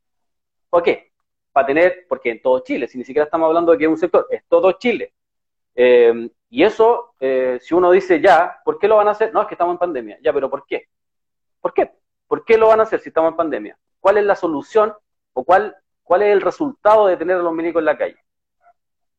¿Para 0.69 0.83
qué? 0.83 1.11
Para 1.57 1.65
tener, 1.65 2.05
porque 2.07 2.29
en 2.29 2.39
todo 2.39 2.59
Chile, 2.59 2.87
si 2.87 2.99
ni 2.99 3.03
siquiera 3.03 3.23
estamos 3.25 3.47
hablando 3.47 3.71
de 3.71 3.79
que 3.79 3.85
es 3.85 3.89
un 3.89 3.97
sector, 3.97 4.27
es 4.29 4.43
todo 4.47 4.73
Chile. 4.73 5.15
Eh, 5.73 6.29
y 6.51 6.63
eso, 6.63 7.15
eh, 7.19 7.57
si 7.59 7.73
uno 7.73 7.89
dice 7.89 8.21
ya, 8.21 8.59
¿por 8.63 8.77
qué 8.77 8.87
lo 8.87 8.97
van 8.97 9.07
a 9.07 9.11
hacer? 9.11 9.33
No, 9.33 9.41
es 9.41 9.47
que 9.47 9.55
estamos 9.55 9.73
en 9.73 9.79
pandemia. 9.79 10.19
Ya, 10.21 10.31
pero 10.31 10.51
¿por 10.51 10.67
qué? 10.67 10.87
¿Por 11.59 11.73
qué? 11.73 11.91
¿Por 12.27 12.45
qué 12.45 12.59
lo 12.59 12.67
van 12.67 12.81
a 12.81 12.83
hacer 12.83 12.99
si 12.99 13.09
estamos 13.09 13.31
en 13.31 13.37
pandemia? 13.37 13.75
¿Cuál 13.99 14.19
es 14.19 14.25
la 14.25 14.35
solución 14.35 14.93
o 15.33 15.43
cuál, 15.43 15.75
cuál 16.03 16.21
es 16.21 16.33
el 16.33 16.41
resultado 16.41 17.07
de 17.07 17.17
tener 17.17 17.37
a 17.37 17.41
los 17.41 17.53
milicos 17.53 17.79
en 17.79 17.85
la 17.85 17.97
calle? 17.97 18.17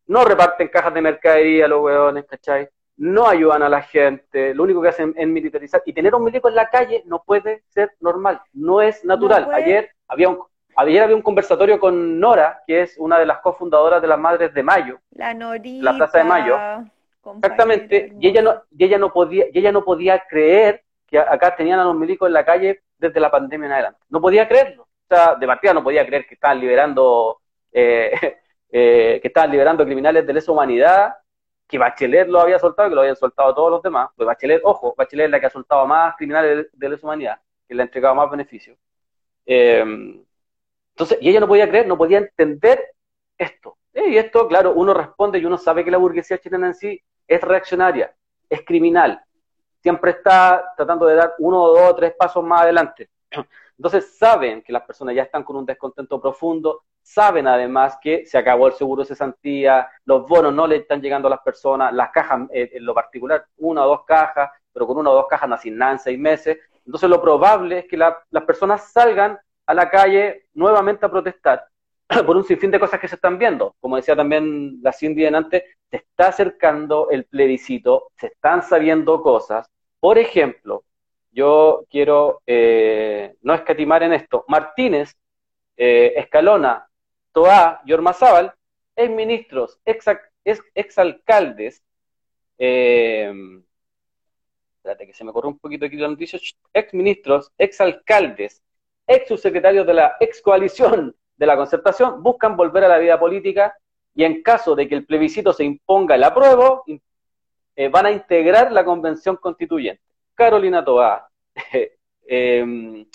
no 0.07 0.25
reparten 0.25 0.69
cajas 0.69 0.95
de 0.95 1.03
mercadería 1.03 1.69
los 1.69 1.83
hueones, 1.83 2.25
¿cachai? 2.25 2.69
No 2.97 3.29
ayudan 3.29 3.63
a 3.63 3.69
la 3.69 3.83
gente, 3.83 4.55
lo 4.55 4.65
único 4.65 4.81
que 4.83 4.89
hacen 4.89 5.15
es 5.17 5.29
militarizar. 5.29 5.83
Y 5.87 5.93
tener 5.93 6.15
un 6.15 6.25
milico 6.25 6.49
en 6.49 6.55
la 6.57 6.69
calle 6.69 7.03
no 7.07 7.23
puede 7.25 7.63
ser 7.69 7.93
normal, 8.01 8.41
no 8.53 8.81
es 8.81 9.05
natural. 9.05 9.49
ayer, 9.53 9.91
había 10.09 10.31
un, 10.31 10.39
ayer 10.87 11.03
había 11.03 11.17
un 11.17 11.23
conversatorio 11.23 11.79
con 11.79 12.19
Nora, 12.19 12.63
que 12.67 12.83
es 12.83 12.97
una 12.99 13.19
de 13.19 13.27
las 13.27 13.39
cofundadoras 13.39 14.01
de 14.01 14.09
las 14.09 14.19
Madres 14.19 14.53
de 14.55 14.63
Mayo. 14.63 15.01
La 15.11 15.35
Norita. 15.35 15.85
La 15.85 15.97
Plaza 15.97 16.19
de 16.19 16.25
Mayo. 16.25 16.59
Exactamente. 17.37 18.15
Y 18.19 18.29
ella, 18.29 18.43
no, 18.43 18.63
y 18.77 18.85
ella 18.85 18.99
no 18.99 19.13
podía, 19.13 19.47
y 19.53 19.59
ella 19.59 19.73
no 19.73 19.85
podía 19.85 20.23
creer 20.29 20.83
que 21.07 21.19
acá 21.19 21.55
tenían 21.55 21.81
a 21.81 21.85
los 21.85 21.97
milicos 21.97 22.27
en 22.27 22.35
la 22.35 22.45
calle 22.45 22.83
desde 22.99 23.21
la 23.21 23.31
pandemia 23.31 23.67
en 23.67 23.73
adelante. 23.73 24.01
No 24.09 24.21
podía 24.21 24.49
creerlo. 24.49 24.83
O 24.83 25.15
sea, 25.15 25.35
de 25.35 25.47
partida 25.47 25.75
no 25.75 25.83
podía 25.83 26.07
creer 26.07 26.27
que 26.27 26.35
estaban 26.35 26.61
liberando 26.61 27.41
eh, 27.73 28.37
Eh, 28.71 29.19
que 29.23 29.29
estaban 29.29 29.51
liberando 29.51 29.85
criminales 29.85 30.27
de 30.27 30.33
lesa 30.33 30.53
humanidad, 30.53 31.15
que 31.67 31.79
Bachelet 31.79 32.29
lo 32.29 32.41
había 32.41 32.59
soltado, 32.59 32.89
que 32.89 32.95
lo 32.95 33.01
habían 33.01 33.17
soltado 33.17 33.55
todos 33.55 33.71
los 33.71 33.83
demás. 33.83 34.11
Pues 34.15 34.27
Bachelet, 34.27 34.61
ojo, 34.63 34.95
Bachelet 34.97 35.27
es 35.27 35.31
la 35.31 35.41
que 35.41 35.47
ha 35.47 35.51
soltado 35.51 35.87
más 35.87 36.15
criminales 36.17 36.67
de, 36.73 36.89
lesa 36.89 37.07
humanidad, 37.07 37.41
que 37.67 37.75
le 37.75 37.83
ha 37.83 37.87
entregado 37.87 38.15
más 38.15 38.31
beneficios. 38.31 38.77
Eh, 39.47 40.23
entonces, 40.99 41.19
y 41.21 41.31
ella 41.31 41.39
no 41.39 41.47
podía 41.47 41.69
creer, 41.69 41.87
no 41.87 41.97
podía 41.97 42.19
entender 42.19 42.85
esto. 43.39 43.77
Y 43.95 44.17
esto, 44.17 44.49
claro, 44.49 44.73
uno 44.73 44.93
responde 44.93 45.39
y 45.39 45.45
uno 45.45 45.57
sabe 45.57 45.85
que 45.85 45.93
la 45.93 45.97
burguesía 45.97 46.39
chilena 46.39 46.67
en 46.67 46.75
sí 46.75 47.01
es 47.29 47.41
reaccionaria, 47.41 48.13
es 48.51 48.65
criminal, 48.65 49.23
siempre 49.81 50.11
está 50.11 50.73
tratando 50.77 51.07
de 51.07 51.15
dar 51.15 51.35
uno, 51.39 51.69
dos 51.69 51.95
tres 51.95 52.15
pasos 52.19 52.43
más 52.43 52.63
adelante. 52.63 53.11
Entonces 53.77 54.19
saben 54.19 54.61
que 54.61 54.73
las 54.73 54.83
personas 54.83 55.15
ya 55.15 55.23
están 55.23 55.45
con 55.45 55.55
un 55.55 55.67
descontento 55.67 56.21
profundo, 56.21 56.83
saben 57.01 57.47
además 57.47 57.97
que 58.03 58.27
se 58.27 58.37
acabó 58.37 58.67
el 58.67 58.73
seguro 58.73 59.03
de 59.03 59.09
cesantía, 59.09 59.89
los 60.05 60.27
bonos 60.27 60.53
no 60.53 60.67
le 60.67 60.79
están 60.79 61.01
llegando 61.01 61.29
a 61.29 61.31
las 61.31 61.43
personas, 61.43 61.93
las 61.93 62.11
cajas 62.11 62.49
eh, 62.53 62.71
en 62.73 62.85
lo 62.85 62.93
particular, 62.93 63.47
una 63.59 63.85
o 63.85 63.89
dos 63.91 64.05
cajas, 64.05 64.51
pero 64.73 64.85
con 64.85 64.99
una 64.99 65.11
o 65.11 65.15
dos 65.15 65.27
cajas 65.29 65.49
no 65.49 65.55
hacen 65.55 65.79
nada 65.79 65.93
en 65.93 65.99
seis 66.01 66.19
meses. 66.19 66.59
Entonces 66.85 67.09
lo 67.09 67.23
probable 67.23 67.79
es 67.79 67.87
que 67.87 67.97
las 67.97 68.45
personas 68.45 68.91
salgan 68.91 69.39
a 69.69 69.75
la 69.75 69.91
calle 69.91 70.47
nuevamente 70.55 71.05
a 71.05 71.11
protestar 71.11 71.67
por 72.27 72.37
un 72.37 72.45
sinfín 72.45 72.71
de 72.71 72.81
cosas 72.81 72.99
que 72.99 73.07
se 73.07 73.17
están 73.17 73.39
viendo. 73.39 73.77
Como 73.81 73.97
decía 73.97 74.17
también 74.17 74.81
la 74.83 74.95
Cindy 74.95 75.27
antes, 75.27 75.63
se 75.91 75.97
está 75.99 76.29
acercando 76.29 77.11
el 77.11 77.27
plebiscito, 77.27 78.11
se 78.17 78.29
están 78.29 78.63
sabiendo 78.63 79.23
cosas. 79.23 79.71
Por 80.01 80.17
ejemplo, 80.17 80.85
yo 81.31 81.85
quiero 81.91 82.41
eh, 82.47 83.37
no 83.43 83.53
escatimar 83.53 84.03
en 84.03 84.15
esto. 84.15 84.47
Martínez, 84.49 85.15
eh, 85.77 86.15
Escalona, 86.17 86.89
Toá 87.33 87.83
y 87.85 87.93
Ormazábal, 87.93 88.55
ex 88.97 89.11
ministros, 89.11 89.79
ex, 89.85 90.07
ex, 90.75 90.99
alcaldes, 90.99 91.83
eh, 92.57 93.31
espérate 94.79 95.07
que 95.07 95.13
se 95.13 95.25
me 95.25 95.33
corrió 95.33 95.51
un 95.51 95.59
poquito 95.59 95.85
aquí 95.85 95.97
la 95.97 96.09
noticia, 96.09 96.41
ex 96.73 96.95
ministros, 96.95 97.53
ex 97.59 97.83
alcaldes, 97.83 98.63
ex 99.09 99.27
subsecretarios 99.29 99.87
de 99.87 99.95
la 99.95 100.17
ex 100.21 100.41
coalición 100.41 101.17
de 101.37 101.47
la 101.47 101.57
concertación, 101.57 102.23
buscan 102.23 102.57
volver 102.57 102.85
a 102.85 102.89
la 102.89 102.99
vida 102.99 103.19
política 103.19 103.77
y 104.15 104.25
en 104.25 104.43
caso 104.43 104.77
de 104.77 104.89
que 104.89 104.95
el 104.95 105.07
plebiscito 105.07 105.53
se 105.53 105.65
imponga 105.65 106.15
el 106.15 106.25
apruebo, 106.25 106.85
van 107.93 108.07
a 108.07 108.11
integrar 108.11 108.73
la 108.73 108.85
convención 108.85 109.37
constituyente. 109.37 110.03
Carolina 110.35 110.85
Toá, 110.85 111.29
em, 112.27 113.07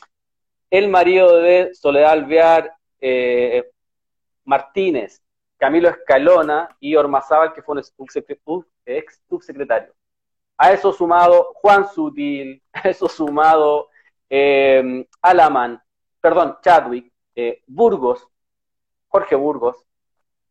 el 0.69 0.87
marido 0.89 1.37
de 1.37 1.73
Soledad 1.73 2.11
Alvear 2.11 2.75
eh, 2.99 3.71
Martínez, 4.43 5.21
Camilo 5.57 5.87
Escalona 5.87 6.75
y 6.79 6.95
Ormazábal, 6.95 7.53
que 7.53 7.61
fue 7.61 7.73
un 7.75 8.65
ex 8.85 9.21
subsecretario. 9.29 9.93
A 10.57 10.73
eso 10.73 10.91
sumado 10.91 11.53
Juan 11.55 11.87
Sutil, 11.87 12.61
a 12.73 12.89
eso 12.89 13.07
sumado 13.07 13.89
eh, 14.35 15.07
Alaman, 15.21 15.79
perdón, 16.19 16.57
Chadwick, 16.63 17.13
eh, 17.35 17.61
Burgos, 17.67 18.27
Jorge 19.07 19.35
Burgos, 19.35 19.85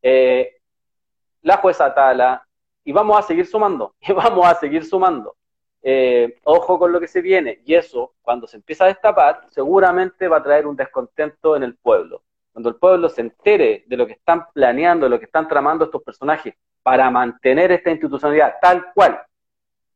la 0.00 1.56
jueza 1.56 1.92
Tala, 1.92 2.46
y 2.84 2.92
vamos 2.92 3.18
a 3.18 3.22
seguir 3.22 3.44
sumando, 3.44 3.96
y 4.00 4.12
vamos 4.12 4.46
a 4.46 4.54
seguir 4.54 4.84
sumando. 4.84 5.34
Eh, 5.82 6.38
ojo 6.44 6.78
con 6.78 6.92
lo 6.92 7.00
que 7.00 7.08
se 7.08 7.20
viene. 7.20 7.60
Y 7.64 7.74
eso, 7.74 8.14
cuando 8.22 8.46
se 8.46 8.56
empieza 8.56 8.84
a 8.84 8.86
destapar, 8.86 9.48
seguramente 9.50 10.28
va 10.28 10.36
a 10.36 10.42
traer 10.44 10.68
un 10.68 10.76
descontento 10.76 11.56
en 11.56 11.64
el 11.64 11.74
pueblo. 11.74 12.22
Cuando 12.52 12.68
el 12.68 12.76
pueblo 12.76 13.08
se 13.08 13.22
entere 13.22 13.82
de 13.88 13.96
lo 13.96 14.06
que 14.06 14.12
están 14.12 14.46
planeando, 14.52 15.06
de 15.06 15.10
lo 15.10 15.18
que 15.18 15.24
están 15.24 15.48
tramando 15.48 15.86
estos 15.86 16.04
personajes 16.04 16.54
para 16.84 17.10
mantener 17.10 17.72
esta 17.72 17.90
institucionalidad 17.90 18.54
tal 18.62 18.92
cual. 18.94 19.20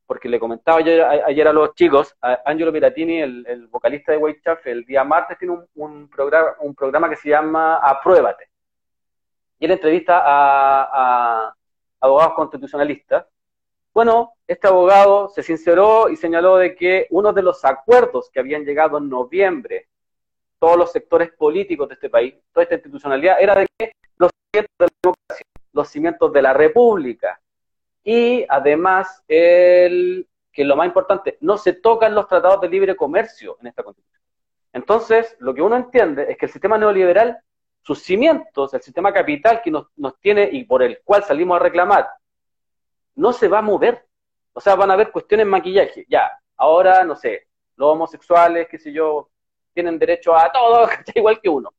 Porque 0.07 0.29
le 0.29 0.39
comentaba 0.39 0.79
ayer, 0.79 1.49
a 1.49 1.53
los 1.53 1.75
chicos, 1.75 2.15
a 2.21 2.41
Angelo 2.45 2.73
Piratini, 2.73 3.21
el, 3.21 3.67
vocalista 3.69 4.13
de 4.13 4.19
White 4.19 4.41
Chaff, 4.45 4.67
el 4.67 4.85
día 4.85 5.03
martes 5.03 5.39
tiene 5.39 5.59
un, 5.75 6.09
programa, 6.09 6.55
un 6.61 6.75
programa 6.75 7.11
que 7.11 7.17
se 7.17 7.31
llama 7.31 7.77
Apruébate. 7.77 8.49
Y 9.59 9.65
él 9.65 9.73
entrevista 9.73 10.23
a 10.25 11.53
abogados 12.01 12.35
constitucionalistas 12.35 13.27
bueno, 13.97 14.35
este 14.47 14.69
abogado 14.69 15.31
se 15.31 15.43
sinceró 15.43 16.11
y 16.11 16.17
señaló 16.17 16.59
de 16.59 16.77
que 16.77 17.07
uno 17.09 17.33
de 17.33 17.41
los 17.41 17.65
acuerdos 17.65 18.29
que 18.31 18.41
habían 18.41 18.63
llegado 18.63 18.99
en 18.99 19.09
noviembre, 19.09 19.89
todos 20.59 20.77
los 20.77 20.93
sectores 20.93 21.33
políticos 21.33 21.89
de 21.89 21.95
este 21.95 22.11
país, 22.11 22.35
toda 22.53 22.65
esta 22.65 22.75
institucionalidad, 22.75 23.41
era 23.41 23.55
de 23.55 23.67
que 23.79 23.93
los 24.19 24.31
cimientos 24.53 24.77
de 24.79 24.85
la 24.85 24.93
democracia, 25.03 25.47
los 25.73 25.89
cimientos 25.89 26.31
de 26.31 26.43
la 26.43 26.53
república, 26.53 27.41
y 28.09 28.47
además, 28.49 29.25
el, 29.27 30.29
que 30.53 30.65
lo 30.65 30.77
más 30.77 30.87
importante, 30.87 31.39
no 31.41 31.59
se 31.59 31.73
tocan 31.73 32.15
los 32.15 32.29
tratados 32.29 32.61
de 32.61 32.69
libre 32.69 32.95
comercio 32.95 33.59
en 33.61 33.67
esta 33.67 33.83
constitución. 33.83 34.23
Entonces, 34.73 35.35
lo 35.41 35.53
que 35.53 35.61
uno 35.61 35.75
entiende 35.75 36.27
es 36.31 36.39
que 36.39 36.47
el 36.47 36.53
sistema 36.53 36.79
neoliberal, 36.79 37.37
sus 37.83 38.05
cimientos, 38.05 38.73
el 38.75 38.81
sistema 38.81 39.13
capital 39.13 39.61
que 39.61 39.73
nos, 39.73 39.89
nos 39.97 40.21
tiene 40.21 40.49
y 40.53 40.63
por 40.63 40.85
el 40.85 41.01
cual 41.03 41.25
salimos 41.25 41.57
a 41.57 41.65
reclamar, 41.65 42.09
no 43.17 43.33
se 43.33 43.49
va 43.49 43.59
a 43.59 43.63
mover. 43.63 44.07
O 44.53 44.61
sea, 44.61 44.77
van 44.77 44.93
a 44.93 44.95
haber 44.95 45.11
cuestiones 45.11 45.45
maquillaje. 45.45 46.07
Ya, 46.09 46.31
ahora, 46.57 47.03
no 47.03 47.17
sé, 47.17 47.49
los 47.75 47.93
homosexuales, 47.93 48.69
qué 48.71 48.79
sé 48.79 48.93
yo, 48.93 49.31
tienen 49.75 49.99
derecho 49.99 50.37
a 50.37 50.53
todo, 50.53 50.89
igual 51.17 51.41
que 51.41 51.49
uno. 51.49 51.75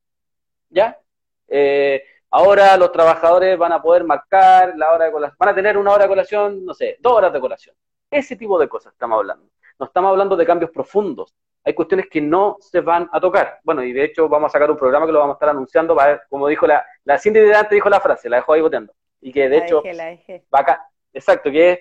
¿Ya? 0.70 1.00
Eh, 1.48 2.04
ahora 2.38 2.78
los 2.78 2.92
trabajadores 2.92 3.58
van 3.58 3.72
a 3.72 3.82
poder 3.82 4.04
marcar 4.04 4.74
la 4.78 4.92
hora 4.92 5.06
de 5.06 5.12
colación, 5.12 5.38
van 5.40 5.50
a 5.50 5.56
tener 5.56 5.78
una 5.78 5.92
hora 5.92 6.04
de 6.04 6.10
colación, 6.10 6.64
no 6.64 6.74
sé, 6.74 6.98
dos 7.00 7.14
horas 7.14 7.34
de 7.34 7.40
colación. 7.40 7.76
Ese 8.12 8.36
tipo 8.36 8.60
de 8.60 8.70
cosas 8.70 8.94
estamos 8.94 9.18
hablando. 9.18 9.50
No 9.80 9.88
estamos 9.88 10.10
hablando 10.12 10.36
de 10.36 10.46
cambios 10.46 10.72
profundos. 10.72 11.34
Hay 11.64 11.74
cuestiones 11.74 12.08
que 12.10 12.22
no 12.22 12.58
se 12.60 12.82
van 12.82 13.10
a 13.12 13.20
tocar. 13.20 13.60
Bueno, 13.64 13.84
y 13.84 13.92
de 13.92 14.04
hecho 14.04 14.30
vamos 14.30 14.50
a 14.50 14.54
sacar 14.54 14.70
un 14.70 14.78
programa 14.78 15.06
que 15.06 15.12
lo 15.12 15.20
vamos 15.20 15.34
a 15.34 15.38
estar 15.38 15.50
anunciando, 15.50 15.96
para, 15.96 16.24
como 16.30 16.48
dijo 16.48 16.68
la, 16.68 16.86
la 17.04 17.18
Cindy 17.18 17.40
de 17.40 17.56
antes 17.56 17.72
dijo 17.72 17.90
la 17.90 18.00
frase, 18.00 18.30
la 18.30 18.38
dejó 18.38 18.54
ahí 18.54 18.62
votando. 18.62 18.94
Y 19.20 19.34
que 19.34 19.50
de 19.50 19.58
hecho 19.58 19.82
va 19.84 20.60
acá, 20.60 20.88
Exacto, 21.14 21.50
que 21.50 21.72
es 21.72 21.80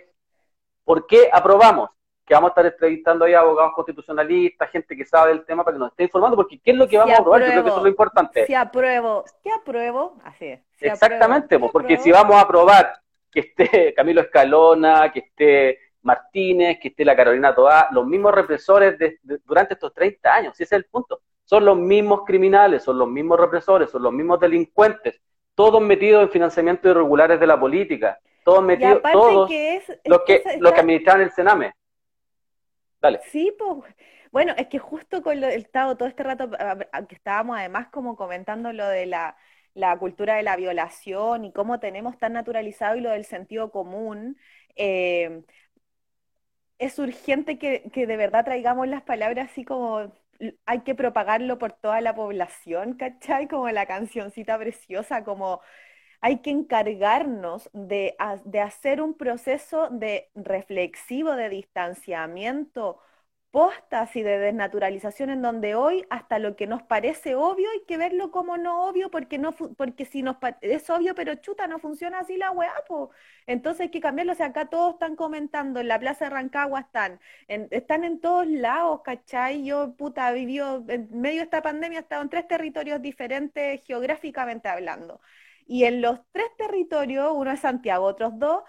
¿por 0.85 1.07
qué 1.07 1.29
aprobamos? 1.31 1.91
Que 2.27 2.35
vamos 2.35 2.49
a 2.49 2.51
estar 2.51 2.67
entrevistando 2.67 3.25
ahí 3.25 3.35
a 3.35 3.41
abogados 3.41 3.73
constitucionalistas, 3.75 4.71
gente 4.71 4.97
que 4.97 5.05
sabe 5.05 5.31
del 5.31 5.45
tema 5.45 5.65
para 5.65 5.77
que 5.77 5.79
nos 5.79 5.91
esté 5.91 6.03
informando, 6.03 6.37
porque 6.37 6.59
¿qué 6.59 6.73
es 6.73 6.77
lo 6.77 6.89
que 6.89 6.99
vamos 6.99 7.17
a 7.17 7.21
aprobar? 7.21 7.41
Yo 7.41 7.47
creo 7.47 7.63
que 7.63 7.69
eso 7.69 7.79
es 7.79 7.83
lo 7.85 7.89
importante. 7.89 8.47
Si 8.47 8.55
apruebo, 8.55 9.25
¿qué 9.45 9.51
apruebo? 9.53 10.17
Así 10.25 10.47
es. 10.47 10.61
Exactamente, 10.81 11.59
porque 11.59 11.97
si 11.99 12.11
vamos 12.11 12.37
a 12.37 12.41
aprobar 12.41 13.01
que 13.31 13.41
esté 13.41 13.95
Camilo 13.97 14.23
Escalona, 14.23 15.13
que 15.13 15.21
esté 15.21 15.79
Martínez, 16.03 16.79
que 16.81 16.89
esté 16.89 17.05
la 17.05 17.17
Carolina 17.17 17.55
Toá, 17.55 17.89
los 17.91 18.07
mismos 18.07 18.35
represores 18.35 18.97
durante 19.45 19.75
estos 19.75 19.93
30 19.93 20.35
años, 20.35 20.55
ese 20.55 20.65
es 20.65 20.73
el 20.73 20.85
punto. 20.87 21.21
Son 21.45 21.65
los 21.65 21.77
mismos 21.77 22.23
criminales, 22.25 22.83
son 22.83 22.99
los 22.99 23.09
mismos 23.09 23.39
represores, 23.39 23.91
son 23.91 24.03
los 24.03 24.13
mismos 24.13 24.41
delincuentes, 24.41 25.21
todos 25.55 25.81
metidos 25.81 26.23
en 26.23 26.31
financiamiento 26.31 26.89
irregulares 26.89 27.39
de 27.39 27.47
la 27.47 27.59
política, 27.59 28.19
todos 28.45 28.63
metidos, 28.63 29.01
todos 29.13 29.49
que 29.49 29.77
es, 29.77 29.89
los 30.05 30.23
que, 30.23 30.43
los 30.59 30.73
que 30.73 30.81
administraban 30.81 31.23
el 31.23 31.33
Sename. 31.33 31.75
Sí, 33.31 33.55
pues, 33.59 33.95
bueno, 34.33 34.55
es 34.57 34.69
que 34.69 34.79
justo 34.79 35.23
con 35.23 35.41
lo, 35.41 35.47
Estado, 35.49 35.97
todo 35.97 36.09
este 36.09 36.23
rato 36.23 36.51
que 36.51 37.15
estábamos 37.15 37.59
además 37.59 37.89
como 37.89 38.17
comentando 38.17 38.73
lo 38.73 38.87
de 38.89 39.07
la, 39.07 39.37
cultura 39.99 40.37
de 40.37 40.43
la 40.43 40.57
violación 40.57 41.45
y 41.45 41.53
cómo 41.53 41.81
tenemos 41.81 42.19
tan 42.19 42.33
naturalizado 42.35 42.97
y 42.97 43.01
lo 43.01 43.11
del 43.11 43.25
sentido 43.25 43.71
común, 43.71 44.37
eh, 44.77 45.43
es 46.79 46.99
urgente 46.99 47.59
que, 47.59 47.91
que, 47.93 48.07
de 48.07 48.17
verdad 48.17 48.45
traigamos 48.45 48.89
las 48.89 49.03
palabras 49.03 49.51
así 49.51 49.65
como 49.65 50.13
hay 50.67 50.81
que 50.81 50.95
propagarlo 50.95 51.59
por 51.59 51.73
toda 51.73 52.01
la 52.01 52.15
población, 52.15 52.95
¿cachai? 52.95 53.49
Como 53.49 53.69
la 53.71 53.87
cancioncita 53.87 54.59
preciosa, 54.59 55.25
como 55.25 55.61
hay 56.27 56.39
que 56.39 56.51
encargarnos 56.51 57.71
de, 57.73 58.17
hacer 58.61 59.01
un 59.01 59.15
proceso 59.15 59.91
de 59.91 60.29
reflexivo, 60.35 61.37
de 61.37 61.49
distanciamiento, 61.49 62.99
postas 63.53 64.17
y 64.17 64.23
de 64.23 64.39
desnaturalización 64.39 65.31
en 65.31 65.41
donde 65.41 65.77
hoy 65.77 66.05
hasta 66.11 66.41
lo 66.41 66.57
que 66.57 66.67
nos 66.67 66.83
parece 66.83 67.37
obvio 67.37 67.71
hay 67.71 67.85
que 67.87 67.97
verlo 67.97 68.33
como 68.33 68.57
no 68.59 68.89
obvio 68.89 69.11
porque 69.11 69.39
no 69.39 69.53
porque 69.53 70.05
si 70.05 70.23
nos 70.23 70.37
es 70.63 70.91
obvio 70.91 71.15
pero 71.15 71.37
chuta 71.37 71.67
no 71.69 71.79
funciona 71.79 72.19
así 72.21 72.37
la 72.37 72.51
weá 72.51 72.75
entonces 73.47 73.83
hay 73.83 73.91
que 73.91 74.01
cambiarlo 74.01 74.33
o 74.33 74.37
sea 74.37 74.47
acá 74.47 74.67
todos 74.67 74.95
están 74.95 75.17
comentando 75.17 75.81
en 75.81 75.89
la 75.89 75.99
plaza 75.99 76.27
de 76.27 76.31
Rancagua 76.33 76.81
están 76.81 77.21
están 77.49 78.05
en 78.05 78.21
todos 78.21 78.47
lados 78.47 79.01
¿cachai? 79.05 79.65
yo 79.65 79.95
puta 79.97 80.33
vivió 80.33 80.85
en 80.89 81.09
medio 81.13 81.39
de 81.39 81.45
esta 81.45 81.63
pandemia 81.63 82.01
he 82.01 82.03
estado 82.03 82.23
en 82.23 82.31
tres 82.31 82.49
territorios 82.49 83.01
diferentes 83.01 83.83
geográficamente 83.85 84.69
hablando 84.69 85.21
y 85.67 85.85
en 85.85 86.01
los 86.03 86.21
tres 86.33 86.47
territorios, 86.57 87.33
uno 87.35 87.51
es 87.53 87.61
Santiago, 87.61 88.05
otros 88.07 88.39
dos, 88.39 88.63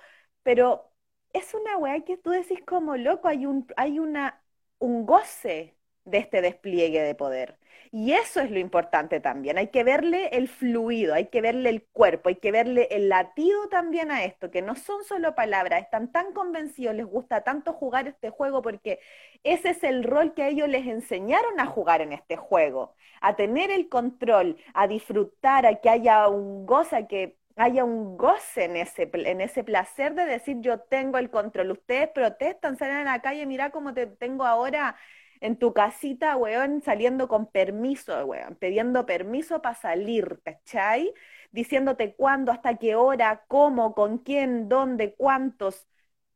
pero 0.43 0.91
es 1.33 1.53
una 1.53 1.77
weá 1.77 2.03
que 2.03 2.17
tú 2.17 2.31
decís 2.31 2.59
como 2.65 2.97
loco, 2.97 3.27
hay 3.27 3.45
un, 3.45 3.67
hay 3.77 3.99
una, 3.99 4.41
un 4.79 5.05
goce 5.05 5.77
de 6.05 6.17
este 6.19 6.41
despliegue 6.41 7.01
de 7.01 7.15
poder. 7.15 7.59
Y 7.91 8.13
eso 8.13 8.41
es 8.41 8.51
lo 8.51 8.59
importante 8.59 9.19
también. 9.19 9.57
Hay 9.57 9.67
que 9.67 9.83
verle 9.83 10.27
el 10.33 10.47
fluido, 10.47 11.13
hay 11.13 11.27
que 11.27 11.41
verle 11.41 11.69
el 11.69 11.83
cuerpo, 11.83 12.29
hay 12.29 12.35
que 12.35 12.51
verle 12.51 12.87
el 12.91 13.09
latido 13.09 13.69
también 13.69 14.11
a 14.11 14.23
esto, 14.25 14.51
que 14.51 14.61
no 14.61 14.75
son 14.75 15.03
solo 15.03 15.35
palabras, 15.35 15.81
están 15.83 16.11
tan 16.11 16.33
convencidos, 16.33 16.95
les 16.95 17.05
gusta 17.05 17.41
tanto 17.41 17.73
jugar 17.73 18.07
este 18.07 18.29
juego 18.29 18.61
porque 18.61 18.99
ese 19.43 19.69
es 19.71 19.83
el 19.83 20.03
rol 20.03 20.33
que 20.33 20.43
a 20.43 20.49
ellos 20.49 20.67
les 20.69 20.85
enseñaron 20.87 21.59
a 21.59 21.65
jugar 21.65 22.01
en 22.01 22.13
este 22.13 22.35
juego, 22.37 22.95
a 23.21 23.35
tener 23.35 23.71
el 23.71 23.89
control, 23.89 24.57
a 24.73 24.87
disfrutar, 24.87 25.65
a 25.65 25.75
que 25.75 25.89
haya 25.89 26.27
un 26.27 26.65
goce, 26.65 27.07
que 27.07 27.37
haya 27.55 27.83
un 27.83 28.17
goce 28.17 28.65
en 28.65 28.77
ese, 28.77 29.09
en 29.13 29.41
ese 29.41 29.63
placer 29.63 30.13
de 30.13 30.25
decir 30.25 30.57
yo 30.61 30.79
tengo 30.79 31.17
el 31.17 31.29
control. 31.29 31.71
Ustedes 31.71 32.09
protestan, 32.09 32.77
salen 32.77 32.97
a 32.97 33.03
la 33.03 33.21
calle, 33.21 33.45
mira 33.45 33.71
cómo 33.71 33.93
te 33.93 34.05
tengo 34.07 34.45
ahora 34.45 34.95
en 35.41 35.57
tu 35.57 35.73
casita, 35.73 36.35
weón, 36.37 36.81
saliendo 36.81 37.27
con 37.27 37.47
permiso, 37.51 38.25
weón, 38.25 38.55
pidiendo 38.55 39.05
permiso 39.05 39.61
para 39.61 39.75
salir, 39.75 40.39
¿cachai? 40.43 41.13
Diciéndote 41.51 42.15
cuándo, 42.15 42.51
hasta 42.51 42.77
qué 42.77 42.95
hora, 42.95 43.45
cómo, 43.47 43.93
con 43.95 44.19
quién, 44.19 44.69
dónde, 44.69 45.15
cuántos. 45.15 45.87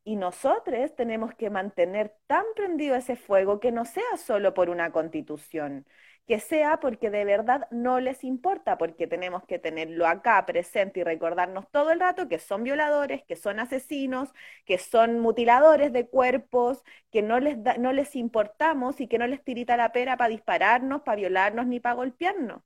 Y 0.04 0.16
nosotros 0.16 0.96
tenemos 0.96 1.36
que 1.36 1.50
mantener 1.50 2.16
tan 2.28 2.44
prendido 2.56 2.96
ese 2.96 3.16
fuego 3.16 3.60
que 3.60 3.72
no 3.72 3.86
sea 3.86 4.18
solo 4.18 4.54
por 4.54 4.70
una 4.70 4.92
constitución, 4.92 5.86
que 6.28 6.40
sea 6.40 6.80
porque 6.80 7.10
de 7.10 7.26
verdad 7.26 7.68
no 7.72 8.00
les 8.00 8.24
importa, 8.24 8.78
porque 8.78 9.08
tenemos 9.08 9.44
que 9.46 9.60
tenerlo 9.60 10.08
acá 10.08 10.46
presente 10.46 11.02
y 11.02 11.04
recordarnos 11.04 11.70
todo 11.72 11.92
el 11.92 12.00
rato 12.00 12.30
que 12.30 12.40
son 12.40 12.64
violadores, 12.64 13.24
que 13.26 13.36
son 13.36 13.60
asesinos, 13.60 14.30
que 14.66 14.78
son 14.78 15.20
mutiladores 15.20 15.92
de 15.94 16.08
cuerpos, 16.08 16.84
que 17.12 17.22
no 17.22 17.40
les, 17.40 17.58
no 17.80 17.92
les 17.94 18.16
importamos 18.16 19.02
y 19.02 19.08
que 19.08 19.18
no 19.18 19.28
les 19.28 19.44
tirita 19.44 19.76
la 19.78 19.92
pera 19.92 20.18
para 20.18 20.30
dispararnos, 20.30 21.02
para 21.02 21.18
violarnos 21.18 21.68
ni 21.68 21.80
para 21.80 21.96
golpearnos. 21.96 22.62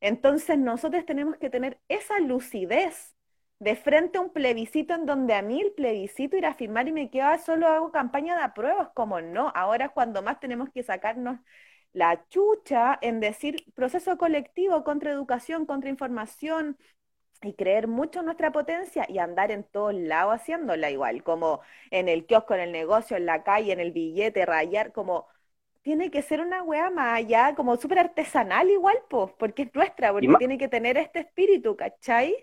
Entonces 0.00 0.58
nosotros 0.58 1.04
tenemos 1.06 1.36
que 1.36 1.50
tener 1.50 1.80
esa 1.88 2.18
lucidez 2.20 3.16
de 3.58 3.76
frente 3.76 4.18
a 4.18 4.20
un 4.20 4.32
plebiscito 4.32 4.94
en 4.94 5.06
donde 5.06 5.34
a 5.34 5.42
mí 5.42 5.60
el 5.60 5.72
plebiscito 5.72 6.36
ir 6.36 6.46
a 6.46 6.54
firmar 6.54 6.88
y 6.88 6.92
me 6.92 7.10
queda 7.10 7.38
solo 7.38 7.68
hago 7.68 7.92
campaña 7.92 8.36
de 8.36 8.42
apruebas, 8.42 8.88
como 8.94 9.20
no, 9.20 9.52
ahora 9.54 9.86
es 9.86 9.92
cuando 9.92 10.22
más 10.22 10.40
tenemos 10.40 10.70
que 10.70 10.82
sacarnos 10.82 11.38
la 11.92 12.26
chucha 12.28 12.98
en 13.02 13.20
decir 13.20 13.64
proceso 13.74 14.16
colectivo 14.18 14.84
contra 14.84 15.10
educación, 15.10 15.66
contra 15.66 15.90
información 15.90 16.78
y 17.42 17.54
creer 17.54 17.88
mucho 17.88 18.20
en 18.20 18.26
nuestra 18.26 18.52
potencia 18.52 19.04
y 19.08 19.18
andar 19.18 19.50
en 19.50 19.64
todos 19.64 19.94
lados 19.94 20.34
haciéndola 20.34 20.90
igual, 20.90 21.22
como 21.24 21.60
en 21.90 22.08
el 22.08 22.26
kiosco, 22.26 22.54
en 22.54 22.60
el 22.60 22.72
negocio, 22.72 23.16
en 23.16 23.26
la 23.26 23.42
calle, 23.42 23.72
en 23.72 23.80
el 23.80 23.92
billete, 23.92 24.46
rayar, 24.46 24.92
como 24.92 25.26
tiene 25.82 26.10
que 26.10 26.22
ser 26.22 26.40
una 26.40 26.62
wea 26.62 26.90
más 26.90 27.18
allá, 27.18 27.54
como 27.56 27.76
súper 27.76 27.98
artesanal 27.98 28.70
igual, 28.70 28.96
pues, 29.10 29.32
porque 29.38 29.62
es 29.62 29.74
nuestra, 29.74 30.12
porque 30.12 30.36
tiene 30.36 30.56
que 30.58 30.68
tener 30.68 30.96
este 30.96 31.20
espíritu, 31.20 31.76
¿cachai? 31.76 32.36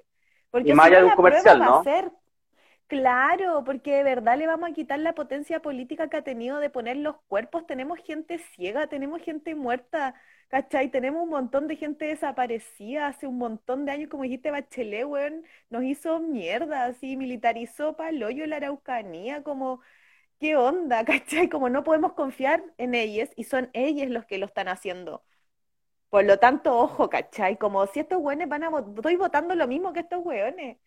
Porque 0.51 0.71
y 0.71 0.73
más 0.73 0.87
allá 0.87 0.99
de 0.99 1.05
un 1.05 1.11
comercial, 1.11 1.63
¿no? 1.63 1.93
Claro, 2.89 3.63
porque 3.63 3.91
de 3.97 4.03
verdad 4.03 4.37
le 4.37 4.47
vamos 4.47 4.71
a 4.71 4.73
quitar 4.73 4.99
la 4.99 5.13
potencia 5.13 5.61
política 5.61 6.09
que 6.09 6.17
ha 6.17 6.23
tenido 6.23 6.59
de 6.59 6.71
poner 6.71 6.97
los 6.97 7.17
cuerpos. 7.27 7.67
Tenemos 7.67 7.99
gente 7.99 8.39
ciega, 8.39 8.87
tenemos 8.87 9.21
gente 9.21 9.53
muerta, 9.53 10.15
¿cachai? 10.49 10.89
Tenemos 10.89 11.21
un 11.23 11.29
montón 11.29 11.67
de 11.67 11.75
gente 11.77 12.05
desaparecida 12.05 13.05
hace 13.07 13.27
un 13.27 13.37
montón 13.37 13.85
de 13.85 13.91
años, 13.91 14.09
como 14.09 14.23
dijiste, 14.23 14.49
Bachelet, 14.51 15.05
weón, 15.05 15.45
nos 15.69 15.83
hizo 15.83 16.19
mierda, 16.19 16.85
así, 16.85 17.15
militarizó 17.15 17.95
el 18.09 18.23
hoyo 18.23 18.47
la 18.47 18.57
Araucanía, 18.57 19.43
como, 19.43 19.81
¿qué 20.39 20.55
onda, 20.57 21.05
cachai? 21.05 21.49
Como 21.49 21.69
no 21.69 21.83
podemos 21.83 22.13
confiar 22.13 22.63
en 22.77 22.95
ellos 22.95 23.29
y 23.35 23.45
son 23.45 23.69
ellos 23.73 24.09
los 24.09 24.25
que 24.25 24.37
lo 24.39 24.47
están 24.47 24.67
haciendo. 24.69 25.23
Por 26.09 26.25
lo 26.25 26.39
tanto, 26.39 26.75
ojo, 26.77 27.09
¿cachai? 27.09 27.57
Como 27.57 27.85
si 27.87 27.99
estos 27.99 28.19
weones 28.21 28.49
van 28.49 28.63
a... 28.63 28.69
Estoy 28.95 29.15
votando 29.15 29.55
lo 29.55 29.67
mismo 29.67 29.93
que 29.93 29.99
estos 30.01 30.25
weones 30.25 30.77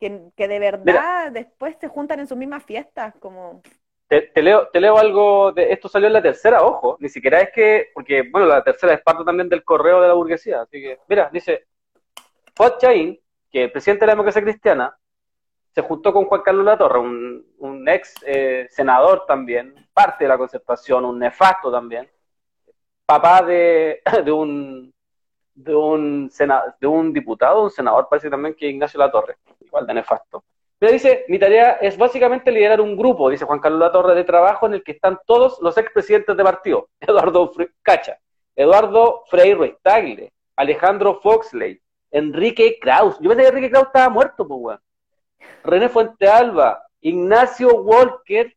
que, 0.00 0.48
de 0.48 0.58
verdad 0.58 1.30
después 1.30 1.76
se 1.78 1.88
juntan 1.88 2.20
en 2.20 2.26
sus 2.26 2.36
mismas 2.36 2.64
fiestas, 2.64 3.14
como... 3.20 3.62
Te, 4.08 4.42
leo, 4.42 4.68
te 4.72 4.80
leo 4.80 4.98
algo 4.98 5.52
de 5.52 5.72
esto 5.72 5.88
salió 5.88 6.08
en 6.08 6.14
la 6.14 6.22
tercera, 6.22 6.64
ojo, 6.64 6.96
ni 6.98 7.08
siquiera 7.08 7.40
es 7.42 7.50
que, 7.52 7.90
porque 7.94 8.28
bueno, 8.28 8.48
la 8.48 8.64
tercera 8.64 8.94
es 8.94 9.02
parte 9.02 9.22
también 9.24 9.48
del 9.48 9.62
correo 9.62 10.00
de 10.00 10.08
la 10.08 10.14
burguesía, 10.14 10.62
así 10.62 10.80
que, 10.80 10.98
mira, 11.06 11.30
dice, 11.32 11.66
Fuad 12.56 12.78
Chain, 12.78 13.20
que 13.52 13.64
el 13.64 13.72
presidente 13.72 14.00
de 14.00 14.06
la 14.08 14.12
democracia 14.14 14.42
cristiana, 14.42 14.98
se 15.72 15.82
juntó 15.82 16.12
con 16.12 16.24
Juan 16.24 16.42
Carlos 16.42 16.64
Latorre, 16.64 16.98
un, 16.98 17.46
un 17.58 17.88
ex 17.88 18.14
eh, 18.26 18.66
senador 18.68 19.26
también, 19.26 19.74
parte 19.92 20.24
de 20.24 20.28
la 20.28 20.38
concertación, 20.38 21.04
un 21.04 21.20
nefasto 21.20 21.70
también, 21.70 22.10
papá 23.06 23.42
de, 23.42 24.02
de 24.24 24.32
un 24.32 24.92
de 25.64 25.74
un, 25.74 26.30
de 26.80 26.86
un 26.86 27.12
diputado, 27.12 27.64
un 27.64 27.70
senador, 27.70 28.08
parece 28.08 28.30
también 28.30 28.54
que 28.54 28.68
Ignacio 28.68 28.98
Latorre, 28.98 29.36
igual 29.60 29.86
de 29.86 29.94
nefasto. 29.94 30.44
Pero 30.78 30.92
dice, 30.92 31.26
mi 31.28 31.38
tarea 31.38 31.72
es 31.72 31.98
básicamente 31.98 32.50
liderar 32.50 32.80
un 32.80 32.96
grupo, 32.96 33.28
dice 33.28 33.44
Juan 33.44 33.60
Carlos 33.60 33.80
Latorre, 33.80 34.14
de 34.14 34.24
trabajo 34.24 34.66
en 34.66 34.74
el 34.74 34.82
que 34.82 34.92
están 34.92 35.18
todos 35.26 35.58
los 35.60 35.76
expresidentes 35.76 36.34
de 36.36 36.42
partido. 36.42 36.88
Eduardo 37.00 37.52
Cacha, 37.82 38.18
Eduardo 38.56 39.24
Freire 39.28 39.76
Tagle, 39.82 40.32
Alejandro 40.56 41.20
Foxley, 41.20 41.80
Enrique 42.10 42.78
Kraus. 42.80 43.18
Yo 43.20 43.28
pensé 43.28 43.42
que 43.42 43.48
Enrique 43.48 43.70
Kraus 43.70 43.88
estaba 43.88 44.08
muerto, 44.08 44.48
pues, 44.48 44.78
René 45.62 45.88
Fuente 45.90 46.26
Alba, 46.26 46.82
Ignacio 47.02 47.74
Walker, 47.74 48.54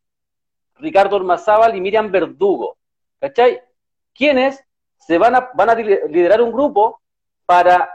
Ricardo 0.76 1.16
Ormazábal 1.16 1.76
y 1.76 1.80
Miriam 1.80 2.10
Verdugo. 2.10 2.78
¿Cachai? 3.20 3.60
¿Quiénes 4.14 4.64
se 5.06 5.18
van 5.18 5.34
a, 5.34 5.50
van 5.54 5.70
a 5.70 5.74
liderar 5.74 6.40
un 6.40 6.52
grupo 6.52 7.00
para 7.46 7.94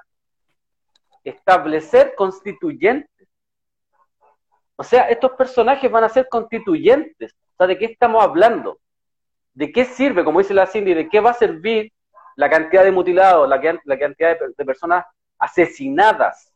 establecer 1.24 2.14
constituyentes. 2.16 3.28
O 4.76 4.84
sea, 4.84 5.10
estos 5.10 5.32
personajes 5.32 5.92
van 5.92 6.04
a 6.04 6.10
ser 6.10 6.28
constituyentes. 6.30 7.34
O 7.34 7.58
sea, 7.58 7.68
¿de 7.68 7.78
qué 7.78 7.86
estamos 7.86 8.24
hablando? 8.24 8.80
¿De 9.54 9.72
qué 9.72 9.86
sirve, 9.86 10.24
como 10.24 10.40
dice 10.40 10.54
la 10.54 10.68
Cindy, 10.68 10.94
de 10.94 11.10
qué 11.10 11.20
va 11.20 11.32
a 11.32 11.34
servir 11.34 11.92
la 12.36 12.50
cantidad 12.50 12.84
de 12.84 12.92
mutilados, 12.92 13.50
la, 13.50 13.60
cantidad 13.60 14.38
de, 14.40 14.66
personas 14.66 15.06
asesinadas? 15.38 16.54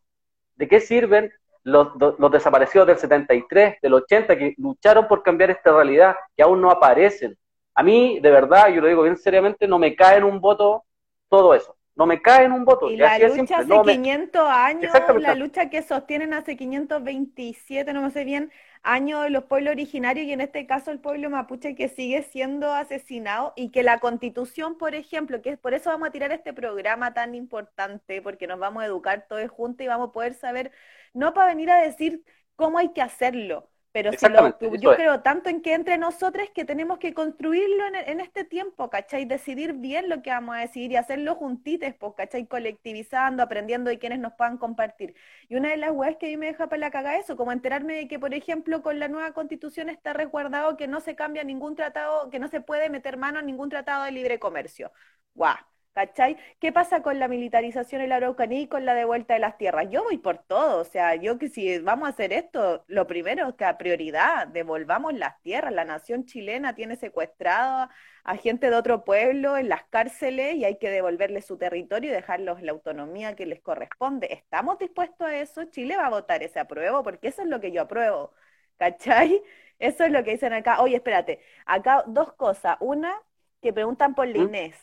¿De 0.56 0.68
qué 0.68 0.80
sirven 0.80 1.34
los, 1.64 1.90
los, 1.98 2.32
desaparecidos 2.32 2.88
del 2.88 2.98
73, 2.98 3.82
del 3.82 3.94
80, 3.94 4.38
que 4.38 4.54
lucharon 4.58 5.08
por 5.08 5.24
cambiar 5.24 5.50
esta 5.50 5.74
realidad, 5.74 6.16
que 6.38 6.44
aún 6.44 6.62
no 6.62 6.70
aparecen? 6.70 7.38
A 7.76 7.84
mí, 7.84 8.20
de 8.20 8.32
verdad, 8.32 8.70
yo 8.70 8.82
lo 8.82 8.88
digo 8.88 9.04
bien 9.04 9.18
seriamente, 9.18 9.68
no 9.68 9.80
me 9.80 9.96
cae 9.96 10.18
en 10.18 10.24
un 10.24 10.40
voto 10.40 10.86
todo 11.30 11.54
eso. 11.54 11.76
No 11.96 12.08
me 12.08 12.22
cae 12.22 12.46
en 12.46 12.52
un 12.52 12.66
voto. 12.66 12.90
Y 12.90 12.98
la 12.98 13.20
lucha 13.20 13.60
hace 13.60 13.82
500 13.84 14.42
años, 14.48 14.92
la 15.20 15.36
lucha 15.36 15.70
que 15.70 15.84
sostienen 15.84 16.34
hace 16.34 16.58
527, 16.58 17.94
no 17.94 18.02
me 18.02 18.10
sé 18.10 18.24
bien, 18.24 18.52
años 18.82 19.24
de 19.24 19.30
los 19.30 19.44
pueblos 19.46 19.72
originarios 19.72 20.26
y 20.26 20.34
en 20.34 20.42
este 20.42 20.66
caso 20.66 20.92
el 20.92 21.00
pueblo 21.00 21.30
mapuche 21.30 21.76
que 21.76 21.88
sigue 21.88 22.24
siendo 22.24 22.74
asesinado 22.74 23.54
y 23.56 23.70
que 23.70 23.84
la 23.84 24.00
constitución, 24.00 24.78
por 24.78 24.96
ejemplo, 24.96 25.42
que 25.42 25.52
es 25.52 25.60
por 25.60 25.74
eso 25.74 25.90
vamos 25.92 26.10
a 26.10 26.12
tirar 26.12 26.32
este 26.32 26.52
programa 26.52 27.14
tan 27.14 27.36
importante, 27.36 28.22
porque 28.22 28.48
nos 28.48 28.60
vamos 28.60 28.84
a 28.84 28.88
educar 28.88 29.28
todos 29.30 29.50
juntos 29.52 29.86
y 29.86 29.88
vamos 29.88 30.10
a 30.10 30.12
poder 30.12 30.34
saber, 30.34 30.72
no 31.14 31.34
para 31.34 31.48
venir 31.48 31.70
a 31.70 31.78
decir 31.82 32.24
cómo 32.56 32.80
hay 32.80 32.92
que 32.92 33.02
hacerlo, 33.02 33.70
pero 33.94 34.12
si 34.12 34.28
lo, 34.28 34.60
yo 34.80 34.96
creo 34.96 35.22
tanto 35.22 35.50
en 35.50 35.62
que 35.62 35.76
entre 35.76 36.00
nosotros 36.00 36.50
que 36.56 36.66
tenemos 36.66 36.98
que 36.98 37.14
construirlo 37.14 37.84
en, 38.08 38.20
este 38.20 38.44
tiempo, 38.44 38.90
¿cachai? 38.90 39.26
Decidir 39.26 39.74
bien 39.74 40.10
lo 40.10 40.24
que 40.24 40.32
vamos 40.32 40.56
a 40.56 40.60
decidir 40.62 40.92
y 40.92 40.96
hacerlo 40.96 41.36
juntites, 41.36 41.94
pues, 41.94 42.14
¿cachai? 42.18 42.48
Colectivizando, 42.48 43.44
aprendiendo 43.44 43.92
de 43.92 44.00
quienes 44.00 44.18
nos 44.18 44.34
puedan 44.34 44.58
compartir. 44.58 45.14
Y 45.48 45.58
una 45.58 45.70
de 45.70 45.78
las 45.78 45.92
weas 45.92 46.18
que 46.18 46.26
a 46.26 46.30
mí 46.30 46.38
me 46.38 46.48
deja 46.48 46.68
para 46.68 46.80
la 46.80 46.90
caga 46.90 47.18
eso, 47.18 47.38
como 47.38 47.52
enterarme 47.52 47.94
de 47.94 48.08
que, 48.08 48.18
por 48.18 48.34
ejemplo, 48.34 48.82
con 48.82 48.98
la 48.98 49.08
nueva 49.10 49.32
constitución 49.34 49.90
está 49.90 50.12
resguardado 50.14 50.76
que 50.76 50.88
no 50.88 51.00
se 51.00 51.16
cambia 51.16 51.44
ningún 51.44 51.76
tratado, 51.76 52.32
que 52.32 52.40
no 52.40 52.48
se 52.48 52.62
puede 52.62 52.90
meter 52.90 53.18
mano 53.18 53.42
en 53.42 53.46
ningún 53.46 53.70
tratado 53.70 54.06
de 54.06 54.12
libre 54.12 54.40
comercio. 54.40 54.92
Guau. 55.36 55.56
¿Cachai? 55.94 56.38
¿Qué 56.60 56.72
pasa 56.72 57.04
con 57.04 57.20
la 57.20 57.28
militarización 57.28 58.02
en 58.02 58.10
la 58.10 58.16
Araucanía 58.16 58.62
y 58.62 58.68
con 58.68 58.84
la 58.84 58.96
devuelta 58.96 59.36
de 59.36 59.40
las 59.40 59.60
tierras? 59.60 59.90
Yo 59.92 60.04
voy 60.04 60.18
por 60.18 60.40
todo, 60.40 60.80
o 60.82 60.84
sea, 60.86 61.14
yo 61.16 61.38
que 61.38 61.50
si 61.50 61.78
vamos 61.80 62.08
a 62.08 62.12
hacer 62.12 62.34
esto, 62.34 62.84
lo 62.88 63.06
primero 63.06 63.50
es 63.50 63.56
que 63.56 63.66
a 63.66 63.78
prioridad 63.78 64.48
devolvamos 64.48 65.14
las 65.14 65.40
tierras. 65.44 65.72
La 65.72 65.86
nación 65.86 66.26
chilena 66.26 66.74
tiene 66.74 66.96
secuestrado 66.96 67.90
a 68.24 68.38
gente 68.38 68.72
de 68.72 68.76
otro 68.76 69.04
pueblo 69.04 69.56
en 69.56 69.70
las 69.70 69.84
cárceles 69.86 70.56
y 70.56 70.66
hay 70.66 70.80
que 70.80 70.90
devolverles 70.90 71.46
su 71.46 71.58
territorio 71.60 72.10
y 72.10 72.14
dejarlos 72.14 72.64
la 72.64 72.72
autonomía 72.72 73.36
que 73.36 73.46
les 73.46 73.62
corresponde. 73.62 74.34
¿Estamos 74.34 74.80
dispuestos 74.80 75.28
a 75.28 75.38
eso? 75.38 75.66
Chile 75.66 75.96
va 75.96 76.08
a 76.08 76.10
votar 76.10 76.42
ese 76.42 76.60
apruebo 76.60 77.04
porque 77.04 77.28
eso 77.28 77.44
es 77.44 77.48
lo 77.48 77.60
que 77.62 77.72
yo 77.72 77.84
apruebo, 77.84 78.34
¿cachai? 78.78 79.44
Eso 79.80 80.04
es 80.06 80.12
lo 80.12 80.24
que 80.24 80.32
dicen 80.32 80.54
acá. 80.54 80.82
Oye, 80.82 80.96
espérate, 80.96 81.40
acá 81.66 82.04
dos 82.08 82.34
cosas. 82.34 82.78
Una, 82.80 83.14
que 83.62 83.74
preguntan 83.74 84.16
por 84.16 84.28
la 84.28 84.40
¿Mm? 84.40 84.42
Inés. 84.44 84.76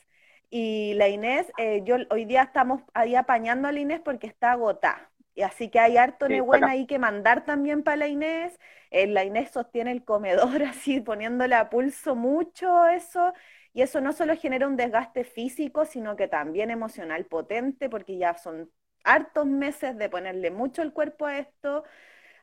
Y 0.50 0.94
la 0.94 1.08
Inés, 1.08 1.52
eh, 1.58 1.82
yo 1.84 1.96
hoy 2.10 2.24
día 2.24 2.42
estamos 2.42 2.82
ahí 2.92 3.14
apañando 3.14 3.68
a 3.68 3.72
la 3.72 3.80
Inés 3.80 4.00
porque 4.04 4.26
está 4.26 4.52
agotada. 4.52 5.10
Y 5.34 5.42
así 5.42 5.68
que 5.70 5.78
hay 5.78 5.96
harto 5.96 6.26
sí, 6.26 6.40
buena 6.40 6.70
ahí 6.70 6.86
que 6.86 6.98
mandar 6.98 7.44
también 7.44 7.82
para 7.84 7.96
la 7.98 8.08
Inés. 8.08 8.58
Eh, 8.90 9.06
la 9.06 9.24
Inés 9.24 9.50
sostiene 9.52 9.92
el 9.92 10.04
comedor 10.04 10.62
así, 10.64 11.00
poniéndole 11.00 11.54
a 11.54 11.70
pulso 11.70 12.16
mucho 12.16 12.86
eso. 12.88 13.32
Y 13.72 13.82
eso 13.82 14.00
no 14.00 14.12
solo 14.12 14.36
genera 14.36 14.66
un 14.66 14.76
desgaste 14.76 15.22
físico, 15.24 15.84
sino 15.84 16.16
que 16.16 16.26
también 16.26 16.70
emocional 16.70 17.24
potente, 17.26 17.88
porque 17.88 18.18
ya 18.18 18.34
son 18.36 18.70
hartos 19.04 19.46
meses 19.46 19.96
de 19.96 20.08
ponerle 20.08 20.50
mucho 20.50 20.82
el 20.82 20.92
cuerpo 20.92 21.26
a 21.26 21.38
esto. 21.38 21.84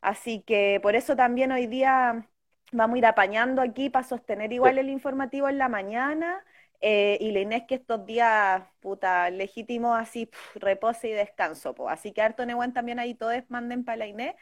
Así 0.02 0.42
que 0.44 0.80
por 0.82 0.96
eso 0.96 1.16
también 1.16 1.52
hoy 1.52 1.68
día 1.68 2.28
vamos 2.72 2.96
a 2.96 2.98
ir 3.00 3.06
apañando 3.06 3.62
aquí 3.62 3.90
para 3.90 4.08
sostener 4.08 4.54
igual 4.54 4.78
el 4.78 4.90
informativo 4.90 5.50
en 5.50 5.58
la 5.58 5.70
mañana 5.70 6.44
eh, 6.80 7.18
y 7.20 7.32
la 7.32 7.40
Inés 7.40 7.64
que 7.68 7.76
estos 7.76 8.06
días, 8.06 8.64
puta, 8.80 9.30
legítimo 9.30 9.96
así, 9.96 10.30
repose 10.56 11.10
y 11.10 11.12
descanso, 11.12 11.74
po. 11.74 11.90
Así 11.90 12.12
que 12.12 12.22
harto 12.22 12.46
Nehuén 12.46 12.74
también 12.74 13.00
ahí 13.00 13.14
todos 13.16 13.36
manden 13.50 13.84
para 13.84 13.98
la 13.98 14.08
Inés. 14.08 14.36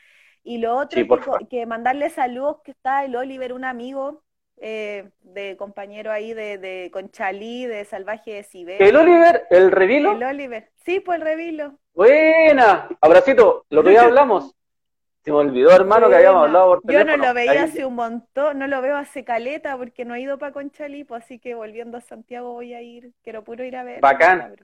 Y 0.44 0.60
lo 0.60 0.76
otro 0.78 1.02
que, 1.50 1.66
mandarle 1.66 2.10
saludos, 2.10 2.58
que 2.64 2.72
está 2.72 3.04
el 3.04 3.16
Oliver, 3.16 3.54
un 3.54 3.66
amigo 3.66 4.24
eh, 4.58 5.10
de 5.22 5.58
compañero 5.58 6.12
ahí 6.12 6.34
de, 6.34 6.58
de 6.58 6.92
Conchalí, 6.94 7.66
de 7.66 7.84
Salvaje 7.86 8.34
de 8.34 8.44
Siberia. 8.44 8.88
¿El 8.88 8.96
Oliver? 8.96 9.48
¿El 9.50 9.72
Revilo? 9.72 10.12
El 10.12 10.24
Oliver, 10.24 10.70
sí, 10.86 11.00
pues 11.00 11.18
el 11.20 11.26
Revilo. 11.26 11.80
Buena, 11.94 12.90
abracito, 13.02 13.66
lo 13.70 13.84
que 13.84 13.94
ya 13.94 14.04
hablamos. 14.06 14.56
Se 15.26 15.32
me 15.32 15.38
olvidó, 15.38 15.71
hermano, 15.71 16.07
que 16.07 16.17
habíamos 16.17 16.43
hablado 16.43 16.67
por 16.67 16.82
teléfono. 16.84 17.11
Yo 17.11 17.17
no 17.17 17.26
lo 17.28 17.34
veía 17.34 17.63
hace 17.63 17.84
un 17.84 17.95
montón, 17.95 18.59
no 18.59 18.67
lo 18.67 18.80
veo 18.84 18.95
hace 18.95 19.23
caleta 19.26 19.76
porque 19.76 20.05
no 20.05 20.13
he 20.13 20.21
ido 20.21 20.38
para 20.38 20.51
Conchalipo, 20.51 21.15
así 21.15 21.39
que 21.39 21.55
volviendo 21.55 21.97
a 21.97 22.01
Santiago 22.01 22.53
voy 22.53 22.76
a 22.76 22.84
ir, 22.84 23.11
quiero 23.23 23.43
puro 23.43 23.63
ir 23.63 23.76
a 23.76 23.84
ver. 23.84 24.01
Bacán. 24.01 24.55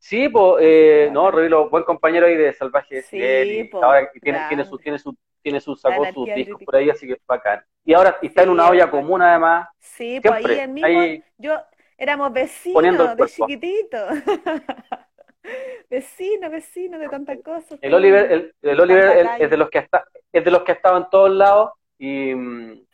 Sí, 0.00 0.28
pues, 0.28 0.56
eh, 0.60 1.08
no, 1.12 1.30
Revilo, 1.30 1.70
buen 1.70 1.84
compañero 1.84 2.26
ahí 2.26 2.34
de 2.34 2.52
Salvaje 2.52 3.02
sí, 3.02 3.70
ahora 3.80 4.10
tiene, 4.20 4.40
tiene 4.48 4.64
su, 4.64 4.78
tiene 4.78 4.98
su, 4.98 5.16
tiene 5.40 5.60
su, 5.60 5.76
sacó 5.76 6.04
sus 6.12 6.26
discos 6.34 6.62
por 6.64 6.74
ahí, 6.74 6.90
así 6.90 7.06
que 7.06 7.12
es 7.12 7.24
bacán. 7.24 7.64
Y 7.84 7.94
ahora 7.94 8.18
está 8.20 8.42
en 8.42 8.48
una 8.50 8.68
olla 8.68 8.90
común 8.90 9.22
además. 9.22 9.68
Sí, 9.78 10.20
pues 10.20 10.44
ahí 10.44 10.58
en 10.58 10.74
mismo, 10.74 11.24
yo 11.36 11.60
éramos 11.96 12.32
vecinos 12.32 13.16
de 13.16 13.26
chiquitito. 13.26 13.98
vecino, 15.90 16.50
vecino 16.50 16.98
de 16.98 17.08
tantas 17.08 17.38
cosas. 17.42 17.78
El 17.80 17.94
Oliver, 17.94 18.52
el, 18.62 18.80
Oliver 18.80 19.28
es 19.38 19.50
de 19.50 19.56
los 19.56 19.70
que 19.70 19.78
está, 19.78 20.04
es 20.32 20.44
de 20.44 20.50
los 20.50 20.62
que 20.62 20.72
ha 20.72 20.74
estado 20.74 20.98
en 20.98 21.10
todos 21.10 21.30
lados 21.30 21.72
y 21.98 22.34
mm, 22.34 22.84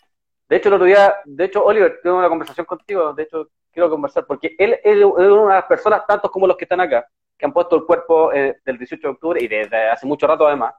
de 0.49 0.57
hecho 0.57 0.69
el 0.69 0.75
otro 0.75 0.87
día, 0.87 1.15
de 1.25 1.45
hecho 1.45 1.65
Oliver, 1.65 2.01
tengo 2.03 2.19
una 2.19 2.29
conversación 2.29 2.67
contigo, 2.67 3.13
de 3.13 3.25
hecho 3.25 3.49
quiero 3.73 3.91
conversar 3.91 4.27
porque 4.27 4.55
él 4.59 4.79
es 4.83 5.05
una 5.05 5.25
de 5.25 5.55
las 5.55 5.65
personas, 5.65 6.07
tantos 6.07 6.31
como 6.31 6.47
los 6.47 6.57
que 6.57 6.65
están 6.65 6.81
acá, 6.81 7.07
que 7.37 7.47
han 7.47 7.53
puesto 7.53 7.77
el 7.77 7.85
cuerpo 7.85 8.33
eh, 8.33 8.61
del 8.65 8.79
18 8.79 9.09
de 9.09 9.13
octubre 9.13 9.43
y 9.43 9.49
desde 9.49 9.89
hace 9.89 10.07
mucho 10.07 10.27
rato 10.27 10.47
además, 10.47 10.75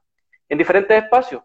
en 0.48 0.58
diferentes 0.58 1.04
espacios, 1.04 1.44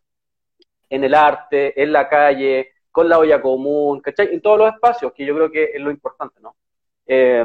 en 0.89 1.05
el 1.05 1.15
arte, 1.15 1.81
en 1.81 1.93
la 1.93 2.09
calle, 2.09 2.73
con 2.91 3.09
la 3.09 3.19
olla 3.19 3.41
común, 3.41 4.01
¿cachai? 4.01 4.33
En 4.33 4.41
todos 4.41 4.59
los 4.59 4.75
espacios, 4.75 5.13
que 5.13 5.25
yo 5.25 5.35
creo 5.35 5.51
que 5.51 5.65
es 5.75 5.81
lo 5.81 5.91
importante, 5.91 6.41
¿no? 6.41 6.57
Eh, 7.07 7.41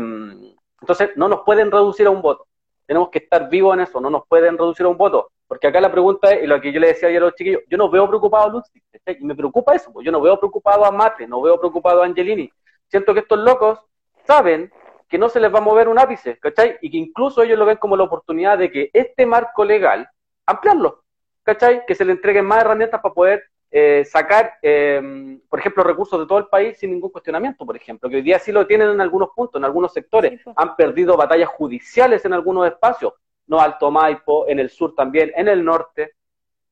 entonces, 0.82 1.12
no 1.16 1.28
nos 1.28 1.42
pueden 1.42 1.72
reducir 1.72 2.08
a 2.08 2.10
un 2.10 2.22
voto 2.22 2.48
tenemos 2.86 3.10
que 3.10 3.20
estar 3.20 3.50
vivos 3.50 3.76
en 3.76 3.82
eso, 3.82 4.00
no 4.00 4.10
nos 4.10 4.28
pueden 4.28 4.58
reducir 4.58 4.86
a 4.86 4.90
un 4.90 4.98
voto. 4.98 5.32
Porque 5.48 5.68
acá 5.68 5.80
la 5.80 5.92
pregunta 5.92 6.32
es, 6.32 6.44
y 6.44 6.48
lo 6.48 6.60
que 6.60 6.72
yo 6.72 6.80
le 6.80 6.88
decía 6.88 7.08
ayer 7.10 7.22
a 7.22 7.26
los 7.26 7.36
chiquillos, 7.36 7.62
yo 7.70 7.78
no 7.78 7.90
veo 7.90 8.08
preocupado 8.08 8.46
a 8.46 8.50
Ludwig, 8.50 8.84
y 9.20 9.24
me 9.24 9.36
preocupa 9.36 9.76
eso, 9.76 9.92
pues 9.94 10.06
yo 10.06 10.12
no 10.12 10.22
veo 10.22 10.40
preocupado 10.40 10.86
a 10.86 10.92
Mate, 10.92 11.28
no 11.28 11.42
veo 11.42 11.60
preocupado 11.60 12.02
a 12.02 12.06
Angelini. 12.06 12.50
Siento 12.88 13.14
que 13.14 13.20
estos 13.22 13.40
locos 13.40 13.80
saben 14.26 14.72
que 15.08 15.18
no 15.18 15.30
se 15.30 15.40
les 15.40 15.54
va 15.54 15.60
a 15.60 15.62
mover 15.62 15.88
un 15.88 16.00
ápice, 16.00 16.38
¿cachai? 16.40 16.78
Y 16.82 16.90
que 16.90 16.98
incluso 16.98 17.44
ellos 17.44 17.60
lo 17.60 17.66
ven 17.66 17.78
como 17.78 17.96
la 17.96 18.04
oportunidad 18.04 18.58
de 18.58 18.72
que 18.72 18.90
este 18.92 19.26
marco 19.26 19.64
legal, 19.64 20.10
ampliarlo, 20.46 21.04
¿cachai? 21.44 21.86
Que 21.86 21.94
se 21.94 22.06
le 22.06 22.14
entreguen 22.14 22.46
más 22.46 22.62
herramientas 22.62 23.02
para 23.02 23.14
poder 23.14 23.44
eh, 23.78 24.06
sacar, 24.06 24.54
em, 24.62 25.38
por 25.50 25.60
ejemplo, 25.60 25.84
recursos 25.84 26.18
de 26.18 26.26
todo 26.26 26.38
el 26.38 26.48
país 26.48 26.78
sin 26.78 26.92
ningún 26.92 27.10
cuestionamiento, 27.10 27.66
por 27.66 27.76
ejemplo, 27.76 28.10
que 28.10 28.16
hoy 28.16 28.22
día 28.22 28.40
sí 28.40 28.54
lo 28.54 28.66
tienen 28.66 28.90
en 28.90 29.02
algunos 29.02 29.32
puntos, 29.36 29.60
en 29.60 29.66
algunos 29.66 29.92
sectores. 29.92 30.40
Han 30.56 30.78
perdido 30.78 31.18
batallas 31.18 31.50
judiciales 31.50 32.24
en 32.24 32.32
algunos 32.32 32.66
espacios, 32.68 33.16
no 33.48 33.60
Alto 33.60 33.92
Maipo, 33.92 34.48
en 34.48 34.60
el 34.60 34.70
sur 34.70 34.96
también, 34.96 35.34
en 35.36 35.50
el 35.50 35.62
norte, 35.62 36.14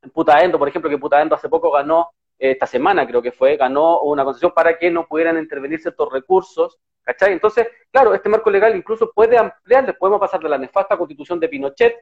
en 0.02 0.12
Putaendo, 0.12 0.58
por 0.58 0.70
ejemplo, 0.70 0.90
que 0.90 0.98
Putaendo 0.98 1.36
hace 1.36 1.50
poco 1.50 1.72
ganó, 1.72 2.12
eh, 2.40 2.52
esta 2.52 2.68
semana 2.68 3.06
creo 3.06 3.22
que 3.22 3.34
fue, 3.34 3.58
ganó 3.58 4.00
una 4.00 4.24
concesión 4.24 4.54
para 4.54 4.78
que 4.80 4.90
no 4.90 5.06
pudieran 5.06 5.38
intervenir 5.38 5.82
ciertos 5.82 6.10
recursos, 6.10 6.80
¿cachai? 7.02 7.34
Entonces, 7.34 7.68
claro, 7.92 8.14
este 8.14 8.30
marco 8.30 8.50
legal 8.50 8.78
incluso 8.78 9.12
puede 9.14 9.38
ampliar, 9.38 9.98
podemos 9.98 10.22
pasar 10.22 10.40
de 10.40 10.48
la 10.48 10.58
nefasta 10.58 10.96
constitución 10.96 11.38
de 11.38 11.50
Pinochet 11.50 11.98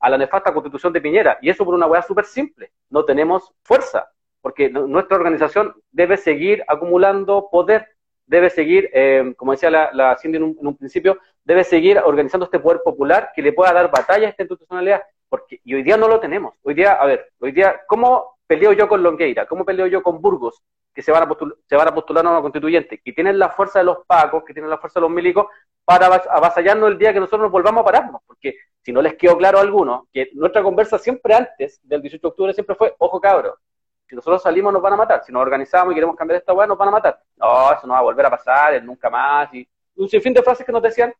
a 0.00 0.10
la 0.10 0.18
nefasta 0.18 0.52
constitución 0.52 0.92
de 0.92 1.00
Piñera, 1.00 1.38
y 1.40 1.50
eso 1.50 1.64
por 1.64 1.74
una 1.74 1.86
hueá 1.86 2.02
súper 2.02 2.24
simple, 2.24 2.72
no 2.88 3.04
tenemos 3.04 3.52
fuerza, 3.62 4.10
porque 4.40 4.70
nuestra 4.70 5.16
organización 5.16 5.74
debe 5.90 6.16
seguir 6.16 6.64
acumulando 6.66 7.48
poder, 7.50 7.88
debe 8.26 8.50
seguir, 8.50 8.90
eh, 8.92 9.34
como 9.36 9.52
decía 9.52 9.70
la, 9.70 9.90
la 9.92 10.16
Cindy 10.16 10.38
en 10.38 10.56
un, 10.58 10.76
principio, 10.76 11.18
debe 11.44 11.64
seguir 11.64 11.98
organizando 11.98 12.44
este 12.44 12.60
poder 12.60 12.80
popular 12.84 13.30
que 13.34 13.42
le 13.42 13.52
pueda 13.52 13.72
dar 13.72 13.90
batalla 13.90 14.26
a 14.26 14.30
esta 14.30 14.42
institucionalidad, 14.42 15.02
porque 15.28 15.60
y 15.64 15.74
hoy 15.74 15.82
día 15.82 15.96
no 15.96 16.08
lo 16.08 16.20
tenemos. 16.20 16.54
Hoy 16.62 16.74
día, 16.74 16.92
a 16.92 17.06
ver, 17.06 17.30
hoy 17.40 17.52
día, 17.52 17.80
¿cómo 17.86 18.38
peleo 18.46 18.72
yo 18.72 18.88
con 18.88 19.02
Longueira? 19.02 19.46
¿Cómo 19.46 19.64
peleo 19.64 19.86
yo 19.86 20.02
con 20.02 20.20
Burgos? 20.20 20.62
que 20.94 21.02
se 21.02 21.12
van, 21.12 21.22
a 21.22 21.28
postular, 21.28 21.56
se 21.68 21.76
van 21.76 21.88
a 21.88 21.94
postular 21.94 22.26
a 22.26 22.30
una 22.30 22.42
constituyente, 22.42 23.00
que 23.02 23.12
tienen 23.12 23.38
la 23.38 23.50
fuerza 23.50 23.78
de 23.78 23.84
los 23.84 23.98
pacos, 24.06 24.44
que 24.44 24.52
tienen 24.52 24.70
la 24.70 24.78
fuerza 24.78 24.98
de 24.98 25.02
los 25.02 25.10
milicos, 25.10 25.46
para 25.84 26.06
avasallarnos 26.06 26.90
el 26.90 26.98
día 26.98 27.12
que 27.12 27.20
nosotros 27.20 27.42
nos 27.42 27.52
volvamos 27.52 27.82
a 27.82 27.84
pararnos, 27.84 28.22
porque 28.26 28.56
si 28.82 28.92
no 28.92 29.02
les 29.02 29.14
quedó 29.14 29.36
claro 29.36 29.58
a 29.58 29.62
algunos, 29.62 30.04
que 30.12 30.30
nuestra 30.34 30.62
conversa 30.62 30.98
siempre 30.98 31.34
antes 31.34 31.80
del 31.82 32.02
18 32.02 32.20
de 32.20 32.28
octubre 32.28 32.54
siempre 32.54 32.76
fue, 32.76 32.94
ojo 32.98 33.20
cabros, 33.20 33.54
si 34.10 34.16
nosotros 34.16 34.42
salimos 34.42 34.72
nos 34.72 34.82
van 34.82 34.94
a 34.94 34.96
matar, 34.96 35.22
si 35.24 35.30
nos 35.30 35.40
organizamos 35.40 35.92
y 35.92 35.94
queremos 35.94 36.16
cambiar 36.16 36.40
esta 36.40 36.52
weá 36.52 36.66
nos 36.66 36.76
van 36.76 36.88
a 36.88 36.90
matar. 36.90 37.22
No, 37.36 37.72
eso 37.72 37.86
no 37.86 37.92
va 37.92 38.00
a 38.00 38.02
volver 38.02 38.26
a 38.26 38.30
pasar, 38.30 38.82
nunca 38.82 39.08
más, 39.08 39.54
y 39.54 39.66
un 39.94 40.08
sinfín 40.08 40.34
de 40.34 40.42
frases 40.42 40.66
que 40.66 40.72
nos 40.72 40.82
decían, 40.82 41.14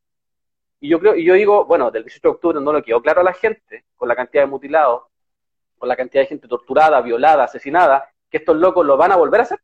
y 0.81 0.89
yo 0.89 0.99
creo, 0.99 1.15
y 1.15 1.25
yo 1.25 1.35
digo, 1.35 1.65
bueno, 1.67 1.93
del 1.93 2.03
18 2.03 2.21
de 2.21 2.35
octubre 2.35 2.61
no 2.61 2.73
lo 2.73 2.83
quedó 2.83 3.01
claro 3.01 3.21
a 3.21 3.25
la 3.25 3.33
gente, 3.33 3.85
con 3.95 4.09
la 4.09 4.17
cantidad 4.17 4.43
de 4.43 4.49
mutilados, 4.49 5.05
con 5.79 5.89
la 5.89 5.95
cantidad 5.95 6.25
de 6.25 6.27
gente 6.27 6.49
torturada, 6.49 7.01
violada, 7.01 7.45
asesinada, 7.45 8.11
que 8.29 8.39
estos 8.39 8.57
locos 8.57 8.85
lo 8.85 8.97
van 8.97 9.13
a 9.13 9.17
volver 9.17 9.39
a 9.39 9.43
hacer, 9.45 9.61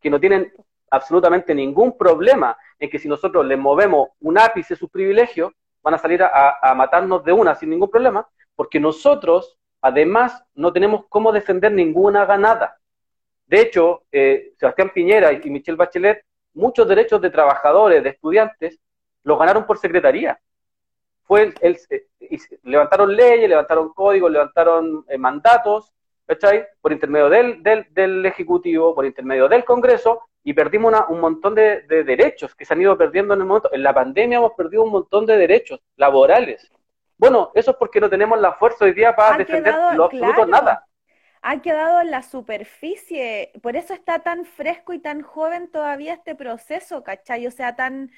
que 0.00 0.10
no 0.10 0.18
tienen 0.18 0.52
absolutamente 0.90 1.54
ningún 1.54 1.96
problema 1.96 2.58
en 2.80 2.90
que 2.90 2.98
si 2.98 3.06
nosotros 3.06 3.46
les 3.46 3.56
movemos 3.58 4.08
un 4.20 4.36
ápice 4.36 4.74
sus 4.74 4.90
privilegios, 4.90 5.52
van 5.80 5.94
a 5.94 5.98
salir 5.98 6.24
a 6.24 6.74
matarnos 6.74 7.22
de 7.22 7.32
una 7.32 7.54
sin 7.54 7.70
ningún 7.70 7.88
problema, 7.88 8.26
porque 8.56 8.80
nosotros 8.80 9.56
Además, 9.86 10.42
no 10.56 10.72
tenemos 10.72 11.04
cómo 11.08 11.30
defender 11.30 11.70
ninguna 11.70 12.24
ganada. 12.24 12.76
De 13.46 13.60
hecho, 13.60 14.02
eh, 14.10 14.52
Sebastián 14.58 14.90
Piñera 14.92 15.32
y 15.32 15.48
Michelle 15.48 15.76
Bachelet, 15.76 16.24
muchos 16.54 16.88
derechos 16.88 17.20
de 17.20 17.30
trabajadores, 17.30 18.02
de 18.02 18.08
estudiantes, 18.08 18.80
los 19.22 19.38
ganaron 19.38 19.64
por 19.64 19.78
secretaría. 19.78 20.40
Fue 21.22 21.54
el, 21.60 21.78
eh, 21.90 22.06
levantaron 22.64 23.14
leyes, 23.14 23.48
levantaron 23.48 23.92
códigos, 23.92 24.28
levantaron 24.28 25.04
eh, 25.08 25.16
mandatos. 25.18 25.92
Por 26.80 26.90
intermedio 26.90 27.28
del, 27.28 27.62
del, 27.92 28.26
Ejecutivo, 28.26 28.92
por 28.92 29.06
intermedio 29.06 29.48
del 29.48 29.64
Congreso, 29.64 30.22
y 30.42 30.52
perdimos 30.52 30.92
un 31.08 31.20
montón 31.20 31.54
de, 31.54 31.82
derechos 31.86 32.56
que 32.56 32.64
se 32.64 32.74
han 32.74 32.82
ido 32.82 32.98
perdiendo 32.98 33.34
en 33.34 33.42
el 33.42 33.46
momento. 33.46 33.72
En 33.72 33.84
la 33.84 33.94
pandemia 33.94 34.38
hemos 34.38 34.54
perdido 34.54 34.82
un 34.82 34.90
montón 34.90 35.26
de 35.26 35.36
derechos 35.36 35.78
laborales, 35.96 36.68
bueno, 37.18 37.50
eso 37.54 37.70
es 37.70 37.76
porque 37.76 38.00
no 38.00 38.10
tenemos 38.10 38.38
la 38.40 38.52
fuerza 38.54 38.84
hoy 38.84 38.92
día 38.92 39.14
para 39.14 39.38
defender 39.38 39.74
lo 39.94 40.04
absoluto 40.04 40.46
nada. 40.46 40.86
Ha 41.42 41.62
quedado 41.62 42.00
en 42.00 42.10
la 42.10 42.22
superficie, 42.22 43.52
por 43.62 43.76
eso 43.76 43.94
está 43.94 44.18
tan 44.18 44.44
fresco 44.44 44.92
y 44.92 44.98
tan 44.98 45.22
joven 45.22 45.70
todavía 45.70 46.14
este 46.14 46.34
proceso, 46.34 47.02
¿cachai? 47.02 47.46
O 47.46 47.50
sea, 47.50 47.76
tan... 47.76 48.10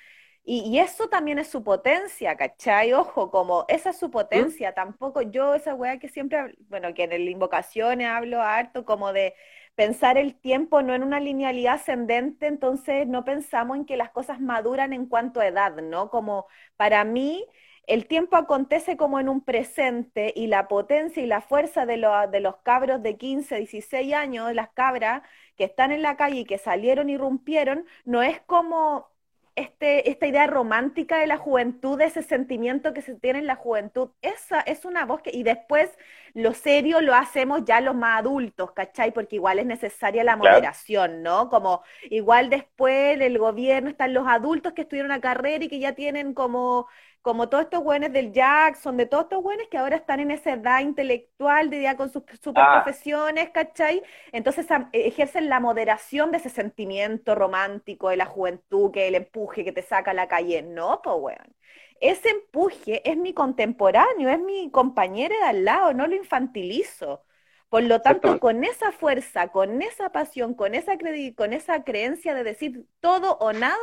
Y, 0.44 0.78
eso 0.78 1.10
también 1.10 1.38
es 1.38 1.48
su 1.48 1.62
potencia, 1.62 2.34
¿cachai? 2.36 2.94
Ojo, 2.94 3.30
como 3.30 3.66
esa 3.68 3.90
es 3.90 3.98
su 3.98 4.10
potencia, 4.10 4.72
tampoco 4.72 5.20
yo 5.20 5.54
esa 5.54 5.74
weá 5.74 5.98
que 5.98 6.08
siempre, 6.08 6.56
bueno, 6.70 6.94
que 6.94 7.04
en 7.04 7.12
el 7.12 7.28
invocaciones 7.28 8.08
hablo 8.08 8.40
harto 8.40 8.86
como 8.86 9.12
de 9.12 9.34
pensar 9.74 10.16
el 10.16 10.34
tiempo 10.34 10.80
no 10.80 10.94
en 10.94 11.02
una 11.02 11.20
linealidad 11.20 11.74
ascendente, 11.74 12.46
entonces 12.46 13.06
no 13.06 13.24
pensamos 13.24 13.76
en 13.76 13.84
que 13.84 13.98
las 13.98 14.10
cosas 14.10 14.40
maduran 14.40 14.94
en 14.94 15.06
cuanto 15.06 15.40
a 15.40 15.46
edad, 15.46 15.76
¿no? 15.82 16.08
Como 16.08 16.46
para 16.76 17.04
mí 17.04 17.46
el 17.88 18.06
tiempo 18.06 18.36
acontece 18.36 18.96
como 18.96 19.18
en 19.18 19.28
un 19.28 19.40
presente 19.42 20.32
y 20.36 20.46
la 20.46 20.68
potencia 20.68 21.22
y 21.22 21.26
la 21.26 21.40
fuerza 21.40 21.86
de, 21.86 21.96
los 21.96 22.56
cabros 22.62 23.02
de 23.02 23.16
15, 23.16 23.56
16 23.56 24.14
años, 24.14 24.54
las 24.54 24.70
cabras 24.70 25.22
que 25.56 25.64
están 25.64 25.90
en 25.92 26.02
la 26.02 26.16
calle 26.16 26.40
y 26.40 26.44
que 26.44 26.58
salieron 26.58 27.08
y 27.08 27.16
rompieron, 27.16 27.86
no 28.04 28.22
es 28.22 28.40
como 28.42 29.08
este, 29.56 30.10
esta 30.10 30.26
idea 30.26 30.46
romántica 30.46 31.18
de 31.18 31.26
la 31.26 31.38
juventud, 31.38 32.00
ese 32.00 32.22
sentimiento 32.22 32.92
que 32.92 33.02
se 33.02 33.14
tiene 33.14 33.40
en 33.40 33.46
la 33.46 33.56
juventud. 33.56 34.10
Esa 34.22 34.60
es 34.60 34.84
una 34.84 35.06
voz 35.06 35.22
que, 35.22 35.30
y 35.34 35.42
después 35.42 35.90
lo 36.34 36.54
serio 36.54 37.00
lo 37.00 37.14
hacemos 37.14 37.64
ya 37.64 37.80
los 37.80 37.94
más 37.94 38.20
adultos, 38.20 38.72
¿cachai? 38.72 39.12
Porque 39.12 39.36
igual 39.36 39.58
es 39.58 39.66
necesaria 39.66 40.24
la 40.24 40.36
moderación, 40.36 41.22
¿no? 41.22 41.48
Como 41.48 41.82
igual 42.10 42.50
después 42.50 43.18
del 43.18 43.38
gobierno 43.38 43.90
están 43.90 44.14
los 44.14 44.26
adultos 44.26 44.72
que 44.72 44.82
estudiaron 44.82 45.10
una 45.10 45.20
carrera 45.20 45.64
y 45.64 45.68
que 45.68 45.78
ya 45.78 45.92
tienen 45.92 46.34
como 46.34 46.86
como 47.28 47.48
todos 47.48 47.64
estos 47.64 47.84
buenos 47.84 48.12
del 48.12 48.32
Jackson, 48.32 48.96
de 48.96 49.04
todos 49.04 49.24
estos 49.24 49.42
buenos 49.42 49.66
que 49.68 49.76
ahora 49.76 49.96
están 49.96 50.20
en 50.20 50.30
esa 50.30 50.52
edad 50.52 50.80
intelectual 50.80 51.68
de 51.68 51.82
ya 51.82 51.96
con 51.96 52.10
sus 52.10 52.22
super 52.40 52.62
ah. 52.64 52.82
profesiones, 52.82 53.50
¿cachai? 53.50 54.02
Entonces 54.32 54.66
ejercen 54.92 55.48
la 55.48 55.60
moderación 55.60 56.30
de 56.30 56.38
ese 56.38 56.48
sentimiento 56.48 57.34
romántico 57.34 58.08
de 58.08 58.16
la 58.16 58.24
juventud, 58.26 58.90
que 58.92 59.08
el 59.08 59.14
empuje 59.16 59.64
que 59.64 59.72
te 59.72 59.82
saca 59.82 60.12
a 60.12 60.14
la 60.14 60.28
calle. 60.28 60.62
No, 60.62 61.02
pues 61.02 61.16
weón. 61.18 61.54
Ese 62.00 62.30
empuje 62.30 63.08
es 63.08 63.16
mi 63.16 63.34
contemporáneo, 63.34 64.28
es 64.30 64.40
mi 64.40 64.70
compañero 64.70 65.34
de 65.36 65.44
al 65.44 65.64
lado, 65.64 65.92
no 65.94 66.06
lo 66.06 66.14
infantilizo. 66.14 67.24
Por 67.68 67.82
lo 67.82 68.00
tanto, 68.00 68.40
con 68.40 68.64
esa 68.64 68.92
fuerza, 68.92 69.48
con 69.48 69.82
esa 69.82 70.10
pasión, 70.10 70.54
con 70.54 70.74
esa, 70.74 70.96
con 71.36 71.52
esa 71.52 71.84
creencia 71.84 72.34
de 72.34 72.44
decir 72.44 72.86
todo 73.00 73.36
o 73.38 73.52
nada, 73.52 73.76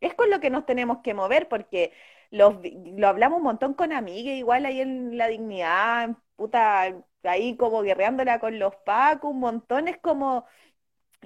es 0.00 0.14
con 0.14 0.30
lo 0.30 0.40
que 0.40 0.50
nos 0.50 0.66
tenemos 0.66 0.98
que 1.02 1.14
mover, 1.14 1.48
porque 1.48 1.92
lo 2.30 3.08
hablamos 3.08 3.38
un 3.38 3.44
montón 3.44 3.74
con 3.74 3.92
amigas, 3.92 4.34
igual 4.36 4.66
ahí 4.66 4.80
en 4.80 5.16
La 5.18 5.28
Dignidad, 5.28 6.10
puta, 6.36 6.94
ahí 7.24 7.56
como 7.56 7.82
guerreándola 7.82 8.40
con 8.40 8.58
los 8.58 8.74
pacos, 8.76 9.30
un 9.30 9.40
montón, 9.40 9.88
es 9.88 9.98
como, 9.98 10.46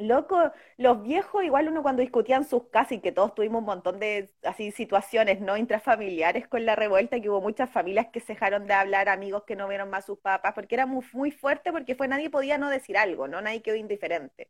Loco, 0.01 0.53
los 0.77 1.03
viejos, 1.03 1.43
igual 1.45 1.69
uno 1.69 1.83
cuando 1.83 2.03
discutían 2.03 2.45
sus 2.45 2.69
casas 2.69 2.93
y 2.93 3.01
que 3.01 3.11
todos 3.11 3.35
tuvimos 3.35 3.61
un 3.61 3.67
montón 3.67 3.99
de 3.99 4.31
así 4.45 4.71
situaciones 4.71 5.41
no 5.41 5.57
intrafamiliares 5.57 6.47
con 6.47 6.65
la 6.65 6.77
revuelta, 6.77 7.21
que 7.21 7.29
hubo 7.29 7.41
muchas 7.41 7.69
familias 7.71 8.07
que 8.13 8.21
se 8.21 8.35
dejaron 8.35 8.67
de 8.69 8.75
hablar, 8.75 9.09
amigos 9.09 9.43
que 9.45 9.57
no 9.57 9.67
vieron 9.67 9.91
más 9.91 10.07
sus 10.07 10.19
papás, 10.21 10.53
porque 10.55 10.77
era 10.77 10.87
muy, 10.87 11.05
muy 11.13 11.31
fuerte, 11.33 11.73
porque 11.73 11.97
fue 11.97 12.07
nadie 12.07 12.31
podía 12.31 12.59
no 12.59 12.71
decir 12.71 12.97
algo, 12.97 13.27
¿no? 13.27 13.41
Nadie 13.41 13.61
quedó 13.63 13.75
indiferente. 13.77 14.49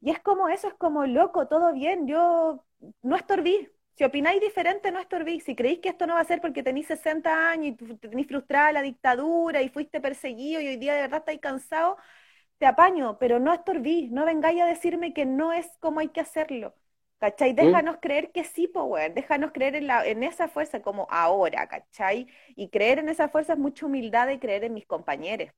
Y 0.00 0.10
es 0.10 0.20
como 0.20 0.48
eso, 0.48 0.68
es 0.68 0.74
como 0.74 1.06
loco, 1.06 1.48
todo 1.48 1.72
bien, 1.72 2.06
yo 2.06 2.64
no 3.02 3.16
estorbí. 3.16 3.68
Si 3.96 4.04
opináis 4.04 4.40
diferente, 4.40 4.92
no 4.92 5.00
estorbí. 5.00 5.40
Si 5.40 5.56
creéis 5.56 5.80
que 5.80 5.88
esto 5.88 6.06
no 6.06 6.14
va 6.14 6.20
a 6.20 6.24
ser 6.24 6.40
porque 6.40 6.62
tenéis 6.62 6.86
60 6.88 7.50
años 7.50 7.76
y 7.80 7.96
tenéis 7.96 8.28
frustrada 8.28 8.72
la 8.72 8.82
dictadura 8.82 9.62
y 9.62 9.70
fuiste 9.70 10.00
perseguido 10.00 10.60
y 10.60 10.68
hoy 10.68 10.76
día 10.76 10.94
de 10.94 11.00
verdad 11.02 11.20
estáis 11.20 11.40
cansado, 11.40 11.96
te 12.58 12.66
apaño, 12.66 13.18
pero 13.18 13.38
no 13.38 13.52
estorbí, 13.52 14.08
no 14.10 14.24
vengáis 14.24 14.62
a 14.62 14.66
decirme 14.66 15.12
que 15.12 15.26
no 15.26 15.52
es 15.52 15.68
como 15.80 16.00
hay 16.00 16.08
que 16.08 16.20
hacerlo. 16.20 16.74
¿Cachai? 17.18 17.54
Déjanos 17.54 17.96
creer 18.00 18.30
que 18.30 18.44
sí, 18.44 18.68
Power, 18.68 19.14
déjanos 19.14 19.50
creer 19.52 19.74
en, 19.74 19.86
la, 19.86 20.06
en 20.06 20.22
esa 20.22 20.48
fuerza 20.48 20.82
como 20.82 21.06
ahora, 21.10 21.66
¿cachai? 21.66 22.26
Y 22.56 22.68
creer 22.68 22.98
en 22.98 23.08
esa 23.08 23.30
fuerza 23.30 23.54
es 23.54 23.58
mucha 23.58 23.86
humildad 23.86 24.26
de 24.26 24.38
creer 24.38 24.64
en 24.64 24.74
mis 24.74 24.84
compañeros, 24.84 25.48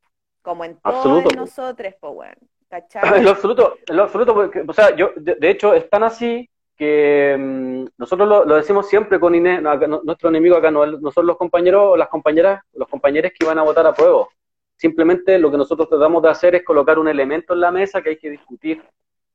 como 0.40 0.64
en 0.64 0.76
todos 0.76 1.34
nosotros, 1.34 1.94
Power, 2.00 2.38
¿cachai? 2.68 3.18
En 3.18 3.24
lo 3.24 3.30
absoluto, 3.30 3.74
en 3.88 3.96
lo 3.96 4.04
absoluto, 4.04 4.34
porque, 4.34 4.64
o 4.66 4.72
sea, 4.72 4.94
yo, 4.94 5.10
de, 5.16 5.50
hecho, 5.50 5.74
es 5.74 5.90
tan 5.90 6.04
así 6.04 6.48
que 6.76 7.36
mm, 7.36 7.86
nosotros 7.98 8.28
lo, 8.28 8.54
decimos 8.54 8.88
siempre 8.88 9.18
con 9.18 9.34
Inés, 9.34 9.60
nuestro 9.60 10.28
enemigo 10.28 10.56
acá, 10.56 10.70
no, 10.70 10.86
nosotros 10.86 11.26
los 11.26 11.38
compañeros 11.38 11.88
o 11.88 11.96
las 11.96 12.08
compañeras, 12.08 12.62
los 12.72 12.88
compañeros 12.88 13.32
que 13.32 13.44
iban 13.44 13.58
a 13.58 13.64
votar 13.64 13.84
a 13.84 13.94
prueba. 13.94 14.28
Simplemente 14.78 15.36
lo 15.40 15.50
que 15.50 15.56
nosotros 15.56 15.88
tratamos 15.88 16.22
de 16.22 16.28
hacer 16.28 16.54
es 16.54 16.62
colocar 16.62 17.00
un 17.00 17.08
elemento 17.08 17.52
en 17.52 17.60
la 17.60 17.72
mesa 17.72 18.00
que 18.00 18.10
hay 18.10 18.16
que 18.16 18.30
discutir, 18.30 18.80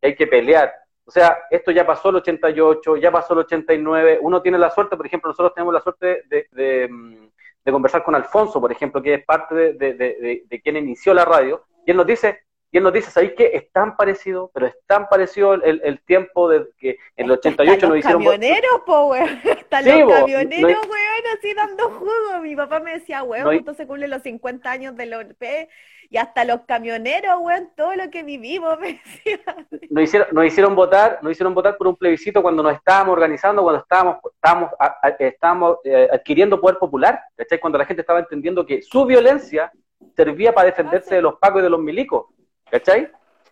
hay 0.02 0.16
que 0.16 0.26
pelear. 0.26 0.74
O 1.04 1.12
sea, 1.12 1.38
esto 1.52 1.70
ya 1.72 1.86
pasó 1.86 2.10
el 2.10 2.16
88, 2.16 2.96
ya 2.96 3.12
pasó 3.12 3.34
el 3.34 3.40
89. 3.40 4.20
Uno 4.22 4.42
tiene 4.42 4.58
la 4.58 4.70
suerte, 4.70 4.96
por 4.96 5.06
ejemplo, 5.06 5.30
nosotros 5.30 5.54
tenemos 5.54 5.74
la 5.74 5.82
suerte 5.82 6.24
de, 6.30 6.88
mm, 6.90 7.72
conversar 7.72 8.06
con 8.06 8.16
Alfonso, 8.16 8.62
por 8.62 8.72
ejemplo, 8.72 9.02
que 9.02 9.16
es 9.16 9.26
parte 9.26 9.74
de, 9.74 10.62
quien 10.64 10.78
inició 10.78 11.14
la 11.14 11.26
radio, 11.26 11.66
y 11.86 11.92
él 11.92 11.98
nos 11.98 12.08
dice, 12.08 12.44
y 12.74 12.78
él 12.78 12.84
nos 12.84 12.92
dice, 12.92 13.12
¿sabéis 13.12 13.34
qué? 13.38 13.52
Es 13.54 13.72
tan 13.72 13.96
parecido, 13.96 14.50
pero 14.52 14.66
es 14.66 14.74
tan 14.88 15.08
parecido 15.08 15.54
el, 15.54 16.02
tiempo 16.08 16.50
de 16.50 16.66
que 16.80 16.98
en 17.16 17.28
el 17.28 17.34
88 17.34 17.88
nos 17.88 18.00
hicieron... 18.00 18.24
camioneros, 18.24 18.82
po, 18.84 19.10
weón. 19.10 19.30
Están 19.44 19.86
los 19.86 20.12
camioneros, 20.12 20.82
weón, 20.88 21.38
así 21.38 21.54
dando 21.54 21.92
jugo. 21.92 22.42
Mi 22.42 22.56
papá 22.56 22.80
me 22.80 22.94
decía, 22.94 23.22
weón, 23.22 23.54
entonces 23.54 23.84
se 23.84 23.88
cumplen 23.88 24.10
los 24.10 24.24
50 24.24 24.72
años 24.72 24.98
del 24.98 25.14
OP 25.14 25.44
y 26.10 26.18
hasta 26.18 26.46
los 26.46 26.62
camioneros, 26.62 27.36
weón, 27.42 27.70
todo 27.78 27.96
lo 27.96 28.10
que 28.10 28.24
vivimos, 28.24 28.80
me 28.82 29.00
decía. 29.06 29.40
Nos 29.92 30.04
hicieron, 30.06 30.30
nos 30.32 30.46
hicieron 30.48 30.76
votar, 30.76 31.20
nos 31.22 31.34
hicieron 31.34 31.54
votar 31.54 31.78
por 31.78 31.86
un 31.86 31.96
plebiscito 31.96 32.42
cuando 32.42 32.64
nos 32.64 32.74
estábamos 32.74 33.14
organizando, 33.14 33.62
cuando 33.62 33.82
estábamos, 33.82 34.18
estábamos, 34.34 34.72
estábamos 35.20 35.78
eh, 35.84 36.08
adquiriendo 36.12 36.60
poder 36.60 36.80
popular, 36.80 37.22
¿cachai? 37.36 37.60
Cuando 37.60 37.78
la 37.78 37.86
gente 37.86 38.02
estaba 38.02 38.18
entendiendo 38.18 38.66
que 38.66 38.82
su 38.82 39.06
violencia 39.06 39.72
servía 40.16 40.56
para 40.56 40.66
defenderse 40.66 41.14
de 41.14 41.22
los 41.22 41.36
pacos 41.36 41.60
y 41.60 41.64
de 41.66 41.70
los 41.70 41.80
milicos 41.80 42.34
¿Cachai? 42.74 43.08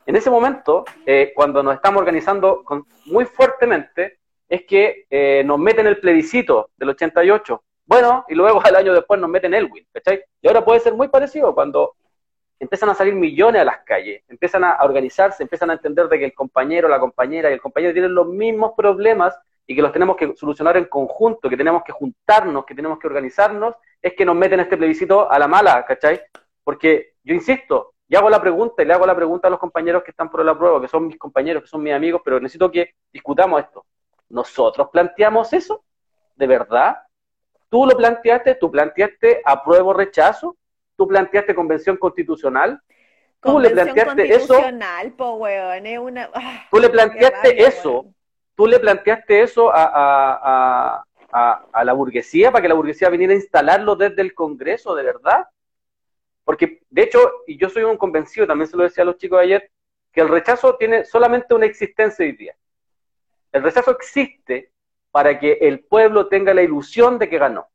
En 0.08 0.16
ese 0.16 0.32
momento, 0.32 0.84
eh, 1.06 1.32
cuando 1.36 1.62
nos 1.62 1.76
estamos 1.76 2.00
organizando 2.00 2.64
muy 3.06 3.26
fuertemente, 3.26 4.18
es 4.50 4.64
que 4.66 5.06
eh, 5.12 5.44
nos 5.46 5.60
meten 5.60 5.86
el 5.86 6.00
plebiscito 6.00 6.72
del 6.76 6.90
88. 6.90 7.64
Bueno, 7.86 8.26
y 8.30 8.34
luego 8.34 8.60
al 8.66 8.76
año 8.76 8.96
después 8.96 9.22
nos 9.22 9.30
meten 9.30 9.54
Elwin, 9.54 9.86
¿cachai? 9.94 10.24
Y 10.42 10.48
ahora 10.48 10.66
puede 10.66 10.80
ser 10.80 10.96
muy 10.96 11.08
parecido 11.08 11.54
cuando 11.54 11.94
empiezan 12.60 12.90
a 12.90 12.96
salir 12.96 13.14
millones 13.14 13.62
a 13.62 13.66
las 13.66 13.82
calles, 13.86 14.24
empiezan 14.28 14.64
a, 14.64 14.80
organizarse, 14.82 15.44
empiezan 15.44 15.70
a 15.70 15.74
entender 15.74 16.10
de 16.10 16.18
que 16.18 16.26
el 16.26 16.34
compañero, 16.34 16.88
la 16.88 17.00
compañera 17.00 17.52
y 17.52 17.54
el 17.54 17.62
compañero 17.62 17.94
tienen 17.94 18.16
los 18.16 18.26
mismos 18.26 18.72
problemas 18.76 19.38
y 19.68 19.76
que 19.76 19.84
los 19.84 19.94
tenemos 19.94 20.18
que 20.18 20.36
solucionar 20.36 20.78
en 20.78 20.86
conjunto, 20.86 21.48
que 21.48 21.58
tenemos 21.58 21.84
que 21.84 21.92
juntarnos, 21.92 22.66
que 22.66 22.74
tenemos 22.74 22.98
que 22.98 23.06
organizarnos, 23.06 23.76
es 24.02 24.16
que 24.16 24.26
nos 24.26 24.36
meten 24.36 24.62
este 24.62 24.78
plebiscito 24.78 25.30
a 25.30 25.38
la 25.38 25.48
mala, 25.48 25.86
¿cachai? 25.86 26.22
Porque 26.64 27.14
yo 27.24 27.36
insisto, 27.36 27.91
y 28.12 28.16
hago 28.18 28.30
la 28.30 28.42
pregunta, 28.42 28.84
y 28.84 28.86
le 28.86 28.94
hago 28.94 29.06
la 29.06 29.16
pregunta 29.16 29.48
a 29.48 29.52
los 29.52 29.58
compañeros 29.58 30.04
que 30.04 30.12
están 30.12 30.30
por 30.30 30.44
la 30.44 30.58
prueba, 30.58 30.82
que 30.82 30.90
son 30.90 31.08
mis 31.08 31.18
compañeros, 31.18 31.64
que 31.64 31.70
son 31.70 31.82
mis 31.82 31.94
amigos, 31.94 32.22
pero 32.26 32.42
necesito 32.42 32.70
que 32.70 32.96
discutamos 33.10 33.62
esto. 33.62 33.86
¿Nosotros 34.28 34.90
planteamos 34.92 35.54
eso? 35.54 35.86
¿De 36.36 36.46
verdad? 36.46 36.98
¿Tú 37.70 37.86
lo 37.86 37.96
planteaste? 37.96 38.56
¿Tú 38.56 38.70
planteaste 38.70 39.42
apruebo 39.46 39.94
rechazo? 39.94 40.58
¿Tú 40.98 41.08
planteaste 41.08 41.56
convención 41.56 41.96
constitucional? 41.96 42.82
¿Tú 43.40 43.62
le 43.62 43.70
planteaste 43.70 44.36
eso? 44.36 44.56
una... 45.98 46.30
Ah, 46.34 46.66
¿Tú 46.70 46.80
le 46.80 46.90
planteaste 46.90 47.64
eso? 47.64 48.08
¿Tú 48.56 48.68
le 48.68 48.78
planteaste 48.82 49.42
eso 49.42 49.72
a, 49.74 51.02
a 51.32 51.84
la 51.86 51.94
burguesía 51.94 52.52
para 52.52 52.62
que 52.62 52.68
la 52.68 52.76
burguesía 52.76 53.08
viniera 53.08 53.32
a 53.32 53.38
instalarlo 53.38 53.96
desde 53.96 54.22
el 54.22 54.34
Congreso, 54.34 54.96
de 54.96 55.04
verdad? 55.04 55.46
Porque, 56.52 56.82
de 56.90 57.04
hecho, 57.04 57.32
y 57.48 57.58
yo 57.58 57.70
soy 57.70 57.84
un 57.84 57.96
convencido, 57.96 58.46
también 58.46 58.68
se 58.68 58.76
lo 58.76 58.84
decía 58.84 59.04
a 59.04 59.06
los 59.06 59.16
chicos 59.16 59.40
ayer, 59.40 59.72
que 60.12 60.20
el 60.20 60.28
rechazo 60.28 60.76
tiene 60.76 61.06
solamente 61.06 61.54
una 61.54 61.66
existencia 61.66 62.26
hoy 62.26 62.34
día. 62.34 62.54
El 63.54 63.64
rechazo 63.64 63.92
existe 63.92 64.74
para 65.12 65.40
que 65.40 65.60
el 65.62 65.80
pueblo 65.86 66.28
tenga 66.28 66.54
la 66.54 66.62
ilusión 66.62 67.18
de 67.18 67.30
que 67.30 67.38
ganó. 67.38 67.70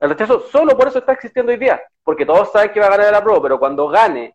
El 0.00 0.08
rechazo 0.08 0.40
solo 0.40 0.78
por 0.78 0.88
eso 0.88 1.00
está 1.00 1.12
existiendo 1.12 1.52
hoy 1.52 1.58
día, 1.58 1.78
porque 2.04 2.24
todos 2.24 2.50
saben 2.52 2.72
que 2.72 2.80
va 2.80 2.86
a 2.86 2.96
ganar 2.96 3.12
el 3.14 3.22
prueba, 3.22 3.42
pero 3.42 3.58
cuando 3.58 3.86
gane 3.88 4.34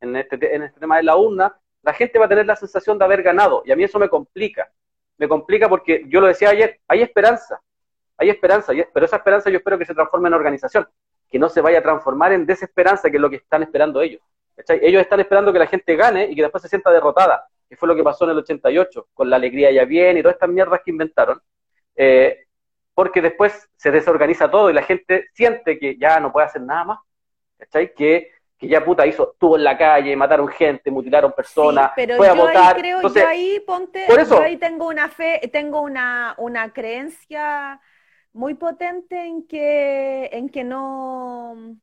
en 0.00 0.14
este, 0.14 0.54
en 0.54 0.62
este 0.62 0.78
tema 0.78 0.98
de 0.98 1.02
la 1.02 1.16
urna, 1.16 1.58
la 1.82 1.92
gente 1.92 2.16
va 2.20 2.26
a 2.26 2.28
tener 2.28 2.46
la 2.46 2.54
sensación 2.54 2.96
de 2.96 3.04
haber 3.04 3.24
ganado, 3.24 3.64
y 3.66 3.72
a 3.72 3.76
mí 3.76 3.82
eso 3.82 3.98
me 3.98 4.08
complica. 4.08 4.70
Me 5.16 5.26
complica 5.26 5.68
porque 5.68 6.04
yo 6.06 6.20
lo 6.20 6.28
decía 6.28 6.50
ayer, 6.50 6.78
hay 6.86 7.02
esperanza, 7.02 7.60
hay 8.16 8.30
esperanza, 8.30 8.72
pero 8.94 9.04
esa 9.04 9.16
esperanza 9.16 9.50
yo 9.50 9.56
espero 9.56 9.76
que 9.76 9.84
se 9.84 9.94
transforme 9.94 10.28
en 10.28 10.34
organización 10.34 10.88
que 11.30 11.38
no 11.38 11.48
se 11.48 11.60
vaya 11.60 11.78
a 11.78 11.82
transformar 11.82 12.32
en 12.32 12.46
desesperanza, 12.46 13.10
que 13.10 13.16
es 13.16 13.20
lo 13.20 13.30
que 13.30 13.36
están 13.36 13.62
esperando 13.62 14.00
ellos. 14.00 14.22
Ellos 14.68 15.02
están 15.02 15.20
esperando 15.20 15.52
que 15.52 15.58
la 15.58 15.66
gente 15.66 15.94
gane 15.94 16.24
y 16.24 16.34
que 16.34 16.42
después 16.42 16.62
se 16.62 16.68
sienta 16.68 16.90
derrotada, 16.90 17.46
que 17.68 17.76
fue 17.76 17.88
lo 17.88 17.94
que 17.94 18.02
pasó 18.02 18.24
en 18.24 18.30
el 18.30 18.38
88, 18.38 19.08
con 19.14 19.30
la 19.30 19.36
alegría 19.36 19.70
ya 19.70 19.84
bien 19.84 20.16
y 20.16 20.22
todas 20.22 20.34
estas 20.34 20.48
mierdas 20.48 20.80
que 20.84 20.90
inventaron, 20.90 21.40
eh, 21.94 22.46
porque 22.94 23.20
después 23.20 23.68
se 23.76 23.90
desorganiza 23.90 24.50
todo 24.50 24.70
y 24.70 24.72
la 24.72 24.82
gente 24.82 25.28
siente 25.32 25.78
que 25.78 25.96
ya 25.96 26.18
no 26.18 26.32
puede 26.32 26.46
hacer 26.46 26.62
nada 26.62 26.84
más, 26.84 26.98
¿cachai? 27.56 27.94
Que, 27.94 28.32
que 28.58 28.66
ya 28.66 28.84
puta 28.84 29.06
hizo, 29.06 29.30
estuvo 29.32 29.56
en 29.56 29.62
la 29.62 29.78
calle, 29.78 30.16
mataron 30.16 30.48
gente, 30.48 30.90
mutilaron 30.90 31.32
personas, 31.32 31.92
fue 31.94 32.28
a 32.28 32.32
votar. 32.32 32.74
Ahí 32.74 32.80
creo, 32.80 33.02
yo 33.02 33.28
ahí, 33.28 33.60
ponte, 33.64 34.04
por 34.08 34.18
eso, 34.18 34.36
yo 34.36 34.42
ahí 34.42 34.56
tengo 34.56 34.88
una 34.88 35.08
fe, 35.08 35.40
tengo 35.52 35.80
una, 35.82 36.34
una 36.38 36.72
creencia 36.72 37.80
muy 38.32 38.54
potente 38.54 39.26
en 39.26 39.46
que, 39.46 40.30
en 40.32 40.48
que 40.48 40.64
no... 40.64 41.76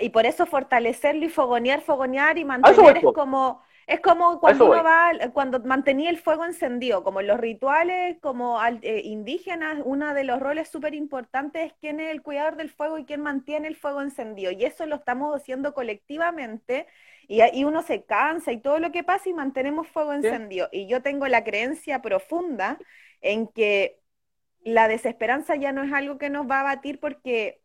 y 0.00 0.10
por 0.10 0.26
eso 0.26 0.46
fortalecerlo 0.46 1.24
y 1.24 1.28
fogonear, 1.28 1.80
fogonear 1.82 2.38
y 2.38 2.44
mantener 2.44 2.98
es 2.98 3.08
como... 3.12 3.62
Es 3.90 4.00
como 4.00 4.38
cuando 4.38 4.66
uno 4.66 4.82
va, 4.82 5.12
cuando 5.32 5.60
mantenía 5.60 6.10
el 6.10 6.18
fuego 6.18 6.44
encendido, 6.44 7.02
como 7.02 7.20
en 7.20 7.26
los 7.26 7.40
rituales, 7.40 8.18
como 8.20 8.62
eh, 8.82 9.00
indígenas, 9.02 9.78
uno 9.82 10.12
de 10.12 10.24
los 10.24 10.40
roles 10.40 10.68
súper 10.68 10.94
importantes 10.94 11.68
es 11.68 11.72
quién 11.80 11.98
es 11.98 12.10
el 12.10 12.20
cuidador 12.20 12.56
del 12.56 12.68
fuego 12.68 12.98
y 12.98 13.06
quién 13.06 13.22
mantiene 13.22 13.66
el 13.66 13.76
fuego 13.76 14.02
encendido. 14.02 14.52
Y 14.52 14.66
eso 14.66 14.84
lo 14.84 14.96
estamos 14.96 15.34
haciendo 15.34 15.72
colectivamente 15.72 16.86
y, 17.26 17.40
y 17.42 17.64
uno 17.64 17.80
se 17.80 18.04
cansa 18.04 18.52
y 18.52 18.60
todo 18.60 18.78
lo 18.78 18.92
que 18.92 19.04
pasa 19.04 19.30
y 19.30 19.32
mantenemos 19.32 19.88
fuego 19.88 20.12
encendido. 20.12 20.68
Y 20.70 20.86
yo 20.86 21.00
tengo 21.00 21.26
la 21.26 21.42
creencia 21.42 22.02
profunda 22.02 22.78
en 23.22 23.48
que 23.48 23.98
la 24.62 24.88
desesperanza 24.88 25.56
ya 25.56 25.72
no 25.72 25.82
es 25.82 25.92
algo 25.92 26.18
que 26.18 26.30
nos 26.30 26.48
va 26.50 26.60
a 26.60 26.64
batir 26.64 27.00
porque 27.00 27.60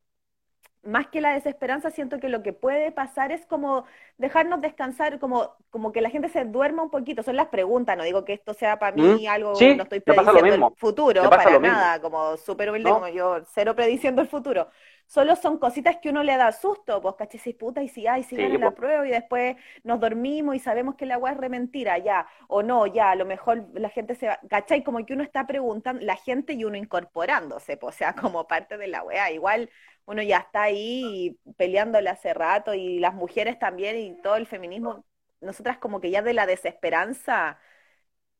más 0.83 1.07
que 1.07 1.21
la 1.21 1.33
desesperanza, 1.33 1.91
siento 1.91 2.19
que 2.19 2.27
lo 2.27 2.43
que 2.43 2.51
puede 2.51 2.91
pasar 2.91 3.31
es 3.31 3.45
como 3.45 3.85
dejarnos 4.17 4.59
descansar, 4.61 5.17
como, 5.17 5.55
como 5.69 5.93
que 5.93 6.01
la 6.01 6.09
gente 6.09 6.27
se 6.27 6.43
duerma 6.43 6.83
un 6.83 6.89
poquito. 6.89 7.23
Son 7.23 7.37
las 7.37 7.47
preguntas, 7.47 7.97
no 7.97 8.03
digo 8.03 8.25
que 8.25 8.33
esto 8.33 8.53
sea 8.53 8.77
para 8.79 8.95
mí 8.95 9.25
¿Mm? 9.25 9.27
algo, 9.29 9.53
no 9.53 9.83
estoy 9.83 10.01
prediciendo 10.01 10.67
el 10.67 10.75
futuro, 10.77 11.29
para 11.29 11.59
nada, 11.59 12.01
como 12.01 12.37
súper 12.37 12.69
humilde 12.69 12.89
como 12.91 13.07
yo, 13.07 13.37
cero 13.53 13.75
prediciendo 13.75 14.21
el 14.21 14.27
futuro 14.27 14.67
solo 15.13 15.35
son 15.35 15.59
cositas 15.59 15.97
que 15.97 16.09
uno 16.09 16.23
le 16.23 16.35
da 16.37 16.51
susto, 16.51 16.99
pues, 16.99 17.13
caché, 17.15 17.37
si 17.37 17.53
puta, 17.53 17.83
y 17.83 17.87
si, 17.87 18.07
ay, 18.07 18.23
si 18.23 18.35
sí, 18.35 18.57
la 18.57 18.71
prueba 18.71 19.07
y 19.07 19.11
después 19.11 19.55
nos 19.83 19.99
dormimos 19.99 20.55
y 20.55 20.59
sabemos 20.59 20.95
que 20.95 21.05
la 21.05 21.13
agua 21.15 21.31
es 21.31 21.37
rementira, 21.37 21.99
ya, 21.99 22.25
o 22.47 22.63
no, 22.63 22.87
ya, 22.87 23.11
a 23.11 23.15
lo 23.15 23.23
mejor 23.23 23.69
la 23.75 23.89
gente 23.89 24.15
se 24.15 24.27
va, 24.27 24.39
¿cachai? 24.49 24.83
Como 24.83 25.05
que 25.05 25.13
uno 25.13 25.21
está 25.21 25.45
preguntando, 25.45 26.03
la 26.03 26.15
gente 26.15 26.53
y 26.53 26.65
uno 26.65 26.77
incorporándose, 26.77 27.77
pues, 27.77 27.93
o 27.95 27.97
sea, 27.99 28.15
como 28.15 28.47
parte 28.47 28.75
de 28.79 28.87
la 28.87 29.03
weá, 29.03 29.29
igual 29.31 29.69
uno 30.05 30.23
ya 30.23 30.39
está 30.39 30.63
ahí 30.63 31.39
peleándole 31.57 32.09
hace 32.09 32.33
rato 32.33 32.73
y 32.73 32.97
las 32.97 33.13
mujeres 33.13 33.59
también 33.59 33.97
y 33.99 34.19
todo 34.19 34.35
el 34.37 34.47
feminismo, 34.47 35.05
nosotras 35.41 35.77
como 35.77 36.01
que 36.01 36.09
ya 36.09 36.23
de 36.23 36.33
la 36.33 36.47
desesperanza 36.47 37.59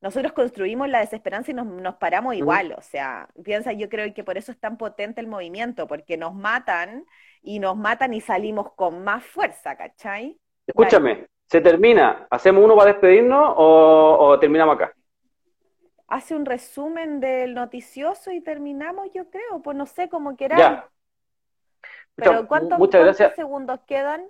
nosotros 0.04 0.34
construimos 0.34 0.89
la 0.89 0.99
desesperanza 0.99 1.51
y 1.51 1.54
nos, 1.54 1.95
paramos 1.95 2.36
igual, 2.36 2.76
o 2.78 2.82
sea, 2.82 3.30
piensa, 3.41 3.72
yo 3.72 3.88
creo 3.88 4.14
que 4.14 4.26
por 4.26 4.38
eso 4.38 4.51
es 4.51 4.60
tan 4.60 4.78
potente 4.78 5.22
el 5.22 5.28
movimiento, 5.28 5.88
porque 5.88 6.18
nos 6.18 6.36
matan 6.36 7.06
y 7.41 7.60
nos 7.60 7.78
matan 7.78 8.14
y 8.14 8.20
salimos 8.20 8.74
con 8.74 9.01
más 9.06 9.24
fuerza, 9.24 9.78
¿cachai? 9.78 10.38
Escúchame, 10.68 11.28
se 11.47 11.62
termina. 11.62 12.28
¿Hacemos 12.30 12.66
uno 12.66 12.76
para 12.76 12.91
despedirnos 12.91 13.54
o, 13.56 14.38
terminamos 14.41 14.76
acá? 14.76 14.93
Hace 16.10 16.36
un 16.36 16.45
resumen 16.45 17.22
del 17.22 17.54
noticioso 17.54 18.34
y 18.34 18.41
terminamos, 18.41 19.08
yo 19.14 19.30
creo. 19.30 19.62
Pues 19.64 19.78
no 19.78 19.86
sé, 19.86 20.10
cómo 20.10 20.36
quieras. 20.36 20.84
Pero 22.16 22.45
¿cuántos, 22.49 22.78
segundos 23.38 23.80
quedan? 23.88 24.26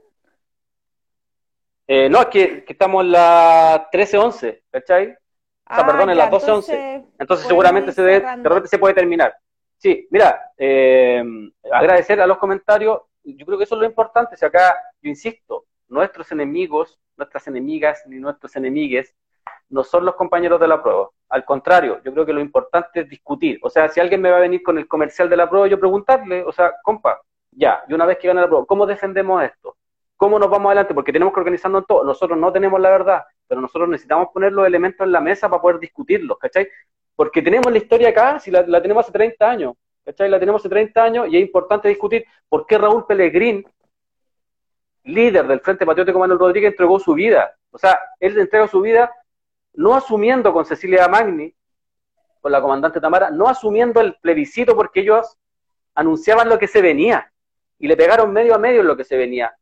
Eh, 1.87 2.09
no, 2.09 2.21
es 2.21 2.27
que, 2.27 2.63
estamos 2.67 3.03
en 3.03 3.11
las 3.13 3.89
13.11, 3.91 4.61
¿cachai? 4.69 5.17
O 5.69 5.73
sea, 5.73 5.83
ah, 5.83 5.87
perdón, 5.87 6.09
en 6.09 6.17
las 6.17 6.29
12.11. 6.29 7.05
Entonces 7.19 7.47
seguramente 7.47 7.91
se 7.91 8.01
de, 8.01 8.19
repente 8.19 8.67
se 8.67 8.77
puede 8.77 8.93
terminar. 8.93 9.35
Sí, 9.77 10.07
mira, 10.11 10.51
eh, 10.57 11.23
agradecer 11.71 12.21
a 12.21 12.27
los 12.27 12.37
comentarios. 12.37 13.01
Yo 13.23 13.45
creo 13.45 13.57
que 13.57 13.63
eso 13.63 13.75
es 13.75 13.81
lo 13.81 13.87
importante. 13.87 14.35
Si 14.35 14.45
acá, 14.45 14.75
yo 15.01 15.09
insisto, 15.09 15.65
nuestros 15.87 16.31
enemigos, 16.31 16.99
nuestras 17.17 17.47
enemigas, 17.47 18.03
ni 18.07 18.17
nuestros 18.17 18.55
enemigues, 18.55 19.15
no 19.69 19.83
son 19.83 20.05
los 20.05 20.15
compañeros 20.15 20.59
de 20.59 20.67
la 20.67 20.81
prueba. 20.81 21.09
Al 21.29 21.45
contrario, 21.45 22.01
yo 22.03 22.13
creo 22.13 22.25
que 22.25 22.33
lo 22.33 22.41
importante 22.41 23.01
es 23.01 23.09
discutir. 23.09 23.59
O 23.63 23.69
sea, 23.69 23.89
si 23.89 23.99
alguien 23.99 24.21
me 24.21 24.29
va 24.29 24.37
a 24.37 24.41
venir 24.41 24.61
con 24.61 24.77
el 24.77 24.87
comercial 24.87 25.29
de 25.29 25.37
la 25.37 25.49
prueba, 25.49 25.67
yo 25.67 25.79
preguntarle, 25.79 26.43
o 26.43 26.51
sea, 26.51 26.73
compa, 26.83 27.21
ya, 27.51 27.83
y 27.87 27.93
una 27.93 28.05
vez 28.05 28.17
que 28.17 28.27
gane 28.27 28.41
la 28.41 28.47
prueba, 28.47 28.65
¿cómo 28.65 28.85
defendemos 28.85 29.43
esto? 29.43 29.77
¿Cómo 30.15 30.39
nos 30.39 30.49
vamos 30.49 30.67
adelante? 30.67 30.93
Porque 30.93 31.11
tenemos 31.11 31.33
que 31.33 31.39
organizarnos 31.39 31.85
todo. 31.87 32.03
Nosotros 32.03 32.37
no 32.37 32.51
tenemos 32.51 32.79
la 32.79 32.89
verdad, 32.89 33.23
pero 33.47 33.61
nosotros 33.61 33.89
necesitamos 33.89 34.29
poner 34.33 34.51
los 34.51 34.65
elementos 34.65 35.05
en 35.05 35.11
la 35.11 35.21
mesa 35.21 35.49
para 35.49 35.61
poder 35.61 35.79
discutirlos, 35.79 36.37
¿cachai? 36.37 36.67
Porque 37.15 37.41
tenemos 37.41 37.71
la 37.71 37.77
historia 37.77 38.09
acá, 38.09 38.39
si 38.39 38.51
la, 38.51 38.63
tenemos 38.81 39.03
hace 39.03 39.13
30 39.13 39.49
años, 39.49 39.73
¿cachai? 40.03 40.29
La 40.29 40.39
tenemos 40.39 40.61
hace 40.61 40.69
30 40.69 41.03
años 41.03 41.27
y 41.29 41.37
es 41.37 41.41
importante 41.41 41.87
discutir 41.87 42.25
por 42.49 42.65
qué 42.65 42.77
Raúl 42.77 43.05
Pellegrín, 43.05 43.65
líder 45.03 45.47
del 45.47 45.59
Frente 45.59 45.85
Patriótico 45.85 46.19
Manuel 46.19 46.39
Rodríguez, 46.39 46.71
entregó 46.71 46.99
su 46.99 47.13
vida. 47.13 47.55
O 47.71 47.77
sea, 47.77 47.99
él 48.19 48.37
entregó 48.37 48.67
su 48.67 48.81
vida 48.81 49.11
no 49.73 49.95
asumiendo 49.95 50.53
con 50.53 50.65
Cecilia 50.65 51.07
Magni, 51.07 51.53
con 52.41 52.51
la 52.51 52.61
comandante 52.61 52.99
Tamara, 52.99 53.31
no 53.31 53.47
asumiendo 53.47 54.01
el 54.01 54.15
plebiscito 54.15 54.75
porque 54.75 55.01
ellos 55.01 55.37
anunciaban 55.95 56.49
lo 56.49 56.59
que 56.59 56.67
se 56.67 56.81
venía 56.81 57.31
y 57.79 57.87
le 57.87 57.97
pegaron 57.97 58.31
medio 58.31 58.55
a 58.55 58.57
medio 58.57 58.81
en 58.81 58.87
lo 58.87 58.97
que 58.97 59.03
se 59.03 59.17
venía. 59.17 59.55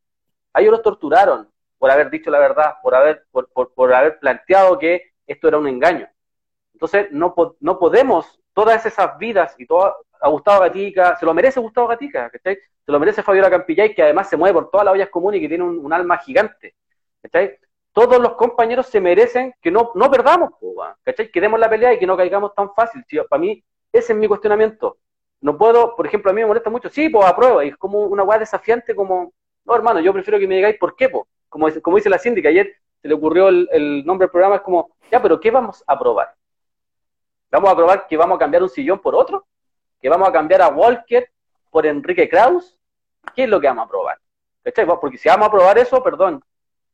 A 0.54 0.62
ellos 0.62 0.72
los 0.72 0.82
torturaron 0.82 1.50
por 1.82 1.90
haber 1.90 2.12
dicho 2.12 2.30
la 2.30 2.38
verdad, 2.38 2.76
por 2.84 2.94
haber, 2.94 3.26
por, 3.32 3.50
por, 3.50 3.92
haber 3.92 4.20
planteado 4.20 4.78
que 4.78 5.14
esto 5.26 5.48
era 5.48 5.58
un 5.58 5.68
engaño. 5.68 6.08
Entonces, 6.74 7.08
no, 7.10 7.34
no 7.60 7.80
podemos, 7.80 8.40
todas 8.54 8.86
esas 8.86 9.18
vidas 9.18 9.56
y 9.58 9.66
todo, 9.66 9.96
a 10.22 10.30
Gustavo 10.30 10.62
Gatica, 10.62 11.16
se 11.16 11.26
lo 11.26 11.34
merece 11.34 11.60
Gustavo 11.60 11.88
Gatica, 11.88 12.30
¿cachai? 12.30 12.60
Se 12.86 12.92
lo 12.92 13.00
merece 13.00 13.24
Fabiola 13.24 13.50
Campillay, 13.50 13.96
que 13.96 14.04
además 14.04 14.30
se 14.30 14.38
mueve 14.38 14.54
por 14.54 14.70
todas 14.70 14.86
las 14.86 14.94
ollas 14.94 15.10
comunes 15.10 15.40
y 15.40 15.42
que 15.42 15.50
tiene 15.50 15.64
un, 15.64 15.92
alma 15.92 16.20
gigante, 16.20 16.76
¿cachai? 17.20 17.58
Todos 17.94 18.22
los 18.22 18.34
compañeros 18.36 18.86
se 18.86 19.02
merecen 19.02 19.56
que 19.60 19.72
no, 19.72 19.92
no 19.96 20.12
perdamos, 20.12 20.52
¿cachai? 21.02 21.32
Que 21.32 21.42
demos 21.42 21.60
la 21.60 21.68
pelea 21.68 21.94
y 21.94 21.98
que 21.98 22.06
no 22.06 22.16
caigamos 22.16 22.54
tan 22.54 22.76
fácil. 22.76 23.04
Para 23.28 23.40
mí, 23.40 23.64
ese 23.92 24.14
es 24.14 24.20
mi 24.20 24.28
cuestionamiento. 24.28 25.00
No 25.40 25.58
puedo, 25.58 25.96
por 25.96 26.06
ejemplo, 26.06 26.30
a 26.30 26.34
mí 26.36 26.42
me 26.42 26.48
molesta 26.48 26.70
mucho, 26.70 26.90
sí, 26.90 27.10
pues 27.10 27.26
aprueba, 27.26 27.66
y 27.66 27.70
es 27.70 27.78
como 27.78 28.02
una 28.02 28.22
weá 28.22 28.38
desafiante 28.38 28.94
como, 28.94 29.34
no, 29.66 29.76
hermano, 29.76 30.00
yo 30.00 30.14
prefiero 30.14 30.38
que 30.38 30.48
me 30.48 30.58
digáis 30.58 30.78
por 30.78 30.96
qué, 30.96 31.10
pues. 31.10 31.26
Como, 31.52 31.68
como 31.82 31.98
dice 31.98 32.10
la 32.10 32.18
síndica, 32.18 32.48
ayer 32.48 32.74
se 33.02 33.10
le 33.10 33.14
ocurrió 33.14 33.50
el, 33.50 34.06
nombre 34.06 34.26
del 34.26 34.32
programa, 34.32 34.56
es 34.56 34.62
como, 34.62 34.96
ya, 35.12 35.22
pero 35.22 35.38
¿qué 35.38 35.52
vamos 35.52 35.84
a 35.86 35.94
aprobar? 35.94 36.34
¿Vamos 37.52 37.70
a 37.70 37.74
aprobar 37.74 38.08
que 38.08 38.16
vamos 38.16 38.38
a 38.38 38.40
cambiar 38.40 38.64
un 38.64 38.70
sillón 38.70 39.00
por 39.00 39.16
otro? 39.16 39.46
¿Que 40.02 40.08
vamos 40.08 40.30
a 40.30 40.32
cambiar 40.32 40.62
a 40.62 40.70
Walker 40.70 41.30
por 41.70 41.86
Enrique 41.86 42.30
Kraus? 42.30 42.78
¿Qué 43.36 43.44
es 43.44 43.50
lo 43.50 43.60
que 43.60 43.68
vamos 43.68 43.82
a 43.82 43.86
aprobar? 43.86 44.18
Porque 45.02 45.18
si 45.18 45.28
vamos 45.28 45.44
a 45.44 45.48
aprobar 45.48 45.78
eso, 45.78 46.02
perdón, 46.02 46.42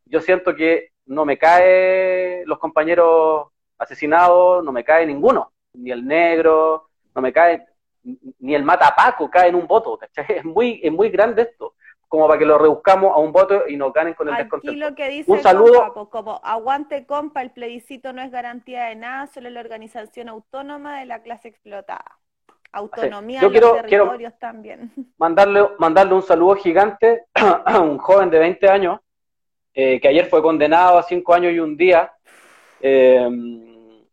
yo 0.05 0.21
siento 0.21 0.55
que 0.55 0.89
no 1.05 1.23
me 1.23 1.37
cae 1.37 2.43
los 2.47 2.57
compañeros 2.57 3.49
asesinados, 3.77 4.63
no 4.63 4.71
me 4.71 4.83
cae 4.83 5.05
ninguno, 5.05 5.53
ni 5.73 5.91
el 5.91 6.03
negro, 6.03 6.89
no 7.13 7.21
me 7.21 7.31
cae, 7.31 7.63
ni 8.39 8.55
el 8.55 8.63
matapaco 8.63 9.29
cae 9.29 9.49
en 9.49 9.55
un 9.55 9.67
voto, 9.67 9.99
¿cachai? 9.99 10.25
Es 10.39 10.43
muy, 10.43 10.79
es 10.81 10.91
muy 10.91 11.09
grande 11.09 11.43
esto 11.43 11.75
como 12.07 12.27
para 12.27 12.39
que 12.39 12.45
lo 12.45 12.57
rebuscamos 12.57 13.13
a 13.13 13.19
un 13.19 13.31
voto 13.31 13.67
y 13.67 13.75
nos 13.75 13.91
ganen 13.91 14.13
con 14.13 14.29
el 14.29 14.35
Aquí 14.35 14.75
lo 14.75 14.95
que 14.95 15.09
dice 15.09 15.31
un 15.31 15.41
saludo. 15.41 15.91
Pues, 15.93 16.07
como 16.09 16.39
aguante 16.43 17.05
compa, 17.05 17.41
el 17.41 17.51
plebiscito 17.51 18.13
no 18.13 18.21
es 18.21 18.31
garantía 18.31 18.85
de 18.85 18.95
nada, 18.95 19.27
solo 19.27 19.49
la 19.49 19.59
organización 19.59 20.29
autónoma 20.29 20.99
de 20.99 21.05
la 21.05 21.21
clase 21.21 21.49
explotada. 21.49 22.19
Autonomía 22.71 23.41
Yo 23.41 23.51
quiero, 23.51 23.75
territorios 23.75 24.37
también. 24.39 24.91
Mandarle, 25.17 25.67
mandarle 25.79 26.13
un 26.13 26.21
saludo 26.21 26.55
gigante 26.55 27.25
a 27.33 27.79
un 27.79 27.97
joven 27.97 28.29
de 28.29 28.39
20 28.39 28.69
años 28.69 28.99
eh, 29.73 29.99
que 29.99 30.07
ayer 30.07 30.25
fue 30.27 30.41
condenado 30.41 30.97
a 30.97 31.03
5 31.03 31.33
años 31.33 31.53
y 31.53 31.59
un 31.59 31.75
día. 31.75 32.11
Em, 32.79 34.05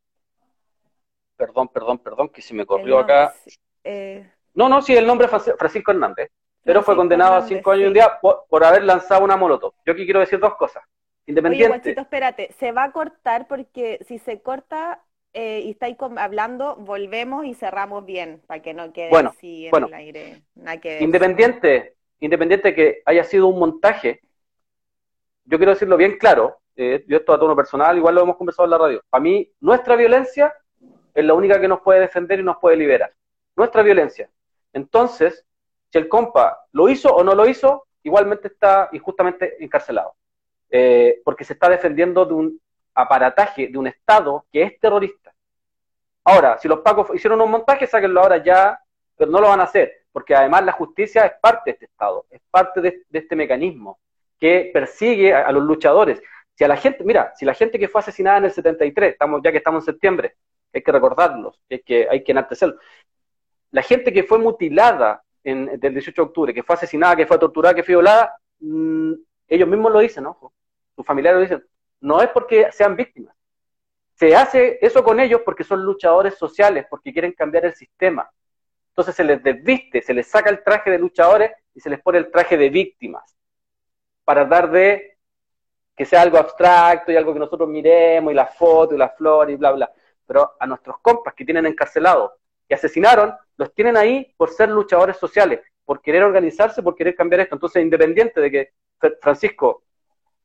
perdón, 1.36 1.68
perdón, 1.68 1.98
perdón, 1.98 2.28
que 2.28 2.42
se 2.42 2.54
me 2.54 2.66
corrió 2.66 2.98
acá. 2.98 3.34
Eh, 3.82 4.28
no, 4.54 4.68
no, 4.68 4.80
sí, 4.82 4.96
el 4.96 5.06
nombre 5.06 5.26
es 5.26 5.56
Francisco 5.58 5.90
Hernández 5.90 6.30
pero 6.64 6.82
fue 6.82 6.96
condenado 6.96 7.34
a 7.34 7.42
cinco 7.42 7.70
años 7.70 7.84
y 7.84 7.86
un 7.88 7.94
día 7.94 8.18
por, 8.20 8.64
haber 8.64 8.84
lanzado 8.84 9.22
una 9.22 9.36
molotov. 9.36 9.74
Yo 9.86 9.92
aquí 9.92 10.04
quiero 10.04 10.20
decir 10.20 10.38
dos 10.40 10.56
cosas. 10.56 10.82
Independiente. 11.26 11.90
Oye, 11.90 12.00
espérate, 12.00 12.52
se 12.58 12.72
va 12.72 12.84
a 12.84 12.92
cortar 12.92 13.46
porque 13.46 13.98
si 14.06 14.18
se 14.18 14.40
corta 14.40 15.02
eh, 15.32 15.60
y 15.64 15.70
estáis 15.70 15.96
hablando, 16.16 16.76
volvemos 16.76 17.44
y 17.44 17.54
cerramos 17.54 18.04
bien, 18.04 18.42
para 18.46 18.62
que 18.62 18.74
no 18.74 18.92
quede 18.92 19.10
así 19.16 19.66
en 19.66 19.84
el 19.84 19.94
aire. 19.94 20.42
independiente, 21.00 21.96
independiente 22.20 22.74
que 22.74 23.02
haya 23.04 23.24
sido 23.24 23.46
un 23.48 23.58
montaje, 23.58 24.20
yo 25.44 25.58
quiero 25.58 25.72
decirlo 25.72 25.96
bien 25.96 26.18
claro, 26.18 26.58
eh, 26.76 27.04
yo 27.06 27.18
esto 27.18 27.32
a 27.32 27.38
tono 27.38 27.54
personal, 27.54 27.96
igual 27.96 28.14
lo 28.14 28.22
hemos 28.22 28.36
conversado 28.36 28.66
en 28.66 28.70
la 28.70 28.78
radio. 28.78 29.02
A 29.10 29.20
mí, 29.20 29.50
nuestra 29.60 29.96
violencia 29.96 30.54
es 31.14 31.24
la 31.24 31.34
única 31.34 31.60
que 31.60 31.68
nos 31.68 31.80
puede 31.80 32.00
defender 32.00 32.40
y 32.40 32.42
nos 32.42 32.58
puede 32.58 32.76
liberar. 32.76 33.12
Nuestra 33.56 33.82
violencia. 33.82 34.28
Entonces, 34.72 35.44
si 35.94 35.98
el 35.98 36.08
compa 36.08 36.66
lo 36.72 36.88
hizo 36.88 37.14
o 37.14 37.22
no 37.22 37.36
lo 37.36 37.46
hizo, 37.46 37.86
igualmente 38.02 38.48
está 38.48 38.88
injustamente 38.90 39.62
encarcelado. 39.62 40.16
Eh, 40.68 41.22
porque 41.24 41.44
se 41.44 41.52
está 41.52 41.68
defendiendo 41.68 42.24
de 42.24 42.34
un 42.34 42.60
aparataje, 42.92 43.68
de 43.68 43.78
un 43.78 43.86
Estado 43.86 44.44
que 44.50 44.64
es 44.64 44.80
terrorista. 44.80 45.32
Ahora, 46.24 46.58
si 46.58 46.66
los 46.66 46.80
pacos 46.80 47.14
hicieron 47.14 47.40
un 47.40 47.48
montaje, 47.48 47.86
sáquenlo 47.86 48.20
ahora 48.20 48.42
ya, 48.42 48.76
pero 49.16 49.30
no 49.30 49.40
lo 49.40 49.46
van 49.46 49.60
a 49.60 49.64
hacer, 49.64 50.06
porque 50.10 50.34
además 50.34 50.64
la 50.64 50.72
justicia 50.72 51.26
es 51.26 51.34
parte 51.40 51.62
de 51.66 51.70
este 51.74 51.84
Estado, 51.84 52.26
es 52.28 52.40
parte 52.50 52.80
de, 52.80 53.04
este 53.12 53.36
mecanismo 53.36 54.00
que 54.40 54.72
persigue 54.74 55.32
a, 55.32 55.52
los 55.52 55.62
luchadores. 55.62 56.20
Si 56.54 56.64
a 56.64 56.68
la 56.68 56.76
gente, 56.76 57.04
mira, 57.04 57.32
si 57.36 57.44
la 57.44 57.54
gente 57.54 57.78
que 57.78 57.86
fue 57.86 58.00
asesinada 58.00 58.38
en 58.38 58.46
el 58.46 58.50
73, 58.50 59.12
estamos, 59.12 59.42
ya 59.44 59.52
que 59.52 59.58
estamos 59.58 59.84
en 59.84 59.92
septiembre, 59.92 60.34
hay 60.72 60.82
que 60.82 60.90
recordarlos, 60.90 61.60
hay 61.70 61.82
que, 61.82 62.08
hay 62.10 62.24
que. 62.24 62.34
La 63.70 63.82
gente 63.82 64.12
que 64.12 64.24
fue 64.24 64.38
mutilada 64.38 65.24
del 65.44 65.92
18 65.92 66.22
de 66.22 66.26
octubre, 66.26 66.54
que 66.54 66.62
fue 66.62 66.74
asesinada, 66.74 67.16
que 67.16 67.26
fue 67.26 67.38
torturada, 67.38 67.74
que 67.74 67.82
fue 67.82 67.92
violada, 67.92 68.36
mm, 68.60 69.12
ellos 69.48 69.68
mismos 69.68 69.92
lo 69.92 70.00
dicen, 70.00 70.26
ojo, 70.26 70.52
sus 70.96 71.04
familiares 71.04 71.36
lo 71.36 71.42
dicen, 71.42 71.68
no 72.00 72.22
es 72.22 72.28
porque 72.30 72.72
sean 72.72 72.96
víctimas. 72.96 73.34
Se 74.14 74.34
hace 74.34 74.78
eso 74.80 75.02
con 75.04 75.20
ellos 75.20 75.42
porque 75.44 75.64
son 75.64 75.82
luchadores 75.82 76.36
sociales, 76.36 76.86
porque 76.88 77.12
quieren 77.12 77.32
cambiar 77.32 77.66
el 77.66 77.74
sistema. 77.74 78.30
Entonces 78.90 79.14
se 79.14 79.24
les 79.24 79.42
desviste, 79.42 80.02
se 80.02 80.14
les 80.14 80.28
saca 80.28 80.50
el 80.50 80.62
traje 80.62 80.90
de 80.90 80.98
luchadores 80.98 81.50
y 81.74 81.80
se 81.80 81.90
les 81.90 82.00
pone 82.00 82.18
el 82.18 82.30
traje 82.30 82.56
de 82.56 82.70
víctimas 82.70 83.36
para 84.24 84.44
dar 84.44 84.70
de 84.70 85.18
que 85.96 86.04
sea 86.04 86.22
algo 86.22 86.38
abstracto 86.38 87.12
y 87.12 87.16
algo 87.16 87.32
que 87.32 87.38
nosotros 87.40 87.68
miremos 87.68 88.32
y 88.32 88.36
la 88.36 88.46
foto 88.46 88.94
y 88.94 88.98
la 88.98 89.10
flor 89.10 89.50
y 89.50 89.56
bla, 89.56 89.72
bla. 89.72 89.92
Pero 90.26 90.54
a 90.58 90.66
nuestros 90.66 90.98
compas 91.00 91.34
que 91.34 91.44
tienen 91.44 91.66
encarcelados 91.66 92.32
asesinaron, 92.74 93.34
los 93.56 93.72
tienen 93.74 93.96
ahí 93.96 94.34
por 94.36 94.50
ser 94.50 94.68
luchadores 94.68 95.16
sociales, 95.16 95.60
por 95.84 96.00
querer 96.00 96.22
organizarse, 96.22 96.82
por 96.82 96.94
querer 96.94 97.14
cambiar 97.14 97.40
esto. 97.40 97.54
Entonces, 97.54 97.82
independiente 97.82 98.40
de 98.40 98.50
que 98.50 98.72
Francisco 99.20 99.84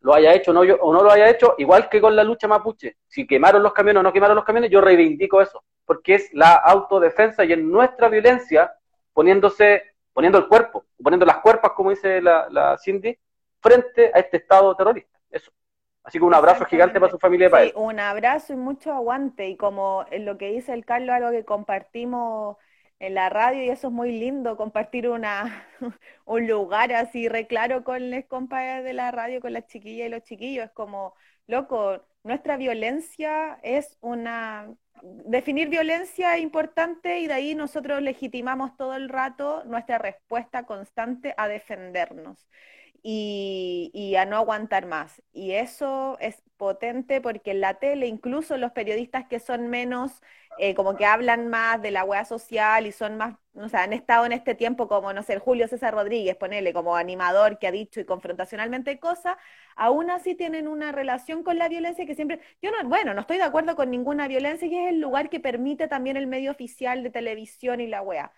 lo 0.02 0.14
haya 0.14 0.34
hecho 0.34 0.52
o 0.52 0.54
no, 0.94 1.04
lo 1.04 1.12
haya 1.12 1.30
hecho, 1.30 1.56
igual 1.58 1.90
que 1.90 2.00
con 2.00 2.16
la 2.16 2.24
lucha 2.24 2.48
mapuche, 2.48 2.98
si 3.08 3.28
quemaron 3.28 3.62
los 3.62 3.74
camiones 3.74 4.00
o 4.00 4.04
no 4.04 4.14
quemaron 4.14 4.36
los 4.36 4.46
camiones, 4.46 4.72
yo 4.72 4.82
reivindico 4.82 5.42
eso, 5.42 5.64
porque 5.86 6.16
es 6.16 6.30
la 6.34 6.54
autodefensa 6.54 7.44
y 7.44 7.54
en 7.54 7.70
nuestra 7.70 8.08
violencia 8.08 8.74
poniéndose, 9.14 9.84
poniendo 10.14 10.38
el 10.38 10.48
cuerpo, 10.48 10.86
poniendo 11.02 11.26
las 11.26 11.38
cuerpas, 11.40 11.72
como 11.72 11.90
dice 11.90 12.22
la, 12.22 12.48
la 12.50 12.78
Cindy, 12.78 13.18
frente 13.60 14.12
a 14.14 14.20
este 14.20 14.38
Estado 14.38 14.74
terrorista. 14.76 15.20
Eso. 15.30 15.52
Así 16.10 16.18
que 16.18 16.26
un 16.26 16.34
abrazo 16.34 16.66
gigante 16.66 17.00
para 17.00 17.12
su 17.12 17.20
familia 17.20 17.48
y 17.48 17.50
para 17.52 17.66
sí, 17.66 17.72
Un 17.76 18.00
abrazo 18.00 18.54
y 18.54 18.56
mucho 18.56 18.92
aguante. 18.92 19.48
Y 19.48 19.58
como 19.58 20.08
lo 20.12 20.40
que 20.40 20.50
dice 20.50 20.74
el 20.74 20.84
Carlos, 20.84 21.12
algo 21.12 21.30
que 21.30 21.46
compartimos 21.46 22.58
en 22.98 23.14
la 23.14 23.30
radio, 23.30 23.64
y 23.64 23.70
eso 23.70 23.90
es 23.90 23.94
muy 23.94 24.12
lindo, 24.12 24.58
compartir 24.58 25.08
una, 25.08 25.68
un 26.26 26.48
lugar 26.48 26.92
así 26.94 27.30
re 27.30 27.46
claro 27.46 27.84
con 27.84 28.10
los 28.10 28.26
compañeros 28.26 28.86
de 28.86 28.94
la 28.94 29.12
radio, 29.12 29.40
con 29.40 29.54
las 29.54 29.68
chiquillas 29.68 30.08
y 30.08 30.10
los 30.10 30.24
chiquillos. 30.24 30.66
Es 30.66 30.72
como, 30.72 31.14
loco, 31.46 32.04
nuestra 32.24 32.58
violencia 32.58 33.60
es 33.62 33.96
una... 34.02 34.68
Definir 35.04 35.70
violencia 35.70 36.36
es 36.36 36.42
importante 36.42 37.20
y 37.20 37.28
de 37.28 37.34
ahí 37.34 37.54
nosotros 37.56 38.02
legitimamos 38.02 38.76
todo 38.78 38.96
el 38.96 39.10
rato 39.10 39.64
nuestra 39.66 40.00
respuesta 40.00 40.64
constante 40.66 41.36
a 41.38 41.48
defendernos. 41.48 42.50
Y, 43.04 43.92
y, 43.94 44.16
a 44.16 44.26
no 44.26 44.38
aguantar 44.38 44.86
más. 44.86 45.22
Y 45.34 45.52
eso 45.54 46.18
es 46.20 46.42
potente 46.58 47.22
porque 47.22 47.52
en 47.52 47.62
la 47.62 47.76
tele, 47.76 48.08
incluso 48.08 48.58
los 48.58 48.72
periodistas 48.72 49.26
que 49.28 49.40
son 49.40 49.68
menos, 49.70 50.22
eh, 50.58 50.76
como 50.76 50.98
que 50.98 51.06
hablan 51.06 51.48
más 51.48 51.82
de 51.82 51.92
la 51.92 52.04
wea 52.04 52.26
social 52.26 52.86
y 52.86 52.92
son 52.92 53.18
más, 53.18 53.38
o 53.54 53.70
sea, 53.70 53.84
han 53.84 53.94
estado 53.94 54.26
en 54.26 54.34
este 54.34 54.56
tiempo 54.56 54.88
como, 54.90 55.14
no 55.14 55.24
sé, 55.24 55.40
Julio 55.40 55.68
César 55.70 55.94
Rodríguez, 55.94 56.36
ponele 56.36 56.74
como 56.74 56.96
animador 56.98 57.60
que 57.60 57.68
ha 57.68 57.72
dicho 57.72 58.02
y 58.02 58.06
confrontacionalmente 58.06 59.00
cosas, 59.00 59.38
aún 59.78 60.12
así 60.12 60.36
tienen 60.36 60.68
una 60.68 60.92
relación 60.92 61.44
con 61.44 61.58
la 61.58 61.70
violencia 61.70 62.06
que 62.06 62.16
siempre, 62.16 62.42
yo 62.62 62.72
no, 62.72 62.90
bueno, 62.90 63.14
no 63.14 63.22
estoy 63.22 63.38
de 63.38 63.44
acuerdo 63.44 63.76
con 63.78 63.90
ninguna 63.90 64.28
violencia 64.28 64.68
y 64.68 64.76
es 64.76 64.90
el 64.90 65.00
lugar 65.00 65.30
que 65.30 65.40
permite 65.40 65.88
también 65.88 66.18
el 66.18 66.28
medio 66.28 66.52
oficial 66.52 67.04
de 67.04 67.10
televisión 67.10 67.80
y 67.80 67.88
la 67.88 68.02
wea. 68.02 68.34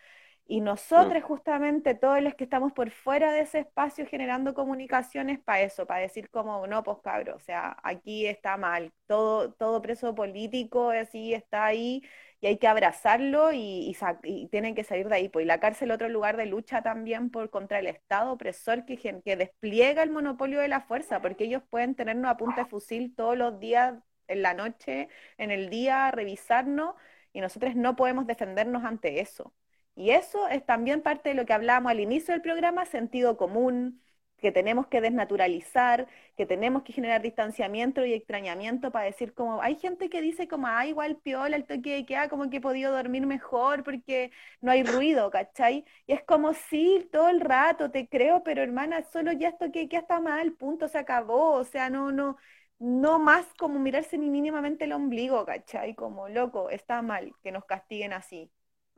Y 0.52 0.60
nosotros, 0.60 1.24
mm. 1.24 1.26
justamente, 1.26 1.96
todos 1.96 2.22
los 2.22 2.36
que 2.36 2.44
estamos 2.44 2.74
por 2.74 2.92
fuera 2.92 3.32
de 3.32 3.40
ese 3.40 3.60
espacio 3.60 4.06
generando 4.06 4.54
comunicaciones 4.54 5.40
para 5.40 5.62
eso, 5.62 5.88
para 5.88 6.02
decir 6.02 6.30
como, 6.30 6.68
no, 6.68 6.84
pues 6.84 6.98
cabro, 7.02 7.38
o 7.38 7.40
sea, 7.40 7.78
aquí 7.84 8.28
está 8.28 8.58
mal, 8.58 8.92
todo, 9.08 9.54
todo 9.54 9.82
preso 9.82 10.14
político 10.14 10.90
así 10.90 11.34
está 11.34 11.64
ahí 11.64 12.04
y 12.42 12.48
hay 12.48 12.58
que 12.58 12.68
abrazarlo 12.68 13.54
y, 13.54 13.96
y, 14.24 14.48
tienen 14.48 14.76
que 14.76 14.84
salir 14.84 15.08
de 15.08 15.16
ahí. 15.16 15.30
Pues 15.30 15.46
y 15.46 15.48
la 15.48 15.62
cárcel 15.62 15.90
otro 15.92 16.10
lugar 16.10 16.36
de 16.36 16.48
lucha 16.48 16.82
también 16.82 17.30
por 17.30 17.50
contra 17.50 17.80
el 17.80 17.88
Estado 17.88 18.34
opresor 18.34 18.84
que, 18.84 18.98
que 18.98 19.36
despliega 19.38 20.04
el 20.04 20.10
monopolio 20.12 20.60
de 20.60 20.68
la 20.68 20.82
fuerza, 20.82 21.22
porque 21.22 21.46
ellos 21.46 21.64
pueden 21.70 21.96
tenernos 21.96 22.30
a 22.30 22.36
punta 22.36 22.64
de 22.64 22.70
fusil 22.70 23.16
todos 23.16 23.38
los 23.38 23.58
días, 23.62 23.96
en 24.28 24.42
la 24.42 24.54
noche, 24.54 25.08
en 25.38 25.52
el 25.52 25.70
día, 25.70 26.12
revisarnos, 26.12 26.96
y 27.32 27.40
nosotros 27.40 27.74
no 27.76 27.96
podemos 27.96 28.28
defendernos 28.28 28.84
ante 28.84 29.22
eso. 29.22 29.54
Y 29.96 30.12
eso 30.12 30.48
es 30.48 30.66
también 30.66 31.02
parte 31.02 31.30
de 31.30 31.36
lo 31.36 31.46
que 31.46 31.54
hablábamos 31.54 31.92
al 31.92 32.00
inicio 32.00 32.34
del 32.34 32.42
programa, 32.42 32.86
sentido 32.86 33.38
común, 33.38 34.02
que 34.38 34.52
tenemos 34.52 34.88
que 34.88 35.02
desnaturalizar, 35.02 36.08
que 36.36 36.46
tenemos 36.48 36.82
que 36.84 36.94
generar 36.94 37.22
distanciamiento 37.22 38.04
y 38.06 38.14
extrañamiento 38.14 38.92
para 38.92 39.06
decir 39.06 39.34
como, 39.34 39.62
hay 39.62 39.76
gente 39.76 40.10
que 40.10 40.22
dice 40.22 40.48
como, 40.48 40.68
ah, 40.68 40.86
igual 40.88 41.18
piola, 41.18 41.56
el 41.56 41.66
toque 41.66 41.94
de 41.96 42.06
queda, 42.06 42.28
como 42.30 42.50
que 42.50 42.58
he 42.58 42.62
podido 42.62 42.92
dormir 42.92 43.28
mejor 43.28 43.84
porque 43.84 44.32
no 44.62 44.72
hay 44.72 44.84
ruido, 44.84 45.30
¿cachai? 45.30 45.86
Y 46.08 46.14
es 46.14 46.24
como, 46.24 46.54
sí, 46.54 47.08
todo 47.12 47.30
el 47.30 47.40
rato, 47.42 47.92
te 47.92 48.08
creo, 48.08 48.44
pero 48.44 48.64
hermana, 48.64 49.04
solo 49.04 49.32
ya 49.32 49.50
esto 49.50 49.72
que 49.72 49.88
está 49.92 50.20
mal, 50.20 50.54
punto, 50.54 50.88
se 50.88 50.98
acabó, 50.98 51.54
o 51.54 51.64
sea, 51.64 51.90
no, 51.92 52.12
no, 52.12 52.38
no 52.80 53.20
más 53.20 53.46
como 53.60 53.80
mirarse 53.80 54.18
ni 54.18 54.30
mínimamente 54.30 54.86
el 54.86 54.94
ombligo, 54.94 55.46
¿cachai? 55.46 55.94
Como, 55.96 56.30
loco, 56.30 56.70
está 56.72 57.02
mal 57.04 57.34
que 57.44 57.52
nos 57.52 57.66
castiguen 57.66 58.14
así. 58.14 58.52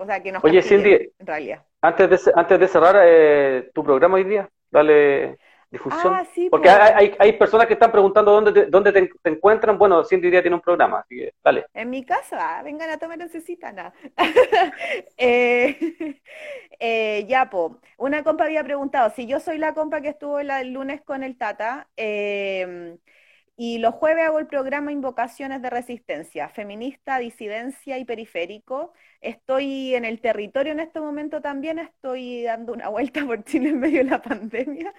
O 0.03 0.05
sea, 0.05 0.21
que 0.21 0.33
nos 0.33 0.43
Oye, 0.43 0.61
Cindy, 0.61 1.13
en 1.17 1.25
realidad. 1.25 1.63
Antes 1.81 2.25
de, 2.25 2.31
antes 2.35 2.59
de 2.59 2.67
cerrar 2.67 2.97
eh, 3.05 3.71
tu 3.73 3.85
programa 3.85 4.15
hoy 4.15 4.25
día, 4.25 4.49
dale 4.69 5.37
difusión. 5.71 6.13
Ah, 6.13 6.25
sí, 6.33 6.49
Porque 6.49 6.69
hay, 6.69 7.15
hay, 7.17 7.33
personas 7.33 7.67
que 7.67 7.73
están 7.73 7.89
preguntando 7.89 8.31
dónde 8.33 8.51
te, 8.51 8.65
dónde 8.65 8.91
te, 8.91 9.09
encuentran. 9.29 9.77
Bueno, 9.77 10.03
Cindy 10.03 10.29
día 10.29 10.41
tiene 10.41 10.55
un 10.55 10.61
programa, 10.61 10.99
así 10.99 11.15
que 11.15 11.33
dale. 11.41 11.65
En 11.73 11.89
mi 11.89 12.03
casa, 12.03 12.61
vengan 12.63 12.89
a 12.89 12.97
tomar 12.97 13.17
necesitan. 13.17 13.75
nada. 13.75 13.93
eh, 15.17 16.19
eh, 16.79 17.25
ya, 17.25 17.49
po. 17.49 17.79
Una 17.97 18.25
compa 18.25 18.43
había 18.43 18.63
preguntado 18.65 19.09
si 19.11 19.25
yo 19.25 19.39
soy 19.39 19.57
la 19.57 19.73
compa 19.73 20.01
que 20.01 20.09
estuvo 20.09 20.41
el 20.41 20.73
lunes 20.73 21.01
con 21.01 21.23
el 21.23 21.37
Tata. 21.37 21.87
Eh, 21.95 22.97
y 23.55 23.77
los 23.77 23.93
jueves 23.95 24.25
hago 24.25 24.39
el 24.39 24.47
programa 24.47 24.91
Invocaciones 24.91 25.61
de 25.61 25.69
Resistencia, 25.69 26.49
feminista, 26.49 27.19
disidencia 27.19 27.99
y 27.99 28.05
periférico. 28.05 28.93
Estoy 29.21 29.93
en 29.93 30.05
el 30.05 30.21
territorio 30.21 30.71
en 30.73 30.79
este 30.79 30.99
momento 30.99 31.39
también, 31.41 31.77
estoy 31.77 32.43
dando 32.43 32.73
una 32.73 32.89
vuelta 32.89 33.25
por 33.25 33.43
Chile 33.43 33.69
en 33.69 33.79
medio 33.79 33.99
de 33.99 34.09
la 34.09 34.21
pandemia 34.21 34.93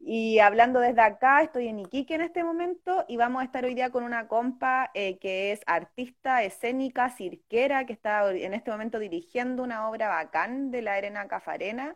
y 0.00 0.38
hablando 0.40 0.80
desde 0.80 1.00
acá, 1.02 1.42
estoy 1.42 1.68
en 1.68 1.80
Iquique 1.80 2.14
en 2.14 2.22
este 2.22 2.42
momento 2.42 3.04
y 3.08 3.16
vamos 3.16 3.42
a 3.42 3.44
estar 3.44 3.64
hoy 3.64 3.74
día 3.74 3.90
con 3.90 4.02
una 4.02 4.26
compa 4.28 4.90
eh, 4.94 5.18
que 5.18 5.52
es 5.52 5.60
artista 5.66 6.42
escénica, 6.42 7.10
cirquera, 7.10 7.86
que 7.86 7.92
está 7.92 8.30
en 8.32 8.54
este 8.54 8.70
momento 8.72 8.98
dirigiendo 8.98 9.62
una 9.62 9.88
obra 9.88 10.08
bacán 10.08 10.70
de 10.70 10.82
la 10.82 10.94
Arena 10.94 11.28
Cafarena, 11.28 11.94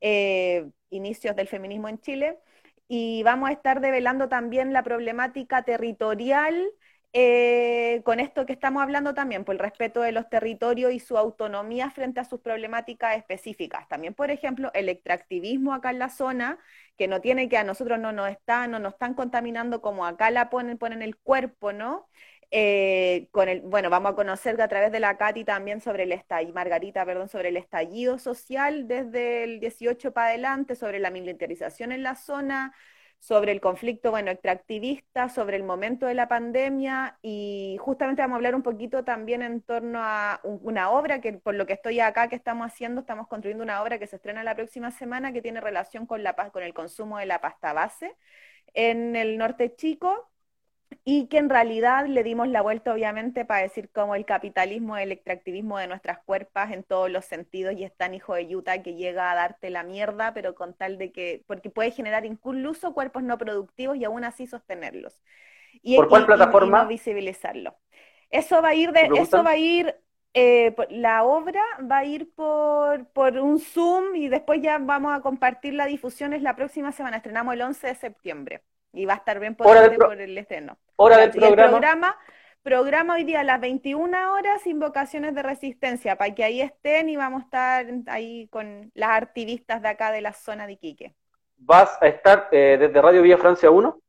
eh, 0.00 0.70
inicios 0.90 1.34
del 1.36 1.48
feminismo 1.48 1.88
en 1.88 2.00
Chile 2.00 2.38
y 2.88 3.22
vamos 3.22 3.50
a 3.50 3.52
estar 3.52 3.80
develando 3.80 4.28
también 4.28 4.72
la 4.72 4.82
problemática 4.82 5.62
territorial 5.62 6.68
eh, 7.14 8.02
con 8.04 8.20
esto 8.20 8.44
que 8.46 8.52
estamos 8.52 8.82
hablando 8.82 9.14
también, 9.14 9.44
por 9.44 9.54
el 9.54 9.58
respeto 9.60 10.02
de 10.02 10.12
los 10.12 10.28
territorios 10.28 10.92
y 10.92 11.00
su 11.00 11.16
autonomía 11.16 11.90
frente 11.90 12.20
a 12.20 12.24
sus 12.24 12.40
problemáticas 12.40 13.16
específicas. 13.16 13.88
También, 13.88 14.14
por 14.14 14.30
ejemplo, 14.30 14.70
el 14.74 14.88
extractivismo 14.90 15.72
acá 15.72 15.90
en 15.90 15.98
la 16.00 16.10
zona, 16.10 16.58
que 16.98 17.08
no 17.08 17.20
tiene 17.20 17.48
que 17.48 17.56
a 17.56 17.64
nosotros 17.64 17.98
no 17.98 18.12
nos 18.12 18.28
están, 18.30 18.70
no 18.72 18.78
nos 18.78 18.92
están 18.94 19.14
contaminando 19.14 19.80
como 19.80 20.04
acá 20.06 20.30
la 20.30 20.50
ponen, 20.50 20.76
ponen 20.78 21.00
el 21.02 21.16
cuerpo, 21.16 21.72
¿no? 21.72 22.08
Eh, 22.50 23.28
con 23.30 23.48
el, 23.48 23.60
bueno, 23.60 23.90
vamos 23.90 24.12
a 24.12 24.14
conocer 24.14 24.60
a 24.62 24.68
través 24.68 24.90
de 24.90 25.00
la 25.00 25.18
Cati 25.18 25.44
también 25.44 25.82
sobre 25.82 26.04
el 26.04 26.12
estallido, 26.12 26.54
Margarita, 26.54 27.04
perdón, 27.04 27.28
sobre 27.28 27.50
el 27.50 27.58
estallido 27.58 28.18
social 28.18 28.88
desde 28.88 29.44
el 29.44 29.60
18 29.60 30.12
para 30.12 30.28
adelante, 30.28 30.74
sobre 30.74 30.98
la 30.98 31.10
militarización 31.10 31.92
en 31.92 32.02
la 32.02 32.14
zona, 32.14 32.74
sobre 33.18 33.52
el 33.52 33.60
conflicto, 33.60 34.10
bueno, 34.10 34.30
extractivista, 34.30 35.28
sobre 35.28 35.56
el 35.56 35.64
momento 35.64 36.06
de 36.06 36.14
la 36.14 36.28
pandemia 36.28 37.18
y 37.20 37.76
justamente 37.80 38.22
vamos 38.22 38.36
a 38.36 38.38
hablar 38.38 38.54
un 38.54 38.62
poquito 38.62 39.04
también 39.04 39.42
en 39.42 39.60
torno 39.60 40.00
a 40.02 40.40
una 40.44 40.90
obra 40.90 41.20
que 41.20 41.34
por 41.34 41.54
lo 41.54 41.66
que 41.66 41.74
estoy 41.74 42.00
acá 42.00 42.28
que 42.28 42.36
estamos 42.36 42.66
haciendo, 42.66 43.00
estamos 43.02 43.28
construyendo 43.28 43.64
una 43.64 43.82
obra 43.82 43.98
que 43.98 44.06
se 44.06 44.16
estrena 44.16 44.44
la 44.44 44.54
próxima 44.54 44.90
semana 44.90 45.32
que 45.32 45.42
tiene 45.42 45.60
relación 45.60 46.06
con 46.06 46.22
la 46.22 46.34
con 46.52 46.62
el 46.62 46.72
consumo 46.74 47.18
de 47.18 47.26
la 47.26 47.40
pasta 47.40 47.72
base 47.72 48.16
en 48.74 49.16
el 49.16 49.36
norte 49.38 49.74
chico 49.74 50.30
y 51.04 51.26
que 51.26 51.38
en 51.38 51.48
realidad 51.48 52.06
le 52.06 52.22
dimos 52.22 52.48
la 52.48 52.62
vuelta 52.62 52.92
obviamente 52.92 53.44
para 53.44 53.62
decir 53.62 53.90
cómo 53.90 54.14
el 54.14 54.24
capitalismo, 54.24 54.96
el 54.96 55.12
extractivismo 55.12 55.78
de 55.78 55.86
nuestras 55.86 56.18
cuerpas 56.20 56.72
en 56.72 56.82
todos 56.82 57.10
los 57.10 57.24
sentidos 57.24 57.74
y 57.76 57.84
es 57.84 57.94
tan 57.96 58.14
hijo 58.14 58.34
de 58.34 58.54
Utah 58.54 58.82
que 58.82 58.94
llega 58.94 59.30
a 59.30 59.34
darte 59.34 59.70
la 59.70 59.82
mierda, 59.82 60.32
pero 60.34 60.54
con 60.54 60.74
tal 60.74 60.98
de 60.98 61.12
que, 61.12 61.42
porque 61.46 61.70
puede 61.70 61.90
generar 61.90 62.24
incluso 62.24 62.94
cuerpos 62.94 63.22
no 63.22 63.38
productivos 63.38 63.96
y 63.96 64.04
aún 64.04 64.24
así 64.24 64.46
sostenerlos. 64.46 65.20
Y, 65.82 65.96
¿Por 65.96 66.08
cuál 66.08 66.26
plataforma? 66.26 66.84
Y 66.84 66.88
visibilizarlo. 66.88 67.76
Eso 68.30 68.60
va 68.60 68.68
a 68.68 68.74
ir 68.74 68.92
de, 68.92 69.08
eso 69.16 69.42
va 69.42 69.50
a 69.50 69.56
ir 69.56 69.94
eh, 70.34 70.74
la 70.90 71.24
obra 71.24 71.62
va 71.90 71.98
a 71.98 72.04
ir 72.04 72.30
por, 72.34 73.06
por 73.08 73.38
un 73.38 73.58
Zoom 73.58 74.14
y 74.14 74.28
después 74.28 74.60
ya 74.60 74.78
vamos 74.78 75.16
a 75.16 75.20
compartir 75.20 75.74
la 75.74 75.86
difusión, 75.86 76.32
es 76.32 76.42
la 76.42 76.54
próxima 76.54 76.92
semana, 76.92 77.16
estrenamos 77.16 77.54
el 77.54 77.62
11 77.62 77.86
de 77.86 77.94
septiembre. 77.94 78.62
Y 78.92 79.06
va 79.06 79.14
a 79.14 79.16
estar 79.16 79.38
bien 79.38 79.54
potente 79.54 79.96
por 79.96 80.20
el 80.20 80.36
estreno. 80.36 80.78
Hora 80.96 81.18
del 81.18 81.30
programa. 81.30 82.16
programa. 82.62 83.14
hoy 83.14 83.24
día 83.24 83.40
a 83.40 83.44
las 83.44 83.60
21 83.60 84.34
horas, 84.34 84.66
Invocaciones 84.66 85.34
de 85.34 85.42
Resistencia, 85.42 86.16
para 86.16 86.34
que 86.34 86.44
ahí 86.44 86.60
estén 86.60 87.08
y 87.08 87.16
vamos 87.16 87.42
a 87.42 87.44
estar 87.44 87.86
ahí 88.06 88.48
con 88.48 88.90
las 88.94 89.22
activistas 89.22 89.82
de 89.82 89.88
acá 89.88 90.10
de 90.10 90.20
la 90.20 90.32
zona 90.32 90.66
de 90.66 90.72
Iquique. 90.72 91.14
¿Vas 91.56 92.00
a 92.00 92.06
estar 92.06 92.48
eh, 92.52 92.76
desde 92.78 93.02
Radio 93.02 93.22
Vía 93.22 93.36
Francia 93.36 93.70
1? 93.70 94.00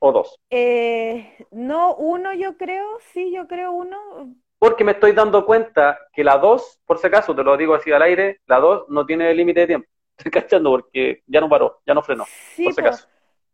¿O 0.00 0.12
dos? 0.12 0.38
Eh, 0.50 1.46
no, 1.50 1.94
uno 1.96 2.32
yo 2.34 2.56
creo, 2.56 2.98
sí, 3.12 3.32
yo 3.34 3.48
creo 3.48 3.72
uno. 3.72 4.34
Porque 4.58 4.84
me 4.84 4.92
estoy 4.92 5.12
dando 5.12 5.44
cuenta 5.44 5.98
que 6.12 6.24
la 6.24 6.38
2, 6.38 6.80
por 6.84 6.98
si 6.98 7.06
acaso, 7.06 7.34
te 7.34 7.44
lo 7.44 7.56
digo 7.56 7.74
así 7.74 7.90
al 7.92 8.02
aire, 8.02 8.40
la 8.46 8.58
2 8.58 8.86
no 8.88 9.06
tiene 9.06 9.32
límite 9.34 9.60
de 9.60 9.66
tiempo. 9.66 9.88
Cachando 10.32 10.70
porque 10.70 11.22
ya 11.26 11.40
no 11.40 11.48
paró, 11.48 11.80
ya 11.86 11.94
no 11.94 12.02
frenó, 12.02 12.24
por 12.62 12.74
si 12.74 12.80
acaso. 12.80 13.08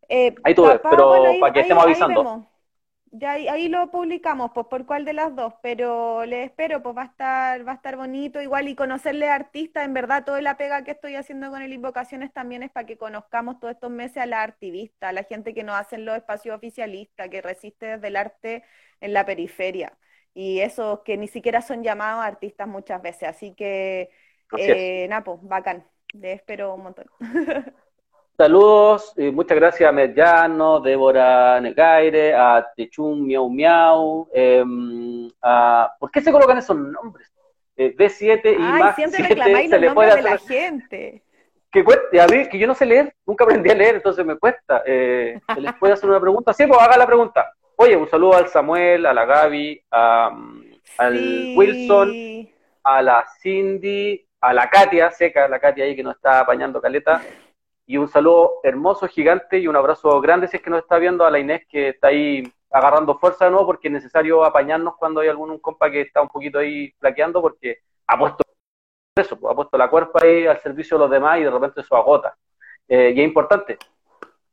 Eh, 0.09 0.35
ahí 0.43 0.55
tú 0.55 0.67
ves, 0.67 0.81
pero 0.83 1.13
para 1.41 1.53
que 1.53 1.61
estemos 1.61 1.85
avisando. 1.85 2.47
ya 3.13 3.33
ahí, 3.33 3.69
lo 3.69 3.91
publicamos, 3.91 4.51
pues 4.55 4.67
por 4.67 4.87
cuál 4.87 5.05
de 5.05 5.13
las 5.13 5.35
dos, 5.35 5.55
pero 5.63 6.25
le 6.27 6.45
espero, 6.45 6.83
pues 6.83 6.97
va 6.97 7.03
a 7.03 7.07
estar, 7.07 7.67
va 7.67 7.73
a 7.73 7.75
estar 7.77 7.97
bonito 7.97 8.41
igual 8.43 8.69
y 8.69 8.75
conocerle 8.75 9.29
a 9.29 9.35
artistas, 9.35 9.85
en 9.85 9.95
verdad 9.95 10.25
toda 10.25 10.41
la 10.43 10.57
pega 10.57 10.83
que 10.85 10.91
estoy 10.91 11.15
haciendo 11.15 11.51
con 11.51 11.63
el 11.63 11.73
Invocaciones 11.73 12.33
también 12.33 12.63
es 12.63 12.71
para 12.71 12.87
que 12.87 12.99
conozcamos 12.99 13.61
todos 13.61 13.75
estos 13.75 13.91
meses 13.91 14.19
a 14.19 14.27
la 14.27 14.43
artivista, 14.43 15.09
a 15.09 15.13
la 15.13 15.23
gente 15.23 15.55
que 15.55 15.63
nos 15.63 15.77
hacen 15.77 16.05
los 16.05 16.17
espacios 16.17 16.57
oficialistas, 16.57 17.29
que 17.29 17.41
resiste 17.41 17.87
desde 17.87 18.09
el 18.09 18.17
arte 18.17 18.65
en 19.01 19.13
la 19.13 19.25
periferia, 19.25 19.97
y 20.35 20.61
esos 20.61 21.01
que 21.01 21.17
ni 21.17 21.29
siquiera 21.29 21.63
son 21.63 21.83
llamados 21.85 22.25
artistas 22.25 22.67
muchas 22.67 23.01
veces, 23.01 23.29
así 23.29 23.55
que, 23.55 24.11
eh, 24.59 25.07
Napo, 25.09 25.39
bacán. 25.43 25.87
Le 26.21 26.33
espero 26.33 26.75
un 26.75 26.85
montón. 26.85 27.07
Saludos, 28.37 29.13
y 29.17 29.31
muchas 29.31 29.57
gracias 29.57 29.89
a 29.89 29.93
Mediano, 29.93 30.81
Débora 30.81 31.61
Negaire, 31.61 32.35
a 32.35 32.67
Techum 32.77 33.27
Miau 33.27 33.49
Miau. 33.49 34.29
Em, 34.33 35.31
¿Por 35.99 36.11
qué 36.11 36.21
se 36.21 36.33
colocan 36.33 36.59
esos 36.59 36.77
nombres? 36.77 37.33
Eh, 37.77 37.95
D7 37.97 38.45
y 38.45 38.57
Ay, 38.61 38.93
siempre 38.95 39.25
7 39.25 39.69
se 39.69 39.79
le 39.79 39.93
puede 39.93 40.11
hacer... 40.11 40.25
de 40.25 40.31
la 40.31 40.39
gente. 40.39 41.23
Que 41.71 41.83
cueste, 41.83 42.21
a 42.21 42.27
ver, 42.27 42.49
que 42.49 42.59
yo 42.59 42.69
no 42.69 42.75
sé 42.75 42.87
leer, 42.87 43.15
nunca 43.27 43.45
aprendí 43.45 43.71
a 43.71 43.75
leer, 43.75 43.97
entonces 43.97 44.25
me 44.25 44.37
cuesta. 44.37 44.83
Eh, 44.87 45.41
¿Se 45.53 45.61
les 45.61 45.73
puede 45.75 45.95
hacer 45.95 46.09
una 46.09 46.21
pregunta? 46.21 46.53
Sí, 46.53 46.67
pues 46.67 46.81
haga 46.81 46.97
la 46.97 47.07
pregunta. 47.07 47.53
Oye, 47.77 47.97
un 47.97 48.09
saludo 48.09 48.35
al 48.37 48.49
Samuel, 48.49 49.07
a 49.07 49.13
la 49.13 49.25
Gaby, 49.25 49.85
al 49.91 51.55
Wilson, 51.57 52.49
a 52.85 53.03
la 53.03 53.25
Cindy, 53.41 54.25
a 54.45 54.53
la 54.53 54.69
Katia, 54.69 55.11
seca, 55.11 55.49
la 55.49 55.59
Katia 55.59 55.85
ahí 55.85 55.97
que 55.97 56.03
nos 56.03 56.17
está 56.17 56.41
apañando 56.41 56.81
caleta. 56.81 57.23
Y 57.87 57.97
un 57.97 58.09
saludo 58.09 58.61
hermoso, 58.63 59.09
gigante 59.09 59.59
y 59.59 59.67
un 59.67 59.77
abrazo 59.77 60.21
grande 60.21 60.49
si 60.49 60.57
es 60.57 60.63
que 60.63 60.71
nos 60.71 60.81
está 60.81 60.99
viendo 60.99 61.25
a 61.25 61.31
la 61.31 61.39
Inés 61.39 61.67
que 61.69 61.91
está 61.91 62.09
ahí 62.09 62.43
agarrando 62.71 63.19
fuerza 63.19 63.45
de 63.45 63.53
nuevo 63.53 63.67
porque 63.67 63.89
es 63.89 63.93
necesario 63.93 64.45
apañarnos 64.45 64.97
cuando 64.97 65.21
hay 65.21 65.29
algún 65.29 65.59
compa 65.59 65.91
que 65.91 66.03
está 66.03 66.21
un 66.23 66.29
poquito 66.29 66.59
ahí 66.59 66.91
flaqueando 66.99 67.41
porque 67.41 67.79
ha 68.07 68.19
puesto 68.19 68.43
eso, 69.17 69.39
ha 69.49 69.55
puesto 69.55 69.79
la 69.79 69.89
cuerpa 69.89 70.21
ahí 70.23 70.47
al 70.47 70.61
servicio 70.61 70.97
de 70.97 71.05
los 71.05 71.11
demás 71.11 71.39
y 71.39 71.45
de 71.45 71.51
repente 71.51 71.81
eso 71.81 71.97
agota. 71.97 72.37
Eh, 72.89 73.13
y 73.15 73.21
es 73.21 73.27
importante. 73.27 73.79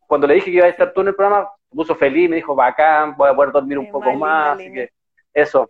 Cuando 0.08 0.28
le 0.28 0.36
dije 0.36 0.52
que 0.52 0.58
iba 0.58 0.66
a 0.66 0.70
estar 0.70 0.94
tú 0.94 1.02
en 1.02 1.08
el 1.08 1.16
programa, 1.16 1.50
se 1.70 1.76
puso 1.76 1.96
feliz, 1.96 2.30
me 2.30 2.36
dijo, 2.38 2.54
bacán, 2.54 3.16
voy 3.18 3.30
a 3.30 3.34
poder 3.34 3.52
dormir 3.52 3.80
un 3.80 3.90
poco 3.90 4.14
más, 4.14 4.56
así 4.56 4.72
que 4.72 4.90
eso. 5.34 5.70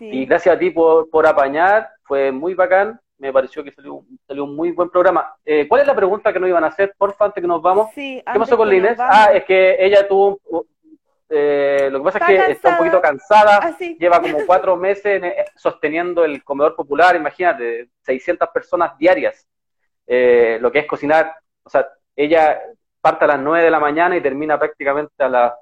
Y 0.00 0.26
gracias 0.26 0.56
a 0.56 0.58
ti 0.58 0.70
por, 0.70 1.08
por 1.08 1.26
apañar, 1.26 1.88
fue 2.02 2.32
muy 2.32 2.54
bacán 2.54 3.00
me 3.18 3.32
pareció 3.32 3.62
que 3.62 3.70
salió, 3.70 4.04
salió 4.26 4.44
un 4.44 4.56
muy 4.56 4.72
buen 4.72 4.90
programa. 4.90 5.34
Eh, 5.44 5.66
¿Cuál 5.68 5.82
es 5.82 5.86
la 5.86 5.94
pregunta 5.94 6.32
que 6.32 6.40
nos 6.40 6.48
iban 6.48 6.64
a 6.64 6.68
hacer, 6.68 6.94
porfa, 6.96 7.26
antes 7.26 7.40
que 7.40 7.48
nos 7.48 7.62
vamos? 7.62 7.90
¿Qué 7.94 8.22
pasó 8.24 8.56
con 8.56 8.68
la 8.68 8.74
Inés? 8.74 8.98
Ah, 8.98 9.30
es 9.32 9.44
que 9.44 9.76
ella 9.78 10.06
tuvo... 10.06 10.40
Eh, 11.28 11.88
lo 11.90 11.98
que 11.98 12.04
pasa 12.04 12.18
es 12.18 12.24
que 12.26 12.52
está 12.52 12.70
un 12.70 12.76
poquito 12.78 13.00
cansada, 13.00 13.58
ah, 13.62 13.76
lleva 13.98 14.20
como 14.20 14.38
cuatro 14.46 14.76
meses 14.76 15.22
eh, 15.22 15.44
sosteniendo 15.56 16.24
el 16.24 16.44
comedor 16.44 16.76
popular, 16.76 17.16
imagínate, 17.16 17.88
600 18.02 18.48
personas 18.50 18.96
diarias, 18.98 19.48
lo 20.06 20.70
que 20.70 20.80
es 20.80 20.86
cocinar, 20.86 21.34
o 21.64 21.70
sea, 21.70 21.88
ella 22.14 22.60
parte 23.00 23.24
a 23.24 23.28
las 23.28 23.40
9 23.40 23.64
de 23.64 23.70
la 23.70 23.80
mañana 23.80 24.16
y 24.16 24.20
termina 24.20 24.58
prácticamente 24.58 25.24
a 25.24 25.28
las 25.28 25.54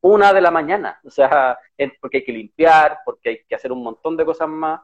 1 0.00 0.34
de 0.34 0.40
la 0.40 0.50
mañana, 0.50 1.00
o 1.04 1.10
sea, 1.10 1.58
porque 2.00 2.18
hay 2.18 2.24
que 2.24 2.32
limpiar, 2.32 2.98
porque 3.04 3.28
hay 3.28 3.44
que 3.48 3.54
hacer 3.54 3.70
un 3.72 3.82
montón 3.82 4.16
de 4.16 4.24
cosas 4.24 4.48
más, 4.48 4.80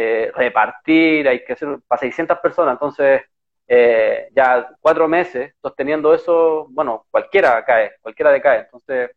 eh, 0.00 0.30
repartir, 0.32 1.28
hay 1.28 1.44
que 1.44 1.54
hacer 1.54 1.80
para 1.88 1.98
600 1.98 2.38
personas, 2.38 2.74
entonces 2.74 3.22
eh, 3.66 4.28
ya 4.32 4.70
cuatro 4.80 5.08
meses 5.08 5.54
sosteniendo 5.60 6.14
eso, 6.14 6.68
bueno, 6.70 7.06
cualquiera 7.10 7.64
cae, 7.64 7.94
cualquiera 8.00 8.30
decae, 8.30 8.60
entonces 8.60 9.10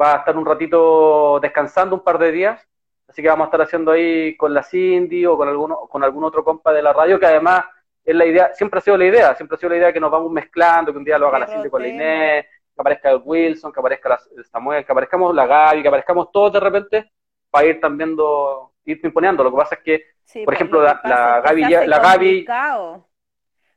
va 0.00 0.14
a 0.14 0.18
estar 0.18 0.36
un 0.36 0.44
ratito 0.44 1.38
descansando 1.40 1.94
un 1.94 2.02
par 2.02 2.18
de 2.18 2.32
días, 2.32 2.68
así 3.06 3.22
que 3.22 3.28
vamos 3.28 3.44
a 3.44 3.48
estar 3.48 3.62
haciendo 3.62 3.92
ahí 3.92 4.36
con 4.36 4.52
la 4.52 4.64
Cindy 4.64 5.24
o 5.24 5.36
con 5.36 5.48
alguno, 5.48 5.76
con 5.88 6.02
algún 6.02 6.24
otro 6.24 6.42
compa 6.42 6.72
de 6.72 6.82
la 6.82 6.92
radio, 6.92 7.20
que 7.20 7.26
además 7.26 7.64
es 8.04 8.16
la 8.16 8.26
idea, 8.26 8.52
siempre 8.54 8.78
ha 8.78 8.82
sido 8.82 8.96
la 8.96 9.06
idea, 9.06 9.36
siempre 9.36 9.54
ha 9.54 9.58
sido 9.58 9.70
la 9.70 9.76
idea 9.76 9.92
que 9.92 10.00
nos 10.00 10.10
vamos 10.10 10.32
mezclando, 10.32 10.90
que 10.90 10.98
un 10.98 11.04
día 11.04 11.16
lo 11.16 11.28
haga 11.28 11.38
la 11.38 11.46
Cindy 11.46 11.70
con 11.70 11.80
la 11.80 11.88
Inés, 11.88 12.46
que 12.74 12.80
aparezca 12.80 13.10
el 13.10 13.22
Wilson, 13.24 13.72
que 13.72 13.78
aparezca 13.78 14.18
el 14.36 14.44
Samuel, 14.46 14.84
que 14.84 14.90
aparezcamos 14.90 15.32
la 15.32 15.46
Gaby, 15.46 15.82
que 15.82 15.88
aparezcamos 15.88 16.32
todos 16.32 16.54
de 16.54 16.60
repente, 16.60 17.12
para 17.50 17.66
ir 17.66 17.80
también 17.80 18.16
ir 18.84 19.00
imponiendo. 19.02 19.42
Lo 19.44 19.50
que 19.50 19.56
pasa 19.56 19.74
es 19.76 19.82
que 19.82 20.14
por 20.32 20.44
pues, 20.46 20.56
ejemplo, 20.56 20.82
la, 20.82 21.00
la 21.04 21.40
Gaby, 21.40 21.86
la 21.86 21.98
Gaby, 21.98 22.46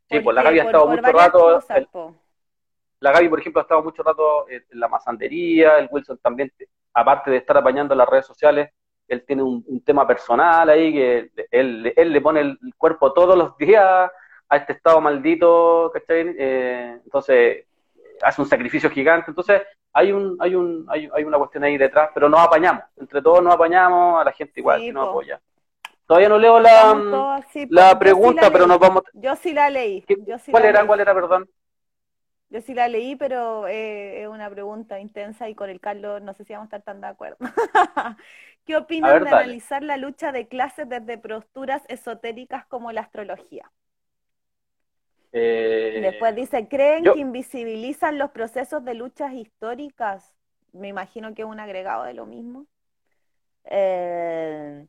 sí, 0.09 0.19
pues 0.21 0.35
la 0.35 0.43
Gaby 0.43 0.59
ha 0.59 0.63
estado 0.63 0.87
mucho 0.87 1.11
rato, 1.11 1.63
la 2.99 3.11
Gaby, 3.11 3.29
por 3.29 3.39
ejemplo, 3.39 3.61
ha 3.61 3.63
estado 3.63 3.83
mucho 3.83 4.01
rato 4.01 4.49
en 4.49 4.63
la 4.71 4.87
masandería, 4.87 5.77
el 5.77 5.87
Wilson 5.91 6.17
también, 6.17 6.51
aparte 6.93 7.29
de 7.29 7.37
estar 7.37 7.57
apañando 7.57 7.93
las 7.93 8.09
redes 8.09 8.25
sociales, 8.25 8.71
él 9.07 9.23
tiene 9.25 9.43
un, 9.43 9.83
tema 9.85 10.07
personal 10.07 10.69
ahí 10.69 10.93
que 10.93 11.31
él, 11.51 11.93
él, 11.95 12.11
le 12.11 12.21
pone 12.21 12.41
el 12.41 12.57
cuerpo 12.77 13.13
todos 13.13 13.37
los 13.37 13.55
días 13.57 14.09
a 14.49 14.57
este 14.57 14.73
estado 14.73 14.99
maldito, 14.99 15.91
¿cachai? 15.93 16.35
Eh, 16.37 16.99
entonces, 17.03 17.65
hace 18.21 18.41
un 18.41 18.47
sacrificio 18.47 18.89
gigante, 18.89 19.29
entonces 19.31 19.61
hay 19.97 20.11
un, 20.11 20.37
hay 20.39 20.53
un, 20.53 20.85
hay, 20.89 21.09
hay, 21.11 21.23
una 21.23 21.39
cuestión 21.39 21.63
ahí 21.63 21.75
detrás, 21.75 22.11
pero 22.13 22.29
nos 22.29 22.39
apañamos, 22.39 22.83
entre 22.97 23.19
todos 23.19 23.41
nos 23.41 23.55
apañamos, 23.55 24.21
a 24.21 24.25
la 24.25 24.31
gente 24.31 24.59
igual 24.59 24.79
que 24.79 24.93
nos 24.93 25.09
apoya. 25.09 25.41
Todavía 26.05 26.29
no 26.29 26.37
leo 26.37 26.59
la, 26.59 26.93
mm, 26.93 27.67
la 27.69 27.97
pregunta, 27.97 28.51
pero 28.51 28.67
nos 28.67 28.77
vamos. 28.77 29.01
Yo 29.13 29.35
sí 29.35 29.53
la 29.53 29.71
leí. 29.71 30.05
¿Cuál 30.51 30.65
era? 30.65 30.85
¿Cuál 30.85 30.99
era, 30.99 31.15
perdón? 31.15 31.49
Yo 32.49 32.61
sí 32.61 32.75
la 32.75 32.87
leí, 32.87 33.15
pero 33.15 33.67
eh, 33.67 34.21
es 34.21 34.27
una 34.27 34.49
pregunta 34.51 34.99
intensa 34.99 35.49
y 35.49 35.55
con 35.55 35.69
el 35.69 35.81
Carlos 35.81 36.21
no 36.21 36.33
sé 36.33 36.45
si 36.45 36.53
vamos 36.53 36.71
a 36.71 36.77
estar 36.77 36.81
tan 36.83 37.01
de 37.01 37.07
acuerdo. 37.07 37.37
¿Qué 38.65 38.77
opinan 38.77 39.23
de 39.23 39.29
analizar 39.29 39.81
la 39.81 39.97
lucha 39.97 40.31
de 40.31 40.47
clases 40.47 40.87
desde 40.87 41.17
posturas 41.17 41.81
esotéricas 41.89 42.67
como 42.67 42.91
la 42.91 43.01
astrología? 43.01 43.69
Eh, 45.33 45.66
Después 46.11 46.35
dice, 46.35 46.67
¿creen 46.67 47.03
que 47.03 47.19
invisibilizan 47.19 48.17
los 48.17 48.31
procesos 48.31 48.83
de 48.83 48.93
luchas 48.93 49.33
históricas? 49.33 50.35
Me 50.73 50.87
imagino 50.87 51.33
que 51.33 51.43
es 51.43 51.47
un 51.47 51.59
agregado 51.59 52.03
de 52.03 52.13
lo 52.13 52.25
mismo. 52.25 52.65
Eh, 53.65 54.85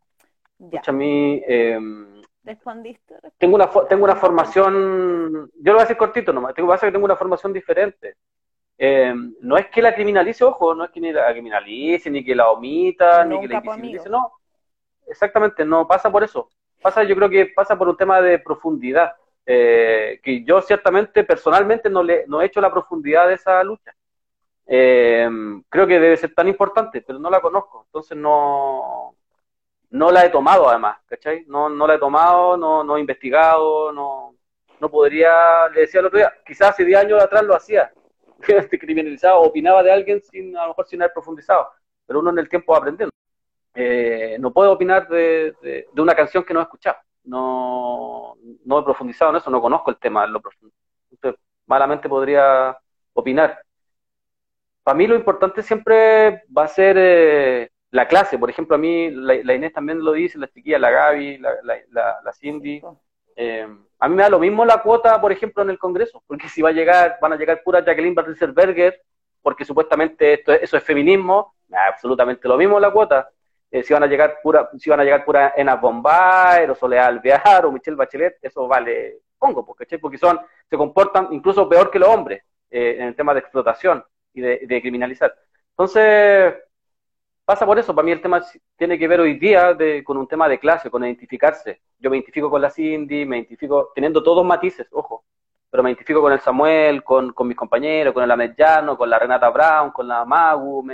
Escucha, 0.58 0.90
a 0.90 0.94
mí... 0.94 1.42
Em, 1.46 2.22
¿Respondiste? 2.44 3.14
Tengo 3.36 3.56
una, 3.56 3.68
tengo 3.88 4.04
una 4.04 4.16
formación, 4.16 5.50
yo 5.54 5.72
lo 5.72 5.72
voy 5.72 5.80
a 5.80 5.84
decir 5.84 5.96
cortito 5.96 6.32
nomás, 6.32 6.54
tengo, 6.54 6.68
pasa 6.68 6.86
que 6.86 6.92
tengo 6.92 7.04
una 7.04 7.16
formación 7.16 7.52
diferente. 7.52 8.16
Em, 8.76 9.34
no 9.40 9.58
es 9.58 9.66
que 9.66 9.82
la 9.82 9.94
criminalice, 9.94 10.44
ojo, 10.44 10.74
no 10.74 10.84
es 10.84 10.90
que 10.90 11.00
ni 11.00 11.12
la 11.12 11.30
criminalice, 11.30 12.10
ni 12.10 12.24
que 12.24 12.34
la 12.34 12.50
omita, 12.50 13.24
ni 13.24 13.40
que 13.40 13.48
la 13.48 13.56
invisibilice, 13.56 14.08
no. 14.08 14.32
Exactamente, 15.06 15.64
no 15.64 15.86
pasa 15.86 16.10
por 16.10 16.22
eso. 16.22 16.48
Pasa, 16.80 17.02
yo 17.02 17.16
creo 17.16 17.28
que 17.28 17.46
pasa 17.46 17.76
por 17.76 17.88
un 17.88 17.96
tema 17.96 18.20
de 18.20 18.38
profundidad, 18.38 19.14
eh, 19.50 20.20
que 20.22 20.44
yo 20.44 20.60
ciertamente, 20.60 21.24
personalmente, 21.24 21.88
no, 21.88 22.02
le, 22.02 22.26
no 22.26 22.42
he 22.42 22.46
hecho 22.46 22.60
la 22.60 22.70
profundidad 22.70 23.28
de 23.28 23.34
esa 23.34 23.64
lucha. 23.64 23.94
Em, 24.66 25.62
creo 25.70 25.86
que 25.86 25.98
debe 25.98 26.18
ser 26.18 26.34
tan 26.34 26.48
importante, 26.48 27.00
pero 27.00 27.18
no 27.18 27.30
la 27.30 27.40
conozco, 27.40 27.84
entonces 27.86 28.18
no, 28.18 29.16
no 29.90 30.10
la 30.10 30.26
he 30.26 30.28
tomado 30.28 30.68
además, 30.68 30.98
¿cachai? 31.06 31.44
No, 31.46 31.70
no 31.70 31.86
la 31.86 31.94
he 31.94 31.98
tomado, 31.98 32.58
no, 32.58 32.84
no 32.84 32.98
he 32.98 33.00
investigado, 33.00 33.90
no, 33.90 34.36
no 34.80 34.90
podría, 34.90 35.68
le 35.70 35.80
decía 35.82 36.00
el 36.00 36.06
otro 36.06 36.18
día, 36.18 36.34
quizás 36.44 36.70
hace 36.70 36.84
10 36.84 37.00
años 37.00 37.22
atrás 37.22 37.42
lo 37.44 37.56
hacía, 37.56 37.90
criminalizado, 38.80 39.40
opinaba 39.40 39.82
de 39.82 39.92
alguien 39.92 40.20
sin, 40.20 40.54
a 40.58 40.64
lo 40.64 40.68
mejor 40.68 40.86
sin 40.86 41.00
haber 41.00 41.14
profundizado, 41.14 41.70
pero 42.06 42.20
uno 42.20 42.28
en 42.30 42.38
el 42.38 42.50
tiempo 42.50 42.72
va 42.72 42.78
aprendiendo. 42.80 43.14
Eh, 43.74 44.36
no 44.40 44.52
puedo 44.52 44.72
opinar 44.72 45.08
de, 45.08 45.54
de, 45.62 46.02
una 46.02 46.14
canción 46.14 46.44
que 46.44 46.52
no 46.52 46.60
he 46.60 46.64
escuchado, 46.64 46.98
no, 47.28 48.36
no 48.64 48.78
he 48.78 48.82
profundizado 48.82 49.30
en 49.30 49.36
eso, 49.36 49.50
no 49.50 49.60
conozco 49.60 49.90
el 49.90 49.98
tema, 49.98 50.26
lo 50.26 50.40
profundo. 50.40 50.74
Entonces, 51.10 51.40
malamente 51.66 52.08
podría 52.08 52.76
opinar. 53.12 53.60
Para 54.82 54.96
mí 54.96 55.06
lo 55.06 55.14
importante 55.14 55.62
siempre 55.62 56.44
va 56.56 56.64
a 56.64 56.68
ser 56.68 56.96
eh, 56.98 57.70
la 57.90 58.08
clase, 58.08 58.38
por 58.38 58.48
ejemplo, 58.48 58.76
a 58.76 58.78
mí, 58.78 59.10
la, 59.10 59.54
Inés 59.54 59.72
también 59.74 60.02
lo 60.02 60.12
dice, 60.12 60.38
la 60.38 60.48
chiquilla, 60.48 60.78
la 60.78 60.90
Gaby, 60.90 61.38
la, 61.38 61.50
la, 62.24 62.32
Cindy. 62.32 62.80
Eh, 63.36 63.68
a 63.98 64.08
mí 64.08 64.14
me 64.14 64.22
da 64.22 64.30
lo 64.30 64.38
mismo 64.38 64.64
la 64.64 64.82
cuota, 64.82 65.20
por 65.20 65.30
ejemplo, 65.30 65.62
en 65.62 65.70
el 65.70 65.78
Congreso, 65.78 66.22
porque 66.26 66.48
si 66.48 66.62
va 66.62 66.70
a 66.70 66.72
llegar, 66.72 67.18
van 67.20 67.34
a 67.34 67.36
llegar 67.36 67.62
pura 67.62 67.84
Jacqueline 67.84 68.14
Berger, 68.54 69.02
porque 69.42 69.64
supuestamente 69.64 70.34
esto, 70.34 70.52
eso 70.52 70.76
es 70.76 70.82
feminismo, 70.82 71.54
absolutamente 71.70 72.48
lo 72.48 72.56
mismo 72.56 72.80
la 72.80 72.90
cuota. 72.90 73.28
Eh, 73.70 73.82
si 73.82 73.92
van 73.92 74.02
a 74.02 74.06
llegar 74.06 74.38
pura, 74.42 74.70
si 74.78 74.88
van 74.88 75.00
a 75.00 75.04
llegar 75.04 75.24
pura 75.24 75.52
Ena 75.56 75.76
Bombay, 75.76 76.68
o 76.68 76.74
Soledad 76.74 77.06
Alvear, 77.06 77.66
o 77.66 77.72
Michelle 77.72 77.96
Bachelet, 77.96 78.38
eso 78.42 78.66
vale 78.66 79.20
pongo, 79.38 79.64
porque, 79.64 79.98
porque 79.98 80.18
son, 80.18 80.40
se 80.68 80.76
comportan 80.76 81.28
incluso 81.30 81.68
peor 81.68 81.90
que 81.90 81.98
los 81.98 82.08
hombres 82.08 82.42
eh, 82.70 82.96
en 82.98 83.08
el 83.08 83.16
tema 83.16 83.32
de 83.34 83.40
explotación 83.40 84.04
y 84.32 84.40
de, 84.40 84.60
de 84.66 84.82
criminalizar. 84.82 85.34
Entonces, 85.70 86.54
pasa 87.44 87.64
por 87.64 87.78
eso. 87.78 87.94
Para 87.94 88.04
mí 88.04 88.12
el 88.12 88.20
tema 88.20 88.42
tiene 88.76 88.98
que 88.98 89.08
ver 89.08 89.20
hoy 89.20 89.38
día 89.38 89.76
con 90.04 90.18
un 90.18 90.26
tema 90.28 90.48
de 90.48 90.58
clase, 90.58 90.90
con 90.90 91.04
identificarse. 91.04 91.80
Yo 91.98 92.10
me 92.10 92.16
identifico 92.18 92.50
con 92.50 92.60
la 92.60 92.70
Cindy, 92.70 93.24
me 93.24 93.38
identifico 93.38 93.90
teniendo 93.94 94.22
todos 94.22 94.44
matices, 94.44 94.86
ojo, 94.90 95.24
pero 95.70 95.82
me 95.82 95.90
identifico 95.90 96.20
con 96.20 96.32
el 96.32 96.40
Samuel, 96.40 97.02
con, 97.02 97.34
mis 97.44 97.56
compañeros, 97.56 98.12
con 98.12 98.22
el 98.22 98.30
Ahmed 98.30 98.54
con 98.98 99.08
la 99.08 99.18
Renata 99.18 99.48
Brown, 99.50 99.92
con 99.92 100.06
la 100.08 100.24
Magu, 100.24 100.84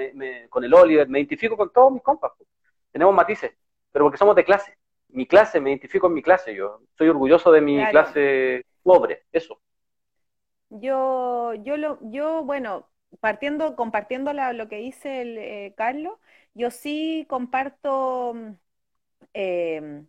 con 0.48 0.64
el 0.64 0.74
Oliver, 0.74 1.08
me 1.08 1.18
identifico 1.20 1.56
con 1.56 1.70
todos 1.72 1.92
mis 1.92 2.02
compas. 2.02 2.32
Tenemos 2.94 3.12
matices, 3.12 3.50
pero 3.90 4.04
porque 4.04 4.18
somos 4.18 4.36
de 4.36 4.44
clase. 4.44 4.78
Mi 5.08 5.26
clase, 5.26 5.60
me 5.60 5.70
identifico 5.70 6.06
en 6.06 6.14
mi 6.14 6.22
clase, 6.22 6.54
yo 6.54 6.78
soy 6.96 7.08
orgulloso 7.08 7.50
de 7.50 7.60
mi 7.60 7.84
clase 7.88 8.64
pobre, 8.84 9.24
eso. 9.32 9.60
Yo, 10.70 11.54
yo, 11.54 11.76
lo, 11.76 11.98
yo, 12.02 12.44
bueno, 12.44 12.88
partiendo, 13.18 13.74
compartiendo 13.74 14.32
lo 14.32 14.68
que 14.68 14.76
dice 14.76 15.22
el 15.22 15.38
eh, 15.38 15.74
Carlos, 15.76 16.20
yo 16.54 16.70
sí 16.70 17.26
comparto, 17.28 18.34
mm, 18.34 18.52
em, 19.32 20.06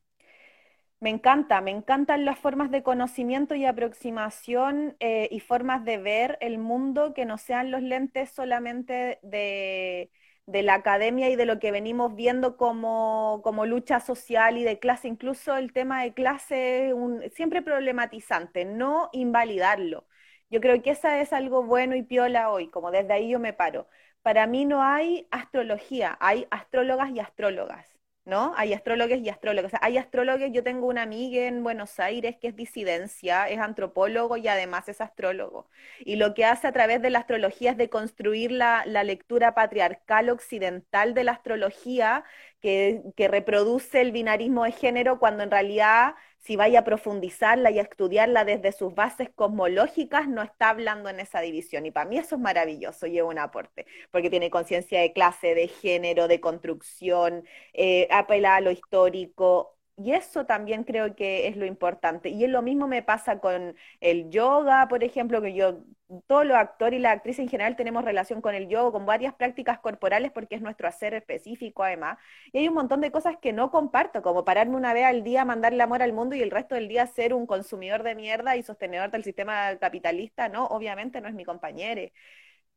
me 0.99 1.10
encanta, 1.10 1.60
me 1.62 1.72
encantan 1.72 2.24
las 2.24 2.38
formas 2.38 2.70
de 2.70 2.84
conocimiento 2.84 3.56
y 3.56 3.66
aproximación 3.66 4.95
eh, 4.99 5.28
y 5.32 5.40
formas 5.40 5.84
de 5.86 5.98
ver 5.98 6.38
el 6.40 6.60
mundo 6.60 7.16
que 7.16 7.26
no 7.26 7.40
sean 7.40 7.72
los 7.72 7.82
lentes 7.82 8.30
solamente 8.30 9.18
de, 9.24 10.12
la 10.47 10.76
academia 10.76 11.30
y 11.30 11.35
de 11.35 11.45
lo 11.45 11.59
que 11.59 11.72
venimos 11.72 12.15
viendo 12.15 12.57
como, 12.57 13.41
lucha 13.65 13.99
social 13.99 14.57
y 14.57 14.63
de 14.63 14.80
clase, 14.80 15.07
incluso 15.07 15.57
el 15.57 15.73
tema 15.73 16.03
de 16.03 16.13
clase 16.13 16.93
un, 16.93 17.23
siempre 17.31 17.61
problematizante, 17.61 18.65
no 18.65 19.09
invalidarlo. 19.13 20.07
Yo 20.49 20.61
creo 20.61 20.81
que 20.81 20.91
esa 20.91 21.19
es 21.22 21.34
algo 21.34 21.63
bueno 21.63 21.95
y 21.95 22.03
piola 22.03 22.49
hoy, 22.51 22.69
como 22.69 22.91
desde 22.91 23.13
ahí 23.13 23.30
yo 23.30 23.39
me 23.39 23.53
paro 23.53 23.88
para 24.26 24.47
mí 24.47 24.65
no 24.65 24.81
hay 24.81 25.27
astrología, 25.30 26.17
hay 26.19 26.47
astrólogas 26.49 27.11
y 27.11 27.19
astrólogas. 27.19 27.94
¿No? 28.26 28.53
Hay 28.57 28.73
astrólogos 28.73 29.19
y 29.19 29.30
astrólogos. 29.30 29.72
hay 29.81 29.97
astrólogos, 29.97 30.49
yo 30.52 30.64
tengo 30.64 30.88
una 30.88 31.03
amiga 31.03 31.43
en 31.45 31.64
Buenos 31.64 31.99
Aires 31.99 32.35
que 32.41 32.47
es 32.47 32.56
disidencia, 32.56 33.47
es 33.49 33.60
antropólogo 33.60 34.38
y 34.38 34.47
además 34.47 34.89
es 34.89 34.99
astrólogo. 35.02 35.69
Y 35.99 36.15
lo 36.15 36.34
que 36.34 36.43
hace 36.45 36.68
a 36.68 36.72
través 36.72 37.02
de 37.02 37.11
la 37.11 37.19
astrología 37.19 37.72
es 37.72 37.77
de 37.77 37.89
construir 37.89 38.52
la, 38.52 38.84
la 38.88 39.03
lectura 39.03 39.53
patriarcal 39.53 40.30
occidental 40.30 41.14
de 41.14 41.23
la 41.23 41.34
astrología 41.34 42.23
que, 42.61 43.03
que 43.15 43.27
reproduce 43.27 44.02
el 44.02 44.11
binarismo 44.11 44.64
de 44.64 44.72
género 44.72 45.19
cuando 45.19 45.43
en 45.43 45.52
realidad 45.52 46.15
si 46.45 46.55
vaya 46.55 46.81
a 46.81 46.84
profundizarla 46.84 47.72
y 47.72 47.80
a 47.80 47.81
estudiarla 47.81 48.45
desde 48.45 48.72
sus 48.72 48.93
bases 48.93 49.30
cosmológicas, 49.34 50.27
no 50.27 50.43
está 50.43 50.69
hablando 50.69 51.09
en 51.09 51.19
esa 51.19 51.41
división. 51.41 51.88
Y 51.88 51.91
para 51.91 52.07
mí 52.07 52.19
eso 52.19 52.35
es 52.35 52.41
maravilloso, 52.41 53.07
lleva 53.07 53.30
un 53.30 53.39
aporte, 53.39 53.88
porque 54.11 54.30
tiene 54.30 54.51
conciencia 54.51 55.01
de 55.01 55.11
clase, 55.11 55.55
de 55.55 55.67
género, 55.67 56.27
de 56.27 56.39
construcción, 56.39 57.45
eh, 57.73 58.07
apela 58.11 58.57
a 58.57 58.61
lo 58.61 58.69
histórico, 58.69 59.74
y 59.97 60.11
eso 60.11 60.45
también 60.45 60.84
creo 60.84 61.15
que 61.15 61.47
es 61.47 61.55
lo 61.55 61.65
importante. 61.65 62.30
Y 62.30 62.43
es 62.43 62.49
lo 62.49 62.61
mismo 62.61 62.88
me 62.88 63.01
pasa 63.01 63.39
con 63.39 63.76
el 64.01 64.30
yoga, 64.30 64.88
por 64.89 65.03
ejemplo, 65.03 65.41
que 65.41 65.53
yo, 65.53 65.80
todos 66.27 66.45
los 66.45 66.57
actores 66.57 66.99
y 66.99 67.01
la 67.01 67.11
actriz 67.11 67.39
en 67.39 67.47
general 67.47 67.76
tenemos 67.77 68.03
relación 68.03 68.41
con 68.41 68.53
el 68.55 68.67
yoga, 68.67 68.91
con 68.91 69.05
varias 69.05 69.34
prácticas 69.34 69.80
corporales, 69.80 70.31
porque 70.31 70.55
es 70.55 70.61
nuestro 70.61 70.88
hacer 70.89 71.13
específico 71.13 71.84
además. 71.84 72.17
Y 72.51 72.59
hay 72.59 72.67
un 72.67 72.73
montón 72.73 72.99
de 73.01 73.11
cosas 73.11 73.38
que 73.38 73.53
no 73.53 73.72
comparto, 73.72 74.22
como 74.22 74.43
pararme 74.43 74.76
una 74.76 74.93
vez 74.93 75.05
al 75.05 75.23
día, 75.23 75.45
mandarle 75.45 75.81
amor 75.84 76.01
al 76.03 76.13
mundo 76.13 76.35
y 76.35 76.41
el 76.41 76.51
resto 76.51 76.76
del 76.76 76.89
día 76.89 77.07
ser 77.07 77.34
un 77.34 77.45
consumidor 77.47 78.03
de 78.03 78.15
mierda 78.15 78.57
y 78.57 78.63
sostenedor 78.63 79.11
del 79.11 79.23
sistema 79.23 79.77
capitalista, 79.77 80.49
no, 80.49 80.65
obviamente 80.67 81.22
no 81.22 81.30
es 81.30 81.34
mi 81.35 81.45
compañero 81.45 82.01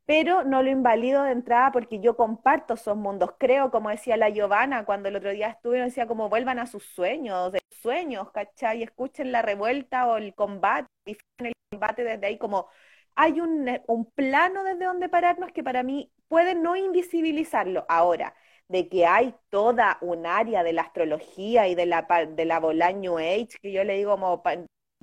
pero 0.09 0.43
no 0.43 0.63
lo 0.63 0.71
invalido 0.71 1.21
de 1.21 1.33
entrada 1.33 1.71
porque 1.71 1.99
yo 1.99 2.17
comparto 2.17 2.73
esos 2.73 2.97
mundos. 2.97 3.35
Creo, 3.37 3.69
como 3.69 3.91
decía 3.91 4.17
la 4.17 4.29
Giovanna 4.29 4.83
cuando 4.83 5.07
el 5.07 5.15
otro 5.15 5.29
día 5.29 5.49
estuve, 5.49 5.81
decía 5.81 6.07
como 6.07 6.29
vuelvan 6.29 6.57
a 6.57 6.65
sus 6.65 6.83
sueños, 6.83 7.51
de 7.51 7.61
sueños, 7.69 8.31
¿cachai? 8.31 8.81
Escuchen 8.81 9.31
la 9.31 9.43
revuelta 9.43 10.07
o 10.07 10.17
el 10.17 10.33
combate, 10.33 10.89
el 11.05 11.53
combate 11.69 12.03
desde 12.03 12.25
ahí 12.25 12.39
como 12.39 12.69
hay 13.13 13.39
un, 13.39 13.69
un 13.87 14.05
plano 14.11 14.63
desde 14.63 14.85
donde 14.85 15.09
pararnos 15.09 15.51
que 15.51 15.63
para 15.63 15.83
mí 15.83 16.11
puede 16.27 16.55
no 16.55 16.75
invisibilizarlo. 16.75 17.85
Ahora, 17.87 18.33
de 18.67 18.89
que 18.89 19.05
hay 19.05 19.35
toda 19.51 19.99
un 20.01 20.25
área 20.25 20.63
de 20.63 20.73
la 20.73 20.81
astrología 20.81 21.67
y 21.67 21.75
de 21.75 21.85
la, 21.85 22.07
de 22.27 22.45
la 22.45 22.59
bola 22.59 22.91
New 22.93 23.19
Age, 23.19 23.49
que 23.61 23.71
yo 23.71 23.83
le 23.83 23.97
digo 23.97 24.13
como 24.13 24.41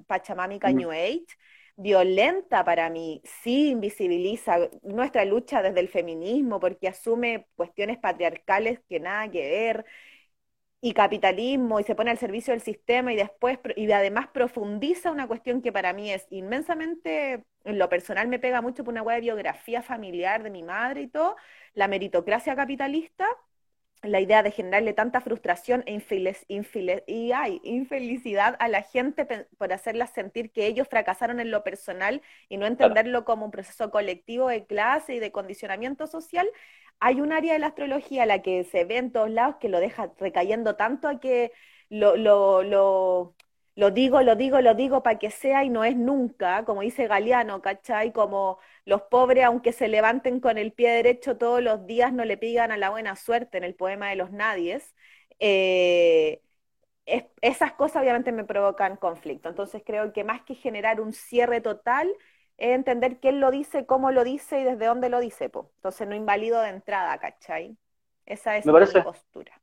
Pachamámica 0.09 0.71
mm. 0.71 0.75
New 0.75 0.91
Age, 0.91 1.27
violenta 1.77 2.65
para 2.65 2.91
mí, 2.91 3.23
sí 3.25 3.71
invisibiliza 3.71 4.59
nuestra 4.83 5.25
lucha 5.25 5.63
desde 5.63 5.81
el 5.81 5.89
feminismo 5.89 6.59
porque 6.61 6.89
asume 6.89 7.47
cuestiones 7.57 7.99
patriarcales 7.99 8.81
que 8.89 9.01
nada 9.01 9.31
que 9.31 9.41
ver 9.49 9.85
y 10.81 10.93
capitalismo 10.93 11.81
y 11.81 11.85
se 11.85 11.95
pone 11.95 12.11
al 12.11 12.19
servicio 12.19 12.53
del 12.53 12.61
sistema 12.63 13.13
y 13.13 13.17
después 13.17 13.59
y 13.77 13.91
además 13.93 14.29
profundiza 14.29 15.11
una 15.11 15.27
cuestión 15.27 15.63
que 15.63 15.73
para 15.73 15.93
mí 15.93 16.13
es 16.13 16.27
inmensamente 16.31 17.45
en 17.65 17.79
lo 17.79 17.89
personal 17.89 18.29
me 18.29 18.39
pega 18.39 18.61
mucho 18.63 18.85
por 18.85 18.93
una 18.93 19.03
web 19.03 19.17
de 19.17 19.23
biografía 19.23 19.83
familiar 19.83 20.43
de 20.43 20.51
mi 20.51 20.63
madre 20.63 21.03
y 21.03 21.09
todo, 21.09 21.37
la 21.75 21.89
meritocracia 21.89 22.55
capitalista 22.57 23.27
la 24.03 24.21
idea 24.21 24.43
de 24.43 24.51
generarle 24.51 24.93
tanta 24.93 25.21
frustración 25.21 25.83
e 25.87 25.93
y 26.47 27.61
infelicidad 27.65 28.57
a 28.59 28.69
la 28.69 28.83
gente 28.83 29.27
por 29.59 29.73
hacerla 29.73 30.07
sentir 30.07 30.53
que 30.53 30.67
ellos 30.67 30.89
fracasaron 30.89 31.41
en 31.41 31.51
lo 31.51 31.65
personal 31.65 32.23
y 32.49 32.57
no 32.57 32.67
entenderlo 32.67 33.25
como 33.25 33.47
un 33.47 33.51
proceso 33.51 33.91
colectivo 33.91 34.49
de 34.49 34.67
clase 34.67 35.15
y 35.15 35.19
de 35.19 35.33
condicionamiento 35.33 36.07
social, 36.07 36.49
hay 37.01 37.21
un 37.21 37.33
área 37.33 37.53
de 37.55 37.59
la 37.59 37.69
astrología 37.69 38.23
a 38.25 38.27
la 38.27 38.43
que 38.43 38.65
se 38.65 38.85
ve 38.85 38.99
en 38.99 39.13
todos 39.13 39.31
lados 39.31 39.57
que 39.61 39.69
lo 39.69 39.81
deja 39.81 40.13
recayendo 40.19 40.77
tanto 40.77 41.09
a 41.09 41.21
que 41.21 41.53
lo, 41.89 42.17
lo, 42.17 42.63
lo 42.63 43.35
lo 43.77 43.91
digo, 43.91 44.23
lo 44.23 44.37
digo, 44.37 44.61
lo 44.63 44.75
digo 44.75 45.03
para 45.03 45.19
que 45.19 45.31
sea 45.31 45.63
y 45.63 45.69
no 45.69 45.85
es 45.85 45.97
nunca, 45.97 46.65
como 46.65 46.81
dice 46.81 47.07
Galeano, 47.07 47.61
¿cachai? 47.61 48.11
Como 48.13 48.59
los 48.87 49.03
pobres, 49.03 49.45
aunque 49.45 49.73
se 49.73 49.89
levanten 49.89 50.41
con 50.41 50.57
el 50.57 50.73
pie 50.73 50.91
derecho 50.91 51.37
todos 51.37 51.63
los 51.63 51.87
días, 51.87 52.13
no 52.13 52.25
le 52.25 52.39
pidan 52.39 52.73
a 52.73 52.79
la 52.79 52.89
buena 52.89 53.17
suerte 53.17 53.59
en 53.59 53.65
el 53.65 53.75
poema 53.75 54.09
de 54.09 54.17
los 54.17 54.33
nadies. 54.33 54.95
Eh, 55.41 56.41
esas 57.43 57.73
cosas 57.73 58.03
obviamente 58.03 58.33
me 58.33 58.45
provocan 58.45 58.97
conflicto. 58.97 59.51
Entonces 59.51 59.83
creo 59.85 60.13
que 60.15 60.25
más 60.25 60.43
que 60.43 60.55
generar 60.55 61.01
un 61.01 61.13
cierre 61.13 61.61
total, 61.61 62.09
es 62.57 62.71
entender 62.75 63.21
quién 63.21 63.41
lo 63.41 63.51
dice, 63.51 63.85
cómo 63.85 64.11
lo 64.11 64.25
dice 64.25 64.61
y 64.61 64.65
desde 64.65 64.87
dónde 64.87 65.11
lo 65.11 65.21
dice. 65.21 65.51
Po. 65.51 65.71
Entonces 65.77 66.09
no 66.09 66.15
invalido 66.15 66.63
de 66.63 66.71
entrada, 66.71 67.19
¿cachai? 67.19 67.77
Esa 68.25 68.57
es 68.57 68.65
mi 68.65 68.73
postura. 69.03 69.61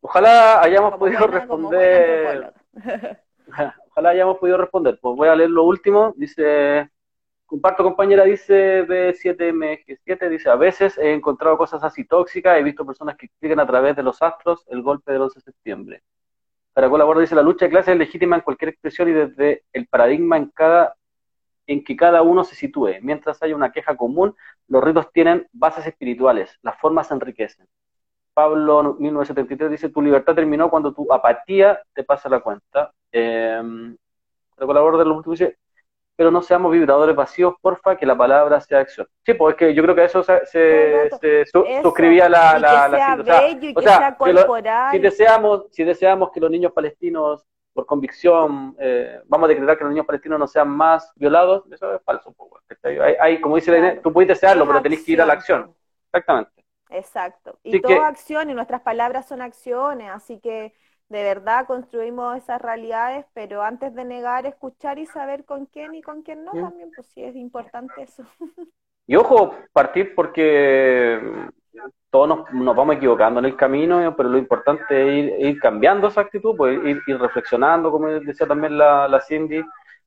Ojalá 0.00 0.62
hayamos 0.62 0.96
podido 0.96 1.26
responder. 1.26 2.54
Ojalá 3.90 4.10
hayamos 4.10 4.38
podido 4.38 4.56
responder. 4.58 4.98
Pues 5.00 5.16
voy 5.16 5.28
a 5.28 5.36
leer 5.36 5.50
lo 5.50 5.64
último. 5.64 6.14
Dice, 6.16 6.90
comparto 7.46 7.84
compañera, 7.84 8.24
dice 8.24 8.84
B7MG7, 8.86 10.28
dice, 10.28 10.50
a 10.50 10.56
veces 10.56 10.98
he 10.98 11.12
encontrado 11.12 11.56
cosas 11.56 11.82
así 11.84 12.04
tóxicas, 12.04 12.58
he 12.58 12.62
visto 12.62 12.86
personas 12.86 13.16
que 13.16 13.26
explican 13.26 13.60
a 13.60 13.66
través 13.66 13.96
de 13.96 14.02
los 14.02 14.20
astros 14.22 14.64
el 14.68 14.82
golpe 14.82 15.12
del 15.12 15.22
11 15.22 15.38
de 15.38 15.42
septiembre. 15.44 16.02
Para 16.72 16.90
colaborar, 16.90 17.20
dice, 17.20 17.36
la 17.36 17.42
lucha 17.42 17.66
de 17.66 17.70
clases 17.70 17.92
es 17.92 17.98
legítima 17.98 18.36
en 18.36 18.42
cualquier 18.42 18.70
expresión 18.70 19.08
y 19.08 19.12
desde 19.12 19.64
el 19.72 19.86
paradigma 19.86 20.36
en 20.36 20.52
en 21.66 21.84
que 21.84 21.96
cada 21.96 22.22
uno 22.22 22.44
se 22.44 22.54
sitúe. 22.56 22.96
Mientras 23.00 23.42
haya 23.42 23.56
una 23.56 23.72
queja 23.72 23.96
común, 23.96 24.34
los 24.68 24.82
ritos 24.82 25.10
tienen 25.12 25.46
bases 25.52 25.86
espirituales, 25.86 26.58
las 26.62 26.78
formas 26.78 27.08
se 27.08 27.14
enriquecen. 27.14 27.66
Pablo 28.34 28.96
1973 28.98 29.70
dice, 29.70 29.88
tu 29.88 30.02
libertad 30.02 30.34
terminó 30.34 30.68
cuando 30.68 30.92
tu 30.92 31.10
apatía 31.12 31.80
te 31.94 32.04
pasa 32.04 32.28
la 32.28 32.40
cuenta. 32.40 32.92
Eh, 33.12 33.60
el 33.60 34.66
colaborador 34.66 34.98
de 34.98 35.04
los 35.06 35.16
últimos 35.18 35.38
dice, 35.38 35.56
pero 36.16 36.30
no 36.30 36.42
seamos 36.42 36.72
vibradores 36.72 37.16
vacíos, 37.16 37.54
porfa, 37.60 37.96
que 37.96 38.06
la 38.06 38.16
palabra 38.16 38.60
sea 38.60 38.80
acción. 38.80 39.06
Sí, 39.24 39.34
pues 39.34 39.54
es 39.54 39.58
que 39.58 39.74
yo 39.74 39.82
creo 39.82 39.94
que 39.94 40.04
eso 40.04 40.22
se, 40.22 40.46
se, 40.46 41.44
suscribía 41.82 42.28
la, 42.28 42.58
la, 42.58 42.86
o 43.74 43.82
sea, 43.82 44.16
si 44.92 44.98
deseamos, 44.98 45.66
si 45.70 45.84
deseamos 45.84 46.30
que 46.30 46.40
los 46.40 46.50
niños 46.50 46.72
palestinos, 46.72 47.44
por 47.72 47.86
convicción, 47.86 48.76
eh, 48.78 49.20
vamos 49.26 49.46
a 49.46 49.48
decretar 49.48 49.76
que 49.76 49.82
los 49.82 49.92
niños 49.92 50.06
palestinos 50.06 50.38
no 50.38 50.46
sean 50.46 50.68
más 50.68 51.12
violados, 51.16 51.64
eso 51.72 51.92
es 51.92 52.02
falso. 52.02 52.32
Pues, 52.32 52.78
hay, 52.84 53.16
hay, 53.20 53.40
como 53.40 53.56
dice 53.56 53.80
la 53.80 54.00
tú 54.00 54.12
puedes 54.12 54.28
desearlo, 54.28 54.66
pero 54.66 54.80
tenés 54.80 55.04
que 55.04 55.12
ir 55.12 55.22
a 55.22 55.26
la 55.26 55.32
acción. 55.32 55.74
Exactamente. 56.06 56.53
Exacto. 56.90 57.58
Y 57.62 57.80
toda 57.80 58.08
acción 58.08 58.50
y 58.50 58.54
nuestras 58.54 58.82
palabras 58.82 59.26
son 59.26 59.42
acciones, 59.42 60.10
así 60.10 60.38
que 60.38 60.74
de 61.08 61.22
verdad 61.22 61.66
construimos 61.66 62.36
esas 62.36 62.60
realidades, 62.60 63.26
pero 63.34 63.62
antes 63.62 63.94
de 63.94 64.04
negar, 64.04 64.46
escuchar 64.46 64.98
y 64.98 65.06
saber 65.06 65.44
con 65.44 65.66
quién 65.66 65.94
y 65.94 66.02
con 66.02 66.22
quién 66.22 66.44
no, 66.44 66.52
también, 66.52 66.90
pues 66.94 67.06
sí 67.08 67.22
es 67.22 67.36
importante 67.36 68.02
eso. 68.02 68.24
Y 69.06 69.16
ojo, 69.16 69.54
partir 69.70 70.14
porque 70.14 71.20
todos 72.08 72.26
nos, 72.50 72.74
vamos 72.74 72.96
equivocando 72.96 73.38
en 73.38 73.44
el 73.44 73.54
camino, 73.54 74.14
pero 74.16 74.30
lo 74.30 74.38
importante 74.38 75.28
es 75.36 75.40
ir, 75.40 75.60
cambiando 75.60 76.08
esa 76.08 76.22
actitud, 76.22 76.56
pues 76.56 76.80
ir, 76.82 77.18
reflexionando, 77.18 77.90
como 77.90 78.08
decía 78.08 78.46
también 78.46 78.78
la, 78.78 79.06
la 79.06 79.20
Cindy. 79.20 79.62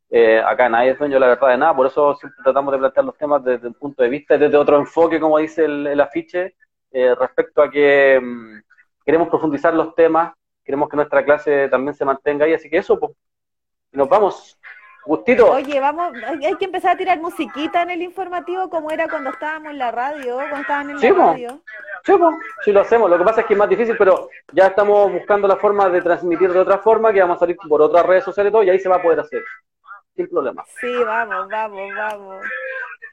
Eh, 0.10 0.42
acá 0.44 0.68
nadie 0.68 0.94
es 0.94 0.98
dueño 0.98 1.20
la 1.20 1.28
verdad 1.28 1.50
de 1.50 1.58
nada, 1.58 1.76
por 1.76 1.86
eso 1.86 2.16
siempre 2.16 2.42
tratamos 2.44 2.72
de 2.72 2.80
plantear 2.80 3.06
los 3.06 3.18
temas 3.18 3.44
desde 3.44 3.68
un 3.68 3.76
punto 3.76 4.02
de 4.02 4.10
vista, 4.10 4.36
desde 4.36 4.58
otro 4.58 4.80
enfoque, 4.80 5.20
como 5.20 5.38
dice 5.38 5.66
el 5.66 6.02
afiche, 6.02 6.56
eh, 6.92 7.16
respecto 7.16 7.62
a 7.62 7.70
que 7.70 8.20
mm, 8.22 8.62
queremos 9.06 9.30
profundizar 9.30 9.74
los 9.74 9.96
temas, 9.96 10.34
queremos 10.64 10.90
que 10.90 10.98
nuestra 10.98 11.24
clase 11.24 11.70
también 11.70 11.94
se 11.94 12.06
mantenga 12.06 12.46
ahí, 12.46 12.54
así 12.54 12.70
que 12.70 12.78
eso, 12.78 13.00
pues, 13.00 13.14
nos 13.92 14.10
vamos. 14.10 14.58
Gustito. 15.06 15.50
Oye, 15.52 15.80
vamos, 15.80 16.12
hay 16.26 16.56
que 16.56 16.66
empezar 16.66 16.92
a 16.92 16.98
tirar 16.98 17.18
musiquita 17.22 17.82
en 17.84 17.92
el 17.92 18.02
informativo 18.02 18.70
como 18.70 18.92
era 18.92 19.08
cuando 19.08 19.30
estábamos 19.30 19.72
en 19.72 19.78
la 19.78 19.90
radio, 19.90 20.36
cuando 20.36 20.58
estaban 20.58 20.90
en 20.90 20.96
la 21.00 21.14
radio. 21.14 21.62
Sí, 22.04 22.14
sí, 22.66 22.72
lo 22.74 22.82
hacemos. 22.82 23.10
Lo 23.10 23.18
que 23.18 23.24
pasa 23.24 23.42
es 23.42 23.48
que 23.48 23.54
es 23.54 23.58
más 23.58 23.70
difícil, 23.70 23.96
pero 23.98 24.30
ya 24.52 24.68
estamos 24.68 25.10
buscando 25.10 25.48
la 25.48 25.56
forma 25.56 25.88
de 25.90 26.02
transmitir 26.02 26.52
de 26.52 26.60
otra 26.60 26.80
forma, 26.80 27.14
que 27.14 27.22
vamos 27.22 27.38
a 27.38 27.40
salir 27.40 27.56
por 27.70 27.82
otras 27.82 28.06
redes 28.06 28.26
sociales 28.26 28.52
y 28.52 28.54
todo, 28.54 28.64
y 28.64 28.70
ahí 28.70 28.80
se 28.80 28.90
va 28.90 28.98
a 28.98 29.02
poder 29.02 29.22
hacer. 29.22 29.44
Sin 30.14 30.28
problema. 30.28 30.66
Sí, 30.82 30.94
vamos, 31.06 31.48
vamos, 31.50 31.96
vamos. 31.96 32.46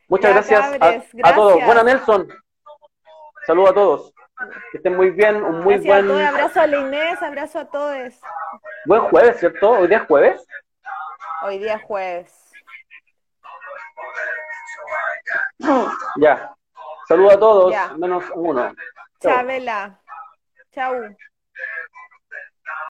Muchas 0.08 0.32
gracias, 0.32 0.60
a, 0.80 1.28
a, 1.28 1.34
todos. 1.34 1.64
Buena, 1.64 1.84
Nelson. 1.84 2.26
Saludos 3.46 3.70
a 3.70 3.74
todos. 3.74 4.14
Que 4.70 4.78
estén 4.78 4.96
muy 4.96 5.10
bien, 5.10 5.42
un 5.42 5.60
muy 5.60 5.78
buen. 5.78 6.10
abrazo 6.10 6.60
a 6.60 6.66
la 6.66 6.76
Inés, 6.78 7.22
abrazo 7.22 7.60
a 7.60 7.64
todos. 7.66 8.14
Buen 8.86 9.02
jueves, 9.02 9.38
¿cierto? 9.38 9.70
¿Hoy 9.70 9.88
día 9.88 9.98
es 9.98 10.06
jueves? 10.06 10.46
Hoy 11.42 11.58
día 11.58 11.74
es 11.74 11.82
jueves. 11.82 12.52
Ya. 16.20 16.54
Saludos 17.06 17.34
a 17.34 17.38
todos, 17.38 17.74
menos 17.98 18.24
uno. 18.34 18.74
Chabela. 19.20 20.00
Chau. 20.72 21.16